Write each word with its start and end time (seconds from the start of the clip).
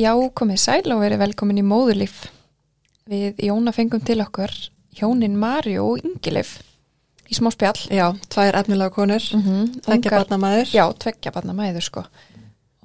Já, 0.00 0.14
komið 0.32 0.60
sæl 0.62 0.92
og 0.94 1.02
verið 1.02 1.20
velkomin 1.20 1.60
í 1.60 1.66
móðurlíf. 1.66 2.22
Við 3.10 3.42
Jóna 3.44 3.72
fengum 3.76 4.00
til 4.00 4.20
okkar 4.22 4.52
hjónin 4.96 5.34
Marju 5.36 5.82
og 5.84 6.04
Ingilif 6.06 6.54
í 7.28 7.36
smá 7.36 7.50
spjall. 7.52 7.76
Já, 7.92 8.06
tvær 8.32 8.56
efnilega 8.62 8.94
konur, 8.94 9.20
mm 9.20 9.42
-hmm. 9.42 9.66
tveggja 9.84 10.10
barnamæður. 10.10 10.68
Já, 10.72 10.84
tveggja 10.98 11.32
barnamæður 11.32 11.84
sko. 11.84 12.04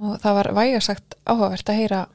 Og 0.02 0.20
það 0.20 0.34
var 0.34 0.52
vægarsagt 0.54 1.16
áhugavert 1.26 1.70
að 1.70 1.76
heyra 1.80 2.08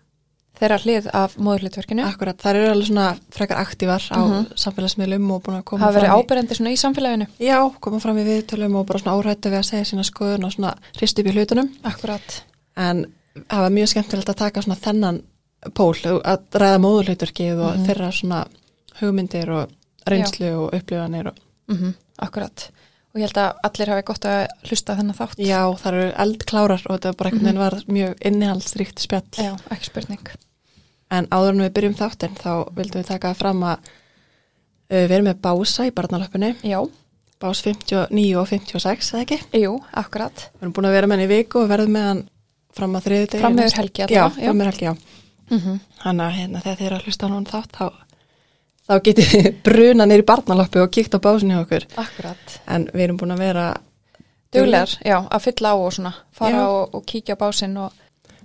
þeirra 0.61 0.79
hlið 0.79 1.07
af 1.15 1.37
móðurlítverkinu. 1.39 2.05
Akkurat, 2.05 2.37
þær 2.43 2.57
eru 2.57 2.71
alveg 2.71 2.87
svona 2.87 3.17
frekar 3.31 3.57
aktívar 3.57 4.03
á 4.13 4.21
mm 4.21 4.33
-hmm. 4.33 4.57
samfélagsmiðlum 4.57 5.31
og 5.31 5.43
búin 5.43 5.57
að 5.57 5.65
koma 5.65 5.87
Það 5.87 5.93
fram 5.93 6.03
verið 6.03 6.11
í... 6.11 6.17
áberendi 6.21 6.55
svona 6.55 6.71
í 6.71 6.77
samfélaginu. 6.77 7.27
Já, 7.41 7.73
koma 7.81 8.01
fram 8.01 8.19
í 8.19 8.25
viðtölum 8.25 8.75
og 8.77 8.87
bara 8.87 8.99
svona 8.99 9.17
árættu 9.17 9.49
við 9.49 9.59
að 9.59 9.71
segja 9.71 9.85
sína 9.85 10.05
skoðun 10.05 10.45
og 10.45 10.53
svona 10.53 10.75
hrist 10.99 11.19
upp 11.19 11.27
í 11.27 11.33
hlutunum. 11.33 11.71
Akkurat. 11.83 12.43
En 12.77 13.07
það 13.37 13.61
var 13.65 13.71
mjög 13.77 13.89
skemmtilegt 13.93 14.29
að 14.33 14.41
taka 14.43 14.63
svona 14.65 14.81
þennan 14.81 15.23
pól, 15.77 15.93
að 15.95 16.39
ræða 16.57 16.81
móðurlítverkið 16.85 17.61
og 17.61 17.77
Mhm. 17.77 17.87
þeirra 17.87 18.11
svona 18.13 18.41
hugmyndir 19.01 19.51
og 19.51 19.71
reynslu 20.09 20.51
og 20.65 20.75
upplifanir 20.75 21.27
og 21.29 21.37
Mm 21.71 21.95
Akkurat. 22.21 22.71
Og 23.15 23.21
ég 23.21 23.27
held 23.29 23.39
að 23.39 23.55
allir 23.65 23.89
hafi 23.89 24.03
gott 24.05 24.25
að 24.29 24.47
hlusta 24.69 24.95
þennan 24.97 25.17
þátt. 25.17 25.39
Já, 25.39 25.63
það 25.79 25.87
eru 25.93 26.13
eldklárar 26.25 26.83
og 26.87 26.99
þetta 27.01 27.17
bara 27.17 27.31
einhvern 27.31 27.45
veginn 27.47 27.59
var 27.59 27.75
mjög 27.89 28.15
innihaldsríkt 28.21 28.99
spjall. 28.99 29.23
Já, 29.39 29.57
ekki 29.71 29.85
spurning. 29.89 30.29
En 31.11 31.27
áður 31.27 31.49
en 31.55 31.61
við 31.65 31.73
byrjum 31.73 31.95
þáttinn 31.97 32.37
þá 32.37 32.69
vildum 32.77 33.01
við 33.03 33.07
taka 33.07 33.33
fram 33.35 33.63
að 33.63 33.79
uh, 34.91 35.07
við 35.07 35.11
erum 35.17 35.25
með 35.31 35.41
bása 35.41 35.87
í 35.87 35.91
barnalöpunni, 35.97 36.55
Já, 36.63 36.81
bás 37.41 37.63
59 37.63 38.37
og 38.37 38.47
56, 38.49 39.13
eða 39.15 39.23
ekki? 39.25 39.41
jú, 39.63 39.81
akkurat. 39.95 40.51
Við 40.59 40.63
erum 40.63 40.73
búin 40.77 40.91
að 40.91 40.93
vera 40.99 41.07
með 41.07 41.17
hann 41.19 41.25
í 41.27 41.33
viku 41.39 41.63
og 41.65 41.69
verðum 41.73 41.95
með 41.97 42.07
hann 42.11 42.23
fram 42.77 42.95
að 42.99 43.07
þriði 43.09 43.27
degi. 43.33 43.41
Fram 43.43 43.59
yfir 43.59 43.77
helgi 43.81 44.03
allavega, 44.07 44.29
já. 44.31 44.45
fram 44.47 44.61
yfir 44.61 44.71
helgi, 44.73 44.85
já. 44.91 44.95
Mm 45.51 45.81
Þannig 46.01 46.25
að 46.27 46.37
hérna, 46.39 46.61
þegar 46.65 46.77
þið 46.79 46.87
eru 46.87 46.97
að 46.97 47.05
hlusta 47.07 47.27
á 47.27 47.31
hann 47.35 47.47
þátt 47.51 47.73
þá, 47.77 47.87
þá 48.89 48.95
getið 49.07 49.31
þið 49.33 49.49
bruna 49.67 50.07
neyri 50.07 50.25
barnalöpu 50.29 50.81
og 50.85 50.91
kíkt 50.95 51.17
á 51.17 51.19
básinni 51.21 51.57
okkur. 51.59 51.87
Akkurat. 52.01 52.55
En 52.71 52.87
við 52.95 53.03
erum 53.09 53.19
búin 53.21 53.35
að 53.35 53.43
vera 53.45 53.65
Duglegar, 54.51 54.91
já, 55.07 55.17
að 55.31 55.45
fylla 55.45 55.71
á 55.71 55.77
og 55.79 55.93
svona, 55.95 56.11
fara 56.35 56.63
og, 56.71 56.95
og 56.99 57.05
kíkja 57.07 57.37
á 57.39 57.43
básinn 57.43 57.77
og 57.79 57.93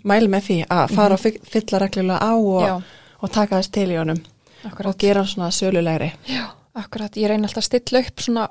mæli 0.06 0.28
með 0.30 0.44
því 0.50 0.58
að 0.70 0.92
fara 0.94 1.16
og 1.18 1.22
fyll- 1.24 1.40
fylla 1.50 1.80
reglulega 1.82 2.20
á 2.22 2.34
og, 2.38 2.84
og 3.26 3.32
taka 3.34 3.58
þess 3.58 3.72
til 3.74 3.88
í 3.90 3.98
honum 3.98 4.20
akkurat. 4.68 4.92
og 4.92 5.00
gera 5.02 5.24
hann 5.24 5.32
svona 5.32 5.50
sölulegri. 5.56 6.12
Já, 6.30 6.44
akkurat, 6.78 7.18
ég 7.18 7.32
reyni 7.32 7.48
alltaf 7.48 7.64
að 7.64 7.70
stilla 7.72 8.04
upp 8.06 8.22
svona 8.22 8.44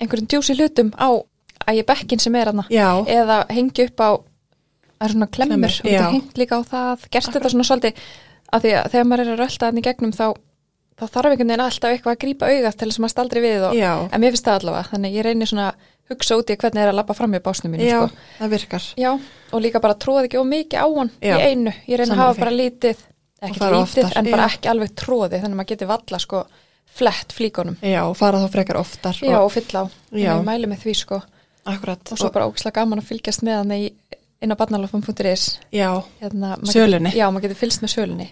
einhverjum 0.00 0.30
djúsi 0.32 0.56
hlutum 0.56 0.94
á 0.96 1.08
að 1.68 1.80
ég 1.82 1.86
bekkin 1.92 2.20
sem 2.24 2.34
er 2.40 2.52
hana 2.52 2.64
Já, 2.72 2.88
eða 3.04 3.42
hengi 3.52 3.84
upp 3.90 4.00
á 4.00 4.10
að 5.04 5.14
svona 5.14 5.30
klemmur, 5.36 5.74
og 5.74 5.88
þetta 5.88 6.10
hengt 6.14 6.40
líka 6.40 6.58
á 6.58 6.62
það, 6.70 7.06
gerst 7.14 7.34
þetta 7.34 7.52
svona 7.54 7.68
svolítið 7.68 8.04
að 8.54 8.66
því 8.66 8.74
að 8.78 8.90
þegar 8.92 9.08
maður 9.10 9.24
er 9.24 9.32
að 9.34 9.40
rölda 9.42 9.68
þannig 9.68 9.88
gegnum 9.88 10.14
þá, 10.14 10.26
þá 10.94 11.04
þarf 11.06 11.30
einhvern 11.32 11.50
veginn 11.50 11.64
alltaf 11.64 11.94
eitthvað 11.94 12.14
að 12.14 12.22
grípa 12.24 12.50
augað 12.52 12.78
til 12.78 12.88
þess 12.88 12.98
að 13.00 13.04
maður 13.04 13.14
staldri 13.14 13.44
við 13.44 13.66
og, 13.68 13.76
já, 13.78 13.92
en 14.10 14.22
mér 14.22 14.34
finnst 14.34 14.48
það 14.48 14.60
allavega, 14.60 14.90
þannig 14.92 15.18
ég 15.18 15.26
reyni 15.26 15.48
svona 15.50 15.68
að 15.72 15.90
hugsa 16.10 16.36
út 16.38 16.52
í 16.52 16.56
hvernig 16.60 16.84
er 16.84 16.92
að 16.92 16.98
labba 16.98 17.16
fram 17.16 17.34
í 17.36 17.40
básnum 17.44 17.72
mínu 17.72 17.86
já, 17.86 17.96
sko. 18.02 18.26
það 18.38 18.54
virkar. 18.54 18.86
Já, 19.00 19.10
og 19.50 19.64
líka 19.64 19.80
bara 19.80 19.96
tróði 19.96 20.28
ekki 20.28 20.40
of 20.40 20.48
mikið 20.50 20.84
á 20.84 20.88
hann 20.98 21.10
Já. 21.16 21.34
í 21.38 21.48
einu. 21.48 21.72
Ég 21.88 22.00
reyna 22.00 22.16
að 22.16 22.20
hafa 22.20 22.34
því. 22.34 22.42
bara 22.44 22.56
lítið, 22.58 23.04
ekki 23.40 23.60
lítið, 23.62 23.78
oftar, 23.80 24.18
en 24.20 24.28
bara 24.28 24.44
já. 24.44 24.52
ekki 24.52 24.70
alveg 24.74 24.94
tróði, 25.00 25.40
þannig 25.40 25.56
að 25.56 25.60
maður 25.62 25.70
geti 25.72 25.88
valla 25.88 26.20
sko 26.20 26.42
flett 26.94 27.34
flíkonum. 27.34 27.78
Já, 27.80 28.02
og 28.04 28.18
fara 28.18 28.42
þá 28.42 28.48
frekar 28.52 28.80
oftar. 28.82 29.22
Já, 29.24 29.38
og, 29.38 29.46
og 29.48 29.54
fylla 29.54 29.82
á. 29.82 29.86
Þannig 30.10 30.26
ég 30.28 30.44
mæli 30.50 30.70
með 30.70 30.84
því 30.84 30.96
sko. 31.00 31.22
akkurat. 31.64 32.12
Og 32.12 32.20
svo 32.20 32.30
bara 32.34 32.46
ógislega 32.50 32.82
gaman 32.82 33.00
að 33.00 33.08
fylgjast 33.08 33.42
með 33.46 33.56
hann 33.62 33.72
í 33.72 33.82
inn 34.44 34.54
á 34.54 34.56
barnalofum.is. 34.60 35.44
Já, 35.74 35.90
Hérna, 36.22 36.54
Sölunni. 36.68 37.12
Já, 37.16 37.26
maður 37.32 37.48
getur 37.48 37.60
fylgst 37.64 37.82
með 37.84 37.94
sölunni. 37.96 38.28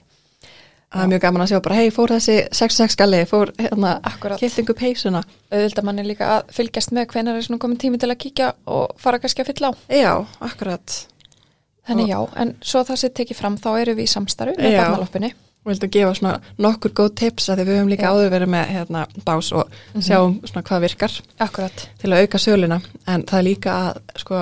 það 0.93 1.03
er 1.07 1.09
mjög 1.09 1.23
gaman 1.25 1.43
að 1.43 1.49
sjá 1.55 1.61
bara, 1.65 1.77
hei, 1.81 1.91
fór 1.91 2.11
þessi 2.13 2.35
66 2.53 2.97
galli, 3.01 3.23
fór 3.31 3.53
hérna, 3.59 3.95
Akkurat. 4.05 4.39
kiptingu 4.43 4.75
peysuna. 4.77 5.23
Auðvitað 5.51 5.87
mann 5.89 5.99
er 6.03 6.05
líka 6.11 6.27
að 6.35 6.51
fylgjast 6.53 6.93
með 6.93 7.07
hvenar 7.15 7.39
er 7.39 7.47
svona 7.47 7.59
komin 7.63 7.79
tími 7.81 7.99
til 8.03 8.11
að 8.13 8.19
kíkja 8.27 8.51
og 8.69 8.93
fara 9.01 9.19
kannski 9.23 9.41
að 9.41 9.49
fylla 9.55 9.71
á. 9.71 9.75
Já, 9.89 10.13
akkurat. 10.45 10.99
Þannig 11.89 12.09
já, 12.13 12.19
en 12.39 12.53
svo 12.63 12.83
það 12.87 13.01
sér 13.01 13.15
tekið 13.17 13.39
fram 13.41 13.57
þá 13.59 13.71
eru 13.81 13.95
við 13.99 14.05
í 14.05 14.13
samstarfi 14.13 14.55
með 14.61 14.71
Já. 14.77 14.83
barnalopunni. 14.85 15.33
Við 15.63 15.71
vildum 15.73 15.91
gefa 15.95 16.13
svona 16.19 16.35
nokkur 16.59 16.93
góð 16.99 17.11
tips 17.23 17.49
að 17.49 17.59
því 17.63 17.65
við 17.71 17.77
höfum 17.79 17.91
líka 17.91 18.07
Já. 18.07 18.13
áður 18.13 18.31
verið 18.35 18.51
með 18.53 18.71
hérna, 18.77 19.03
bás 19.25 19.49
og 19.55 19.73
sjáum 19.99 20.37
svona 20.47 20.63
hvað 20.69 20.81
virkar 20.85 21.17
Akkurat. 21.41 21.85
til 22.03 22.11
að 22.13 22.23
auka 22.27 22.39
söluna. 22.43 22.79
En 23.07 23.23
það 23.25 23.39
er 23.41 23.47
líka 23.49 23.75
að 23.89 24.01
sko, 24.23 24.41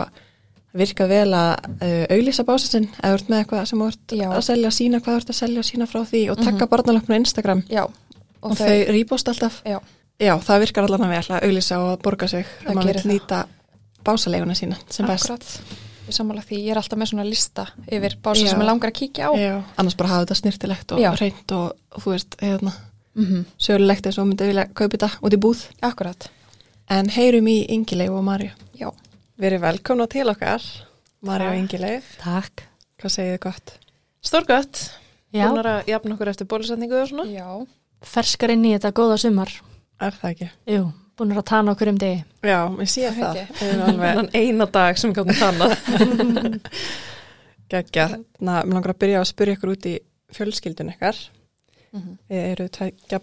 virka 0.76 1.06
vel 1.10 1.28
að 1.34 1.50
uh, 1.82 2.04
auglýsa 2.14 2.44
básinn 2.46 2.88
eða 3.02 3.16
ert 3.16 3.30
með 3.30 3.42
eitthvað 3.42 3.64
sem 3.70 3.84
Já. 4.14 4.28
að 4.30 4.42
selja, 4.46 4.70
sína 4.74 5.00
hvað 5.02 5.20
ert 5.20 5.32
að 5.32 5.38
selja 5.40 5.62
og 5.62 5.66
sína 5.66 5.88
frá 5.90 6.00
því 6.06 6.22
og 6.30 6.42
taka 6.42 6.64
mm 6.64 6.70
barnalöfnum 6.70 7.16
á 7.16 7.20
Instagram 7.20 7.62
Já. 7.70 7.84
og, 8.40 8.56
þau 8.58 8.78
rýpost 8.94 9.28
alltaf. 9.32 9.62
já, 9.64 9.80
Já, 10.20 10.34
það 10.38 10.60
virkar 10.66 10.86
allan 10.86 11.06
að 11.08 11.14
vel 11.14 11.36
að 11.36 11.46
auglýsa 11.48 11.78
og 11.80 11.92
að 11.94 12.02
borga 12.04 12.28
sig 12.28 12.46
Það 12.60 12.70
ef 12.70 12.76
maður 12.80 13.06
nýta 13.08 13.44
básaleguna 14.04 14.54
sína 14.54 14.76
sem 14.88 15.06
best. 15.06 15.30
Akkurat. 15.30 15.78
Ég 16.10 16.16
sammála 16.16 16.42
því, 16.42 16.60
ég 16.64 16.74
er 16.74 16.80
alltaf 16.80 16.98
með 16.98 17.10
svona 17.12 17.24
lista 17.24 17.66
yfir 17.86 18.16
bása 18.22 18.46
sem 18.46 18.60
ég 18.60 18.66
langar 18.66 18.90
að 18.90 18.98
kíkja 19.00 19.30
á. 19.30 19.32
Annars 19.78 19.96
bara 19.96 20.14
hafa 20.14 20.26
þetta 20.26 20.38
snirtilegt 20.40 20.94
og 20.96 21.20
reynd 21.20 21.54
og, 21.56 21.74
og 21.94 22.04
þú 22.04 22.14
veist, 22.14 22.36
hérna, 22.40 22.72
Mm 23.14 23.44
sölulegt 23.58 24.06
eins 24.06 24.18
og 24.18 24.28
myndi 24.28 24.46
vilja 24.46 24.68
kaupa 24.70 24.96
þetta 24.96 25.08
út 25.20 25.34
í 25.34 25.38
búð. 25.40 25.64
Akkurat. 25.82 26.30
En 26.90 27.08
heyrum 27.10 27.48
í 27.50 27.66
Ingileif 27.68 28.10
og 28.10 28.24
Marju. 28.24 28.50
Já. 28.78 28.90
Erum 29.40 29.62
velkomna 29.62 30.06
til 30.10 30.28
okkar, 30.28 30.64
Marju 31.24 31.48
og 31.50 31.56
Ingileif. 31.58 32.10
Takk. 32.20 32.64
Hvað 33.00 33.12
segið 33.14 33.34
þið 33.34 33.42
gott? 33.46 33.72
Stórgött, 34.28 34.80
Já, 35.32 35.46
búin 35.48 35.62
að 35.64 35.88
jafna 35.88 36.16
okkur 36.16 36.30
eftir 36.32 36.48
bólusendingu 36.50 36.98
og 37.00 37.08
svona. 37.08 37.24
Já. 37.32 37.46
ferskar 38.04 38.52
inn 38.52 38.64
í 38.68 38.74
þetta 38.74 38.90
góða 38.96 39.16
sumar. 39.22 39.52
Er 40.00 40.16
það 40.16 40.30
ekki? 40.34 40.48
Jú, 40.74 40.82
búin 41.16 41.32
að 41.36 41.44
tana 41.48 41.72
okkur 41.74 41.92
um 41.92 41.98
degi. 42.00 42.20
Já, 42.44 42.58
ég 42.80 42.88
sé 42.92 43.08
Það 43.08 43.40
það. 43.40 43.64
erum 43.68 43.82
alveg 43.88 44.36
eina 44.36 44.66
dag 44.66 44.98
sem 45.00 45.12
við 45.12 45.20
gáttum 45.20 45.40
þannig. 45.40 46.70
geggja. 47.72 48.06
Na, 48.40 48.60
mér 48.64 48.74
langar 48.76 48.94
að 48.94 49.00
byrja 49.04 49.20
að 49.22 49.28
spyrja 49.32 49.56
ykkur 49.56 49.72
út 49.76 49.88
í 49.88 49.96
fjölskyldun 50.36 50.92
ykkar. 50.96 51.16
Mhm. 51.96 52.18
Þið 52.28 52.44
eru 52.52 52.68
tveggja 52.76 53.18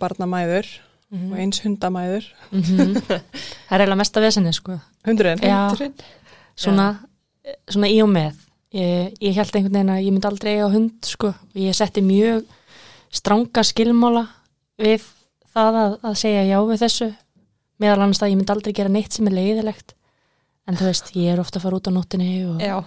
barnamæður 1.08 1.28
Mhm. 1.28 1.32
og 1.34 1.40
eins 1.40 1.60
hundamæður. 1.64 2.26
Mhm. 2.52 2.96
það 3.70 3.72
er 3.72 3.80
eiginlega 3.80 3.98
mesta 3.98 4.20
vesenni, 4.22 4.54
sko. 4.54 4.80
Hundurinn? 5.06 5.40
Já, 5.40 5.94
svona, 6.58 7.00
svona 7.70 7.88
í 7.88 8.02
og 8.04 8.10
með. 8.10 8.34
Ég, 8.74 9.14
ég 9.22 9.34
held 9.36 9.56
einhvern 9.56 9.72
veginn 9.74 9.90
að 9.94 10.04
ég 10.04 10.12
myndi 10.12 10.28
aldrei 10.28 10.56
eiga 10.58 10.70
hund, 10.74 10.98
sko. 11.08 11.34
Ég 11.56 11.74
setti 11.74 12.02
mjög 12.04 12.44
stranga 13.12 13.64
skilmála 13.64 14.28
við 14.78 15.02
það 15.56 15.78
að, 15.84 15.96
að 16.04 16.16
segja 16.20 16.44
já 16.44 16.58
við 16.68 16.82
þessu. 16.84 17.08
Meðal 17.80 18.02
annars 18.04 18.22
að 18.22 18.32
ég 18.34 18.38
myndi 18.42 18.52
aldrei 18.52 18.74
gera 18.74 18.90
neitt 18.92 19.14
sem 19.14 19.28
er 19.28 19.32
leiðilegt. 19.38 19.94
En 20.68 20.76
þú 20.76 20.90
veist, 20.90 21.14
ég 21.16 21.32
er 21.32 21.40
ofta 21.40 21.60
að 21.60 21.64
fara 21.64 21.78
út 21.80 21.88
á 21.88 21.92
nóttinni 21.96 22.32
og 22.50 22.60
Já. 22.60 22.82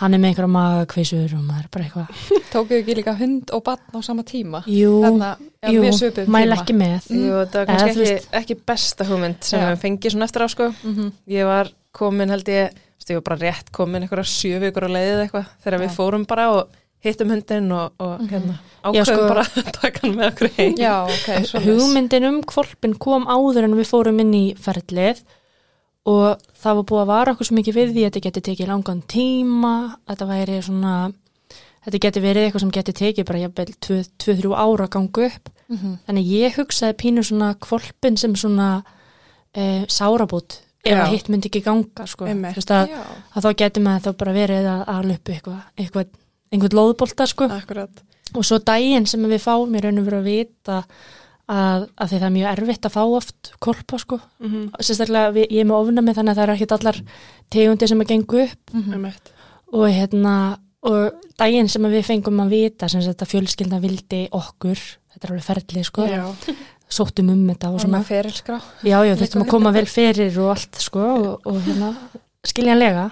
Hann 0.00 0.16
er 0.16 0.20
með 0.22 0.30
einhverja 0.32 0.50
magakveisur 0.54 1.34
og 1.36 1.42
maður 1.44 1.66
er 1.66 1.70
bara 1.76 1.86
eitthvað. 1.86 2.20
Tókuðu 2.54 2.78
ekki 2.80 2.96
líka 2.98 3.14
hund 3.20 3.52
og 3.56 3.62
barn 3.66 3.96
á 3.96 4.00
sama 4.06 4.24
tíma? 4.26 4.62
Jú, 4.70 4.92
Þarna, 5.04 5.30
já, 5.60 5.72
jú, 5.76 6.26
mæl 6.32 6.56
ekki 6.56 6.76
með. 6.80 7.08
Jú, 7.12 7.32
þetta 7.42 7.62
var 7.62 7.66
Eða, 7.66 7.80
kannski 7.84 8.00
þú 8.00 8.06
ekki, 8.14 8.30
ekki 8.40 8.58
besta 8.72 9.06
hugmynd 9.10 9.48
sem 9.50 9.64
við 9.68 9.80
fengið 9.84 10.14
svona 10.16 10.28
eftir 10.30 10.44
á 10.44 10.48
sko. 10.52 10.68
Mhm. 10.84 11.10
Ég 11.36 11.48
var 11.50 11.72
komin 11.96 12.30
held 12.32 12.48
ég, 12.52 12.76
ég 13.10 13.16
var 13.18 13.26
bara 13.30 13.40
rétt 13.42 13.72
komin 13.74 14.04
einhverja 14.06 14.28
sjö 14.30 14.60
vikur 14.62 14.86
á 14.86 14.90
leiðið 14.94 15.24
eitthvað 15.26 15.48
þegar 15.64 15.82
við 15.84 15.96
fórum 15.96 16.26
bara 16.30 16.44
og 16.54 16.76
hittum 17.00 17.30
hundin 17.32 17.70
og, 17.72 17.94
og 18.04 18.20
hérna, 18.28 18.58
Já, 18.60 19.00
ákveðum 19.00 19.08
sko- 19.08 19.28
bara 19.30 19.44
að 19.48 19.70
taka 19.80 20.00
hann 20.04 20.16
með 20.18 20.26
okkur 20.30 20.50
heim. 20.58 20.74
Já, 20.78 20.94
ok, 21.08 21.28
svo 21.48 21.62
Hugmyndin 21.64 22.26
um 22.28 22.40
kvolpin 22.44 22.94
kom 23.00 23.24
áður 23.26 23.64
en 23.70 23.76
við 23.78 23.88
fórum 23.88 24.20
inn 24.20 24.34
í 24.36 24.42
ferlið 24.60 25.22
og 26.08 26.40
það 26.56 26.78
var 26.78 26.86
búið 26.88 27.02
að 27.02 27.10
vara 27.10 27.32
okkur 27.34 27.48
svo 27.48 27.56
mikið 27.58 27.76
við 27.76 27.90
því 27.94 28.04
að 28.04 28.06
þetta 28.10 28.22
geti 28.26 28.42
tekið 28.48 28.70
langan 28.70 29.02
tíma, 29.10 29.74
að 30.06 30.14
þetta 30.14 30.28
væri 30.30 30.60
svona, 30.64 30.94
þetta 31.84 32.00
geti 32.06 32.22
verið 32.24 32.46
eitthvað 32.46 32.64
sem 32.64 32.72
geti 32.76 32.94
tekið 33.00 33.28
bara 33.28 33.42
jafnvel 33.44 33.74
2-3 33.88 34.54
ára 34.56 34.86
að 34.86 34.94
ganga 34.96 35.26
upp. 35.28 35.52
Mhm. 35.70 35.92
Þannig 36.08 36.32
ég 36.34 36.56
hugsaði 36.56 36.96
pínu 37.02 37.22
svona 37.26 37.54
kvolpin 37.60 38.16
sem 38.18 38.34
svona 38.34 38.70
e, 39.54 39.84
sárabút 39.86 40.60
ef 40.84 40.96
að 40.96 41.12
hitt 41.12 41.28
myndi 41.28 41.50
ekki 41.50 41.60
ganga, 41.62 42.06
sko. 42.08 42.24
Að, 42.24 42.94
að 43.36 43.44
þá 43.44 43.50
geti 43.60 43.80
maður 43.84 44.06
þá 44.08 44.16
bara 44.16 44.32
verið 44.32 44.66
að 44.72 44.84
ala 44.88 45.14
upp 45.14 45.28
eitthvað, 45.28 45.60
eitthvað, 45.76 46.06
einhvern 46.50 46.76
lóðbolta, 46.80 47.26
sko. 47.28 47.48
Og 48.34 48.44
svo 48.46 48.58
daginn 48.62 49.06
sem 49.06 49.20
við 49.28 49.42
fáum 49.42 49.74
í 49.74 49.80
raun 49.82 49.98
og 50.00 50.06
veru 50.06 50.20
að 50.22 50.28
vita 50.30 50.84
að, 51.50 51.84
að 51.98 52.08
því 52.12 52.18
það 52.20 52.26
er 52.28 52.34
mjög 52.36 52.50
erfitt 52.52 52.86
að 52.88 52.94
fá 52.94 53.02
oft 53.18 53.52
kolpa 53.58 53.98
sko, 53.98 54.20
Mm 54.40 54.50
-hmm. 54.50 54.70
sérstaklega 54.86 55.32
við, 55.34 55.46
ég 55.50 55.60
er 55.60 55.68
með 55.70 55.80
ofnami 55.82 56.14
þannig 56.14 56.30
að 56.32 56.38
það 56.38 56.42
eru 56.46 56.54
ekkit 56.56 56.74
allar 56.78 57.00
tegundir 57.50 57.88
sem 57.88 58.00
að 58.00 58.10
gengu 58.12 58.42
upp. 58.44 58.74
Mhm. 58.74 58.90
og 59.72 59.86
hérna 59.88 60.58
og 60.82 61.12
daginn 61.38 61.68
sem 61.68 61.82
að 61.84 61.92
við 61.98 62.04
fengum 62.08 62.40
að 62.40 62.48
vita 62.50 62.88
sem 62.88 63.00
þetta 63.00 63.26
fjölskylda 63.28 63.80
vildi 63.80 64.28
okkur 64.32 64.78
þetta 65.12 65.24
er 65.24 65.30
alveg 65.30 65.44
ferlið 65.44 65.84
sko 65.84 66.06
Já. 66.06 66.24
sóttum 66.88 67.28
um 67.30 67.46
þetta 67.48 67.68
og 67.74 67.80
Svona. 67.80 67.98
já, 68.82 68.98
já, 69.04 69.14
þurftum 69.16 69.42
að 69.44 69.50
koma 69.50 69.72
vel 69.72 69.86
fyrir 69.86 70.38
og 70.38 70.48
allt 70.56 70.76
sko 70.80 71.00
og, 71.00 71.40
og 71.46 71.60
hérna 71.62 71.94
skiljanlega. 72.46 73.10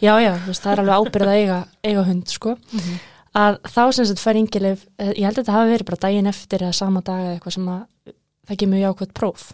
Já, 0.00 0.14
já, 0.22 0.32
veist, 0.46 0.62
það 0.62 0.72
er 0.72 0.80
alveg 0.84 0.94
ábyrð 0.94 1.26
að 1.28 1.38
eiga, 1.40 1.58
eiga 1.84 2.04
hund 2.04 2.28
sko. 2.30 2.56
Mhm. 2.72 2.98
Að 3.34 3.58
þá 3.66 3.82
sem 3.92 4.04
þetta 4.10 4.22
fær 4.24 4.38
Ingilif, 4.40 4.86
ég 5.00 5.24
held 5.26 5.34
að 5.38 5.42
þetta 5.42 5.56
hafi 5.58 5.72
verið 5.74 5.88
bara 5.90 6.02
daginn 6.06 6.30
eftir 6.30 6.62
eða 6.64 6.74
sama 6.78 7.00
dag 7.04 7.20
eða 7.24 7.34
eitthvað 7.38 7.56
sem 7.58 7.68
að 7.74 7.84
það 8.48 8.58
kemur 8.62 8.82
jákvæmt 8.84 9.14
próf. 9.14 9.44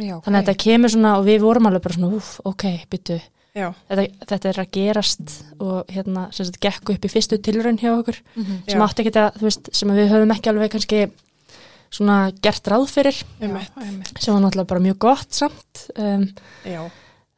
Já, 0.00 0.14
Þannig 0.24 0.38
að 0.38 0.44
þetta 0.46 0.62
kemur 0.64 0.92
svona 0.94 1.12
og 1.18 1.24
við 1.26 1.40
vorum 1.44 1.66
alveg 1.70 1.82
bara 1.82 1.94
svona, 1.98 2.16
úf, 2.16 2.28
ok, 2.46 2.64
byttu, 2.90 3.16
þetta, 3.54 4.04
þetta 4.30 4.48
er 4.52 4.60
að 4.62 4.70
gerast 4.76 5.32
og 5.60 5.90
hérna 5.90 6.28
sem 6.32 6.46
þetta 6.46 6.62
gekk 6.68 6.92
upp 6.94 7.04
í 7.04 7.10
fyrstu 7.10 7.38
tilraun 7.42 7.78
hjá 7.80 7.90
okkur 7.98 8.20
Mhm. 8.36 8.60
sem 8.68 8.78
Já. 8.80 8.84
átti 8.86 9.02
ekki 9.04 9.12
að, 9.18 9.34
þú 9.40 9.48
veist, 9.48 9.70
sem 9.74 9.88
við 9.90 10.08
höfum 10.14 10.32
ekki 10.36 10.50
alveg 10.52 10.70
kannski 10.70 11.00
svona 11.90 12.18
gert 12.42 12.68
ráð 12.70 12.86
fyrir. 12.88 13.16
Já, 13.40 13.48
sem 14.20 14.34
var 14.34 14.42
náttúrulega 14.44 14.66
bara 14.70 14.80
mjög 14.84 14.98
gott 15.02 15.32
samt 15.34 15.90
um, 15.98 16.28
Já, 16.64 16.84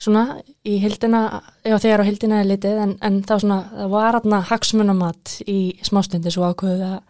svona 0.03 0.25
í 0.67 0.77
hildina, 0.83 1.23
já 1.67 1.77
þegar 1.79 2.03
á 2.03 2.09
hildina 2.09 2.41
er 2.43 2.51
litið 2.51 2.83
en, 2.89 2.97
en 3.07 3.23
þá 3.27 3.37
svona, 3.45 3.61
það 3.79 3.95
var 3.97 4.21
aðna 4.21 4.43
hagsmunamat 4.51 5.39
í 5.47 5.59
smástundi 5.87 6.33
svo 6.35 6.49
ákveðið 6.51 6.87
að 6.91 7.01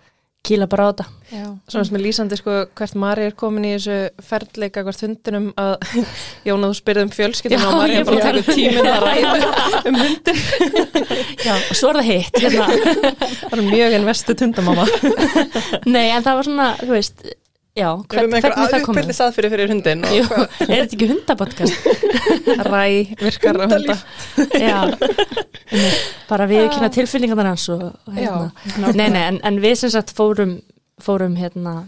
kýla 0.42 0.66
bara 0.66 0.84
á 0.84 0.90
þetta 0.90 1.04
Já. 1.32 1.44
Svona 1.70 1.86
sem 1.86 1.96
er 1.96 2.02
lýsandi 2.02 2.36
sko 2.36 2.54
hvert 2.74 2.96
Mari 2.98 3.28
er 3.28 3.34
komin 3.38 3.62
í 3.68 3.76
þessu 3.76 4.24
ferðleika 4.26 4.82
hvert 4.82 5.04
hundinum 5.06 5.44
að 5.62 5.84
Jóna 6.48 6.72
þú 6.72 6.78
spyrði 6.80 7.04
um 7.06 7.12
fjölskylduna 7.14 7.62
Já, 7.62 7.68
og 7.68 7.76
Mari 7.78 7.94
er 8.00 8.08
bara 8.08 8.24
bara- 8.24 8.32
að 8.32 8.48
taka 8.48 8.56
tíminn 8.58 8.88
að 8.90 9.06
ræða 9.06 9.84
um 9.86 10.00
hundin. 10.00 10.42
já, 11.46 11.52
og 11.54 11.78
svo 11.78 11.92
er 11.92 12.00
það 12.00 12.08
hitt 12.10 12.42
hérna. 12.42 12.66
Það 13.52 13.54
er 13.60 13.64
mjög 13.70 13.96
investu 14.00 14.36
hundamama. 14.42 14.88
nei, 15.86 16.08
en 16.10 16.26
það 16.26 16.40
var 16.40 16.48
svona, 16.50 16.68
þú 16.82 16.90
veist 16.96 17.24
já, 17.78 17.88
hvern, 17.96 18.30
hvernig 18.30 18.42
það 18.42 18.72
komið 18.72 18.82
uppbyrði 18.82 19.16
staðfyrir 19.16 19.52
fyrir 19.54 19.72
hundin 19.72 20.04
og 20.06 20.14
Jú, 20.16 20.26
er 20.34 20.72
þetta 20.72 20.96
ekki 20.98 21.08
hundapodcast? 21.12 21.88
Ræ 22.72 22.84
virkar 23.22 23.60
á 23.60 23.64
hunda. 23.70 23.96
Já, 24.60 24.78
bara 26.28 26.50
við 26.50 26.68
kynna 26.74 26.92
tilfinningarnar 26.92 27.52
hans 27.54 27.68
og 27.72 27.88
hérna. 28.12 28.52
Nei, 28.92 29.08
nei, 29.08 29.24
en, 29.24 29.40
en 29.46 29.60
við 29.62 29.78
sem 29.84 29.94
sagt 29.94 30.14
fórum, 30.16 30.58
fórum 31.02 31.38
hérna 31.40 31.82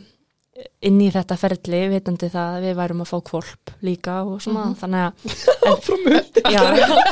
inn 0.86 1.00
í 1.02 1.08
þetta 1.10 1.34
ferli, 1.40 1.78
vitandi 1.90 2.28
það 2.30 2.52
að 2.58 2.64
við 2.68 2.74
værum 2.78 3.00
að 3.02 3.08
fá 3.10 3.16
kvolp 3.26 3.72
líka 3.82 4.12
og 4.22 4.36
svona, 4.44 4.68
þannig 4.78 5.00
að 5.02 5.12
Áfram 5.70 6.04
hundi 6.06 6.42
Já, 6.54 6.60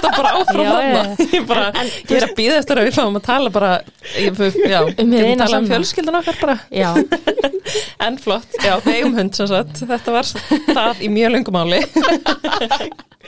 Það 0.03 0.09
bara 0.19 0.33
áfram 0.39 0.63
já. 0.63 1.01
Ég, 1.33 1.47
bara, 1.49 1.67
ég 1.83 2.15
er 2.21 2.27
að 2.29 2.35
býða 2.39 2.61
eftir 2.61 2.81
að 2.83 2.87
við 2.87 2.97
fáum 3.01 3.19
að 3.19 3.27
tala 3.27 3.53
bara, 3.55 3.73
ég, 4.15 4.43
já, 4.63 4.79
Um 4.85 5.15
eina 5.17 5.35
tala 5.43 5.47
um 5.47 5.67
sanna. 5.67 5.73
fjölskyldun 5.73 6.21
okkar 6.21 6.39
bara. 6.43 6.59
En 8.07 8.19
flott, 8.19 8.51
já, 8.63 8.75
við 8.83 8.97
eigum 8.99 9.15
hund 9.19 9.37
sem 9.39 9.49
sagt. 9.51 9.83
Þetta 9.87 10.15
var 10.17 10.31
það 10.75 11.03
í 11.07 11.11
mjög 11.15 11.35
löngum 11.37 11.59
máli. 11.59 11.83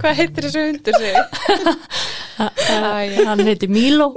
Hvað 0.00 0.12
heitir 0.20 0.42
þessu 0.46 0.60
hundur 0.68 0.94
sig? 1.00 1.14
hann 3.26 3.40
heiti 3.48 3.66
Míló 3.72 4.08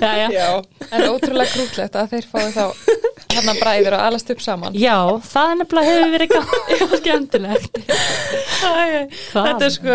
Já, 0.00 0.10
já 0.18 0.26
Já, 0.34 0.48
En 0.90 1.06
ótrúlega 1.10 1.50
krútlegt 1.52 1.96
að 1.98 2.10
þeir 2.14 2.26
fái 2.30 2.46
þá 2.54 2.64
hérna 3.36 3.52
bræður 3.58 3.94
og 3.96 4.00
alast 4.06 4.30
upp 4.32 4.40
saman. 4.44 4.72
Já, 4.78 4.96
það 5.26 5.50
er 5.50 5.56
nefnilega 5.60 5.90
hefur 5.90 6.10
verið 6.14 6.30
Hvað? 8.60 8.90
Þetta 9.34 9.64
er 9.66 9.72
sko, 9.74 9.94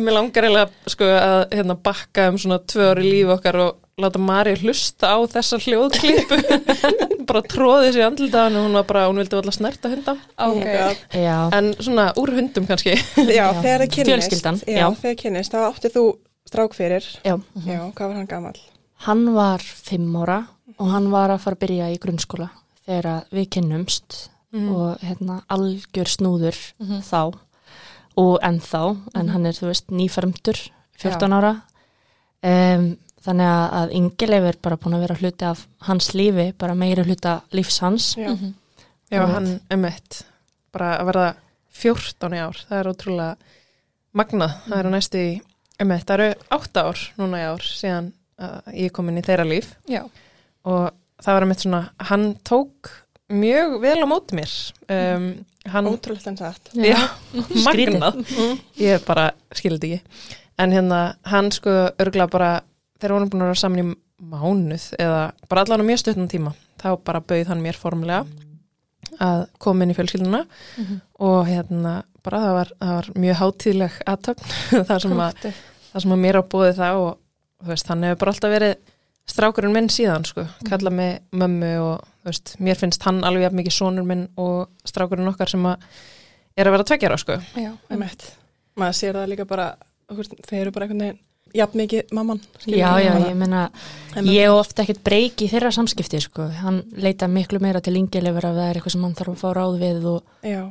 mér 0.00 0.12
langar 0.18 0.44
eiginlega 0.48 0.68
sko 0.94 1.04
að 1.14 1.40
hérna 1.54 1.74
bakka 1.88 2.20
um 2.32 2.38
svona 2.40 2.58
tvö 2.64 2.84
ári 2.92 3.04
lífi 3.08 3.32
okkar 3.36 3.56
og 3.64 3.72
láta 4.00 4.18
Mari 4.18 4.56
hlusta 4.58 5.12
á 5.14 5.18
þessa 5.30 5.58
hljóðklippu 5.62 6.38
bara 7.28 7.42
tróði 7.46 7.92
sér 7.94 8.08
andlitaðan 8.08 8.58
og 8.58 8.66
hún 8.66 8.76
var 8.78 8.86
bara, 8.88 9.04
hún 9.08 9.20
vildi 9.22 9.38
alltaf 9.38 9.56
snerta 9.56 9.90
hunda. 9.92 10.14
Ok. 10.36 10.64
já. 10.66 10.88
Já, 11.14 11.36
en 11.56 11.70
svona 11.78 12.08
úr 12.20 12.34
hundum 12.36 12.66
kannski. 12.68 12.96
Já 13.30 13.46
þegar 13.60 13.84
það 13.86 14.08
Fjölskyldan, 14.10 14.60
Já, 14.66 14.76
já. 14.80 14.86
þegar 14.90 15.00
það 15.04 15.16
kynnist, 15.22 15.54
þá 15.54 15.68
áttið 15.70 15.96
þú 15.96 16.04
strák 16.50 16.76
fyrir. 16.76 17.08
Já. 17.24 17.34
Já, 17.64 17.80
hvað 17.94 18.04
var 18.10 18.18
hann 18.18 18.28
gamall? 18.30 18.60
Hann 19.06 19.24
var 19.36 19.64
fimm 19.64 20.14
ára 20.20 20.40
og 20.78 20.90
hann 20.90 21.10
var 21.12 21.32
að 21.34 21.42
fara 21.44 21.58
að 21.58 21.64
byrja 21.64 21.90
í 21.94 21.98
grunnskóla 22.02 22.50
þegar 22.84 23.26
við 23.34 23.50
kynnumst 23.56 24.20
og 24.54 25.00
hérna 25.02 25.40
algjör 25.50 26.10
snúður 26.12 26.58
þá 27.02 27.34
og 28.20 28.36
ennþá. 28.46 28.82
En 29.18 29.32
hann 29.34 29.46
er 29.50 29.56
þú 29.56 29.70
veist 29.72 29.88
nýfermdur 29.90 30.60
14 31.02 31.34
ára. 31.34 31.54
Um, 32.44 32.92
þannig 33.24 33.48
að, 33.50 33.64
að 33.80 33.94
Ingileif 33.98 34.48
er 34.50 34.58
bara 34.62 34.76
búin 34.80 34.96
að 34.98 35.04
vera 35.06 35.16
hluti 35.20 35.46
af 35.48 35.62
hans 35.88 36.10
lífi 36.16 36.46
bara 36.60 36.74
meiri 36.78 37.04
hluta 37.06 37.38
lífs 37.56 37.78
hans. 37.84 38.10
Já, 38.20 38.34
Já, 39.12 39.20
Og- 39.22 39.30
hann 39.34 39.48
emitt 39.70 40.22
bara 40.74 40.94
að 40.98 41.06
verða 41.12 41.26
14 41.74 42.34
í 42.34 42.40
ár 42.42 42.56
það 42.68 42.78
er 42.80 42.88
ótrúlega 42.90 43.36
magnað. 44.14 44.54
Það 44.68 44.78
eru 44.80 44.92
næstu 44.94 45.20
í, 45.20 45.32
emitt, 45.84 46.04
það 46.08 46.14
eru 46.20 46.28
8 46.56 46.84
ár 46.88 47.02
núna 47.20 47.40
í 47.42 47.46
ár 47.52 47.64
síðan 47.68 48.12
uh, 48.40 48.60
ég 48.72 48.92
kom 48.94 49.08
inn 49.12 49.20
í 49.20 49.24
þeirra 49.26 49.46
líf. 49.48 49.74
Já. 49.90 50.02
og 50.64 50.90
það 51.24 51.34
var 51.36 51.46
emitt 51.46 51.62
svona, 51.64 51.82
hann 52.10 52.24
tók 52.44 52.90
mjög 53.32 53.78
vel 53.82 53.98
á 54.00 54.06
móti 54.08 54.36
mér. 54.38 54.52
Um, 54.92 55.26
hann, 55.72 55.86
ótrúlegt 55.88 56.26
en 56.28 56.36
satt. 56.40 56.72
Já, 56.76 56.98
magnað. 57.66 58.20
Ég 58.80 59.04
bara 59.06 59.30
skildi 59.54 59.94
ekki. 59.94 60.32
En 60.60 60.72
hérna, 60.74 61.02
hann 61.28 61.50
sko 61.54 61.70
örgla 62.00 62.26
bara 62.30 62.50
þegar 63.04 63.16
vorum 63.18 63.32
búin 63.32 63.44
að 63.44 63.50
vera 63.52 63.60
saman 63.60 63.82
í 63.82 63.86
mánuð 64.24 64.86
eða 65.04 65.20
bara 65.50 65.64
allan 65.64 65.84
á 65.84 65.88
mjög 65.90 66.00
stutnum 66.00 66.30
tíma 66.32 66.54
þá 66.80 66.88
bara 67.04 67.20
bauð 67.20 67.50
hann 67.50 67.62
mér 67.64 67.78
formulega 67.78 68.24
að 69.22 69.44
koma 69.62 69.84
inn 69.84 69.92
í 69.92 69.96
fjölskylduna 69.98 70.40
og 71.22 71.38
hérna 71.48 71.98
bara 72.24 72.40
það 72.40 72.56
var, 72.56 72.72
það 72.80 72.94
var 72.96 73.10
mjög 73.26 73.38
hátíðleg 73.42 74.00
aðtöfn 74.14 74.56
þar 74.88 75.04
sem 75.04 75.22
að, 75.26 75.46
sem 75.92 76.16
að 76.16 76.24
mér 76.24 76.40
á 76.40 76.42
bóði 76.42 76.72
það 76.78 77.02
og 77.02 77.68
veist, 77.68 77.92
hann 77.92 78.06
hefur 78.08 78.20
bara 78.22 78.34
alltaf 78.34 78.54
verið 78.54 78.74
strákurinn 79.34 79.76
minn 79.76 79.90
síðan 79.92 80.26
sko, 80.28 80.46
kalla 80.68 80.92
mig 80.92 81.20
mömmu 81.36 81.72
og 81.84 82.08
veist, 82.26 82.56
mér 82.64 82.80
finnst 82.80 83.04
hann 83.06 83.22
alveg 83.24 83.46
jafn 83.46 83.60
mikið 83.60 83.76
sonur 83.76 84.08
minn 84.08 84.26
og 84.40 84.88
strákurinn 84.88 85.30
okkar 85.30 85.52
sem 85.52 85.64
að 85.68 85.84
er 86.54 86.68
að 86.68 86.76
vera 86.76 86.86
tveggjara 86.86 87.18
sko. 87.18 87.38
Já. 87.58 87.70
Einmitt. 87.90 88.26
Maður 88.78 88.98
sér 88.98 89.16
það 89.18 89.30
líka 89.32 89.46
bara 89.48 89.70
þeir 90.44 90.60
eru 90.60 90.74
bara 90.74 90.86
einhvern 90.86 91.04
veginn 91.06 91.22
jafn 91.54 91.78
mikið 91.78 92.10
mamman 92.16 92.40
Já, 92.66 92.98
já, 92.98 93.12
bara- 93.14 93.28
ég 93.30 93.36
meina 93.38 93.70
En- 94.16 94.26
ég 94.26 94.50
ofta 94.50 94.82
ekkert 94.82 95.02
breyki 95.06 95.46
í 95.46 95.50
þeirra 95.50 95.70
samskipti 95.74 96.20
sko. 96.22 96.48
hann 96.48 96.82
leita 96.96 97.28
miklu 97.28 97.60
meira 97.60 97.80
til 97.80 97.94
Ingileifur 97.96 98.44
ef 98.48 98.54
það 98.56 98.70
er 98.70 98.74
eitthvað 98.80 98.90
sem 98.96 99.02
hann 99.02 99.14
þarf 99.14 99.32
að 99.34 99.42
fá 99.42 99.54
ráð 99.54 99.78
við 99.80 100.04
og, 100.04 100.22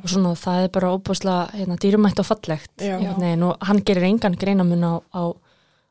og 0.02 0.08
svona 0.08 0.34
það 0.36 0.64
er 0.64 0.68
bara 0.68 0.92
óbúslega 0.92 1.50
hérna, 1.54 1.76
dýrumætt 1.80 2.18
og 2.20 2.26
fallegt 2.26 2.84
og 2.84 3.56
hann 3.66 3.82
gerir 3.84 4.04
engan 4.04 4.36
greinamun 4.36 4.84
á, 4.84 4.94
á, 5.14 5.22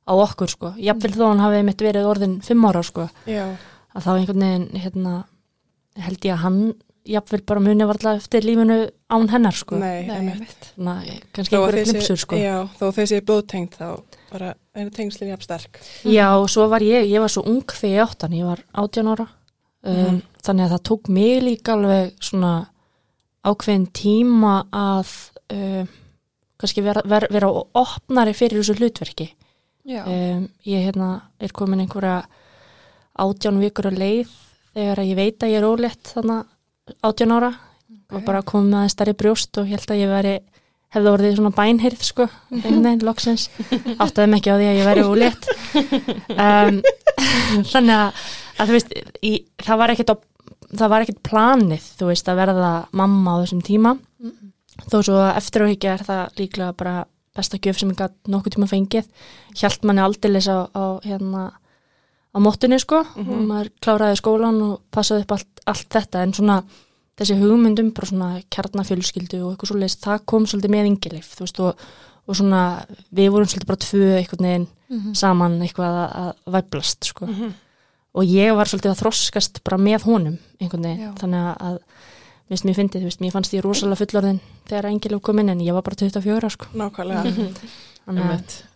á 0.07 0.13
okkur 0.13 0.50
sko. 0.50 0.73
jafnvel 0.77 1.12
þó 1.17 1.27
hann 1.29 1.39
hafi 1.39 1.63
mitt 1.63 1.77
verið 1.81 2.05
orðin 2.09 2.41
fimm 2.43 2.65
ára 2.65 2.83
sko. 2.83 3.09
já, 3.27 3.55
að 3.95 4.01
þá 4.03 4.09
einhvern 4.17 4.39
veginn 4.45 4.69
hérna, 4.81 5.23
held 5.97 6.19
ég 6.25 6.33
að 6.33 6.43
hann 6.43 6.73
jafnvel 7.05 7.41
bara 7.45 7.59
muni 7.59 7.83
varla 7.85 8.15
eftir 8.15 8.41
lífinu 8.47 8.89
án 9.12 9.29
hennar 9.29 9.51
sko. 9.53 9.75
nei, 9.77 10.05
Nei. 10.07 10.39
Svona, 10.75 11.03
kannski 11.33 11.55
þessi- 11.57 11.91
glimpsur 11.91 12.17
sko. 12.17 12.35
Já, 12.39 12.67
þó 12.79 12.91
þessi 12.95 13.17
er 13.17 13.21
blóðtengt 13.27 13.75
þá 13.77 14.01
bara 14.33 14.51
er 14.75 14.89
tengslinn 14.93 15.29
jafn 15.31 15.45
sterk. 15.45 15.79
Já, 16.09 16.27
og 16.41 16.49
svo 16.51 16.65
var 16.71 16.81
ég, 16.85 17.05
ég 17.11 17.21
var 17.23 17.31
svo 17.31 17.43
ung 17.47 17.61
þegar 17.69 17.93
ég 17.93 18.03
átt 18.07 18.25
hann, 18.25 18.35
ég 18.39 18.47
var 18.49 18.63
18 18.73 19.11
ára. 19.13 19.27
Um, 19.83 19.95
Mhm. 19.95 20.21
þannig 20.43 20.65
að 20.65 20.73
það 20.73 20.83
tók 20.89 21.09
mig 21.11 21.41
líka 21.43 21.73
alveg 21.75 22.13
svona 22.23 22.51
ákveðin 23.43 23.87
tíma 23.91 24.53
að 24.71 25.09
um, 25.51 25.87
kannski 26.59 26.83
vera, 26.85 27.01
vera, 27.05 27.27
vera 27.31 27.49
opnari 27.75 28.33
fyrir 28.33 28.61
þessu 28.61 28.77
hlutverki. 28.79 29.29
Um, 30.07 30.45
ég 30.65 30.85
hérna 30.87 31.09
er 31.43 31.51
komin 31.51 31.81
einhverja 31.83 32.21
átján 33.19 33.59
vikur 33.59 33.89
að 33.91 33.99
leið 33.99 34.31
þegar 34.73 35.03
ég 35.03 35.15
veit 35.19 35.43
að 35.43 35.51
ég 35.51 35.59
er 35.59 35.67
ólétt 35.67 36.13
þannig 36.15 36.45
átján 37.03 37.35
ára. 37.35 37.51
Og 38.13 38.23
bara 38.25 38.41
komið 38.45 38.69
með 38.69 38.77
aðeins 38.79 38.93
stærri 38.95 39.13
brjóst 39.17 39.57
og 39.57 39.67
held 39.67 39.91
að 39.91 39.99
ég 40.03 40.09
veri 40.11 40.33
hefði 40.93 41.12
orðið 41.13 41.38
svona 41.39 41.53
bænheyrð 41.57 42.03
sko 42.05 42.27
einhvern 42.51 42.85
veginn, 42.85 43.05
loksins. 43.07 43.47
Áttaði 43.97 44.29
mig 44.29 44.41
ekki 44.41 44.53
á 44.53 44.57
því 44.59 44.67
að 44.69 44.77
ég 44.79 44.89
veri 44.89 45.05
ólétt. 45.07 45.50
Um, 46.38 46.79
þannig 47.73 47.95
að, 47.97 48.21
að 48.57 48.69
þú 48.69 48.77
veist 48.77 48.93
í, 49.21 49.33
það 49.63 49.81
var 49.81 49.93
ekkert 49.95 50.13
það 50.73 50.93
var 50.93 51.05
ekkert 51.05 51.23
planið 51.25 51.88
þú 52.00 52.09
veist 52.09 52.29
að 52.29 52.39
verða 52.41 52.73
mamma 52.97 53.38
á 53.38 53.41
þessum 53.43 53.63
tíma. 53.65 53.95
Þó 54.89 54.97
svo 55.05 55.17
eftir 55.29 55.65
og 55.65 55.85
er 55.85 56.05
það 56.05 56.39
líklega 56.39 56.77
bara 56.77 56.95
besta 57.33 57.57
gjöf 57.57 57.79
sem 57.81 57.91
ég 57.93 58.00
gætt 58.00 58.29
nokkuð 58.29 58.55
tíma 58.55 58.69
fengið. 58.69 59.09
Hjælt 59.57 59.85
manni 59.85 60.03
aldeilis 60.03 60.50
á, 60.50 60.69
á 60.69 61.01
hérna 61.05 61.43
á 62.33 62.38
móttunni 62.41 62.79
sko. 62.81 63.03
Og 63.17 63.45
maður 63.50 63.71
kláraði 63.83 64.19
skólan 64.21 64.62
og 64.65 64.81
passaði 64.93 65.25
upp 65.25 65.35
allt, 65.38 65.63
allt 65.69 65.89
þetta. 65.93 66.23
En 66.25 66.33
svona 66.38 66.59
þessi 67.20 67.38
hugmyndum 67.39 67.91
bara 67.93 68.10
svona 68.10 68.29
kjarnafjölskyldu 68.53 69.41
og 69.43 69.51
eitthvað 69.53 69.72
svoleiðis, 69.74 70.00
það 70.01 70.24
kom 70.32 70.48
svolítið 70.50 70.74
með 70.74 70.89
yngileif 70.89 71.34
þú 71.38 71.46
veist 71.46 71.62
og, 71.63 71.84
og 72.25 72.39
svona 72.39 72.62
við 73.13 73.29
vorum 73.36 73.51
svolítið 73.51 73.70
bara 73.70 73.84
tvö 73.86 74.08
einhvern 74.17 74.48
veginn 74.50 74.67
saman 75.17 75.60
eitthvað 75.65 76.00
að, 76.00 76.17
að 76.24 76.58
væblast 76.58 77.10
sko. 77.12 77.29
Og 78.13 78.29
ég 78.29 78.53
var 78.53 78.70
svolítið 78.70 78.91
að 78.91 79.00
þroskast 79.01 79.63
bara 79.65 79.79
með 79.82 80.03
honum 80.05 80.36
einhvern 80.62 80.86
veginn, 80.86 81.08
Já. 81.08 81.13
þannig 81.22 81.48
að, 81.67 81.79
minnst 82.51 82.67
mér 82.67 82.77
fyndið, 82.77 83.01
þú 83.01 83.10
veist, 83.10 83.24
mér 83.24 83.34
fannst 83.34 83.55
ég 83.55 83.65
rosalega 83.65 84.01
fullorðin 84.03 84.41
þegar 84.70 84.89
engileg 84.91 85.24
kom 85.25 85.41
inn 85.41 85.50
en 85.50 85.63
ég 85.65 85.74
var 85.74 85.86
bara 85.86 85.98
24 85.98 86.51
sko. 86.53 86.70
Nákvæmlega. 86.77 87.34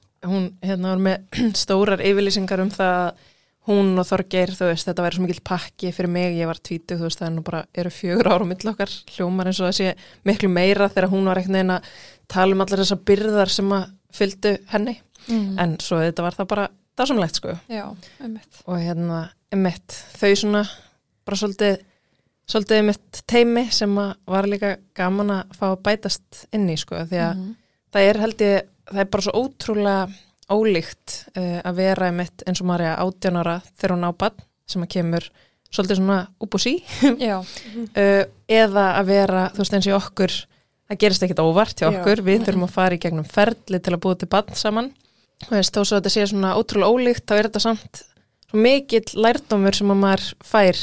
Hún 0.27 0.47
hérna 0.65 0.95
var 0.95 1.03
með 1.05 1.41
stórar 1.61 2.01
yfirlýsingar 2.01 2.63
um 2.63 2.71
það 2.73 2.95
að 3.03 3.25
hún 3.67 3.93
og 3.99 4.05
Þorgeir, 4.07 4.53
þú 4.55 4.69
veist, 4.71 4.87
þetta 4.87 5.03
væri 5.05 5.17
svo 5.17 5.23
mikill 5.25 5.43
pakki 5.43 5.91
fyrir 5.95 6.11
mig, 6.13 6.37
ég 6.39 6.47
var 6.49 6.59
tvítug, 6.63 6.99
þú 7.01 7.07
veist, 7.09 7.19
það 7.19 7.27
er 7.27 7.33
nú 7.35 7.43
bara 7.47 7.61
eru 7.75 7.91
fjögur 7.91 8.29
ára 8.31 8.47
á 8.47 8.49
milli 8.49 8.71
okkar, 8.71 8.93
hljómar 9.15 9.49
eins 9.51 9.59
og 9.59 9.67
það 9.69 9.77
sé 9.79 9.93
miklu 10.29 10.49
meira 10.53 10.87
þegar 10.93 11.09
hún 11.11 11.27
var 11.27 11.41
einhvern 11.41 11.57
veginn 11.59 11.75
að 11.75 11.89
tala 12.31 12.55
um 12.55 12.63
allar 12.63 12.81
þessar 12.83 13.01
byrðar 13.11 13.51
sem 13.51 13.73
að 13.75 13.89
fylgdu 14.17 14.53
henni, 14.71 14.95
mm. 15.27 15.49
en 15.59 15.75
svo 15.83 15.99
þetta 16.03 16.23
var 16.25 16.37
það 16.39 16.49
bara 16.53 16.67
dásamlegt, 16.97 17.41
sko, 17.41 17.57
Já, 17.69 17.83
einmitt 18.23 18.63
og 18.65 18.79
hérna, 18.81 19.19
emitt, 19.53 19.99
þau 20.17 20.31
svona 20.39 20.63
bara 21.27 21.37
svolítið 21.43 21.77
svolítið 22.47 22.79
emitt 22.79 23.21
teimi 23.27 23.65
sem 23.75 23.91
að 23.99 24.13
var 24.31 24.47
líka 24.47 24.77
gaman 24.95 25.33
að 25.41 25.55
fá 25.59 25.65
að 25.73 25.81
bætast 25.83 26.45
inn 26.55 26.69
í, 26.71 26.77
sko, 26.79 26.95
því 27.09 27.19
að 27.19 27.33
Mhm. 27.35 27.49
það 27.91 28.07
er 28.09 28.19
held 28.23 28.43
ég, 28.45 28.69
það 28.87 28.99
er 29.03 29.09
bara 29.11 29.25
svo 29.25 29.33
ótrúlega 29.43 30.07
ólíkt 30.51 31.17
uh, 31.35 31.59
að 31.67 31.81
vera 31.81 32.09
einmitt 32.09 32.45
eins 32.47 32.61
og 32.63 32.69
Marja 32.69 32.95
18 33.03 33.39
ára 33.41 33.57
þegar 33.75 33.95
hún 33.95 34.07
á 34.07 34.11
bann 34.23 34.45
sem 34.67 34.83
að 34.83 34.93
kemur 34.95 35.29
svolítið 35.71 35.99
svona 35.99 36.19
upp 36.43 36.55
og 36.55 36.63
sí. 36.63 36.77
Já, 37.29 37.39
uh, 37.41 38.23
eða 38.47 38.85
að 38.99 39.09
vera, 39.11 39.47
þú 39.55 39.63
veist 39.63 39.77
eins 39.77 39.89
og 39.91 39.99
okkur 39.99 40.37
það 40.87 41.01
gerist 41.03 41.25
ekkit 41.27 41.43
óvart 41.43 41.81
hjá 41.81 41.87
Já. 41.87 41.91
okkur. 41.91 42.23
Við 42.25 42.45
þurfum 42.47 42.67
að 42.67 42.75
fara 42.77 42.97
í 42.97 43.01
gegnum 43.03 43.27
ferli 43.27 43.81
til 43.83 43.95
að 43.95 44.01
búa 44.05 44.19
til 44.19 44.29
bann 44.31 44.55
saman. 44.55 44.91
Þú 45.43 45.53
veist, 45.53 45.75
þó 45.75 45.81
svo 45.83 45.97
að 45.97 45.99
þetta 45.99 46.13
sé 46.15 46.29
svona 46.31 46.55
ótrúlega 46.57 46.93
ólíkt 46.93 47.27
þá 47.27 47.35
er 47.37 47.49
þetta 47.49 47.63
samt 47.65 48.03
svo 48.47 48.61
mikill 48.63 49.19
lærdómur 49.19 49.75
sem 49.75 49.91
að 49.91 50.01
maður 50.01 50.29
fær 50.47 50.79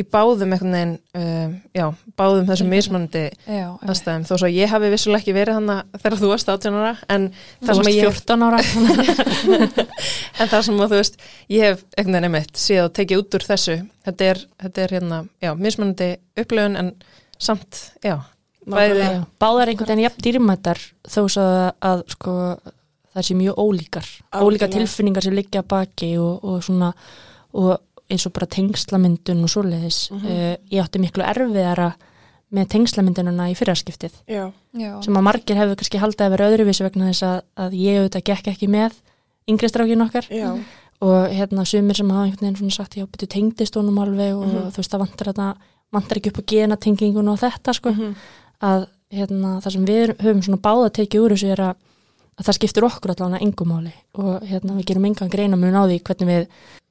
í 0.00 0.04
báðum 0.08 0.54
einhvern 0.54 0.76
veginn 0.76 0.94
uh, 1.20 1.52
já, 1.76 1.84
báðum 2.18 2.48
þessum 2.48 2.72
mismunandi 2.72 3.24
aðstæðum, 3.46 4.24
þó 4.28 4.32
svo 4.34 4.48
að 4.48 4.56
ég 4.56 4.72
hafi 4.72 4.90
vissulega 4.94 5.22
ekki 5.22 5.36
verið 5.36 5.58
þannig 5.60 6.00
þegar 6.00 6.18
þú 6.22 6.32
varst 6.32 6.52
18 6.54 6.80
ára 6.80 6.92
en 7.16 7.28
Þú 7.36 7.68
það 7.68 7.78
sem 7.78 7.82
varst 7.82 7.90
að 7.90 7.98
ég 7.98 8.10
14 8.10 8.46
ára. 8.48 8.64
En 10.40 10.48
það 10.48 10.66
sem 10.66 10.80
að 10.80 10.92
þú 10.92 10.98
veist, 11.00 11.22
ég 11.52 11.64
hef 11.66 11.80
einhvern 11.94 12.16
veginn 12.16 12.28
einmitt 12.30 12.60
síðan 12.60 12.86
að 12.88 12.92
tekið 12.96 13.20
út 13.20 13.36
úr 13.36 13.44
þessu. 13.44 13.74
Þetta 14.08 14.28
er, 14.32 14.42
þetta 14.64 14.84
er 14.84 14.94
hérna, 14.96 15.18
já, 15.44 15.50
mismunandi 15.58 16.10
upplöfun 16.40 16.78
en 16.80 16.92
samt, 17.40 17.80
já 18.00 18.16
bæði, 18.68 19.00
Já, 19.00 19.24
Báðar 19.40 19.72
einhvern 19.72 19.90
veginn 19.92 20.04
jafn 20.06 20.24
dýrmættar 20.24 20.80
þó 21.08 21.20
svo 21.24 21.44
að, 21.44 21.66
að 21.90 22.04
sko, 22.14 22.34
það 23.14 23.26
sé 23.26 23.36
mjög 23.38 23.60
ólíkar. 23.64 24.08
Algjörlega. 24.08 24.46
ólíkar 24.46 24.72
tilfinningar 24.74 25.26
sem 25.26 25.36
liggja 25.36 25.64
að 25.64 25.70
baki 25.74 26.10
og, 26.20 26.46
og 26.46 26.64
svona 26.66 26.90
og 27.50 27.70
eins 28.10 28.26
og 28.26 28.32
bara 28.32 28.46
tengslamyndun 28.46 29.42
og 29.44 29.48
svoleiðis 29.52 30.10
Mhm. 30.10 30.26
uh, 30.26 30.56
ég 30.70 30.82
átti 30.84 30.98
miklu 31.00 31.22
erfiðara 31.24 31.92
með 32.52 32.66
tengslamyndununa 32.68 33.50
í 33.50 33.54
Já, 34.74 35.02
sem 35.04 35.14
að 35.14 35.22
margir 35.22 35.56
hefur 35.56 35.76
kannski 35.76 35.98
haldið 36.02 36.26
að 36.26 36.30
vera 36.34 36.48
öðruvísi 36.50 36.82
vegna 36.82 37.10
þess 37.12 37.22
að, 37.22 37.40
að 37.56 37.72
ég 37.78 38.00
auðvitað 38.00 38.24
gekk 38.24 38.46
ekki 38.54 38.68
með 38.68 38.92
yngri 39.48 39.68
strákin 39.70 40.02
okkar. 40.02 40.26
Já, 40.30 40.58
og 41.00 41.30
hérna 41.32 41.64
sumir 41.64 41.94
sem 41.96 42.10
hafa 42.10 42.24
einhvern 42.26 42.40
veginn 42.44 42.56
svona 42.58 42.74
sagt 42.76 42.96
já, 42.98 43.06
betur 43.06 43.28
tengdist 43.28 43.74
honum 43.78 43.98
alveg 44.02 44.34
og 44.36 44.46
Mhm. 44.46 44.70
þú 44.74 44.76
veist 44.82 44.90
það 44.90 44.98
vantar, 45.06 45.26
þetta, 45.32 45.54
vantar 45.92 46.16
ekki 46.18 46.30
upp 46.30 46.38
á 46.42 46.48
genatengingun 46.50 47.28
og 47.30 47.38
þetta 47.38 47.72
sko. 47.74 47.90
Mhm. 47.90 48.14
að 48.62 48.86
hérna, 49.10 49.60
það 49.62 49.72
sem 49.72 49.86
við 49.86 50.16
höfum 50.18 50.42
svona 50.44 50.60
báða 50.60 50.90
tekið 50.92 51.20
úr 51.24 51.30
þessu 51.32 51.48
er 51.52 51.56
að, 51.56 51.74
að 52.38 52.44
það 52.46 52.54
skiptir 52.58 52.84
okkur 52.84 53.10
allavega 53.14 53.40
engumáli 53.46 53.92
og 54.14 54.42
hérna, 54.42 54.76
við 54.76 54.84
gerum 54.86 55.06
engan 55.06 55.30
greina 55.30 55.56
mun 55.56 55.74
á 55.74 55.82
því 55.88 56.02
hvernig 56.02 56.28
við 56.28 56.46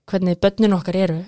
hvernig 0.09 0.39
börnin 0.41 0.75
okkar 0.77 0.97
eru 0.99 1.19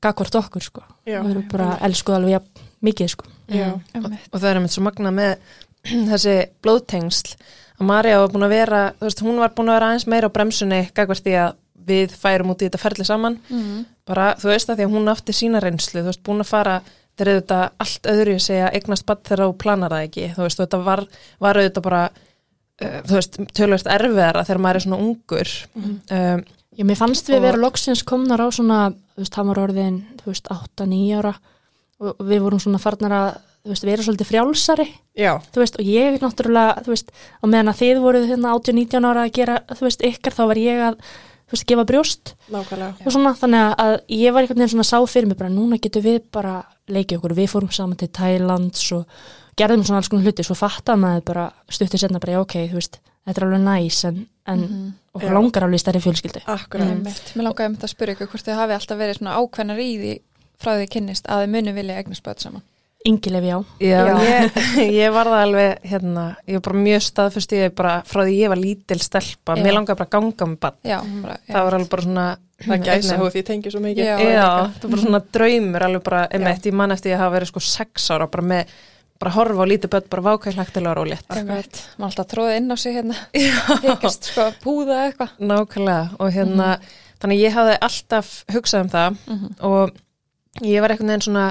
gagvart 0.00 0.36
okkur 0.40 0.64
sko. 0.64 0.82
Já. 1.04 1.20
við 1.20 1.34
erum 1.34 1.48
bara 1.52 1.74
elskuð 1.84 2.16
alveg 2.16 2.36
jafn 2.38 2.68
mikið 2.86 3.10
sko. 3.12 3.26
Já, 3.50 3.66
einmitt. 3.94 4.28
og 4.32 4.38
það 4.38 4.50
er 4.50 4.60
einmitt 4.60 4.74
svo 4.74 4.84
magna 4.86 5.12
með 5.12 5.34
þessi 6.12 6.36
blóðtengsl. 6.64 7.34
Að 7.80 7.88
Marja 7.88 8.20
var 8.20 8.32
búin 8.32 8.46
að 8.46 8.54
vera, 8.54 8.80
veist, 9.00 9.20
hún 9.24 9.40
var 9.40 9.52
búin 9.56 9.72
að 9.72 9.78
vera 9.78 9.90
aðeins 9.90 10.06
meira 10.08 10.28
á 10.28 10.34
bremsunni, 10.34 10.80
gagvart 10.96 11.24
því 11.24 11.36
að 11.40 11.58
við 11.90 12.14
færum 12.20 12.52
út 12.52 12.62
í 12.62 12.68
þetta 12.68 12.80
ferli 12.80 13.06
saman. 13.08 13.38
Mhm. 13.48 13.84
bara, 14.10 14.32
þú 14.34 14.48
veist 14.50 14.70
að 14.70 14.80
því 14.80 14.84
að 14.88 14.94
hún 14.96 15.10
átti 15.12 15.32
sína 15.36 15.60
reynslu, 15.62 16.00
þú 16.00 16.10
veist, 16.10 16.22
búin 16.26 16.42
að 16.42 16.48
fara 16.50 16.80
þeir 17.14 17.28
eru 17.28 17.40
þetta 17.42 17.58
allt 17.84 18.08
öðru 18.10 18.34
að 18.34 18.42
segja 18.42 18.70
eignast 18.74 19.06
bann 19.06 19.20
þegar 19.28 19.44
þú 19.44 19.52
planar 19.60 19.92
það 19.94 20.06
ekki, 20.08 20.24
þú 20.34 20.42
veist, 20.42 20.58
og 20.60 20.66
þetta 20.66 20.80
var, 20.88 21.02
var 21.44 21.60
auðvitað 21.60 21.84
bara 21.86 22.00
uh, 22.10 22.96
þú 23.06 23.14
veist, 23.18 23.38
tölvöld 23.54 23.90
erfiðara 23.94 24.44
þegar 24.48 24.62
maður 24.64 24.80
er 24.80 24.84
svona 24.86 25.00
ungur. 25.04 25.52
Um, 26.10 26.42
Já, 26.80 26.84
mér 26.88 26.96
fannst 26.96 27.28
við 27.28 27.36
Og- 27.42 27.44
vera 27.44 27.60
loksins 27.60 28.00
komnar 28.08 28.40
á 28.40 28.48
svona, 28.48 28.80
þú 29.12 29.20
veist, 29.20 29.34
hann 29.36 29.48
var 29.52 29.58
orðin, 29.60 29.98
þú 30.22 30.30
veist, 30.32 30.48
8-9 30.48 31.18
ára 31.20 31.34
og 32.00 32.14
og 32.16 32.24
við 32.24 32.40
vorum 32.40 32.60
svona 32.62 32.78
farnar 32.80 33.12
að, 33.12 33.34
þú 33.66 33.68
veist, 33.74 33.84
vera 33.84 34.02
svolítið 34.06 34.28
frjálsari, 34.30 34.86
já, 35.20 35.34
þú 35.52 35.60
veist, 35.60 35.74
og 35.76 35.84
ég 35.84 36.16
náttúrulega, 36.22 36.78
þú 36.86 36.94
veist, 36.94 37.10
á 37.12 37.44
meðan 37.44 37.68
að 37.68 37.80
þið 37.82 37.98
voruð 38.00 38.28
hérna 38.30 38.54
18-19 38.56 39.04
ára 39.04 39.24
að 39.26 39.32
gera, 39.36 39.58
þú 39.68 39.84
veist, 39.84 40.00
ykkar, 40.08 40.32
þá 40.32 40.42
var 40.48 40.56
ég 40.56 40.80
að, 40.86 40.94
þú 41.50 41.52
veist, 41.52 41.66
gefa 41.68 41.84
brjóst. 41.84 42.32
Nákvæmlega. 42.48 42.94
og 43.04 43.12
svona, 43.12 43.34
þannig 43.36 43.76
að- 43.76 44.00
ég 44.08 44.32
var 44.32 44.40
einhvern 44.42 44.56
veginn 44.64 44.72
svona 44.80 44.88
sá 44.88 44.98
fyrir 45.04 45.28
mig 45.28 45.36
bara, 45.36 45.50
núna 45.50 45.76
getum 45.78 46.02
við 46.02 46.22
bara 46.32 46.64
leikið 46.88 47.18
okkur, 47.20 47.36
við 47.36 47.50
fórum 47.52 47.70
saman 47.72 47.96
til 47.98 48.08
Thailands 48.08 48.92
og 48.92 49.04
gerðum 49.60 49.84
svona 49.84 49.96
alls 50.00 50.08
konar 50.08 50.24
hluti, 50.24 50.42
svo 50.42 50.56
fattar 50.56 50.96
maður 50.96 51.24
bara 51.24 51.52
stuttið 51.68 52.00
setna 52.00 52.18
bara, 52.18 52.40
ok, 52.40 52.54
þú 52.72 52.80
veist, 52.80 52.98
þetta 53.26 53.38
er 53.42 53.46
alveg 53.48 53.64
næs, 53.66 54.04
en, 54.08 54.26
en 54.46 54.60
Mhm. 54.60 54.88
og 55.14 55.22
Já. 55.22 55.32
langar 55.34 55.62
alveg 55.66 55.80
stærri 55.82 56.00
fjölskyldu. 56.00 56.40
Akkurat. 56.46 56.86
Einmitt. 56.88 57.32
Mér 57.36 57.42
langaði 57.48 57.66
um 57.66 57.76
þetta 57.76 57.88
að 57.88 57.94
spyrja 57.94 58.14
ykkur 58.16 58.28
hvort 58.32 58.46
þið 58.48 58.58
hafi 58.60 58.72
alltaf 58.78 58.98
verið 58.98 59.18
svona 59.18 59.36
ákveðnar 59.40 59.80
í 59.82 59.90
því 59.98 60.12
frá 60.60 60.72
því 60.76 60.88
kynnist 60.90 61.26
að 61.26 61.44
þið 61.44 61.50
muni 61.54 61.72
vilja 61.72 61.96
eignast 61.98 62.22
börn 62.22 62.38
saman. 62.38 62.62
Já. 63.40 63.64
Já, 63.80 64.00
Já. 64.04 64.16
Ég, 64.76 64.90
ég 64.92 65.12
var 65.12 65.24
það 65.24 65.42
alveg, 65.46 65.78
hérna, 65.88 66.24
ég 66.46 66.58
var 66.58 66.64
bara 66.66 66.80
mjög 66.84 67.00
staðfust 67.06 67.52
í 67.56 67.56
því 67.62 67.70
bara 67.74 67.94
frá 68.04 68.20
því 68.26 68.34
ég 68.42 68.48
var 68.52 68.60
lítil 68.60 68.98
stelpa, 69.00 69.56
Já. 69.56 69.62
mér 69.64 69.72
langaði 69.78 69.96
bara 69.96 70.08
að 70.10 70.14
ganga 70.18 70.46
með 70.50 70.58
bann. 70.60 70.76
Já, 70.84 70.98
bara. 71.22 71.36
Það 71.48 71.64
var 71.64 71.74
alveg 71.78 71.88
bara 71.94 72.02
svona... 72.02 72.26
Það 72.60 72.82
gæsa 72.84 73.16
hóð 73.16 73.30
því 73.32 73.42
tengi 73.48 73.70
svo 73.72 73.80
mikið. 73.80 74.04
Já. 74.04 74.18
Já, 74.20 74.48
það 74.76 74.82
var 74.84 74.90
bara 74.92 75.02
svona 75.06 75.22
draumur 75.32 75.82
alveg 75.86 76.02
bara, 76.04 76.26
emitt, 76.36 76.66
ég 76.68 76.76
man 76.76 76.92
eftir 76.92 77.14
ég 77.14 77.18
hafa 77.22 77.34
verið 77.38 77.48
sko 77.54 77.60
sex 77.64 78.10
ára 78.12 78.26
bara 78.28 78.44
með, 78.52 78.66
bara 79.20 79.32
horfa 79.36 79.62
á 79.62 79.70
lítið 79.70 79.90
börn, 79.92 80.08
bara 80.12 80.22
vákæðlagt 80.30 80.72
til 80.74 80.82
að 80.82 80.88
vera 80.90 81.04
ólétt. 81.04 81.26
Einmitt. 81.36 81.80
Maður 81.98 82.08
alltaf 82.10 82.28
tróði 82.32 82.56
inn 82.60 82.72
á 82.72 82.76
sig 82.80 82.94
hérna, 82.96 83.16
þykist 83.84 84.30
sko 84.32 84.46
púða 84.64 84.98
eitthvað. 85.06 85.34
Nákvæmlega, 85.50 86.06
og 86.18 86.32
hérna, 86.34 86.68
þannig 87.20 87.36
að 87.40 87.44
ég 87.44 87.56
hafði 87.58 87.78
alltaf 87.88 88.30
hugsað 88.54 88.86
um 88.86 88.92
það 88.94 89.18
Mhm. 89.28 89.50
og 89.70 89.92
ég 90.66 90.80
var 90.82 90.90
einhvern 90.94 91.12
veginn 91.12 91.26
svona, 91.28 91.46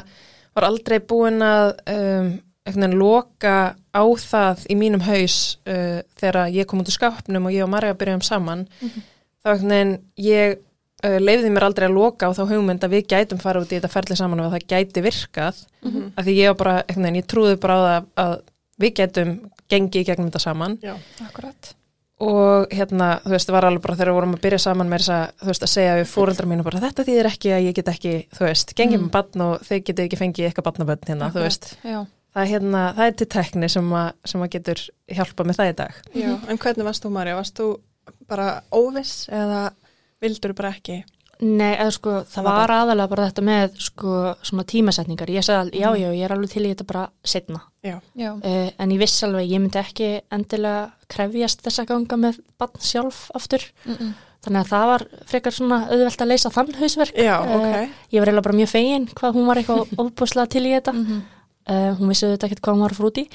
var 0.58 0.66
aldrei 0.70 0.98
búin 1.00 1.44
að 1.46 1.68
um, 1.94 2.32
einhvern 2.66 2.84
veginn 2.88 3.00
loka 3.00 3.54
á 3.94 4.04
það 4.22 4.66
í 4.70 4.76
mínum 4.78 5.02
haus 5.06 5.38
uh, 5.70 6.02
þegar 6.20 6.50
ég 6.54 6.68
kom 6.70 6.82
út 6.82 6.90
úr 6.90 6.98
skápnum 6.98 7.46
og 7.50 7.54
ég 7.56 7.64
og 7.64 7.70
Marja 7.72 7.94
byrjuðum 7.98 8.26
saman 8.26 8.66
þá 8.82 9.54
einhvern 9.54 9.72
veginn 9.72 9.94
ég 10.26 10.58
uh, 11.04 11.18
leiði 11.20 11.50
mér 11.54 11.64
aldrei 11.70 11.88
að 11.90 11.96
loka 11.98 12.28
á 12.28 12.32
þá 12.36 12.44
hugmynd 12.50 12.84
að 12.84 12.94
við 12.98 13.08
gætum 13.14 13.40
fara 13.42 13.62
út 13.62 13.72
í 13.72 13.78
þetta 13.80 13.92
ferli 13.94 14.16
saman 14.20 14.40
og 14.40 14.50
að 14.52 14.56
það 14.60 14.68
gæti 14.76 15.04
virkað 15.06 15.66
Mhm. 15.82 16.12
af 16.18 16.26
því 16.26 16.34
ég 16.36 16.48
var 16.52 16.56
bara, 16.60 16.84
veginn, 16.92 17.16
ég 17.16 17.26
trúði 17.32 17.56
bara 17.60 17.74
á 17.74 17.82
það 17.82 18.06
að 18.18 18.40
við 18.80 18.94
gætum 19.00 19.30
gengið 19.70 20.02
í 20.02 20.06
gegnum 20.06 20.28
þetta 20.32 20.40
saman 20.44 20.78
Já, 20.84 20.96
Akkurat. 21.24 21.74
og 22.20 22.68
hérna, 22.76 23.22
þú 23.24 23.32
veist, 23.32 23.48
það 23.48 23.56
var 23.56 23.66
alveg 23.70 23.82
bara 23.86 23.96
þegar 23.96 24.10
við 24.12 24.18
vorum 24.20 24.34
að 24.36 24.42
byrja 24.44 24.60
saman 24.60 24.90
með 24.92 25.00
þess 25.00 25.10
að, 25.16 25.32
þú 25.40 25.48
veist, 25.54 25.64
að 25.64 25.72
segja 25.74 25.94
við 26.02 26.10
fóreldrar 26.12 26.48
mínu 26.52 26.64
bara, 26.68 26.80
þetta 26.84 27.06
þýðir 27.08 27.30
ekki 27.32 27.50
að 27.56 27.64
ég 27.70 27.74
get 27.80 27.92
ekki 27.94 28.14
þú 28.36 28.44
veist, 28.50 28.74
gengið 28.76 29.00
Mm. 29.00 29.06
með 29.08 29.12
batn 29.16 29.42
og 29.42 29.60
þeir 29.64 29.84
getið 29.88 30.06
ekki 30.10 30.20
fengið 30.20 30.48
eitthvað 30.50 30.68
batnabönd 30.68 31.06
hérna, 31.08 31.32
þú 31.32 31.44
veist 31.46 31.78
Já. 31.84 32.06
það 32.36 32.42
er 32.44 32.50
hérna, 32.52 32.82
það 32.98 33.08
er 33.08 33.12
til 33.12 33.28
tekni 33.28 33.70
sem 33.70 33.90
að, 33.90 34.12
sem 34.26 34.42
að 34.42 34.50
getur 34.58 34.80
hjálpa 35.16 35.44
með 35.48 35.56
það 35.56 35.70
í 35.72 35.76
dag 35.76 35.94
já. 36.14 36.32
En 36.50 36.58
hvernig 36.58 36.84
varst 36.84 37.04
þú, 37.06 37.10
Marja? 37.12 37.36
Varst 37.40 37.56
þú 37.56 37.80
bara 38.28 38.62
óviss 38.74 39.30
eða 39.32 39.72
vildur 40.22 40.54
bara 40.58 40.74
ekki? 40.76 41.04
Nei, 41.40 41.72
eða 41.80 41.92
sko, 41.96 42.14
það 42.28 42.44
var 42.44 42.56
var 42.60 42.72
aðalega 42.76 43.08
bara 43.14 43.26
þetta 43.30 43.44
með 43.48 43.76
sko, 43.80 44.16
svona 44.44 44.66
tímasetningar. 44.68 45.30
Ég 45.32 45.46
sagði, 45.48 45.62
alveg, 45.80 45.80
já, 45.80 45.90
já, 46.02 46.10
ég 46.18 46.24
er 46.28 46.34
alveg 46.36 46.50
til 46.52 46.64
í 46.66 46.72
þetta 46.74 46.88
bara 46.90 47.04
setna. 47.24 47.62
Já, 47.88 47.94
Já. 48.20 48.32
Uh, 48.44 48.72
en 48.76 48.92
ég 48.92 49.00
viss 49.00 49.24
alveg, 49.24 49.46
ég 49.48 49.62
myndi 49.64 49.80
ekki 49.80 50.10
endilega 50.36 50.82
krefjast 51.08 51.64
þess 51.64 51.80
að 51.80 51.88
ganga 51.94 52.18
með 52.26 52.42
barn 52.60 52.84
sjálf 52.84 53.22
aftur. 53.40 53.64
Mm 53.86 53.96
-mm. 53.96 54.12
Þannig 54.44 54.60
að 54.66 54.70
það 54.74 54.86
var 54.92 55.04
frekar 55.32 55.52
svona 55.56 55.78
auðvelt 55.88 56.22
að 56.22 56.28
leysa 56.28 56.50
þann 56.50 56.76
hausverk. 56.76 57.16
já, 57.16 57.36
Eh, 57.40 57.56
ok. 57.56 57.90
Ég 58.12 58.20
var 58.20 58.28
eiginlega 58.28 58.44
bara 58.44 58.60
mjög 58.60 58.70
fegin 58.70 59.08
hvað 59.16 59.34
hún 59.36 59.48
var 59.48 59.58
eitthvað 59.58 59.88
ofbúslega 60.04 60.48
til 60.50 60.66
í 60.66 60.76
þetta. 60.76 60.94
Mhm. 60.94 61.22
Uh, 61.70 61.94
hún 62.00 62.08
vissi 62.10 62.26
auðvitað 62.26 62.48
ekkert 62.50 62.62
hvað 62.62 62.74
hún 62.74 62.82
var 62.82 62.94
frúti. 62.98 63.30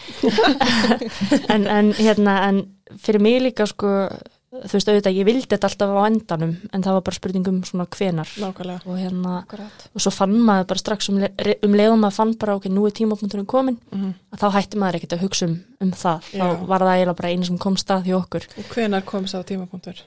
en, 1.54 1.66
en, 1.66 1.92
hérna, 1.92 2.48
en 2.48 2.62
fyrir 2.98 3.20
mig 3.20 3.40
líka 3.42 3.66
sko, 3.66 4.08
þú 4.54 4.70
veist 4.76 4.88
auðvitað, 4.90 5.16
ég 5.18 5.26
vildi 5.26 5.48
þetta 5.50 5.68
alltaf 5.68 5.90
á 5.94 6.00
endanum, 6.06 6.52
en 6.72 6.84
það 6.84 6.94
var 6.96 7.02
bara 7.08 7.16
spurningum 7.18 7.56
svona 7.66 7.86
hvenar. 7.90 8.30
Nákvæmlega. 8.38 8.80
Og 8.86 8.98
hérna, 9.00 9.32
Akkurat. 9.42 9.86
og 9.94 10.04
svo 10.04 10.12
fann 10.14 10.36
maður 10.46 10.68
bara 10.70 10.82
strax 10.84 11.08
um, 11.10 11.18
le 11.24 11.56
um 11.66 11.74
leiðum 11.74 12.06
að 12.06 12.14
fann 12.18 12.34
bara 12.38 12.54
ok, 12.60 12.68
nú 12.70 12.86
er 12.86 12.94
tímapunkturinn 12.94 13.46
komin 13.50 13.78
Mm 13.94 14.12
að 14.34 14.40
þá 14.44 14.46
hætti 14.56 14.78
maður 14.82 14.96
ekkert 14.98 15.12
að 15.14 15.22
hugsa 15.26 15.46
um, 15.46 15.56
um 15.84 15.90
það 15.94 16.24
Já. 16.34 16.42
þá 16.42 16.64
var 16.70 16.82
það 16.82 16.94
eiginlega 16.94 17.18
bara 17.20 17.28
einu 17.34 17.46
sem 17.46 17.58
kom 17.62 17.76
stað 17.78 18.08
hjá 18.08 18.16
okkur 18.18 18.46
Og 18.58 18.64
hvenar 18.74 19.04
kom 19.06 19.26
sá 19.30 19.36
tímapunktur? 19.46 20.00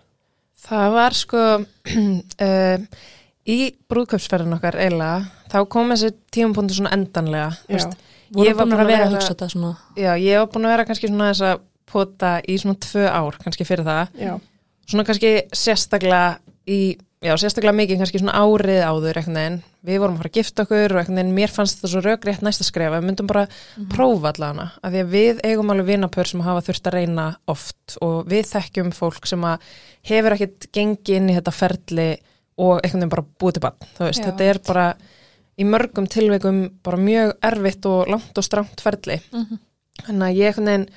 það 0.67 0.87
var 0.97 1.15
sko 1.15 1.43
uh, 1.61 2.77
í 3.55 3.57
brúðköpsferðin 3.87 4.57
okkar 4.57 4.75
eiginlega, 4.81 5.21
þá 5.51 5.57
kom 5.71 5.93
þessi 5.93 6.11
tímapunktur 6.35 6.79
svona 6.81 6.91
endanlega, 6.97 7.53
þú 7.63 7.71
Já, 7.71 7.77
veist 7.77 7.97
voru 8.35 8.47
Ég 8.49 8.57
var 8.57 8.67
búin 8.67 8.81
að 8.83 8.91
vera 8.91 9.05
að 9.07 9.13
hugsa 9.15 9.31
þetta 9.31 9.49
svona 9.53 9.71
já, 9.95 10.11
ég 10.19 10.41
var 10.41 10.49
búin 10.51 10.67
að 10.67 10.73
vera 10.75 10.87
kannski 10.89 11.07
svona 11.11 11.29
þess 11.31 11.45
að 11.47 11.61
pota 11.87 12.37
í 12.43 12.57
svona 12.61 12.77
tvö 12.83 13.07
ár 13.07 13.37
kannski 13.41 13.67
fyrir 13.67 13.87
það. 13.87 14.15
Já, 14.19 14.33
svona 14.87 15.05
kannski 15.07 15.33
sérstaklega 15.55 16.37
í, 16.67 16.79
já, 17.23 17.33
sérstaklega 17.39 17.75
mikið 17.77 18.01
kannski 18.01 18.21
svona 18.21 18.37
árið 18.37 18.81
áður 18.87 19.19
veginn, 19.23 19.59
við 19.87 19.99
vorum 20.03 20.17
að 20.17 20.21
fara 20.21 20.31
að 20.31 20.39
gifta 20.39 20.65
okkur 20.65 20.95
og 20.95 21.11
veginn 21.11 21.35
mér 21.35 21.53
fannst 21.53 21.79
þetta 21.79 21.91
svo 21.93 22.03
rökrétt 22.05 22.45
næsta 22.45 22.67
skref 22.67 22.95
við 22.95 23.05
myndum 23.07 23.29
bara 23.29 23.45
prófa 23.93 24.33
allavega 24.33 24.69
af 24.81 24.93
því 24.93 25.03
að 25.03 25.13
við 25.15 25.43
eigum 25.47 25.73
alveg 25.73 25.91
vinapör 25.91 26.31
sem 26.31 26.43
hafa 26.45 26.65
þurft 26.67 26.89
að 26.89 26.97
reyna 26.97 27.27
oft 27.47 27.97
og 28.03 28.17
við 28.31 28.49
þekkjum 28.51 28.93
fólk 28.95 29.29
sem 29.29 29.45
að 29.47 29.69
hefur 30.11 30.35
ekkit 30.37 30.69
gengið 30.75 31.19
inn 31.21 31.31
í 31.31 31.37
þetta 31.37 31.55
ferli 31.55 32.09
og 32.57 32.79
einhvern 32.81 33.03
veginn 33.03 33.13
bara 33.15 33.27
búið 33.39 33.57
til 33.57 33.65
bann, 33.67 33.87
þú 33.97 34.07
veist, 34.07 34.23
Já. 34.23 34.27
þetta 34.31 34.49
er 34.51 34.61
bara 34.67 34.87
í 35.57 35.65
mörgum 35.65 36.07
tilveikum 36.09 36.63
bara 36.85 36.99
mjög 37.01 37.35
erfitt 37.49 37.85
og 37.89 38.09
langt 38.11 38.37
og 38.37 38.45
strangt 38.45 38.81
ferli. 38.83 39.19
Þannig 40.05 40.25
að 40.27 40.37
ég 40.37 40.51
einhvern 40.51 40.69
veginn 40.71 40.89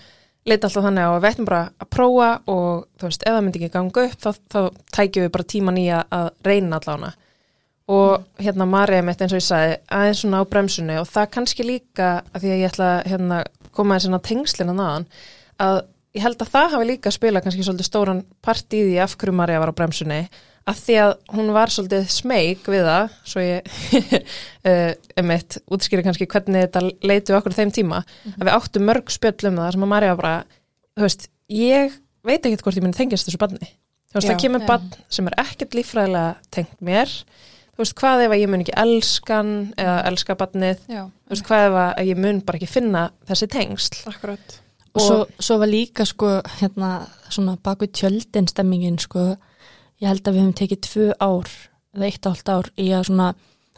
leita 0.49 0.69
alltaf 0.69 0.87
þannig 0.87 1.07
að 1.07 1.17
við 1.19 1.31
ættum 1.31 1.49
bara 1.49 1.63
að 1.77 1.91
prófa 1.93 2.29
og 2.49 2.85
þú 3.01 3.09
veist, 3.09 3.25
ef 3.27 3.35
það 3.35 3.43
myndi 3.45 3.61
ekki 3.61 3.75
ganga 3.75 4.05
upp 4.07 4.23
þá, 4.25 4.31
þá 4.53 4.61
tækjum 4.97 5.27
við 5.27 5.35
bara 5.35 5.51
tíman 5.53 5.81
í 5.81 5.87
að, 5.93 6.31
reyna 6.47 6.81
allána 6.81 7.13
og 7.91 8.27
hérna 8.39 8.69
Marja 8.71 9.03
mitt 9.03 9.21
eins 9.21 9.35
og 9.35 9.41
ég 9.41 9.47
sagði 9.47 9.79
aðeins 9.99 10.23
svona 10.23 10.41
á 10.41 10.51
bremsunni 10.51 10.99
og 11.01 11.09
það 11.11 11.33
kannski 11.37 11.67
líka 11.67 12.11
að 12.31 12.45
því 12.45 12.53
að 12.53 12.61
ég 12.61 12.71
ætla 12.71 12.91
að 12.91 13.09
hérna, 13.11 13.41
koma 13.77 13.99
inn 13.99 14.17
á 14.17 14.27
tengslina 14.31 14.77
naðan 14.77 15.09
að 15.61 15.81
ég 16.17 16.25
held 16.25 16.43
að 16.43 16.53
það 16.55 16.77
hafi 16.77 16.89
líka 16.89 17.13
spilað 17.15 17.45
kannski 17.47 17.67
svolítið 17.67 17.91
stóran 17.91 18.23
part 18.43 18.77
í 18.77 18.85
því 18.87 19.01
af 19.05 19.17
hverju 19.19 19.37
Marja 19.37 19.61
var 19.63 19.75
á 19.75 19.79
bremsunni 19.79 20.21
að 20.71 20.81
því 20.85 20.97
að 21.03 21.13
hún 21.35 21.51
var 21.57 21.73
svolítið 21.75 22.07
smeyk 22.15 22.71
við 22.71 22.87
það, 22.87 23.17
svo 23.33 23.43
ég 23.45 23.75
um 25.21 25.35
eitt 25.35 25.59
útskýri 25.73 26.05
kannski 26.07 26.29
hvernig 26.31 26.67
þetta 26.67 26.83
leitu 27.11 27.37
okkur 27.37 27.57
á 27.57 27.59
þeim 27.59 27.75
tíma. 27.75 28.01
Að 28.37 28.47
við 28.47 28.55
áttum 28.55 28.87
mörg 28.89 29.13
spjöll 29.13 29.51
um 29.51 29.61
það 29.61 29.77
sem 29.77 29.87
að 29.87 29.93
Marja 29.95 30.17
bara, 30.21 30.35
þú 30.99 31.07
veist, 31.07 31.29
ég 31.53 31.99
veit 32.27 32.41
ekkert 32.45 32.65
hvort 32.67 32.79
ég 32.81 32.85
muni 32.87 32.97
tengjast 32.99 33.29
þessu 33.29 33.41
barni. 33.43 33.71
Þú 34.11 34.19
veist, 34.19 34.27
Já. 34.27 34.31
það 34.33 34.43
kemur 34.45 34.65
Já. 34.65 34.69
barn 34.73 34.89
sem 35.19 35.31
er 35.31 35.39
ekkert 35.45 35.77
líffræðilega 35.79 36.55
tengt 36.55 36.81
mér. 36.85 37.13
Þú 37.71 37.85
veist, 37.85 37.95
hvað 38.01 38.25
ef 38.27 38.33
að 38.35 38.41
ég 38.43 38.51
mun 38.53 38.65
ekki 38.65 38.79
elskan 38.83 39.53
eða 39.81 39.99
elska 40.11 40.35
barnið, 40.41 40.81
Já, 40.91 41.05
þú 41.07 41.35
veist, 41.37 41.47
hvað 41.47 41.67
ef 41.69 41.79
að 41.85 42.11
ég 42.11 42.19
mun 42.27 42.41
bara 42.45 42.61
ekki 42.61 42.69
finna 42.69 43.05
þessi 43.31 43.49
tengsl? 43.55 44.03
Akkurat. 44.11 44.59
og 44.91 45.05
svo, 45.05 45.17
svo 45.39 45.57
var 45.63 45.71
líka 45.71 46.03
sko 46.05 46.41
hérna 46.59 46.89
svona 47.31 47.55
bakvið 47.63 47.93
tjöldin 47.95 48.49
stemmingin 48.51 48.99
sko 48.99 49.37
ég 50.01 50.09
held 50.09 50.25
að 50.25 50.35
við 50.35 50.43
höfum 50.45 50.59
tekið 50.61 50.83
tvö 50.87 51.07
ár 51.21 51.55
eða 51.97 52.09
eitt 52.09 52.27
og 52.27 52.35
hálft 52.35 52.53
ár 52.53 52.71
í 52.81 52.89
að 52.95 53.07
svona 53.11 53.31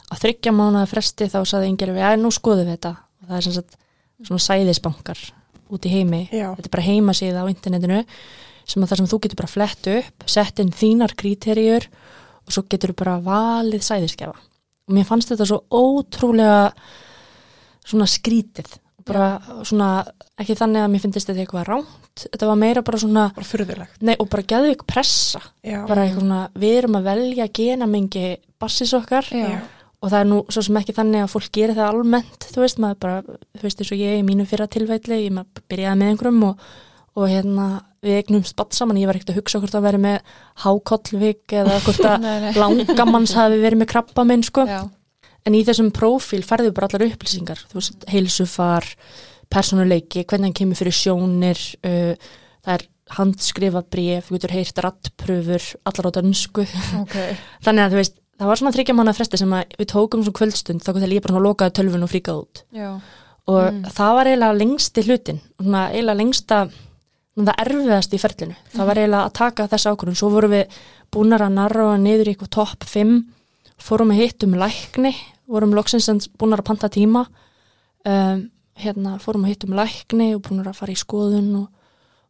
að 0.09 0.21
þryggja 0.23 0.53
mánuða 0.55 0.89
fresti 0.91 1.29
þá 1.31 1.39
saði 1.49 1.71
yngir 1.71 1.93
við 1.95 2.07
að 2.07 2.19
nú 2.21 2.31
skoðum 2.33 2.67
við 2.67 2.75
þetta. 2.75 2.93
Og 3.23 3.29
það 3.29 3.37
er 3.37 3.45
sem 3.47 3.55
sagt 3.57 3.77
svona 4.23 4.45
sæðisbankar 4.45 5.21
út 5.73 5.87
í 5.87 5.93
heimi. 5.93 6.23
Já. 6.29 6.51
þetta 6.53 6.69
er 6.69 6.75
bara 6.75 6.87
heimasíða 6.87 7.43
á 7.43 7.51
internetinu 7.51 8.01
sem 8.63 8.83
að 8.83 8.91
það 8.91 8.99
sem 8.99 9.09
þú 9.11 9.19
getur 9.23 9.41
bara 9.41 9.51
flett 9.51 9.89
upp 9.91 10.25
sett 10.29 10.61
inn 10.63 10.71
þínar 10.75 11.15
kríterjur 11.19 11.87
og 12.43 12.55
svo 12.55 12.65
getur 12.71 12.93
þú 12.93 12.99
bara 13.01 13.17
valið 13.23 13.83
sæðiskefa 13.87 14.35
og 14.35 14.95
mér 14.95 15.07
fannst 15.07 15.31
þetta 15.31 15.47
svo 15.49 15.59
ótrúlega 15.71 16.71
svona 17.83 18.07
skrítið 18.09 18.77
bara 19.07 19.27
svona, 19.67 19.89
ekki 20.39 20.55
þannig 20.59 20.83
að 20.85 20.89
mér 20.93 21.03
finnst 21.03 21.19
þetta 21.27 21.43
eitthvað 21.43 21.67
ránt, 21.69 22.25
þetta 22.29 22.49
var 22.49 22.59
meira 22.61 22.83
bara 22.85 22.99
svona 23.03 23.27
Bara 23.35 23.47
furðulegt. 23.49 24.01
nei, 24.01 24.15
og 24.19 24.29
bara 24.33 24.43
geðu 24.53 24.73
ykkur 24.75 24.89
pressa 24.93 25.41
Já. 25.65 25.79
bara 25.89 26.05
eitthvað 26.07 26.23
svona, 26.25 26.41
við 26.63 26.77
erum 26.81 26.99
að 26.99 27.07
velja 27.11 27.47
genamengi 27.59 28.25
bassis 28.59 28.93
okkar 28.97 29.27
Já. 29.33 29.59
og 30.03 30.09
það 30.11 30.19
er 30.19 30.29
nú 30.31 30.39
svo 30.51 30.63
sem 30.67 30.77
ekki 30.81 30.95
þannig 30.97 31.23
að 31.25 31.31
fólk 31.35 31.51
gerir 31.55 31.75
það 31.79 31.91
almennt, 31.93 32.49
þú 32.53 32.63
veist, 32.65 32.79
maður 32.83 32.99
bara 33.05 33.21
þú 33.27 33.63
veist 33.67 33.83
eins 33.83 33.91
og 33.95 34.01
ég 34.03 34.19
í 34.19 34.25
mínu 34.27 34.47
fyrra 34.49 34.67
tilvætli 34.67 35.21
ég 35.25 35.35
maður 35.35 35.63
byrjaði 35.71 35.99
með 36.03 36.13
einhverjum 36.13 36.43
og, 36.49 36.67
og 37.15 37.27
hérna 37.29 37.67
við 38.03 38.17
eignum 38.19 38.43
spatt 38.43 38.73
saman, 38.75 38.97
ég 38.99 39.07
var 39.07 39.15
ekkert 39.15 39.31
að 39.31 39.37
hugsa 39.39 39.59
hvort 39.63 39.75
að 39.77 39.85
vera 39.85 39.99
með 40.01 40.33
hákollvik 40.65 41.53
eða 41.59 41.77
hvort 41.85 42.07
að 42.09 42.25
langamanns 42.61 43.33
hafi 43.37 43.59
verið 43.63 43.79
með 43.83 43.91
krabba 43.93 44.25
minn 44.27 44.43
sko 44.43 44.65
Já. 44.67 44.81
En 45.43 45.57
í 45.57 45.63
þessum 45.67 45.91
prófíl 45.95 46.41
færðu 46.47 46.71
bara 46.75 46.87
allar 46.87 47.09
upplýsingar, 47.09 47.59
þú 47.71 47.79
veist, 47.79 48.05
heilsufar, 48.11 48.87
persónuleiki, 49.51 50.23
hvernig 50.23 50.51
hann 50.51 50.57
kemur 50.61 50.79
fyrir 50.79 50.95
sjónir, 50.95 51.59
uh, 51.83 52.13
það 52.63 52.77
er 52.77 52.85
handskrifað 53.13 53.89
bréf, 53.91 54.27
þú 54.27 54.37
getur 54.37 54.53
heyrt 54.55 54.79
rattpröfur, 54.85 55.65
allar 55.89 56.07
á 56.07 56.11
dönsku. 56.15 56.65
Ok. 57.01 57.17
Þannig 57.65 57.83
að 57.83 57.95
þú 57.95 57.99
veist, 57.99 58.15
það 58.39 58.51
var 58.51 58.61
svona 58.61 58.73
þryggja 58.77 58.95
mánuða 58.97 59.17
fresti 59.17 59.41
sem 59.41 59.57
að 59.57 59.75
við 59.81 59.91
tókum 59.91 60.23
svona 60.23 60.39
kvöldstund, 60.39 60.85
þá 60.85 60.89
kom 60.89 61.03
þegar 61.03 61.17
ég 61.17 61.25
bara 61.25 61.35
svona 61.35 61.49
lokaði 61.49 61.75
tölvun 61.79 62.07
og 62.07 62.13
fríkað 62.13 62.41
út. 62.45 62.63
Já. 62.73 62.89
Og 63.51 63.85
það 63.91 64.17
var 64.17 64.29
eiginlega 64.31 64.59
lengsti 64.61 65.03
hlutin, 65.03 65.43
svona 65.59 65.83
eiginlega 65.91 66.21
lengsta, 66.21 66.59
svona 67.35 67.51
það 67.51 67.63
erfiðast 67.65 68.15
í 68.15 68.21
ferlinu. 68.23 68.57
Það 68.71 68.89
var 68.89 69.01
eiginlega 69.01 69.27
að 69.27 69.37
taka 69.41 69.69
þessa 69.73 69.93
ákvörðun, 69.93 70.19
svo 70.21 70.31
vorum 70.31 70.55
við 70.55 70.77
búnar 71.13 71.43
að 71.43 71.57
narra 71.59 71.87
niður 71.99 72.29
í 72.31 72.33
eitthvað 72.33 72.53
topp 72.55 72.87
5, 72.87 73.17
fórum 73.81 74.13
að 74.13 74.21
hittum 74.23 74.57
lækni, 74.59 75.13
vorum 75.49 75.73
loksins 75.75 76.07
sem 76.09 76.19
búnar 76.39 76.63
að 76.63 76.69
panta 76.71 76.89
tíma 76.91 77.25
um, 78.07 78.43
hérna 78.79 79.17
fórum 79.21 79.45
að 79.47 79.55
hittum 79.55 79.77
lækni 79.77 80.33
og 80.37 80.43
búnar 80.47 80.71
að 80.71 80.79
fara 80.79 80.93
í 80.95 80.99
skoðun 80.99 81.49
og, 81.61 81.67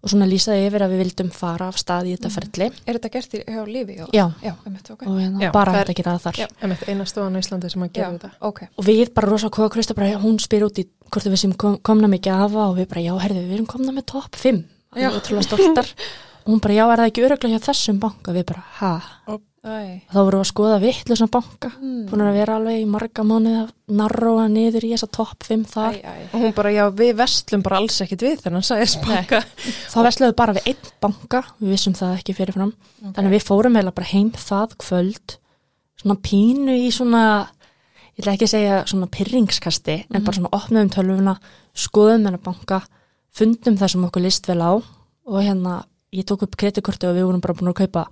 og 0.04 0.12
svona 0.12 0.28
lýsaði 0.28 0.66
yfir 0.68 0.86
að 0.86 0.96
við 0.96 1.04
vildum 1.04 1.30
fara 1.36 1.70
af 1.72 1.78
stað 1.80 2.10
í 2.10 2.16
þetta 2.18 2.32
ferli 2.34 2.68
Er 2.72 2.98
þetta 2.98 3.14
gert 3.14 3.38
í, 3.38 3.44
hjá 3.48 3.62
lífi? 3.70 4.00
Já. 4.00 4.08
já, 4.12 4.26
Já, 4.44 4.54
einmitt, 4.66 4.92
ok. 4.96 5.06
og 5.08 5.22
hérna 5.22 5.46
Já, 5.46 5.52
bara 5.56 5.78
að 5.84 5.94
gera 5.94 6.18
það 6.18 6.26
þar 6.26 6.42
Já. 6.42 6.48
Emmett, 6.68 6.84
eina 6.90 7.08
stofan 7.08 7.38
á 7.38 7.40
Íslandi 7.44 7.72
sem 7.72 7.86
að 7.86 7.90
Já, 7.92 7.96
gera 8.00 8.12
þetta 8.18 8.34
ok. 8.50 8.66
og 8.76 8.90
við 8.90 9.14
bara 9.14 9.32
rosa 9.32 9.54
bara, 9.96 10.12
hún 10.24 10.42
spyr 10.44 10.68
út 10.68 10.84
í 10.84 10.88
hvort 11.14 11.30
við 11.30 11.40
sem 11.46 11.54
kom, 11.54 11.78
komna 11.86 12.10
mikið 12.12 12.44
afa 12.48 12.68
og 12.72 12.78
við 12.82 12.90
bara, 12.92 13.06
já, 13.06 13.14
herðu, 13.24 13.46
við 13.48 13.58
erum 13.60 13.70
komna 13.70 13.94
með 13.96 14.08
topp 14.16 14.36
5 14.42 14.64
og 14.94 15.00
Já. 15.00 15.10
og 16.46 16.52
hún 16.52 16.60
bara, 16.60 16.76
já, 16.76 16.84
er 16.92 17.00
það 17.00 17.10
ekki 17.10 17.24
öruglega 17.24 17.56
hjá 17.58 17.68
þessum 17.70 18.00
banka 18.04 18.34
við 18.36 18.48
bara, 18.52 18.64
ha. 18.82 18.94
Þá 19.64 20.18
vorum 20.18 20.42
við 20.42 20.44
að 20.44 20.50
skoða 20.50 20.78
vittlusan 20.84 21.30
banka. 21.32 21.70
Mm. 21.80 22.00
búin 22.10 22.24
að 22.26 22.36
vera 22.36 22.56
alveg 22.60 22.82
í 22.82 22.88
marga 22.90 23.24
mánuð 23.24 23.54
að 23.62 23.70
narróa 23.96 24.48
niður 24.52 24.84
í 24.84 24.90
þessa 24.92 25.08
topp 25.16 25.46
5 25.48 25.64
þar. 25.72 25.96
Æ, 25.96 26.04
æ. 26.04 26.26
og 26.34 26.42
hún 26.42 26.56
bara, 26.58 26.74
já, 26.76 26.84
við 27.00 27.14
vestlum 27.22 27.64
bara 27.64 27.80
alls 27.80 28.02
ekkit 28.04 28.26
við 28.28 28.42
þennan 28.44 28.66
sæðisbanka 28.68 29.40
þá 29.94 29.98
versluðu 30.04 30.36
bara 30.36 30.56
við 30.58 30.68
einn 30.74 30.90
banka. 31.06 31.42
Við 31.62 31.72
vissum 31.78 31.96
það 31.96 32.18
ekki 32.18 32.36
fyrirfram 32.36 32.74
Ok. 32.74 33.14
þannig 33.16 33.30
að 33.30 33.36
við 33.38 33.46
fórum 33.48 33.80
eða 33.80 33.96
bara 33.96 34.12
heim 34.12 34.34
það 34.36 34.76
kvöld. 34.84 35.38
Svona 36.04 36.18
pínu 36.28 36.76
í 36.84 36.92
svona 36.92 37.24
ég 38.18 38.20
ætla 38.26 38.36
ekki 38.36 38.50
að 38.50 38.54
segja 38.58 38.82
svona 38.92 39.08
pyrringskasti 39.16 39.98
en 40.12 40.26
bara 40.28 40.36
svona 40.42 40.52
opnaðum 40.60 40.92
tölvuna 40.92 41.38
skoðum 41.72 42.28
hennar 42.28 42.44
banka 42.44 42.82
fundum 43.34 43.80
það 43.80 43.96
sem 43.96 44.06
okkur 44.10 44.28
list 44.28 44.52
vel 44.52 44.60
á. 44.60 44.74
Og 45.24 45.40
hérna 45.40 45.80
ég 46.14 46.28
tók 46.28 46.44
upp 46.44 46.60
kreditkorti 46.60 47.08
og 47.08 47.16
við 47.16 47.30
vorum 47.30 47.42
bara 47.42 47.56
búin 47.58 47.72
að 47.72 47.80
kaupa 47.86 48.06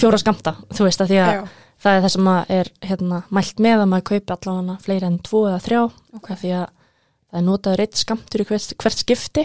fjóra 0.00 0.20
skamta, 0.20 0.54
þú 0.74 0.86
veist 0.86 1.02
að 1.04 1.10
því 1.12 1.18
að 1.24 1.32
Já. 1.34 1.40
það 1.84 1.96
er 1.96 2.04
það 2.04 2.12
sem 2.14 2.30
er 2.58 2.70
hérna, 2.90 3.22
mælt 3.34 3.62
með 3.66 3.82
að 3.82 3.90
maður 3.92 4.06
kaupi 4.10 4.34
allavega 4.36 4.76
fleiri 4.84 5.08
en 5.10 5.18
tvo 5.26 5.42
eða 5.48 5.64
þrjá 5.64 5.80
Ok. 6.20 6.30
af 6.30 6.40
því 6.44 6.52
að 6.60 6.66
það 7.30 7.40
er 7.40 7.46
notaður 7.46 7.82
eitt 7.84 8.00
skamtur 8.00 8.44
í 8.44 8.48
hvert, 8.50 8.72
hvert 8.82 9.02
skipti 9.04 9.44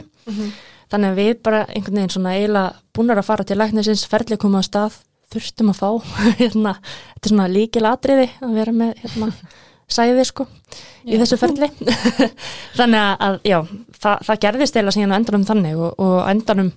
þannig 0.92 1.10
að 1.12 1.20
við 1.20 1.34
bara 1.46 1.66
einhvern 1.70 2.00
veginn 2.00 2.14
svona 2.16 2.36
eiginlega 2.38 2.74
búnar 2.96 3.22
að 3.22 3.28
fara 3.30 3.46
til 3.46 3.58
læknisins 3.60 4.06
ferli 4.10 4.38
koma 4.42 4.62
á 4.62 4.64
stað, 4.66 4.98
þurftum 5.34 5.72
að 5.74 5.80
fá 5.82 5.90
hérna, 6.42 6.76
þetta 7.16 7.26
er 7.30 7.34
svona 7.34 7.48
líkil 7.52 7.86
atriði 7.90 8.28
að 8.46 8.58
vera 8.60 8.74
með 8.74 8.94
hérna 9.04 9.32
sæði 9.86 10.26
sko 10.26 10.48
í 11.06 11.14
Já. 11.14 11.20
þessu 11.22 11.38
ferli 11.38 11.70
þannig 12.80 13.02
að, 13.22 13.36
já, 13.46 13.60
það, 14.02 14.24
það 14.30 14.40
gerðist 14.46 14.78
eiginlega 14.78 14.96
síðan 14.98 15.14
á 15.14 15.18
endanum 15.20 15.46
þannig 15.50 15.78
og, 15.78 15.92
og 16.02 16.16
endanum 16.32 16.72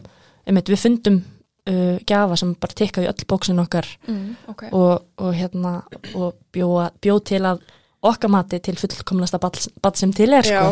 einmitt, 0.49 0.69
við 0.73 0.83
fundum 0.83 1.21
uh, 1.69 1.97
gjafa 2.09 2.37
sem 2.41 2.55
bara 2.61 2.79
tekkaði 2.83 3.11
öll 3.13 3.27
bóksin 3.31 3.61
okkar 3.63 3.87
Mm, 4.09 4.37
ok. 4.49 4.63
og, 4.73 5.05
og 5.19 5.35
hérna 5.37 5.83
og 6.15 6.35
bjóð 6.55 6.91
bjó 7.05 7.19
til 7.25 7.43
að 7.45 7.61
okkar 8.09 8.31
mati 8.31 8.61
til 8.63 8.77
fullkomnasta 8.79 9.41
bad 9.43 9.97
sem 9.99 10.13
til 10.15 10.31
er 10.39 10.47
sko. 10.47 10.69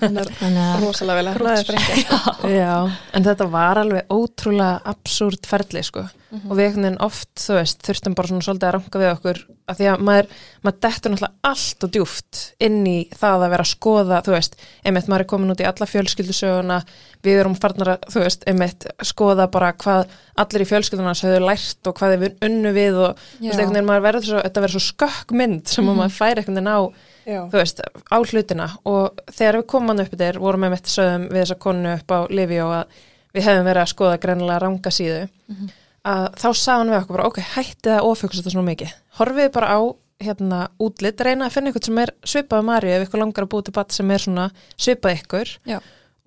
er 0.00 0.30
að 0.64 0.84
rosalega 0.84 1.18
vel 1.20 1.28
að. 1.28 1.72
Já, 2.48 2.76
en 3.12 3.26
þetta 3.26 3.50
var 3.52 3.82
alveg 3.82 4.08
ótrúlega 4.08 4.80
absúrt 4.88 5.44
ferli 5.50 5.82
sko 5.84 6.06
og 6.30 6.52
við 6.54 6.64
einhvern 6.64 6.86
veginn 6.86 7.00
oft, 7.02 7.30
þú 7.42 7.56
veist, 7.56 7.80
þurftum 7.86 8.14
bara 8.14 8.30
svona 8.30 8.44
svolítið 8.46 8.68
að 8.68 8.74
ranka 8.76 9.00
við 9.00 9.10
okkur 9.10 9.40
að 9.70 9.78
því 9.80 9.86
að 9.90 10.02
maður, 10.06 10.28
maður 10.64 10.78
dettur 10.84 11.12
náttúrulega 11.12 11.50
allt 11.50 11.84
og 11.86 11.92
djúft 11.94 12.40
inn 12.66 12.78
í 12.86 12.96
það 13.18 13.44
að 13.44 13.52
vera 13.54 13.66
að 13.66 13.70
skoða, 13.70 14.20
þú 14.26 14.34
veist, 14.34 14.56
einmitt 14.86 15.10
maður 15.10 15.24
er 15.24 15.28
komin 15.32 15.54
út 15.54 15.62
í 15.62 15.66
alla 15.70 15.88
fjölskyldusöguna, 15.90 16.78
við 17.26 17.42
erum 17.42 17.56
farnar 17.60 17.92
að, 17.94 18.06
þú 18.14 18.24
veist, 18.24 18.46
einmitt 18.50 18.86
skoða 19.10 19.48
bara 19.50 19.72
hvað 19.74 20.16
allir 20.44 20.64
í 20.64 20.68
fjölskylduna 20.70 21.14
höfðu 21.18 21.42
lært 21.44 21.90
og 21.90 21.98
hvað 21.98 22.16
þeir 22.16 22.48
unnu 22.48 22.74
við 22.78 23.00
og 23.04 23.20
þú 23.20 23.46
veist, 23.46 23.58
einhvern 23.58 23.76
veginn 23.76 23.90
maður 23.90 24.06
verður 24.08 24.28
svo, 24.30 24.42
þetta 24.46 24.64
verður 24.66 24.76
svo 24.76 24.84
skökk 24.86 25.36
mynd 25.42 25.70
sem 25.70 25.86
mm 25.86 26.00
maður 26.00 26.16
fær 26.16 26.40
einhvern 26.40 26.60
veginn 26.60 26.70
á 26.70 26.80
Já. 27.26 27.40
þú 27.52 27.58
veist, 27.60 27.82
á 27.84 28.16
hlutina. 28.22 28.70
Og 28.88 29.20
þegar 29.28 29.60
við 29.60 29.68
komum 29.74 29.92
hann 29.92 30.04
upp 30.06 30.16
þér, 30.22 30.40
vorum 30.40 30.66
við 30.66 30.74
mitt 30.74 30.90
sögum 30.90 31.28
við 31.28 31.42
þessa 31.44 31.58
konu 31.60 31.94
upp 31.98 32.14
á 32.16 32.18
Livi 32.32 32.60
og 32.64 32.72
að 32.80 32.98
við 33.36 33.46
hefum 33.46 33.68
verið 33.68 33.84
að 33.84 33.92
skoða 33.92 34.18
greinilega 34.22 34.62
ranga 34.64 34.90
síðu 34.94 35.20
að 36.04 36.26
þá 36.40 36.48
sagði 36.56 36.78
hann 36.78 36.90
við 36.94 36.98
okkur 37.02 37.16
bara, 37.16 37.26
ok, 37.28 37.40
hætti 37.54 37.90
það 37.90 38.06
ofugsa 38.08 38.40
þetta 38.40 38.54
svona 38.54 38.70
mikið 38.70 38.94
horfið 39.18 39.50
bara 39.52 39.68
á 39.76 39.80
hérna 40.20 40.58
útlit, 40.80 41.20
reyna 41.24 41.46
að 41.48 41.54
finna 41.54 41.70
ykkur 41.72 41.84
sem 41.84 41.98
er 42.02 42.10
svipað 42.28 42.64
Marju 42.68 42.90
ef 42.92 43.06
ykkur 43.08 43.22
langar 43.22 43.44
að 43.46 43.50
búið 43.54 43.64
til 43.70 43.72
bat 43.78 43.92
sem 43.96 44.10
er 44.10 44.18
svona 44.24 44.50
svipað 44.76 45.14
ykkur 45.20 45.52
Já. 45.68 45.78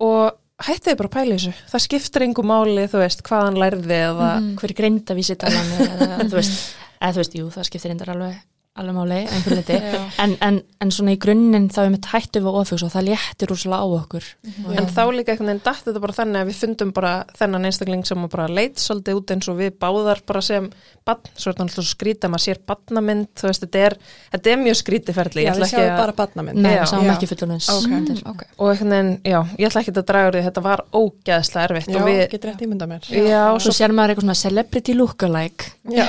og 0.02 0.32
hættið 0.66 0.96
bara 0.98 1.08
að 1.10 1.14
pæla 1.14 1.36
þessu 1.38 1.52
það 1.70 1.84
skiptir 1.86 2.22
engu 2.26 2.42
máli, 2.46 2.86
þú 2.90 2.98
veist, 3.02 3.22
hvað 3.26 3.44
hann 3.48 3.60
lærði 3.62 3.98
eða, 4.00 4.30
Mhm. 4.40 4.56
hver 4.58 4.70
er 4.70 4.74
greinda 4.80 5.14
vísitalan 5.14 5.70
eða 5.78 6.18
þú 6.30 6.34
veist, 6.38 6.74
eða 7.02 7.12
þú 7.12 7.22
veist, 7.22 7.34
jú, 7.38 7.46
það 7.54 7.68
skiptir 7.70 7.90
reyndar 7.90 8.10
alveg, 8.14 8.36
alveg 8.74 8.94
máli, 8.96 9.18
einhver 9.30 9.54
liti 9.54 9.76
Já. 9.94 10.00
en, 10.24 10.32
en, 10.42 10.56
en 10.82 10.90
svona 10.90 11.12
í 11.14 11.18
grunninn 11.22 11.68
þá 11.70 11.78
er 11.84 11.92
mitt 11.94 12.08
hættu 12.10 12.40
við 12.42 12.56
ofus 12.58 12.82
og 12.82 12.90
það 12.90 13.04
léttir 13.12 13.52
úrslega 13.54 13.78
á 13.78 13.86
okkur 13.86 14.24
Já. 14.26 14.72
en 14.80 14.88
þá 14.90 15.02
líka 15.14 15.30
einhvern 15.34 15.50
veginn 15.52 15.62
datt 15.68 15.84
þetta 15.86 16.02
bara 16.02 16.16
þannig 16.16 16.40
að 16.42 16.50
við 16.50 16.58
fundum 16.64 16.90
bara 16.96 17.12
þennan 17.38 17.68
einstakling 17.70 18.02
sem 18.08 18.24
bara 18.32 18.48
leit 18.50 18.82
svolítið 18.82 19.20
út 19.20 19.34
eins 19.36 19.50
og 19.52 19.60
við 19.60 19.76
báðar 19.78 20.24
bara 20.26 20.42
sem 20.42 20.66
bann, 21.06 21.20
svo 21.36 21.52
er 21.52 21.54
þetta 21.54 21.64
alltaf 21.68 21.76
svo 21.78 21.86
skrítið 21.94 22.26
að 22.26 22.32
maður 22.34 22.44
sér 22.48 22.60
bannamynd, 22.70 23.26
þú 23.38 23.46
veist, 23.50 23.62
þetta 23.66 23.80
er 23.86 23.96
þetta 24.34 24.52
er 24.54 24.60
mjög 24.64 24.76
skrítið 24.80 25.16
ferli, 25.20 25.42
Já, 25.44 25.46
ég 25.46 25.52
ætla 25.54 25.66
við 25.68 25.72
sjáum 25.74 25.90
að 25.94 25.98
bara 26.00 26.14
badnamynd. 26.20 26.60
Nei, 26.64 26.70
Já. 26.72 26.78
við 26.80 26.90
sáum 26.94 27.04
Já. 27.04 27.12
ekki 27.14 27.28
fullunins 27.30 27.68
Ok. 27.74 27.88
Mm, 27.92 28.20
ok. 28.32 28.44
og 28.56 28.70
einhvern 28.72 28.94
veginn, 28.94 29.10
já, 29.28 29.38
ég 29.60 29.68
ætla 29.68 29.82
ekki 29.84 29.92
að 29.94 30.06
draga 30.08 30.30
úr 30.30 30.38
því 30.38 30.44
þetta 30.48 30.62
var 30.64 30.82
ógeðslega 30.96 31.66
erfitt 31.68 31.90
Já, 31.92 31.98
og 32.00 32.08
við, 32.08 32.22
getur 32.32 32.50
rétt 32.50 32.64
ímynda 32.64 32.88
mér. 32.88 33.10
já, 33.12 33.42
Svo 33.52 33.60
svo 33.68 33.76
sér 33.76 33.94
maður 33.98 34.14
eitthvað 34.14 34.24
svona 34.30 34.38
celebrity 34.40 34.96
lookalike 34.96 35.70
Já, 35.92 36.06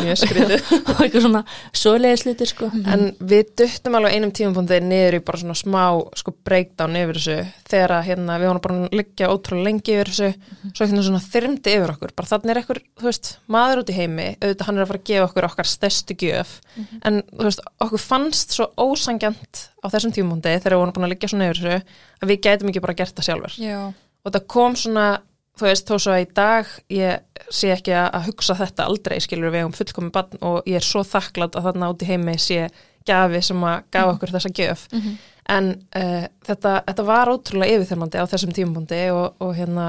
mjög 0.00 0.20
skrítið 0.24 0.72
og 0.94 1.04
eitthvað 1.04 1.26
svona 1.28 1.44
svoleiðis 2.00 2.24
hluti 2.26 2.48
sko. 2.48 2.68
En 2.90 3.06
við 3.20 3.52
duttum 3.60 3.96
alveg 3.98 4.16
einum 4.16 4.32
tímapunktið 4.34 4.86
niður 4.88 5.16
í 5.18 5.22
bara 5.26 5.40
svona 5.42 5.56
smá 5.58 5.82
sko 6.18 6.34
breakdown 6.46 6.98
yfir 6.98 7.20
þessu 7.20 7.38
þegar 7.70 7.94
að 7.98 8.06
hérna 8.08 8.38
við 8.40 8.50
vorum 8.50 8.64
bara 8.64 8.78
að 8.80 8.96
liggja 9.00 9.30
ótrúlega 9.30 9.68
lengi 9.68 9.96
yfir 9.96 10.12
þessu. 10.12 10.30
Svo 10.70 10.86
ekki 10.86 11.04
svona 11.06 11.22
þyrmdi 11.24 11.74
yfir 11.76 11.94
okkur. 11.94 12.14
Bara 12.16 12.30
þannig 12.32 12.54
er 12.54 12.62
ekkur, 12.62 12.82
þú 13.00 13.08
veist, 13.10 13.32
maður 13.50 13.82
út 13.84 13.92
í 13.92 13.98
heimi 13.98 14.28
auðvitað 14.40 14.68
hann 14.70 14.80
er 14.80 14.84
að 14.84 14.92
fara 14.92 15.02
að 15.02 15.08
gefa 15.10 15.28
okkur 15.28 15.48
okkar 15.50 15.70
stærstu 15.70 16.16
gjöf. 16.20 16.56
En 17.04 17.22
þú 17.30 17.48
veist, 17.48 17.64
okkur 17.86 18.04
fannst 18.04 18.56
svo 18.56 18.70
ósangjant 18.80 19.66
á 19.80 19.86
þessum 19.88 20.14
tímapunktið 20.14 20.60
þegar 20.60 20.76
við 20.76 20.82
vorum 20.82 20.94
búin 20.96 21.08
að 21.08 21.12
liggja 21.14 21.32
svona 21.32 21.48
yfir 21.48 21.60
þessu 21.60 21.98
að 22.20 22.30
við 22.32 22.40
gætum 22.46 22.70
ekki 22.70 22.84
bara 22.84 22.96
gert 22.98 23.16
það 23.16 23.28
sjálfur 23.28 23.56
Já, 23.60 23.78
og 24.24 24.34
það 24.34 24.46
kom 24.54 24.76
svona 24.76 25.06
þú 25.60 25.68
veist, 25.68 25.88
þó 25.88 25.96
svo 26.00 26.14
að 26.14 26.22
í 26.22 26.28
dag 26.36 26.70
ég 26.92 27.44
sé 27.52 27.72
ekki 27.74 27.92
að, 27.96 28.30
hugsa 28.30 28.56
þetta 28.58 28.86
aldrei 28.88 29.18
skilur 29.22 29.52
við 29.52 29.66
um 29.68 29.74
fullkomi 29.76 30.12
barn 30.14 30.40
og 30.46 30.68
ég 30.68 30.80
er 30.80 30.86
svo 30.86 31.02
þakklátt 31.06 31.58
að 31.58 31.68
þarna 31.68 31.90
út 31.92 32.04
í 32.04 32.08
heimi 32.08 32.36
sé 32.40 32.68
gafi 33.08 33.40
sem 33.44 33.62
að 33.64 33.84
gafa 33.92 34.14
okkur 34.14 34.32
þessa 34.34 34.52
gjöf. 34.56 34.86
En 35.50 35.72
uh, 35.98 36.26
þetta, 36.46 36.74
þetta 36.86 37.06
var 37.08 37.30
ótrúlega 37.32 37.78
yfirþyrmandi 37.78 38.20
á 38.22 38.30
þessum 38.30 38.52
tímapunkti 38.54 39.00
og, 39.10 39.40
og 39.42 39.56
hérna, 39.56 39.88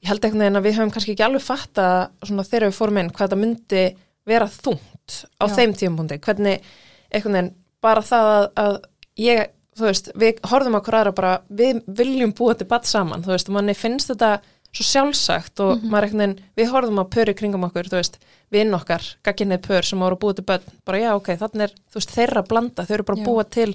ég 0.00 0.08
held 0.08 0.24
veginn 0.24 0.56
að 0.56 0.64
við 0.64 0.78
höfum 0.78 0.94
kannski 0.94 1.12
ekki 1.12 1.26
alveg 1.26 1.44
fatta 1.44 1.88
svona 2.22 2.46
þegar 2.46 2.70
við 2.70 2.78
fórum 2.78 3.00
inn 3.02 3.10
hvað 3.10 3.28
þetta 3.28 3.40
myndi 3.42 3.84
vera 4.24 4.48
þungt 4.48 5.18
á 5.36 5.44
Já. 5.44 5.54
þeim 5.58 5.74
tímapunkti, 5.76 6.20
hvernig 6.24 6.64
einhvern 7.12 7.36
veginn 7.36 7.52
bara 7.84 8.04
það 8.06 8.30
að, 8.30 8.48
að 8.64 8.78
ég, 9.20 9.52
þú 9.76 9.88
veist, 9.90 10.10
við 10.16 10.40
horfum 10.48 10.78
hver 10.80 10.98
aðra 11.00 11.14
bara, 11.18 11.34
við 11.52 11.82
viljum 12.00 12.32
búa 12.32 12.54
til 12.56 12.70
badd 12.70 12.88
saman, 12.88 13.26
þú 13.26 13.34
veist, 13.34 13.52
manni 13.52 13.76
finnst 13.76 14.14
þetta 14.14 14.38
svo 14.74 14.84
sjálfsagt 14.88 15.60
og 15.64 15.82
maður 15.86 16.08
einhvern 16.08 16.22
veginn, 16.24 16.38
við 16.58 16.70
horfum 16.74 17.02
á 17.02 17.04
pöri 17.14 17.34
kringum 17.38 17.66
okkur, 17.68 17.88
þú 17.92 18.00
veist, 18.00 18.16
vinn 18.54 18.74
okkar, 18.74 19.04
gagginnið 19.26 19.60
pör 19.68 19.86
sem 19.86 20.00
voru 20.02 20.16
að 20.18 20.22
búa 20.24 20.34
til 20.38 20.46
börn, 20.48 20.72
bara 20.86 21.02
já, 21.04 21.10
ok, 21.18 21.30
þannig 21.42 21.66
er, 21.68 21.76
þú 21.92 22.00
veist, 22.00 22.14
þeirra 22.16 22.42
blanda, 22.48 22.86
þau 22.88 22.94
eru 22.98 23.06
bara 23.10 23.18
Já. 23.18 23.22
að 23.22 23.28
búa 23.30 23.44
til 23.58 23.68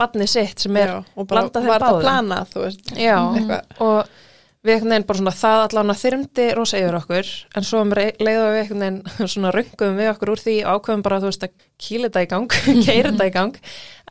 barnið 0.00 0.30
sitt 0.32 0.64
sem 0.64 0.76
er 0.80 0.90
já, 0.94 0.98
og 1.14 1.26
bara 1.28 1.44
blanda 1.46 1.60
þeim 1.60 1.70
var 1.74 1.84
það 1.86 1.94
báðum. 1.94 2.04
planað, 2.08 2.50
þú 2.54 2.64
veist. 2.66 2.92
Já, 2.96 3.16
Eitthvað. 3.36 3.80
og 3.86 4.18
við 4.60 4.74
einhvern 4.74 4.92
veginn 4.92 5.06
bara 5.08 5.18
svona 5.22 5.32
það 5.40 5.62
allan 5.66 5.90
að 5.94 6.00
þyrmdi 6.02 6.46
rosa 6.58 6.80
yfir 6.82 6.96
okkur 6.98 7.28
en 7.56 7.64
svo 7.64 7.78
um 7.80 7.92
rei- 7.96 8.16
leið 8.20 8.40
og 8.42 8.50
við 8.52 8.60
einhvern 8.60 8.82
veginn 8.84 9.28
svona 9.34 9.52
röngum 9.56 9.94
við 9.96 10.10
okkur 10.12 10.32
úr 10.34 10.42
því 10.42 10.56
og 10.64 10.80
ákveðum 10.82 11.04
bara 11.06 11.20
þú 11.22 11.30
veist 11.30 11.46
að 11.46 11.54
kýla 11.80 12.10
þetta 12.10 12.24
í 12.26 12.30
gang, 12.34 12.56
keira 12.86 13.12
þetta 13.14 13.28
í 13.30 13.34
gang 13.38 13.56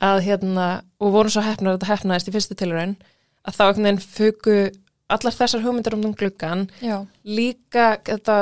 að 0.09 0.21
hérna, 0.25 0.67
og 1.03 1.13
vorum 1.13 1.33
svo 1.35 1.43
hefnar 1.45 1.75
að 1.75 1.77
þetta 1.83 1.91
hefnaðist 1.93 2.31
í 2.31 2.33
fyrstu 2.37 2.57
tilraun 2.63 2.95
að 3.45 3.59
þá 3.59 3.63
veginn 3.77 4.01
fugu 4.01 4.57
allar 5.09 5.35
þessar 5.35 5.63
hugmyndir 5.65 5.97
um 5.97 6.13
gluggan 6.13 6.67
já, 6.81 7.01
líka 7.25 7.97
þetta 8.05 8.39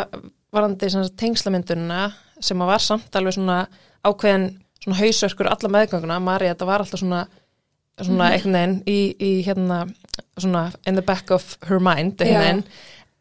varandi 0.54 0.90
tengslamyndunina 1.20 2.12
sem 2.40 2.62
að 2.62 2.72
var 2.72 2.84
samt 2.84 3.16
alveg 3.18 3.38
svona 3.38 3.66
ákveðin 4.06 4.50
svona 4.84 5.00
hausverkur 5.02 5.50
alla 5.52 5.74
meðganguna 5.74 6.20
Mari, 6.24 6.52
þetta 6.52 6.70
var 6.70 6.84
alltaf 6.84 7.02
svona 7.02 7.26
svona 8.06 8.32
einhvern 8.34 8.58
veginn 8.58 8.76
í, 8.86 9.00
í 9.18 9.32
hérna 9.46 9.82
svona 10.38 10.68
in 10.86 10.98
the 10.98 11.06
back 11.06 11.32
of 11.34 11.56
her 11.68 11.82
mind 11.82 12.22
einhvern 12.22 12.44
veginn. 12.44 12.64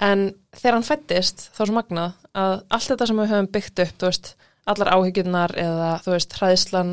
En 0.04 0.26
þegar 0.56 0.76
hann 0.76 0.86
fættist 0.86 1.46
þá 1.56 1.60
er 1.62 1.70
svo 1.70 1.76
magnað 1.78 2.16
að 2.36 2.56
allt 2.76 2.90
þetta 2.90 3.08
sem 3.08 3.20
við 3.22 3.30
höfum 3.32 3.52
byggt 3.54 3.84
upp 3.86 4.04
veist, 4.04 4.32
allar 4.68 4.92
áhyggjurnar 4.92 5.54
eða 5.62 5.90
þú 6.04 6.12
veist, 6.12 6.36
hræðslan 6.36 6.92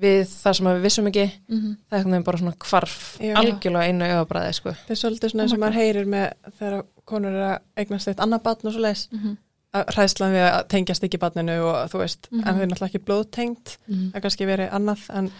við 0.00 0.24
það 0.26 0.56
sem 0.58 0.66
við 0.66 0.80
vissum 0.82 1.06
ekki 1.10 1.24
Mhm. 1.48 1.76
það 1.90 1.92
er 1.92 1.98
einhvern 1.98 2.10
veginn 2.14 2.24
bara 2.24 2.38
svona 2.38 2.56
hvarf 2.58 3.18
Já. 3.20 3.34
algjörlega 3.38 3.88
einu 3.88 4.04
auðabræði 4.04 4.54
sko. 4.54 4.70
Það 4.70 4.90
er 4.90 5.00
svolítið 5.02 5.30
svona 5.30 5.42
eins 5.44 5.52
og 5.52 5.58
maður 5.62 5.78
heyrir 5.80 6.06
með 6.06 6.32
þegar 6.58 6.82
konur 7.06 7.32
er 7.34 7.44
að 7.52 7.58
eignast 7.76 8.08
eitt 8.08 8.18
annað 8.24 8.42
batn 8.42 8.66
og 8.66 8.72
svo 8.74 8.80
leis. 8.80 9.08
Mhm. 9.12 9.36
Hræðslan 9.74 10.30
við 10.34 10.44
að 10.52 10.68
tengjast 10.68 11.02
ekki 11.04 11.18
batninu 11.18 11.56
og 11.66 11.90
þú 11.90 11.98
veist, 11.98 12.28
Mhm. 12.30 12.46
en 12.48 12.54
þau 12.54 12.62
er 12.62 12.66
náttúrulega 12.66 12.90
ekki 12.94 13.04
blóðtengt. 13.04 13.76
mm. 13.90 14.12
Það 14.12 14.22
kannski 14.22 14.46
verið 14.46 14.70
annað 14.70 15.00
en, 15.18 15.30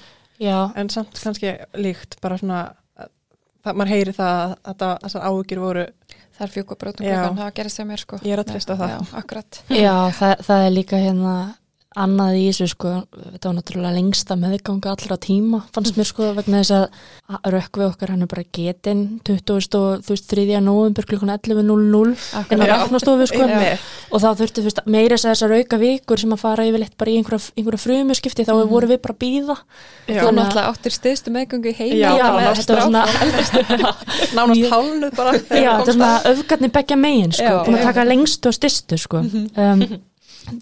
en 0.77 0.89
samt 0.89 1.13
kannski 1.23 1.57
líkt 1.75 2.21
bara 2.21 2.37
svona, 2.39 2.75
það, 3.65 3.75
maður 3.75 3.89
heyrir 3.89 4.15
það 4.15 4.57
að 4.65 4.99
þessar 5.03 5.23
áhugir 5.23 5.59
voru, 5.59 5.87
það 6.39 6.41
er 6.41 6.49
Já. 6.49 6.63
klukkan, 6.65 7.37
það 7.39 7.55
gerist 7.55 7.79
hjá 7.79 7.85
mér 7.87 7.99
sko 7.99 8.17
Ég 8.19 8.33
er 8.33 8.39
að 8.43 8.47
treysta 8.51 8.75
á 8.75 8.77
það. 8.77 8.91
Já, 8.91 9.19
akkurat 9.23 9.63
já 9.71 10.11
það, 10.11 10.37
það 10.43 10.67
er 10.67 10.71
líka 10.71 10.97
hérna 10.99 11.55
annað 11.95 12.37
í 12.41 12.45
þessu 12.49 12.67
sko, 12.73 12.91
þetta 13.15 13.49
var 13.51 13.55
náttúrulega 13.59 13.95
lengsta 13.95 14.35
meðganga 14.39 14.91
allra 14.95 15.17
tíma, 15.23 15.61
fannst 15.75 15.95
mér 15.99 16.09
sko 16.09 16.31
vegna 16.35 16.63
þess 16.65 16.73
að 16.75 17.51
rökkvið 17.55 17.85
okkar 17.87 18.11
hann 18.11 18.25
er 18.27 18.31
bara 18.33 18.43
getinn 18.57 19.03
20. 19.23 19.77
og 19.79 20.03
þú 20.03 20.11
veist 20.15 20.27
3. 20.33 20.59
november 20.65 21.07
klukkan 21.07 21.31
11.00 21.37 21.61
inn 21.63 22.17
á 22.19 22.39
Akkurat. 22.41 22.67
ræknastofu 22.73 23.29
sko 23.31 23.47
og 23.47 24.25
þá 24.25 24.29
þurftu 24.41 24.65
veist, 24.67 24.81
meira 24.91 25.15
þess 25.15 25.25
að 25.29 25.35
þessar 25.37 25.55
auka 25.61 25.79
vikur 25.85 26.19
sem 26.25 26.35
að 26.35 26.43
fara 26.43 26.67
yfirleitt 26.67 26.97
bara 26.99 27.11
í 27.15 27.19
einhverja, 27.21 27.51
einhverja 27.57 27.83
frumuskipti 27.87 28.45
þá 28.49 28.53
Mhm. 28.55 28.69
voru 28.75 28.87
við 28.91 29.01
bara 29.03 29.15
býða. 29.15 29.57
Þú 30.09 30.31
náttúrulega 30.35 30.71
áttir 30.75 30.93
stiðstu 30.99 31.31
meðgöngu 31.31 31.71
í 31.71 31.75
heimi 31.79 32.01
Já, 32.03 32.11
þetta 32.19 32.75
var 32.75 32.83
svona 32.83 33.05
nánast 34.37 34.71
hálnuð 34.71 35.15
bara. 35.17 35.33
Já, 35.39 35.79
þetta 35.79 35.89
er 35.89 35.95
svona 35.95 36.13
öfgarnir 36.33 36.73
beggja 36.75 36.97
megin 36.99 37.33
sko, 37.33 37.63
búin 37.67 37.79
að 37.79 37.87
taka 37.89 38.05
lengstu 38.09 38.51
og 38.51 38.55
stystu 38.59 38.99
sko. 38.99 39.23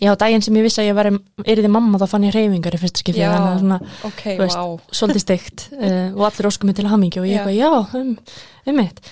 Já, 0.03 0.13
daginn 0.19 0.43
sem 0.45 0.57
ég 0.57 0.67
vissi 0.67 0.81
að 0.83 0.89
ég 0.91 0.97
var 0.97 1.09
eriði 1.43 1.71
mamma 1.73 1.99
þá 2.01 2.07
fann 2.13 2.27
ég 2.29 2.35
reyfingar 2.37 2.77
í 2.77 2.81
fyrsta 2.81 3.03
skipti 3.03 3.23
Já. 3.23 3.33
þannig 3.33 3.53
að 3.53 3.61
svona 3.63 3.79
Ok, 4.09 4.23
Þú 4.25 4.39
veist, 4.45 4.59
vá. 4.59 4.95
svolítið 4.99 5.25
steikt 5.25 5.65
uh, 5.75 6.09
og 6.17 6.25
allir 6.29 6.49
óskum 6.51 6.71
mig 6.71 6.79
til 6.79 6.89
hamingju 6.91 7.23
og 7.25 7.29
ég 7.29 7.41
eitthvað, 7.41 7.59
já, 7.59 8.01
um, 8.01 8.17
um 8.71 8.79
mitt. 8.79 9.03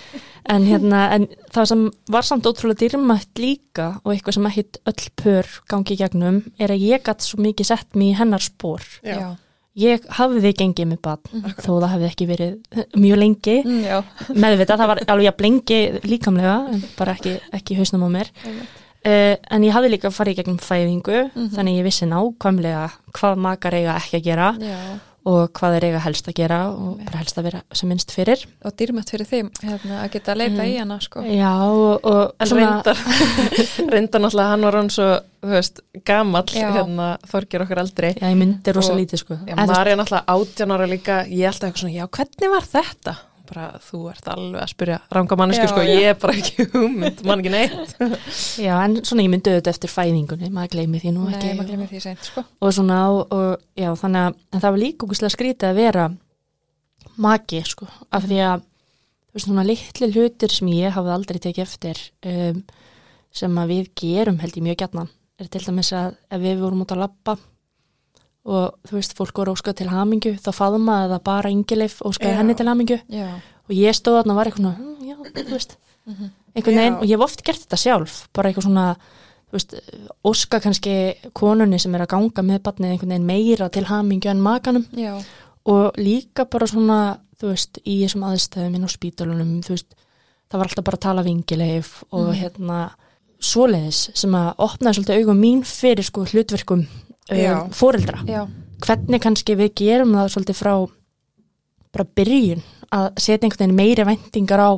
En 0.50 0.64
hérna, 0.66 1.02
en 1.16 1.26
það 1.52 1.68
sem 1.72 1.84
var 2.14 2.26
samt 2.26 2.46
ótrúlega 2.48 2.80
dýrmætt 2.84 3.42
líka 3.42 3.90
og 4.04 4.14
eitthvað 4.14 4.38
sem 4.38 4.48
ekkit 4.50 4.80
öll 4.90 5.06
pör 5.20 5.52
gangi 5.70 5.94
í 5.94 6.00
gegnum 6.00 6.42
er 6.58 6.72
að 6.74 6.86
ég 6.86 7.04
gatt 7.06 7.26
svo 7.26 7.42
mikið 7.42 7.70
sett 7.74 7.98
mig 7.98 8.14
í 8.14 8.18
hennar 8.18 8.42
spór 8.42 8.86
Já. 9.04 9.34
ég 9.78 10.06
hafði 10.16 10.54
gengið 10.56 10.92
með 10.94 11.02
bann 11.04 11.50
þó 11.60 11.72
það 11.76 11.90
hefði 11.96 12.08
ekki 12.08 12.28
verið 12.30 12.84
mjög 12.96 13.20
lengi. 13.20 13.56
Mm, 13.66 13.82
Já, 13.84 13.98
meðvitað, 14.32 14.80
það 14.80 14.92
var 14.94 15.02
alveg 15.06 15.32
að 15.34 15.44
lengi 15.46 15.80
líkamlega, 16.08 16.56
en 16.72 16.86
bara 16.96 17.18
ekki, 17.18 17.36
ekki 17.60 17.78
hausnum 17.82 18.06
á 18.06 18.10
mér 18.16 18.32
uh, 19.06 19.36
en 19.50 19.62
ég 19.68 19.72
hafði 19.76 19.90
líka 19.96 20.10
farið 20.14 20.40
gegnum 20.42 20.58
fæðingu 20.58 21.30
Mhm. 21.34 21.52
þannig 21.56 21.78
ég 21.80 21.84
vissi 21.88 22.06
nákvæmlega 22.10 22.90
hvað 23.16 23.36
makar 23.36 23.72
eiga 23.74 23.96
ekki 24.00 24.16
að 24.20 24.24
gera 24.24 24.50
já. 24.60 24.76
og 25.26 25.50
hvað 25.52 25.74
er 25.76 25.84
eiga 25.84 25.98
helst 26.00 26.28
að 26.28 26.34
gera 26.34 26.58
og 26.72 26.96
bara 27.04 27.18
helst 27.20 27.36
að 27.38 27.42
vera 27.44 27.60
sem 27.76 27.88
minnst 27.90 28.10
fyrir. 28.10 28.40
Og 28.64 28.72
dýrmætt 28.72 29.10
fyrir 29.12 29.26
þeim 29.28 29.50
hérna, 29.62 29.98
að 30.04 30.10
geta 30.14 30.32
að 30.32 30.38
leita 30.40 30.64
í 30.64 30.78
hana 30.78 30.96
sko. 31.00 31.20
Já 31.28 31.50
og, 31.60 32.04
og 32.04 32.32
En 32.40 32.48
reyndar, 32.56 32.96
reyndar 33.92 34.20
náttúrulega 34.24 34.48
hann 34.54 34.64
var 34.64 34.78
hann 34.80 34.88
svo, 34.90 35.08
veist, 35.44 35.80
gamall 36.08 36.48
hérna 36.48 37.10
Þorgir 37.28 37.64
okkar 37.66 37.82
eldri. 37.84 38.14
já, 38.16 38.26
ég 38.32 38.36
myndi 38.40 38.72
rosa 38.72 38.94
lítið 38.96 39.22
sko. 39.24 39.36
Marja 39.44 39.96
náttúrulega 40.00 40.24
átján 40.26 40.72
ára 40.76 40.88
líka, 40.88 41.18
ég 41.28 41.44
held 41.50 41.60
eitthvað 41.68 41.82
svona, 41.84 41.96
já, 42.00 42.06
hvernig 42.16 42.50
var 42.56 42.68
þetta? 42.72 43.16
Bara, 43.50 43.66
þú 43.82 44.00
ert 44.12 44.30
alveg 44.30 44.62
að 44.62 44.70
spyrja 44.70 44.96
ranga 45.10 45.36
mannesku, 45.40 45.66
sko, 45.72 45.82
já. 45.82 45.90
ég 45.90 46.08
er 46.12 46.18
bara 46.22 46.36
ekki 46.38 46.66
hugmynd, 46.70 47.22
man 47.26 47.42
ekki 47.42 47.50
neitt. 47.50 47.94
já, 48.66 48.72
en 48.78 48.96
svona 49.02 49.24
ég 49.24 49.32
myndi 49.32 49.50
auðvitað 49.50 49.72
eftir 49.74 49.90
fæðingunni, 49.90 50.50
maður 50.54 50.76
gleymi 50.76 51.02
því 51.02 51.14
nú 51.16 51.26
Nei, 51.26 51.34
ekki 51.34 51.52
maður 51.58 51.72
glemir 51.72 51.90
því 51.90 52.02
seint 52.04 52.30
sko 52.30 52.44
og 52.46 52.74
svona 52.76 53.00
og, 53.10 53.34
og 53.34 53.50
já, 53.74 53.90
þannig 54.04 54.28
að 54.28 54.60
það 54.60 54.68
var 54.68 54.82
líka 54.84 55.06
okkurslega 55.06 55.34
skrítið 55.34 55.70
að 55.72 55.80
vera 55.80 56.08
maki, 57.26 57.62
sko, 57.66 57.90
af 58.14 58.28
því 58.28 58.42
að 58.46 58.66
svona 59.38 59.64
litli 59.66 60.10
hlutir 60.10 60.54
sem 60.54 60.70
ég 60.74 60.94
hafði 60.94 61.14
aldrei 61.14 61.40
tekið 61.42 61.64
eftir 61.66 62.02
um, 62.26 62.62
sem 63.34 63.58
að 63.62 63.74
við 63.74 63.90
gerum 63.98 64.40
held 64.42 64.58
ég 64.58 64.66
mjög 64.66 64.80
gætnan 64.84 65.10
er 65.40 65.48
til 65.50 65.62
dæmis 65.64 65.92
að 65.96 66.16
ef 66.30 66.42
við 66.42 66.60
vorum 66.60 66.82
út 66.84 66.94
að 66.94 67.02
labba 67.04 67.36
og 68.50 68.74
þú 68.88 68.96
veist, 68.98 69.14
fólk 69.18 69.40
voru 69.40 69.54
óskað 69.54 69.78
til 69.80 69.88
hamingju, 69.92 70.34
þá 70.42 70.50
faðmaði 70.56 71.12
það 71.14 71.22
bara 71.28 71.52
yngileif 71.54 72.00
óskaði 72.02 72.36
henni 72.40 72.56
til 72.58 72.66
hamingju. 72.70 72.98
Já, 73.12 73.28
og 73.68 73.72
ég 73.76 73.96
stóð 73.96 74.18
þarna 74.18 74.34
og 74.34 74.40
var 74.40 74.50
eitthvað 74.50 74.64
svona, 74.64 74.78
"Mm, 74.78 75.06
já, 75.06 75.16
þú 75.46 75.54
veist. 75.54 75.76
Einhvern 76.56 76.80
veginn, 76.80 76.98
og 76.98 77.04
ég 77.06 77.14
hef 77.14 77.20
oft 77.20 77.44
gert 77.44 77.60
þetta 77.60 77.78
sjálf 77.78 78.28
bara 78.32 78.50
eitthvað 78.50 78.66
svona 78.66 78.96
þú 79.50 79.58
veist, 79.58 79.74
óska 80.24 80.60
kannski 80.60 80.94
konunni 81.32 81.78
sem 81.78 81.94
er 81.94 82.00
að 82.00 82.12
ganga 82.14 82.42
með 82.42 82.62
barnið 82.66 82.92
einhvern 82.94 83.14
veginn 83.14 83.26
meira 83.26 83.68
til 83.68 83.84
hamingju 83.84 84.30
en 84.30 84.40
makanum. 84.40 84.86
Já, 84.92 85.22
og 85.66 85.92
líka 85.98 86.48
bara 86.50 86.66
svona 86.66 87.18
þú 87.40 87.52
veist, 87.54 87.78
í 87.86 88.00
þessum 88.04 88.26
aðstæðum 88.28 88.74
inn 88.74 88.86
á 88.86 88.90
spítalunum 88.90 89.52
þú 89.64 89.76
veist, 89.76 89.94
það 90.50 90.58
var 90.58 90.68
alltaf 90.68 90.84
bara 90.84 90.98
að 90.98 91.06
tala 91.06 91.22
vingileif 91.26 91.92
og 92.12 92.34
hérna 92.34 92.80
svoleiðis 93.40 94.10
sem 94.18 94.34
að 94.36 94.50
opnaði 94.66 94.98
svolítið 94.98 95.22
augum 95.22 95.40
mín 95.40 95.62
fyrir 95.64 96.04
sko 96.04 96.26
hlutverkum. 96.28 96.84
Um, 97.30 97.70
fóreldra 97.74 98.46
hvernig 98.80 99.22
kannski 99.22 99.56
við 99.58 99.74
gerum 99.82 100.14
það 100.16 100.32
svolítið 100.34 100.58
frá 100.60 100.74
bara 101.90 102.06
byrjun 102.16 102.62
að 102.94 103.10
setja 103.18 103.46
einhvern 103.46 103.60
veginn 103.64 103.78
meiri 103.78 104.06
væntingar 104.08 104.62
á 104.62 104.70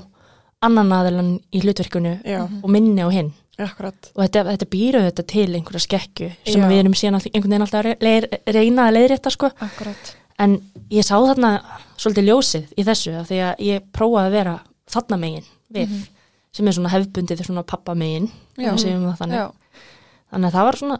annan 0.62 0.92
aðelan 0.94 1.30
í 1.52 1.62
hlutverkunu 1.62 2.18
Já, 2.24 2.42
og 2.46 2.68
minni 2.70 3.02
á 3.02 3.10
hinn. 3.12 3.32
Akkurat. 3.62 4.08
og 4.16 4.22
þetta, 4.24 4.42
þetta 4.48 4.66
býru 4.72 5.00
þetta 5.04 5.24
til 5.28 5.48
einhverja 5.54 5.82
skekju 5.84 6.28
sem 6.48 6.62
við 6.70 6.78
erum 6.80 6.94
síðan 6.96 7.18
alltaf, 7.18 7.34
einhvern 7.36 7.52
veginn 7.52 7.64
alltaf 7.66 7.84
að 7.84 8.06
leir, 8.06 8.26
reyna 8.48 8.86
að 8.88 8.96
leiðrétta 8.96 9.32
sko. 9.34 9.50
Akkurat. 9.62 10.12
En 10.40 10.56
ég 10.90 11.04
sá 11.06 11.12
þarna 11.20 11.50
svolítið 12.00 12.30
ljósið 12.30 12.72
í 12.80 12.86
þessu 12.88 13.12
af 13.20 13.28
því 13.28 13.42
að 13.50 13.62
ég 13.68 13.84
prófaði 13.94 14.30
að 14.30 14.36
vera 14.38 14.54
þarna 14.90 15.18
megin 15.20 15.50
við 15.76 15.92
sem 16.52 16.68
er 16.68 16.76
svona 16.76 16.92
hefbundið 16.92 17.44
svona 17.44 17.64
pappa 17.68 17.94
megin 17.96 18.30
Já. 18.56 18.72
þannig. 18.72 19.36
Já, 19.36 19.46
þannig 20.32 20.48
að 20.48 20.56
það 20.56 20.68
var 20.68 20.80
svona 20.80 20.98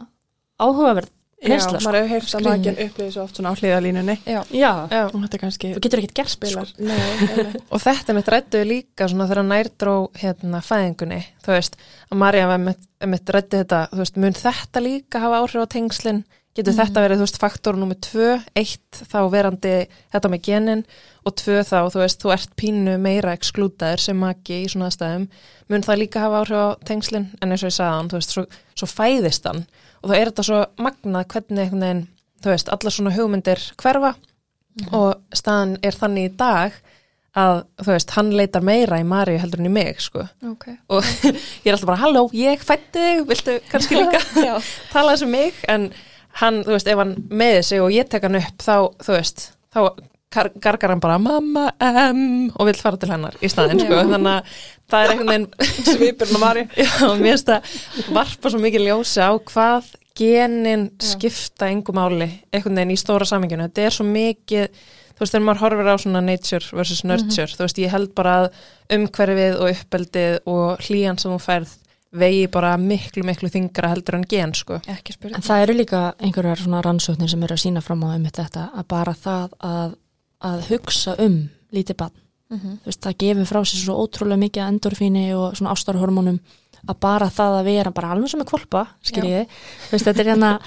áhugaverð 0.61 1.11
Já, 1.43 1.49
reynsla 1.51 1.79
sko. 1.79 1.83
maður 1.85 1.97
hefur 1.99 2.13
heyrt 2.13 2.35
að 2.39 2.45
maður 2.47 2.81
upplýði 2.87 3.13
svo 3.15 3.23
oft 3.27 3.39
svona 3.39 3.51
á 3.51 3.55
hliðalínunni. 3.59 4.15
já, 4.25 4.39
Já, 4.49 4.71
Já. 4.91 5.01
Og 5.09 5.17
þetta 5.23 5.37
er 5.37 5.41
kannski 5.43 5.71
þú 5.73 5.81
getur 5.87 6.01
ekkert 6.03 6.15
gert 6.21 6.33
spilar. 6.33 6.69
sko. 6.71 6.85
Nei. 6.87 7.57
Og 7.73 7.83
þetta 7.83 8.15
mitt 8.17 8.31
rættuði 8.31 8.69
líka 8.69 9.09
svona 9.11 9.27
þegar 9.31 9.49
nærdró 9.49 9.95
hérna 10.21 10.61
fæðingunni, 10.63 11.19
þú 11.43 11.55
veist, 11.57 11.75
að 12.09 12.21
Marja 12.23 12.47
var 12.53 12.63
mitt, 12.63 13.33
rætti 13.35 13.59
þetta, 13.63 13.81
þú 13.91 14.01
veist, 14.05 14.21
mun 14.23 14.39
þetta 14.39 14.83
líka 14.87 15.19
hafa 15.25 15.43
áhrif 15.43 15.67
á 15.67 15.73
tengslinn? 15.75 16.23
Getur 16.53 16.75
þetta 16.77 17.01
verið, 17.01 17.17
þú 17.17 17.25
veist, 17.25 17.37
faktor 17.41 17.77
nummið 17.81 17.97
tvö, 18.05 18.25
eitt 18.61 18.99
þá 19.09 19.15
verandi 19.33 19.71
þetta 20.13 20.29
með 20.29 20.41
genin 20.45 20.83
og 21.25 21.33
tvö 21.41 21.63
þá, 21.65 21.79
þú 21.89 22.03
veist, 22.03 22.19
þú 22.21 22.33
ert 22.35 22.51
pínu 22.61 22.93
meira 23.01 23.31
eksklútaður 23.33 24.03
sem 24.03 24.19
maki 24.21 24.59
í 24.61 24.67
svona 24.69 24.91
stæðum, 24.93 25.25
mun 25.73 25.81
það 25.87 25.97
líka 26.03 26.21
hafa 26.21 26.43
áhrif 26.43 26.61
á 26.61 26.67
tengslinn, 26.85 27.25
en 27.41 27.55
eins 27.55 27.63
og 27.65 27.71
ég 27.71 27.77
sagði 27.79 27.95
hann, 27.97 28.11
þú 28.13 28.19
veist, 28.19 28.35
svo, 28.37 28.45
svo 28.77 28.89
fæðist 28.91 29.49
hann 29.49 29.63
og 30.03 30.11
þá 30.11 30.15
er 30.17 30.31
þetta 30.31 30.45
svo 30.49 30.61
magnað 30.83 31.27
hvernig 31.33 31.73
veginn, 31.73 32.05
þú 32.43 32.53
veist, 32.53 32.71
allar 32.75 32.95
svona 32.95 33.15
hugmyndir 33.15 33.61
hverfa 33.79 34.13
og 34.91 35.37
staðan 35.37 35.77
er 35.85 35.95
þannig 35.97 36.31
í 36.31 36.33
dag 36.37 36.75
að, 37.37 37.63
þú 37.81 37.89
veist, 37.89 38.13
hann 38.17 38.31
leitar 38.37 38.65
meira 38.65 38.99
í 39.01 39.05
Maríu 39.07 39.41
heldur 39.41 39.61
en 39.63 39.69
í 39.69 39.73
mig, 39.73 40.01
sko. 40.03 40.25
Ok. 40.51 40.67
Og 40.93 41.05
ég 41.65 41.69
er 41.69 41.75
alltaf 41.75 41.89
bara, 41.89 42.01
halló, 42.03 42.27
ég 42.37 42.61
fætti 42.61 43.01
þig 43.01 43.23
viltu 43.29 43.57
kannski 43.71 43.97
líka 43.97 44.21
tala 44.93 45.15
þessu 45.15 45.29
mig, 45.31 45.57
en 45.71 45.89
hann, 46.41 46.61
þú 46.65 46.75
veist, 46.75 46.89
ef 46.89 47.01
hann 47.01 47.15
meði 47.29 47.61
sig 47.69 47.83
og 47.83 47.93
ég 47.93 48.09
tek 48.09 48.27
hann 48.27 48.41
upp 48.41 48.65
þá, 48.65 48.75
þú 49.05 49.17
veist, 49.17 49.47
þá 49.73 49.79
gargar 50.33 50.93
hann 50.93 51.01
bara, 51.03 51.17
mamma, 51.21 51.67
em 51.79 52.23
og 52.53 52.69
vill 52.69 52.79
fara 52.79 52.99
til 52.99 53.11
hennar 53.13 53.37
í 53.41 53.49
staðinn, 53.51 53.83
sko 53.83 53.99
þannig 54.11 54.31
að 54.31 54.55
það 54.93 55.03
er 55.03 55.13
einhvern 55.13 55.33
veginn 55.33 55.49
Svipurinn 55.93 56.39
á 56.39 56.43
Maríu. 56.43 56.65
Já, 56.77 56.95
mér 57.19 57.29
finnst 57.33 57.53
að 57.53 58.09
varpa 58.15 58.53
svo 58.53 58.63
mikið 58.63 58.87
ljósi 58.87 59.23
á 59.23 59.31
hvað 59.51 59.93
genin 60.17 60.89
skipta 61.01 61.69
engum 61.73 61.97
máli 61.97 62.27
einhvern 62.53 62.77
veginn 62.77 62.93
í 62.93 62.99
stóra 63.01 63.27
saminginu. 63.29 63.69
Þetta 63.69 63.87
er 63.87 63.95
svo 63.95 64.05
mikið, 64.09 64.83
þú 65.13 65.23
veist, 65.23 65.33
þegar 65.33 65.45
maður 65.47 65.63
horfir 65.65 65.93
á 65.93 65.95
svona 66.03 66.25
nature 66.25 66.77
versus 66.77 67.05
nurture, 67.07 67.53
þú 67.53 67.65
veist, 67.65 67.81
ég 67.81 67.93
held 67.93 68.13
bara 68.17 68.35
að 68.43 68.51
umhverfið 68.97 69.57
og 69.61 69.71
uppeldið 69.73 70.37
og 70.53 70.83
hlýjan 70.85 71.21
sem 71.21 71.33
þú 71.33 71.39
færð 71.41 71.79
vegi 72.13 72.45
bara 72.53 72.75
miklu, 72.77 73.23
miklu 73.25 73.49
þingra 73.49 73.89
heldur 73.93 74.19
en 74.19 74.25
gen, 74.29 74.53
sko. 74.53 74.77
En 74.85 75.41
það 75.41 75.63
eru 75.65 75.75
líka 75.79 76.01
einhverjar 76.21 76.61
svona 76.61 76.83
rannsóknir 76.85 77.31
sem 77.31 77.41
eru 77.45 77.55
að 77.57 77.63
sína 77.63 77.81
fram 77.81 78.03
á 78.05 78.13
um 78.13 78.27
þetta 78.27 78.67
að 78.69 78.87
bara 78.93 79.15
það 79.17 79.55
að, 79.65 79.95
að 80.43 80.67
hugsa 80.71 81.15
um 81.23 81.49
lítið 81.73 81.97
barn, 81.97 82.11
Mhm. 82.53 82.73
þú 82.83 82.85
veist, 82.85 83.01
það 83.01 83.17
gefur 83.23 83.45
frá 83.49 83.59
sér 83.65 83.79
svo 83.85 83.95
ótrúlega 84.03 84.39
mikið 84.43 84.67
endorfíni 84.69 85.23
og 85.35 85.55
svona 85.57 85.71
ástarhormónum 85.73 86.39
að 86.87 86.99
bara 86.99 87.29
það 87.29 87.59
að 87.61 87.65
vera 87.65 87.91
bara 87.91 88.11
alveg 88.13 88.29
sem 88.29 88.41
er 88.41 88.45
kvolpa, 88.45 88.87
skiljiði 89.03 89.47
þetta 89.89 90.19
er 90.19 90.29
hérna 90.33 90.59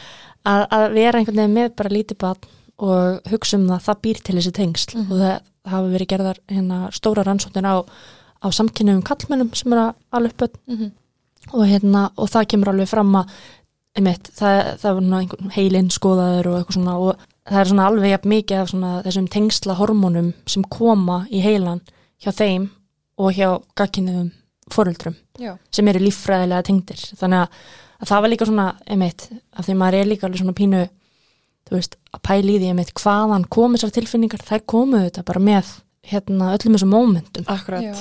að, 0.47 0.67
að 0.71 0.93
vera 0.95 1.19
einhvern 1.21 1.37
veginn 1.37 1.55
með 1.55 1.77
bara 1.77 1.91
lítið 1.91 2.19
barn 2.19 2.39
og 2.79 3.21
hugsa 3.31 3.57
um 3.57 3.69
það, 3.69 3.83
það 3.87 4.01
býr 4.03 4.23
til 4.23 4.35
þessi 4.37 4.53
tengsl. 4.53 4.97
Og 5.01 5.15
það 5.17 5.41
hafa 5.67 5.89
verið 5.93 6.09
gerðar 6.13 6.39
hérna 6.49 6.81
stóra 6.93 7.25
rannsóknir 7.25 7.65
á, 7.65 7.77
á 8.43 8.47
samkynnum 8.53 9.03
kallmennum 9.03 9.55
sem 9.55 9.73
eru 9.73 9.87
að 9.87 9.95
alveg 10.13 10.43
upp 10.43 10.59
Mhm. 10.67 10.91
og, 11.53 11.67
hérna, 11.69 12.11
og 12.19 12.29
það 12.29 12.49
kemur 12.49 12.69
alveg 12.75 12.89
fram 12.89 13.13
að 13.15 13.29
einmitt, 13.97 14.29
það, 14.37 14.79
það 14.81 14.95
var 14.95 15.21
einhvern 15.21 15.51
heilinn 15.57 15.89
skoðaður 15.91 16.47
og 16.47 16.57
eitthvað 16.65 16.75
svona 16.77 16.99
og 17.01 17.17
það 17.47 17.61
er 17.63 17.71
svona 17.71 17.87
alveg 17.91 18.11
jafn 18.15 18.33
mikið 18.33 18.61
af 18.63 18.71
svona 18.73 18.93
þessum 19.07 19.29
tengsla 19.33 19.77
hormónum 19.79 20.33
sem 20.51 20.65
koma 20.73 21.21
í 21.31 21.41
heilan 21.45 21.81
hjá 22.23 22.33
þeim 22.35 22.69
og 23.19 23.33
hjá 23.37 23.49
gagkinnum 23.79 24.31
foreldrum 24.73 25.15
Já, 25.39 25.55
sem 25.71 25.89
eru 25.89 26.01
líffræðilega 26.03 26.65
tengdir 26.67 27.03
þannig 27.21 27.45
að, 27.45 27.59
að 28.03 28.09
það 28.11 28.23
var 28.25 28.33
líka 28.33 28.49
svona 28.49 28.67
einmitt, 28.87 29.29
af 29.57 29.67
því 29.69 29.77
maður 29.79 29.99
er 30.01 30.11
líka 30.11 30.27
alveg 30.27 30.43
svona 30.43 30.57
pínu 30.59 30.83
þú 31.67 31.75
veist, 31.77 31.97
að 32.15 32.23
pæli 32.27 32.57
í 32.57 32.61
því 32.63 32.71
einmitt 32.73 32.93
hvaðan 32.99 33.47
komu 33.53 33.77
þessar 33.79 33.95
tilfinningar, 33.99 34.43
þær 34.47 34.65
komu 34.71 35.01
þetta 35.05 35.25
bara 35.27 35.43
með 35.43 35.73
hérna 36.07 36.53
öllum 36.57 36.77
þessum 36.77 36.93
mómentum 36.95 37.49
Akkurat. 37.53 37.83
já, 37.83 37.95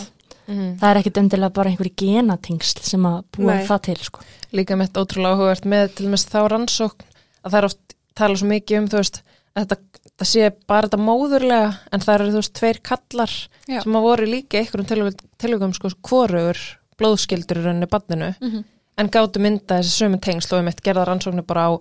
Mm. 0.46 0.76
það 0.78 0.90
er 0.92 0.98
ekkit 1.00 1.18
endilega 1.18 1.54
bara 1.58 1.70
einhverju 1.72 1.94
genatengsl 1.98 2.82
sem 2.86 3.02
að 3.10 3.24
búa 3.34 3.56
Nei. 3.56 3.64
það 3.66 3.80
til 3.88 3.96
sko. 4.06 4.20
Líka 4.54 4.76
mitt 4.78 4.94
ótrúlega 4.94 5.34
áhugavert 5.34 5.66
með 5.66 5.96
til 5.96 6.06
dæmis 6.06 6.26
þá 6.30 6.38
rannsókn 6.54 7.02
að 7.42 7.50
það 7.50 7.58
er 7.58 7.66
oft 7.66 7.96
tala 8.14 8.38
svo 8.38 8.50
mikið 8.52 8.78
um, 8.78 8.86
þú 8.92 9.00
veist, 9.00 9.18
þetta, 9.56 9.78
það 10.20 10.28
sé 10.32 10.52
bara 10.68 10.88
þetta 10.88 11.02
móðurlega 11.06 11.74
en 11.92 12.00
það 12.06 12.16
eru, 12.16 12.30
þú 12.34 12.42
veist, 12.42 12.54
tveir 12.60 12.80
kallar 12.84 13.32
Já. 13.68 13.82
sem 13.84 13.96
að 14.00 14.02
voru 14.08 14.26
líka 14.30 14.60
einhverjum 14.60 15.14
tilvægum 15.38 15.74
sko 15.78 15.90
hvorugur 16.04 16.58
blóðskildur 17.00 17.60
í 17.62 17.66
rauninni 17.66 17.88
banninu 17.92 18.34
Mhm. 18.42 18.64
en 18.98 19.10
gátu 19.10 19.40
mynda 19.44 19.80
þessi 19.82 20.04
sömu 20.06 20.20
tengsl 20.22 20.54
og 20.56 20.60
einmitt 20.62 20.82
gerða 20.82 21.06
rannsóknir 21.08 21.46
bara 21.48 21.68
á, 21.68 21.72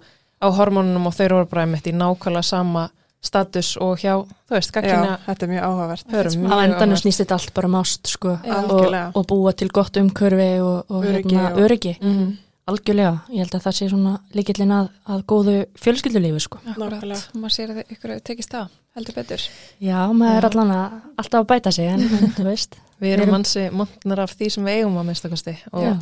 á 0.43 0.47
hormónunum 0.51 1.07
og 1.07 1.15
þeir 1.15 1.33
voru 1.37 1.47
bara 1.51 1.63
einmitt 1.67 1.87
í 1.87 1.93
nákvæmlega 1.95 2.43
sama 2.45 2.91
status 3.25 3.77
og 3.81 3.99
hjá, 4.03 4.21
þú 4.49 4.51
veist, 4.53 4.71
Já, 4.75 4.81
gagginja 4.83 5.19
þetta 5.27 5.43
er 5.43 5.49
mjög 5.49 5.63
áhugavert. 5.65 6.05
á 6.53 6.57
endanum 6.67 6.97
snýst 7.01 7.23
þetta 7.25 7.33
allt 7.39 7.55
bara 7.55 7.67
um 7.69 7.75
ást 7.81 8.07
sko, 8.07 8.29
og, 8.45 9.17
og 9.17 9.27
búa 9.27 9.53
til 9.57 9.69
gott 9.69 9.97
umkörfi 9.97 10.61
og, 10.61 10.85
og 10.91 11.05
Öryggi 11.05 11.33
hérna, 11.35 11.53
og- 11.53 11.59
öryggi 11.59 11.97
Mm 12.03 12.37
algjörlega, 12.71 13.13
ég 13.35 13.43
held 13.45 13.55
að 13.59 13.65
það 13.67 13.75
sé 13.79 13.89
svona 13.93 14.13
líkillin 14.37 14.73
að, 14.73 14.87
að 15.13 15.25
góðu 15.29 15.55
fjölskyldulífi 15.83 16.41
sko. 16.47 16.61
Nákvæmlega. 16.65 17.19
maður 17.37 17.55
sér 17.59 17.73
að 17.75 17.81
ykkur 17.97 18.15
tekist 18.25 18.55
það 18.55 18.71
heldur 18.97 19.17
betur 19.19 19.43
já, 19.83 19.99
maður 20.15 20.39
er 20.39 20.47
Já. 20.47 20.51
allan 20.53 20.73
að 20.79 20.97
alltaf 21.21 21.41
að 21.43 21.49
bæta 21.53 21.73
sig 21.75 21.91
en, 21.93 22.05
þú 22.39 22.47
veist 22.49 22.79
Við 23.03 23.11
erum 23.17 23.25
erum- 23.27 23.35
mansi 23.37 23.65
montnar 23.75 24.23
af 24.25 24.33
því 24.39 24.49
sem 24.55 24.65
við 24.69 24.79
eigum 24.81 25.01
að 25.03 25.09
minnstakosti 25.11 25.55
og 25.75 25.83
já. 25.89 25.95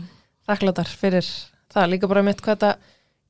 þakkláttar 0.50 0.90
fyrir 1.00 1.30
það 1.72 1.88
líka 1.94 2.10
bara 2.12 2.22
mitt 2.26 2.42
hvað 2.44 2.58
þetta 2.60 2.72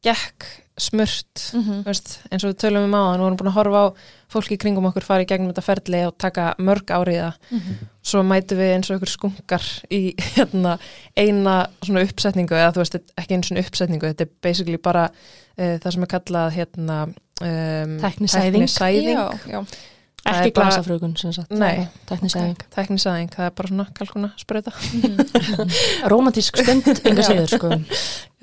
gekk 0.03 0.49
smurt 0.81 1.53
Mhm. 1.53 1.83
Þú 1.83 1.85
veist, 1.85 2.19
eins 2.33 2.45
og 2.45 2.51
við 2.55 2.59
tölum 2.63 2.85
um 2.87 2.95
áðan, 2.97 3.19
við 3.19 3.25
vorum 3.27 3.37
búin 3.37 3.51
að 3.51 3.57
horfa 3.59 3.81
á 3.85 3.87
fólki 4.33 4.57
kringum 4.59 4.87
okkur 4.89 5.05
fara 5.05 5.23
í 5.23 5.27
gegnum 5.29 5.53
þetta 5.53 5.63
ferli 5.67 6.01
og 6.07 6.17
taka 6.19 6.55
mörg 6.59 6.87
áriða 6.89 7.33
Mhm. 7.51 7.75
svo 8.03 8.23
mætum 8.25 8.57
við 8.59 8.73
eins 8.77 8.91
og 8.91 8.97
ykkur 9.01 9.13
skunkar 9.13 9.63
í 9.91 10.15
hérna, 10.37 10.79
eina 11.17 11.67
svona 11.85 12.03
uppsetningu 12.09 12.57
eða 12.57 12.73
þú 12.73 12.83
veist, 12.85 12.97
ekki 13.19 13.35
einu 13.37 13.43
svona 13.45 13.65
uppsetningu 13.67 14.09
þetta 14.15 14.21
er 14.23 14.31
basically 14.43 14.77
bara 14.79 15.11
uh, 15.59 15.79
það 15.79 15.93
sem 15.93 16.03
er 16.03 16.13
kallað 16.17 16.53
hérna 16.57 17.03
um, 17.43 17.99
Tæknisæðing. 18.01 18.65
tæknisæðing. 18.65 19.17
Já, 19.17 19.39
já, 19.53 19.65
Það 20.23 20.37
ekki 20.39 20.53
glasafrögun 20.55 21.17
sem 21.19 21.33
sagt 21.35 21.51
Nei. 21.51 21.89
teknisæðing, 22.07 22.57
tæknisæðing, 22.71 23.31
það 23.35 23.45
er 23.49 23.51
bara 23.51 23.69
svona 23.69 23.87
kalkuna 23.93 24.29
spröta 24.39 24.71
romantísk 26.13 26.57
stund 26.63 26.87
enga 26.87 27.23
Já. 27.23 27.27
síður 27.29 27.51
sko 27.57 27.71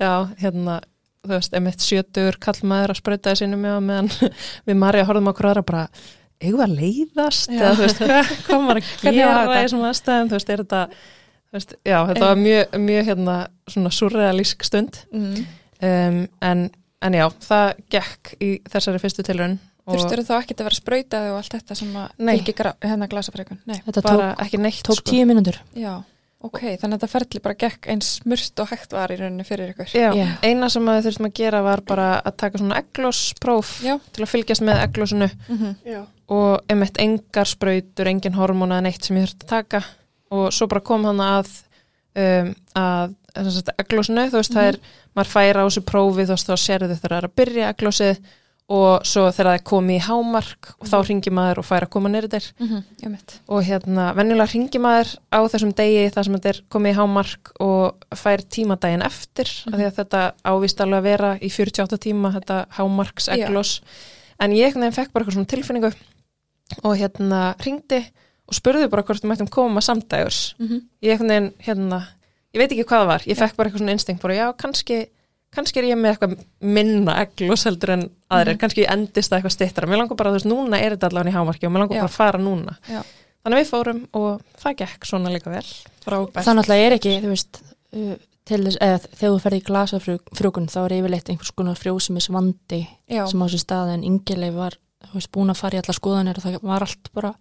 Já, 0.00 0.12
hérna, 0.42 0.80
þú 1.26 1.34
veist, 1.36 1.54
emitt 1.58 1.84
sjötur 1.84 2.38
kallmaður 2.40 2.94
að 2.94 3.00
sprauta 3.02 3.34
þessi 3.34 3.48
með 3.52 3.76
á 3.76 3.80
meðan 3.84 4.10
við 4.68 4.80
Marja 4.80 5.06
horfum 5.08 5.30
á 5.30 5.34
hverjara 5.36 5.64
bara 5.66 5.84
eigum 6.40 6.60
við 6.60 6.66
að 6.66 6.76
leiðast? 6.80 7.50
Já. 7.52 7.60
eða 7.60 7.72
þú 7.76 7.86
veist, 7.86 8.02
hvað, 8.10 8.34
hvað 8.48 8.62
maður 8.66 8.82
að 8.82 8.92
var 9.04 9.16
gera 9.20 9.40
í 9.60 9.64
þessum 9.64 9.88
aðstæðum, 9.90 10.30
þú 10.30 10.38
veist, 10.38 10.52
er 10.54 10.62
þetta 10.64 10.82
þú 11.50 11.58
veist, 11.58 11.74
já, 11.84 11.96
þetta 12.10 12.28
var 12.30 12.38
mjög, 12.44 12.76
mjög 12.90 13.08
hérna 13.10 13.38
svona 13.70 13.92
surrealísk 13.94 14.64
stund. 14.68 15.00
Mm. 15.12 15.42
um, 15.90 16.20
en, 16.50 16.62
en 17.02 17.18
já, 17.20 17.26
það 17.44 17.66
gekk 17.96 18.32
í 18.40 18.50
þessari 18.70 19.02
fyrstu 19.02 19.26
tilraun 19.26 19.58
og 19.90 19.96
Þurftur 19.96 20.22
þá 20.28 20.34
ekki 20.36 20.54
að 20.54 20.66
vera 20.68 20.76
sprautað 20.76 21.28
og 21.32 21.38
allt 21.40 21.54
þetta 21.56 21.76
sem 21.78 21.94
að 21.98 22.10
gra- 22.58 22.76
hérna 22.84 23.08
glasafrækun 23.10 23.60
Nei, 23.66 23.78
þetta 23.86 24.02
bara 24.04 24.28
tók, 24.34 24.42
ekki 24.44 24.60
neitt 24.60 24.82
tók 24.86 25.00
sko. 25.00 25.10
tíu 25.10 25.26
mínútur. 25.26 25.56
Já, 25.74 25.94
ok, 26.40 26.58
þannig 26.80 26.94
að 26.96 27.00
þetta 27.02 27.08
ferli 27.12 27.40
bara 27.44 27.58
gekk 27.60 27.88
eins 27.92 28.10
smurt 28.20 28.60
og 28.64 28.70
hægt 28.72 28.94
var 28.96 29.12
í 29.12 29.18
rauninni 29.20 29.44
fyrir 29.44 29.72
ykkur 29.74 29.90
Já, 29.92 30.08
Já. 30.16 30.26
eina 30.46 30.68
sem 30.72 30.86
að 30.88 30.96
við 31.00 31.08
þurftum 31.08 31.28
að 31.28 31.34
gera 31.40 31.60
var 31.66 31.82
bara 31.86 32.06
að 32.24 32.36
taka 32.44 32.58
svona 32.62 32.78
eglóspróf 32.80 33.72
Já. 33.84 33.96
til 34.12 34.24
að 34.24 34.32
fylgjast 34.34 34.64
með 34.64 34.82
eglósinu 34.86 35.30
Mhm. 35.48 35.74
Já. 35.84 36.00
og 36.30 36.60
einmitt 36.70 36.96
engar 37.02 37.44
sprautur, 37.50 38.06
engin 38.08 38.34
hormóna 38.38 38.78
en 38.78 38.86
eitt 38.86 39.04
sem 39.04 39.16
ég 39.16 39.26
þurfti 39.28 39.44
að 39.44 39.48
taka 39.56 39.82
og 40.30 40.52
svo 40.52 40.66
bara 40.70 40.80
kom 40.80 41.04
hann 41.04 41.20
að 41.20 41.48
um, 42.16 42.54
að 42.76 43.14
eglósinu, 43.78 44.24
þú 44.30 44.38
veist 44.40 44.54
það 44.54 44.68
er 44.72 44.78
maður 45.16 45.30
færa 45.30 45.62
á 45.62 45.66
þessu 45.68 45.84
prófi 45.86 46.24
þú 46.26 46.34
veist 46.34 46.48
þá 46.48 46.56
sérðu 46.56 46.96
það 46.98 47.16
er 47.18 47.26
að 47.28 47.34
byrja 47.36 47.68
eglósið 47.74 48.20
og 48.70 49.06
svo 49.08 49.24
þegar 49.34 49.48
það 49.48 49.56
er 49.56 49.64
komið 49.66 49.96
í 49.96 50.02
hámark 50.06 50.68
og 50.76 50.86
þá 50.86 50.96
ringi 51.08 51.32
maður 51.34 51.60
og 51.62 51.66
fær 51.66 51.86
að 51.86 51.90
koma 51.96 52.12
neyrir 52.12 52.30
þér. 52.30 52.46
Mm 52.60 52.68
-hmm. 52.68 53.24
og 53.48 53.64
hérna 53.66 54.04
venjulega 54.14 54.52
ringi 54.52 54.78
maður 54.78 55.10
á 55.34 55.38
þessum 55.42 55.72
degi 55.74 56.04
þar 56.14 56.24
sem 56.24 56.36
þetta 56.36 56.48
er 56.52 56.62
komið 56.70 56.92
í 56.92 56.98
hámark 57.00 57.52
og 57.60 58.06
fær 58.14 58.44
tímadaginn 58.46 59.02
eftir 59.02 59.50
af 59.66 59.74
því 59.74 59.86
að 59.88 59.98
þetta 59.98 60.22
ávist 60.44 60.80
alveg 60.80 60.98
að 60.98 61.08
vera 61.10 61.30
í 61.42 61.50
48 61.50 61.98
tíma 61.98 62.32
þetta 62.38 62.66
hámarks 62.78 63.28
eglos 63.28 63.80
en 64.38 64.52
ég 64.52 64.74
veginn 64.74 64.92
fekk 64.94 65.12
bara 65.12 65.24
eitthvað 65.24 65.34
svona 65.34 65.52
tilfinningu 65.54 65.92
og 66.84 66.96
hérna 66.96 67.56
ringdi 67.58 68.04
og 68.46 68.54
spurði 68.54 68.88
bara 68.90 69.02
hvort 69.02 69.22
við 69.22 69.30
mættum 69.30 69.50
koma 69.50 69.80
samdægurs. 69.80 70.54
Mm 70.58 70.66
-hmm. 70.68 70.80
ég 71.02 71.18
veginn 71.18 71.52
hérna 71.58 72.06
ég 72.54 72.58
veit 72.58 72.72
ekki 72.72 72.86
hvað 72.86 73.02
það 73.02 73.10
var, 73.12 73.22
ég 73.26 73.38
fekk 73.38 73.56
bara 73.56 73.68
eitthvað 73.68 73.82
svona 73.82 73.96
instinkt 73.96 74.22
bara 74.22 74.34
já, 74.34 74.46
kannski, 74.58 75.06
kannski 75.54 75.80
er 75.80 75.88
ég 75.90 75.98
með 75.98 76.14
eitthvað 76.14 76.34
minna 76.60 77.16
eglos 77.24 77.64
heldur 77.66 77.90
en 77.96 78.04
aðrir 78.30 78.54
Mhm. 78.54 78.60
kannski 78.62 78.86
endist 78.86 79.30
það 79.32 79.40
eitthvað 79.40 79.56
stittra 79.56 79.86
mér 79.90 79.98
langar 80.02 80.16
bara, 80.16 80.30
þú 80.30 80.38
veist, 80.38 80.46
núna 80.50 80.78
er 80.80 80.96
þetta 80.96 81.08
allavega 81.10 81.30
í 81.30 81.36
hámarki 81.38 81.66
og 81.66 81.72
mér 81.72 81.78
langar 81.84 81.96
Já. 81.96 82.00
bara 82.00 82.12
að 82.12 82.18
fara 82.20 82.38
núna 82.38 82.76
Já. 82.88 83.02
þannig 83.44 83.56
að 83.56 83.62
við 83.62 83.70
fórum 83.70 84.06
og 84.14 84.40
það 84.62 84.76
gekk 84.76 85.04
svona 85.06 85.30
líka 85.32 85.50
vel 85.50 85.66
Frábært. 86.04 86.44
Það 86.44 86.56
náttúrulega 86.56 86.86
er 86.86 86.92
ekki, 86.98 87.20
þú 87.20 87.28
veist, 87.28 87.62
uh, 87.92 88.16
þess, 88.46 88.76
eða 88.80 88.98
þegar 89.14 89.30
þú 89.34 89.40
ferði 89.40 89.60
í 89.60 89.66
glasafrjókun 89.68 90.68
þá 90.70 90.78
er 90.84 90.94
yfirleitt 91.00 91.28
einhvers 91.30 91.50
konar 91.54 91.74
frjósumis 91.76 92.28
vandi 92.30 92.88
já, 93.10 93.26
sem 93.28 93.40
á 93.42 93.46
þessu 93.46 93.60
stað 93.64 93.94
en 93.94 94.02
yngileg 94.04 94.54
var, 94.54 94.74
þú 95.06 95.14
veist, 95.14 95.30
búin 95.32 95.50
að 95.50 95.56
fara 95.56 95.76
í 95.76 95.82
alla 95.82 95.94
skoðanir 95.98 96.36
og 96.38 96.42
það 96.44 96.62
var 96.62 96.80
allt 96.82 97.12
bara 97.14 97.34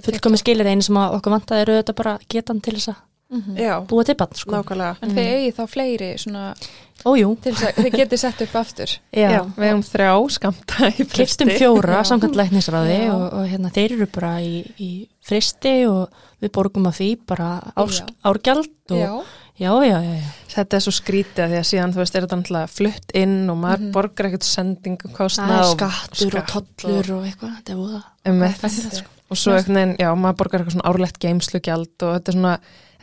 fullkomi 0.00 0.38
skilir 0.38 0.66
einu 0.66 0.82
sem 0.82 0.96
að 0.96 1.14
okkur 1.20 1.32
vantaði 1.36 2.96
að 3.30 3.40
mm 3.46 3.56
Já, 3.62 3.74
búa 3.86 4.04
til 4.04 4.14
bann, 4.18 4.34
sko. 4.34 4.50
nákvæmlega. 4.56 4.96
en 5.02 5.10
þið 5.16 5.28
eigið 5.34 5.58
þá 5.58 5.66
fleiri 5.74 6.12
svona 6.18 6.54
Ójú, 7.00 7.30
til 7.40 7.54
þess 7.56 7.64
að 7.64 7.84
þið 7.84 7.94
getið 7.96 8.18
sett 8.20 8.40
upp 8.44 8.56
aftur 8.60 8.90
já, 9.16 9.30
Já, 9.32 9.40
við 9.56 9.68
hefum 9.70 9.84
þrjá 9.88 10.10
skamta 10.34 10.90
fristi. 11.08 11.44
fjóra 11.56 12.00
Já. 12.02 12.08
samkvæmt 12.10 12.36
læknisráði 12.36 12.96
Já. 13.06 13.12
og, 13.14 13.22
og 13.38 13.46
hérna 13.48 13.70
þeir 13.72 13.94
eru 13.96 14.06
bara 14.12 14.32
í, 14.44 14.58
í 14.76 14.90
fristi 15.24 15.86
og 15.88 16.10
við 16.42 16.50
borgum 16.52 16.86
að 16.90 16.98
því 17.00 17.08
bara 17.30 17.48
árs, 17.76 18.02
árgjald 18.24 18.68
og 18.90 18.98
já, 19.00 19.12
já, 19.60 19.72
já, 19.86 19.96
já, 20.02 20.12
já. 20.18 20.28
Þetta 20.50 20.76
er 20.76 20.80
svo 20.84 20.92
skrítið 20.92 21.44
af 21.44 21.50
því 21.54 21.58
að 21.62 21.66
síðan, 21.70 21.92
þú 21.94 22.00
veist, 22.02 22.14
er 22.18 22.24
þetta 22.26 22.38
náttúrulega 22.40 22.70
flutt 22.74 23.12
inn 23.14 23.38
og 23.52 23.56
maður 23.62 23.80
Mhm. 23.86 23.92
borgar 23.96 24.26
ekkert 24.28 24.44
sendingukostna 24.50 25.46
Það 25.46 25.56
er 25.56 25.64
og 25.64 25.76
skattur 25.78 26.36
og 26.40 26.46
tollur 26.52 27.10
og 27.16 27.24
eitthvað, 27.30 27.56
þetta 27.56 27.70
er 27.72 27.80
búða 27.80 28.02
um 28.26 28.40
Þetta 28.44 28.68
það, 28.68 28.96
sko. 29.00 29.08
Og 29.30 29.38
svo 29.38 29.54
einhvern 29.54 29.78
veginn, 29.80 29.96
já, 30.02 30.10
maður 30.18 30.36
borgar 30.42 30.60
eitthvað 30.60 30.76
svona 30.76 30.90
árlegt 30.90 31.18
geimslugjald 31.22 32.04
og 32.06 32.14
þetta 32.18 32.32
er 32.32 32.36
svona, 32.38 32.54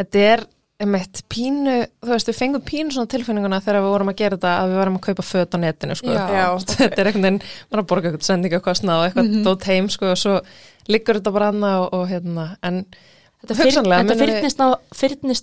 þetta 0.01 0.23
er 0.33 0.45
um 0.85 0.93
eitt 0.93 1.23
pínu, 1.33 1.75
þú 2.05 2.11
veist, 2.13 2.27
við 2.29 2.37
fengum 2.37 2.61
pínu 2.61 2.93
svona 2.93 3.09
tilfinninguna 3.09 3.57
þegar 3.65 3.81
við 3.81 3.93
vorum 3.95 4.11
að 4.11 4.17
gera 4.19 4.37
þetta 4.37 4.51
að 4.61 4.69
við 4.69 4.77
varum 4.83 4.97
að 4.99 5.05
kaupa 5.07 5.23
föt 5.25 5.55
á 5.55 5.57
netinu, 5.63 5.95
sko 5.97 6.13
Já. 6.13 6.25
Já, 6.37 6.47
þetta 6.77 7.01
er 7.01 7.09
veginn, 7.09 7.39
maður 7.71 7.81
að 7.81 7.87
borga 7.89 8.11
eitthvað 8.11 8.27
sendingakostna 8.29 8.97
og 8.99 9.05
eitthvað 9.07 9.29
Mhm. 9.31 9.43
dót 9.47 9.63
heim, 9.71 9.89
sko, 9.89 10.11
og 10.13 10.17
svo 10.21 10.35
liggur 10.87 11.17
þetta 11.17 11.33
bara 11.33 11.49
annað 11.51 11.79
og, 11.87 11.93
og 11.97 12.07
hérna, 12.11 12.49
en 12.61 12.83
Þetta, 13.37 13.53
fyr, 13.53 13.67
Hugsanlega 13.69 14.01
þetta 14.01 14.15
munum 14.17 14.27
við- 14.27 14.37
fyrnist, 14.37 14.61
á, 14.61 14.67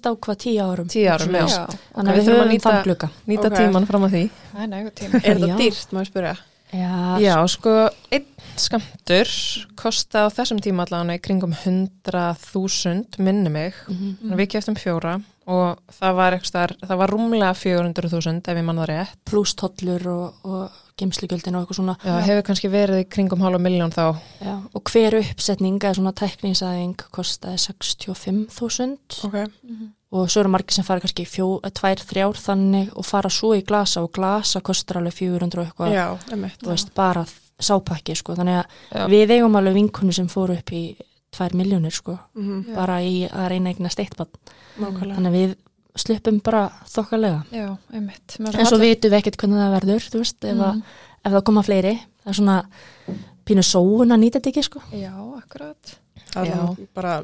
á 0.06 0.10
hvað 0.18 0.38
tíu 0.42 0.62
árum 0.66 0.88
Tíu 0.90 1.06
árum, 1.14 1.30
já. 1.34 1.44
já, 1.46 1.66
Þannig 1.94 2.10
að 2.10 2.16
við 2.18 2.24
þurfum 2.26 2.42
að 2.44 2.50
nýta- 2.50 2.70
þann 2.70 2.82
glugga 2.88 3.08
nýta 3.30 3.46
Ok. 3.50 3.54
tíman 3.58 3.86
fram 3.86 4.02
að 4.08 4.10
því. 4.14 4.22
er 4.58 4.66
nægur 4.72 4.94
tíma 4.98 5.14
er 5.14 5.36
þetta 5.38 5.58
dýrt, 5.60 5.92
ég 6.02 6.10
spyrja? 6.10 6.34
Já, 6.72 7.18
Já, 7.22 7.36
sko, 7.48 7.70
einn 8.10 8.24
skamtur 8.58 9.28
kosta 9.78 10.24
á 10.26 10.28
þessum 10.32 10.58
tíma 10.62 10.86
allavega 10.86 11.18
í 11.18 11.22
kringum 11.22 11.52
100.000 11.54 13.18
minni 13.18 13.50
mig. 13.50 13.74
Mhm. 13.88 14.16
Mm. 14.22 14.36
Við 14.38 14.48
keftum 14.54 14.74
fjóra 14.78 15.20
og 15.46 15.78
það 15.92 16.14
var, 16.16 16.32
ekstar, 16.38 16.72
það 16.80 16.96
var 17.02 17.10
rúmlega 17.12 17.52
400.000 17.54 18.48
ef 18.48 18.56
ég 18.56 18.64
mann 18.64 18.78
það 18.80 18.88
rétt. 18.88 19.16
pluss 19.28 19.54
tollur 19.54 20.06
og, 20.08 20.34
og 20.44 20.70
geimslugjöldin 20.96 21.54
og 21.58 21.64
eitthvað 21.66 21.78
svona 21.80 21.96
Já, 22.00 22.14
hefur 22.24 22.42
kannski 22.46 22.70
verið 22.70 23.02
í 23.02 23.08
kringum 23.10 23.42
hálfa 23.42 23.58
miljón 23.60 23.92
þá. 23.92 24.16
Já, 24.40 24.54
og 24.74 24.82
hver 24.90 25.18
uppsetning 25.20 25.78
eða 25.82 25.98
svona 25.98 26.14
tækningsæðing 26.16 26.96
kostaði 27.12 27.58
65.000 27.58 29.26
Ok. 29.28 29.36
Og 30.14 30.28
svo 30.30 30.44
eru 30.44 30.52
margir 30.54 30.76
sem 30.76 30.86
fara 30.86 31.02
kannski 31.02 31.24
fjó, 31.26 31.46
tvær, 31.74 32.02
þrjár 32.10 32.38
þannig 32.38 32.92
og 32.94 33.06
fara 33.08 33.30
svo 33.32 33.54
í 33.58 33.64
glasa 33.66 34.04
og 34.04 34.12
glasa 34.14 34.60
kostar 34.64 35.00
alveg 35.00 35.16
400 35.18 35.58
og 35.60 35.66
eitthvað 35.66 35.94
Já, 35.96 36.04
emmitt. 36.36 36.60
þú 36.62 36.70
veist, 36.70 36.92
bara 36.94 37.24
sápakki 37.58 38.14
sko. 38.18 38.36
þannig 38.38 38.60
að 38.60 38.78
Já. 38.94 39.04
við 39.10 39.34
eigum 39.38 39.58
alveg 39.58 39.74
vinkunni 39.78 40.14
sem 40.14 40.28
fóru 40.30 40.56
upp 40.58 40.72
í 40.74 40.84
tvær 41.34 41.54
miljónir 41.58 41.92
sko, 41.94 42.18
Mm 42.38 42.64
Já. 42.68 42.74
bara 42.76 43.00
í 43.02 43.24
að 43.26 43.48
reyna 43.50 43.72
eigna 43.74 43.90
steittbann 43.90 44.30
Nákvæmlega. 44.78 45.14
þannig 45.18 45.30
að 45.32 45.38
við 45.40 45.56
sluppum 45.96 46.40
bara 46.42 46.62
þokkalega 46.90 47.44
já, 47.54 47.68
einmitt 47.94 48.36
en 48.40 48.66
svo 48.66 48.78
vitum 48.82 49.10
við 49.12 49.18
ekkert 49.20 49.36
hvernig 49.38 49.60
það 49.62 49.74
verður 49.76 50.06
þú 50.10 50.22
veist, 50.22 50.44
ef, 50.44 50.58
að, 50.58 50.74
mm. 50.74 50.82
ef 51.24 51.32
það 51.36 51.44
koma 51.46 51.62
fleiri 51.62 51.92
það 52.24 52.30
er 52.32 52.38
svona 52.38 52.56
pínu 53.46 53.62
sóun 53.62 54.14
að 54.14 54.20
nýta 54.24 54.40
þetta 54.40 54.50
ekki 54.50 54.64
sko 54.66 54.82
já, 54.90 55.12
akkurat 55.38 55.94
Já. 56.34 56.76
bara 56.94 57.22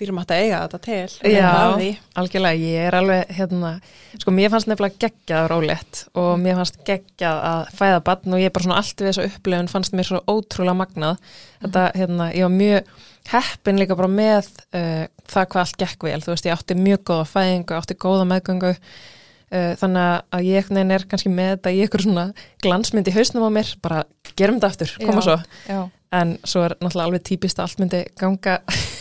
dýrum 0.00 0.20
að 0.22 0.32
eiga 0.36 0.62
þetta 0.64 0.80
til. 0.86 1.30
Já. 1.30 1.50
Því. 1.76 1.90
Algjörlega, 2.20 2.70
ég 2.70 2.86
er 2.88 2.96
alveg, 2.98 3.34
hérna, 3.36 3.70
sko, 4.16 4.34
mér 4.34 4.50
fannst 4.54 4.70
nefnilega 4.70 4.98
geggjað 5.04 5.46
rólegt 5.52 6.02
og 6.18 6.32
mér 6.42 6.58
fannst 6.60 6.80
geggjað 6.88 7.44
að 7.50 7.70
fæða 7.78 8.00
barn 8.08 8.36
og 8.36 8.42
ég 8.42 8.54
bara 8.56 8.66
svona 8.66 8.80
allt 8.80 9.04
við 9.04 9.10
þessu 9.10 9.28
upplifun 9.28 9.70
fannst 9.70 9.96
mér 9.96 10.10
svo 10.10 10.22
ótrúlega 10.26 10.78
magnað. 10.80 11.30
Þetta, 11.60 11.86
hérna, 12.00 12.32
ég 12.34 12.48
var 12.48 12.56
mjög 12.56 12.90
heppin 13.30 13.80
líka 13.80 13.96
bara 13.98 14.10
með 14.10 14.50
uh, 14.72 15.06
það 15.30 15.48
hvað 15.52 15.62
allt 15.64 15.80
gekk 15.84 16.08
vel. 16.08 16.18
Þú 16.24 16.34
veist, 16.34 16.48
ég 16.48 16.56
átti 16.56 16.78
mjög 16.78 17.06
góða 17.12 17.30
fæðingu, 17.30 17.76
átti 17.76 17.98
góða 18.00 18.26
meðgöngu, 18.32 18.74
uh, 18.74 19.72
þannig 19.80 20.26
að 20.32 20.48
ég 20.48 20.70
veginn 20.70 20.96
er 20.96 21.06
kannski 21.10 21.32
með 21.32 21.54
þetta 21.54 21.74
í 21.76 21.82
ykkur 21.86 22.06
svona 22.08 22.26
glansmynd 22.64 23.10
í 23.10 23.16
hausnum 23.16 23.46
á 23.46 23.50
mér, 23.60 23.74
bara 23.84 24.04
gerum 24.32 24.58
þetta 24.58 24.72
aftur, 24.72 24.94
koma 25.04 25.20
Já. 25.20 25.26
svo. 25.28 25.36
já, 25.68 25.80
En 26.12 26.38
svo 26.42 26.64
er 26.66 26.74
náttúrulega 26.80 27.06
alveg 27.06 27.22
típist 27.22 27.58
að 27.58 27.68
allt 27.68 27.78
myndi 27.78 28.04
ganga 28.18 28.56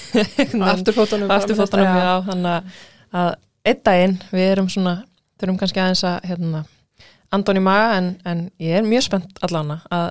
Afturfótunum. 0.74 1.32
afturfótunum 1.32 1.86
já, 1.86 2.12
þannig 2.28 2.74
að- 3.14 3.38
einn 3.66 3.82
daginn 3.86 4.18
við 4.32 4.52
erum 4.54 4.70
svona, 4.72 4.96
þurfum 5.40 5.60
kannski 5.62 5.82
aðeins 5.82 6.04
að 6.08 6.30
hérna, 6.30 6.64
andon 7.36 7.60
í 7.60 7.64
maga 7.64 7.98
en, 8.00 8.14
en 8.26 8.46
ég 8.62 8.80
er 8.80 8.88
mjög 8.88 9.08
spennt 9.10 9.42
allána 9.46 9.82
að 9.94 10.10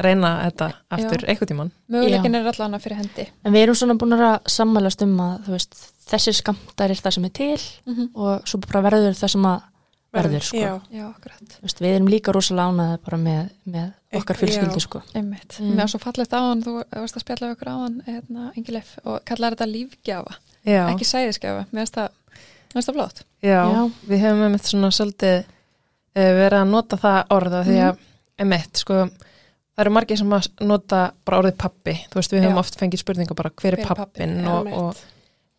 reyna 0.00 0.30
þetta 0.46 0.68
aftur 0.96 1.24
eitthvað 1.28 1.50
tíman 1.50 1.72
möguleikin 1.92 2.36
er 2.38 2.46
allan 2.52 2.76
að 2.76 2.84
fyrir 2.86 3.00
hendi 3.02 3.26
en 3.44 3.54
við 3.54 3.64
erum 3.66 3.76
svona 3.76 3.96
búin 4.00 4.16
að 4.16 4.36
sammælast 4.48 5.02
um 5.04 5.16
að 5.24 5.50
veist, 5.52 5.76
þessir 6.08 6.38
skamtar 6.38 6.92
er 6.94 7.02
það 7.02 7.16
sem 7.16 7.26
er 7.28 7.34
til 7.36 7.58
mm 7.58 7.94
-hmm. 7.94 8.08
og 8.14 8.48
svo 8.48 8.60
bara 8.66 8.84
verður 8.88 9.18
það 9.18 9.34
sem 9.34 9.50
að 9.50 9.66
verður 10.10 10.42
sko. 10.42 10.56
Já. 10.56 10.80
já, 10.90 11.04
akkurat 11.06 11.58
veist, 11.62 11.80
við 11.80 11.94
erum 11.94 12.08
líka 12.08 12.32
rosalega 12.32 12.68
ánaði 12.68 12.98
bara 13.04 13.16
með, 13.16 13.50
með 13.64 13.90
okkar 14.18 14.36
fjölskyldi 14.36 14.80
sko. 14.80 15.02
einmitt, 15.14 15.58
Mm. 15.60 15.70
mér 15.74 15.76
var 15.84 15.88
svo 15.92 15.98
fallegt 16.02 16.32
áðan 16.34 16.62
þú 16.64 16.72
varst 16.90 17.16
að 17.16 17.20
spjalla 17.24 17.46
við 17.48 17.54
okkur 17.56 17.68
áðan 17.70 18.02
hérna, 18.06 18.52
Ingilef, 18.56 18.98
og 19.04 19.24
kallar 19.24 19.54
þetta 19.54 19.68
lífgjafa 19.70 20.34
já, 20.66 20.82
ekki 20.90 21.06
sæðisgjafa, 21.06 21.66
mér 21.72 21.80
finnst 21.84 21.94
það 21.94 22.08
mér 22.10 22.74
finnst 22.74 22.88
það 22.88 22.94
flott. 22.98 23.22
Já, 23.42 23.60
Já. 23.70 23.90
við 24.08 24.18
hefum 24.24 24.42
einmitt 24.48 24.64
svona 24.66 24.90
svolítið 24.90 25.38
uh, 25.40 26.32
verið 26.40 26.58
að 26.60 26.68
nota 26.70 26.96
það 26.96 27.20
orða 27.30 27.64
því 27.64 27.78
að 27.88 27.96
einmitt, 28.40 28.76
sko 28.76 28.94
það 29.06 29.84
eru 29.84 29.90
margir 29.94 30.18
sem 30.18 30.32
að 30.36 30.48
nota 30.66 31.12
bara 31.24 31.38
orðið 31.42 31.56
pappi 31.56 31.94
þú 32.10 32.14
veist, 32.20 32.32
við 32.34 32.42
höfum 32.44 32.56
Já. 32.58 32.64
oft 32.64 32.76
fengið 32.80 32.98
spurninga 33.04 33.34
bara 33.38 33.50
hver 33.50 33.72
er 33.72 33.76
Hver 33.76 33.90
er 33.90 33.94
pappin 33.94 34.46
og, 34.46 34.66
og 34.66 34.96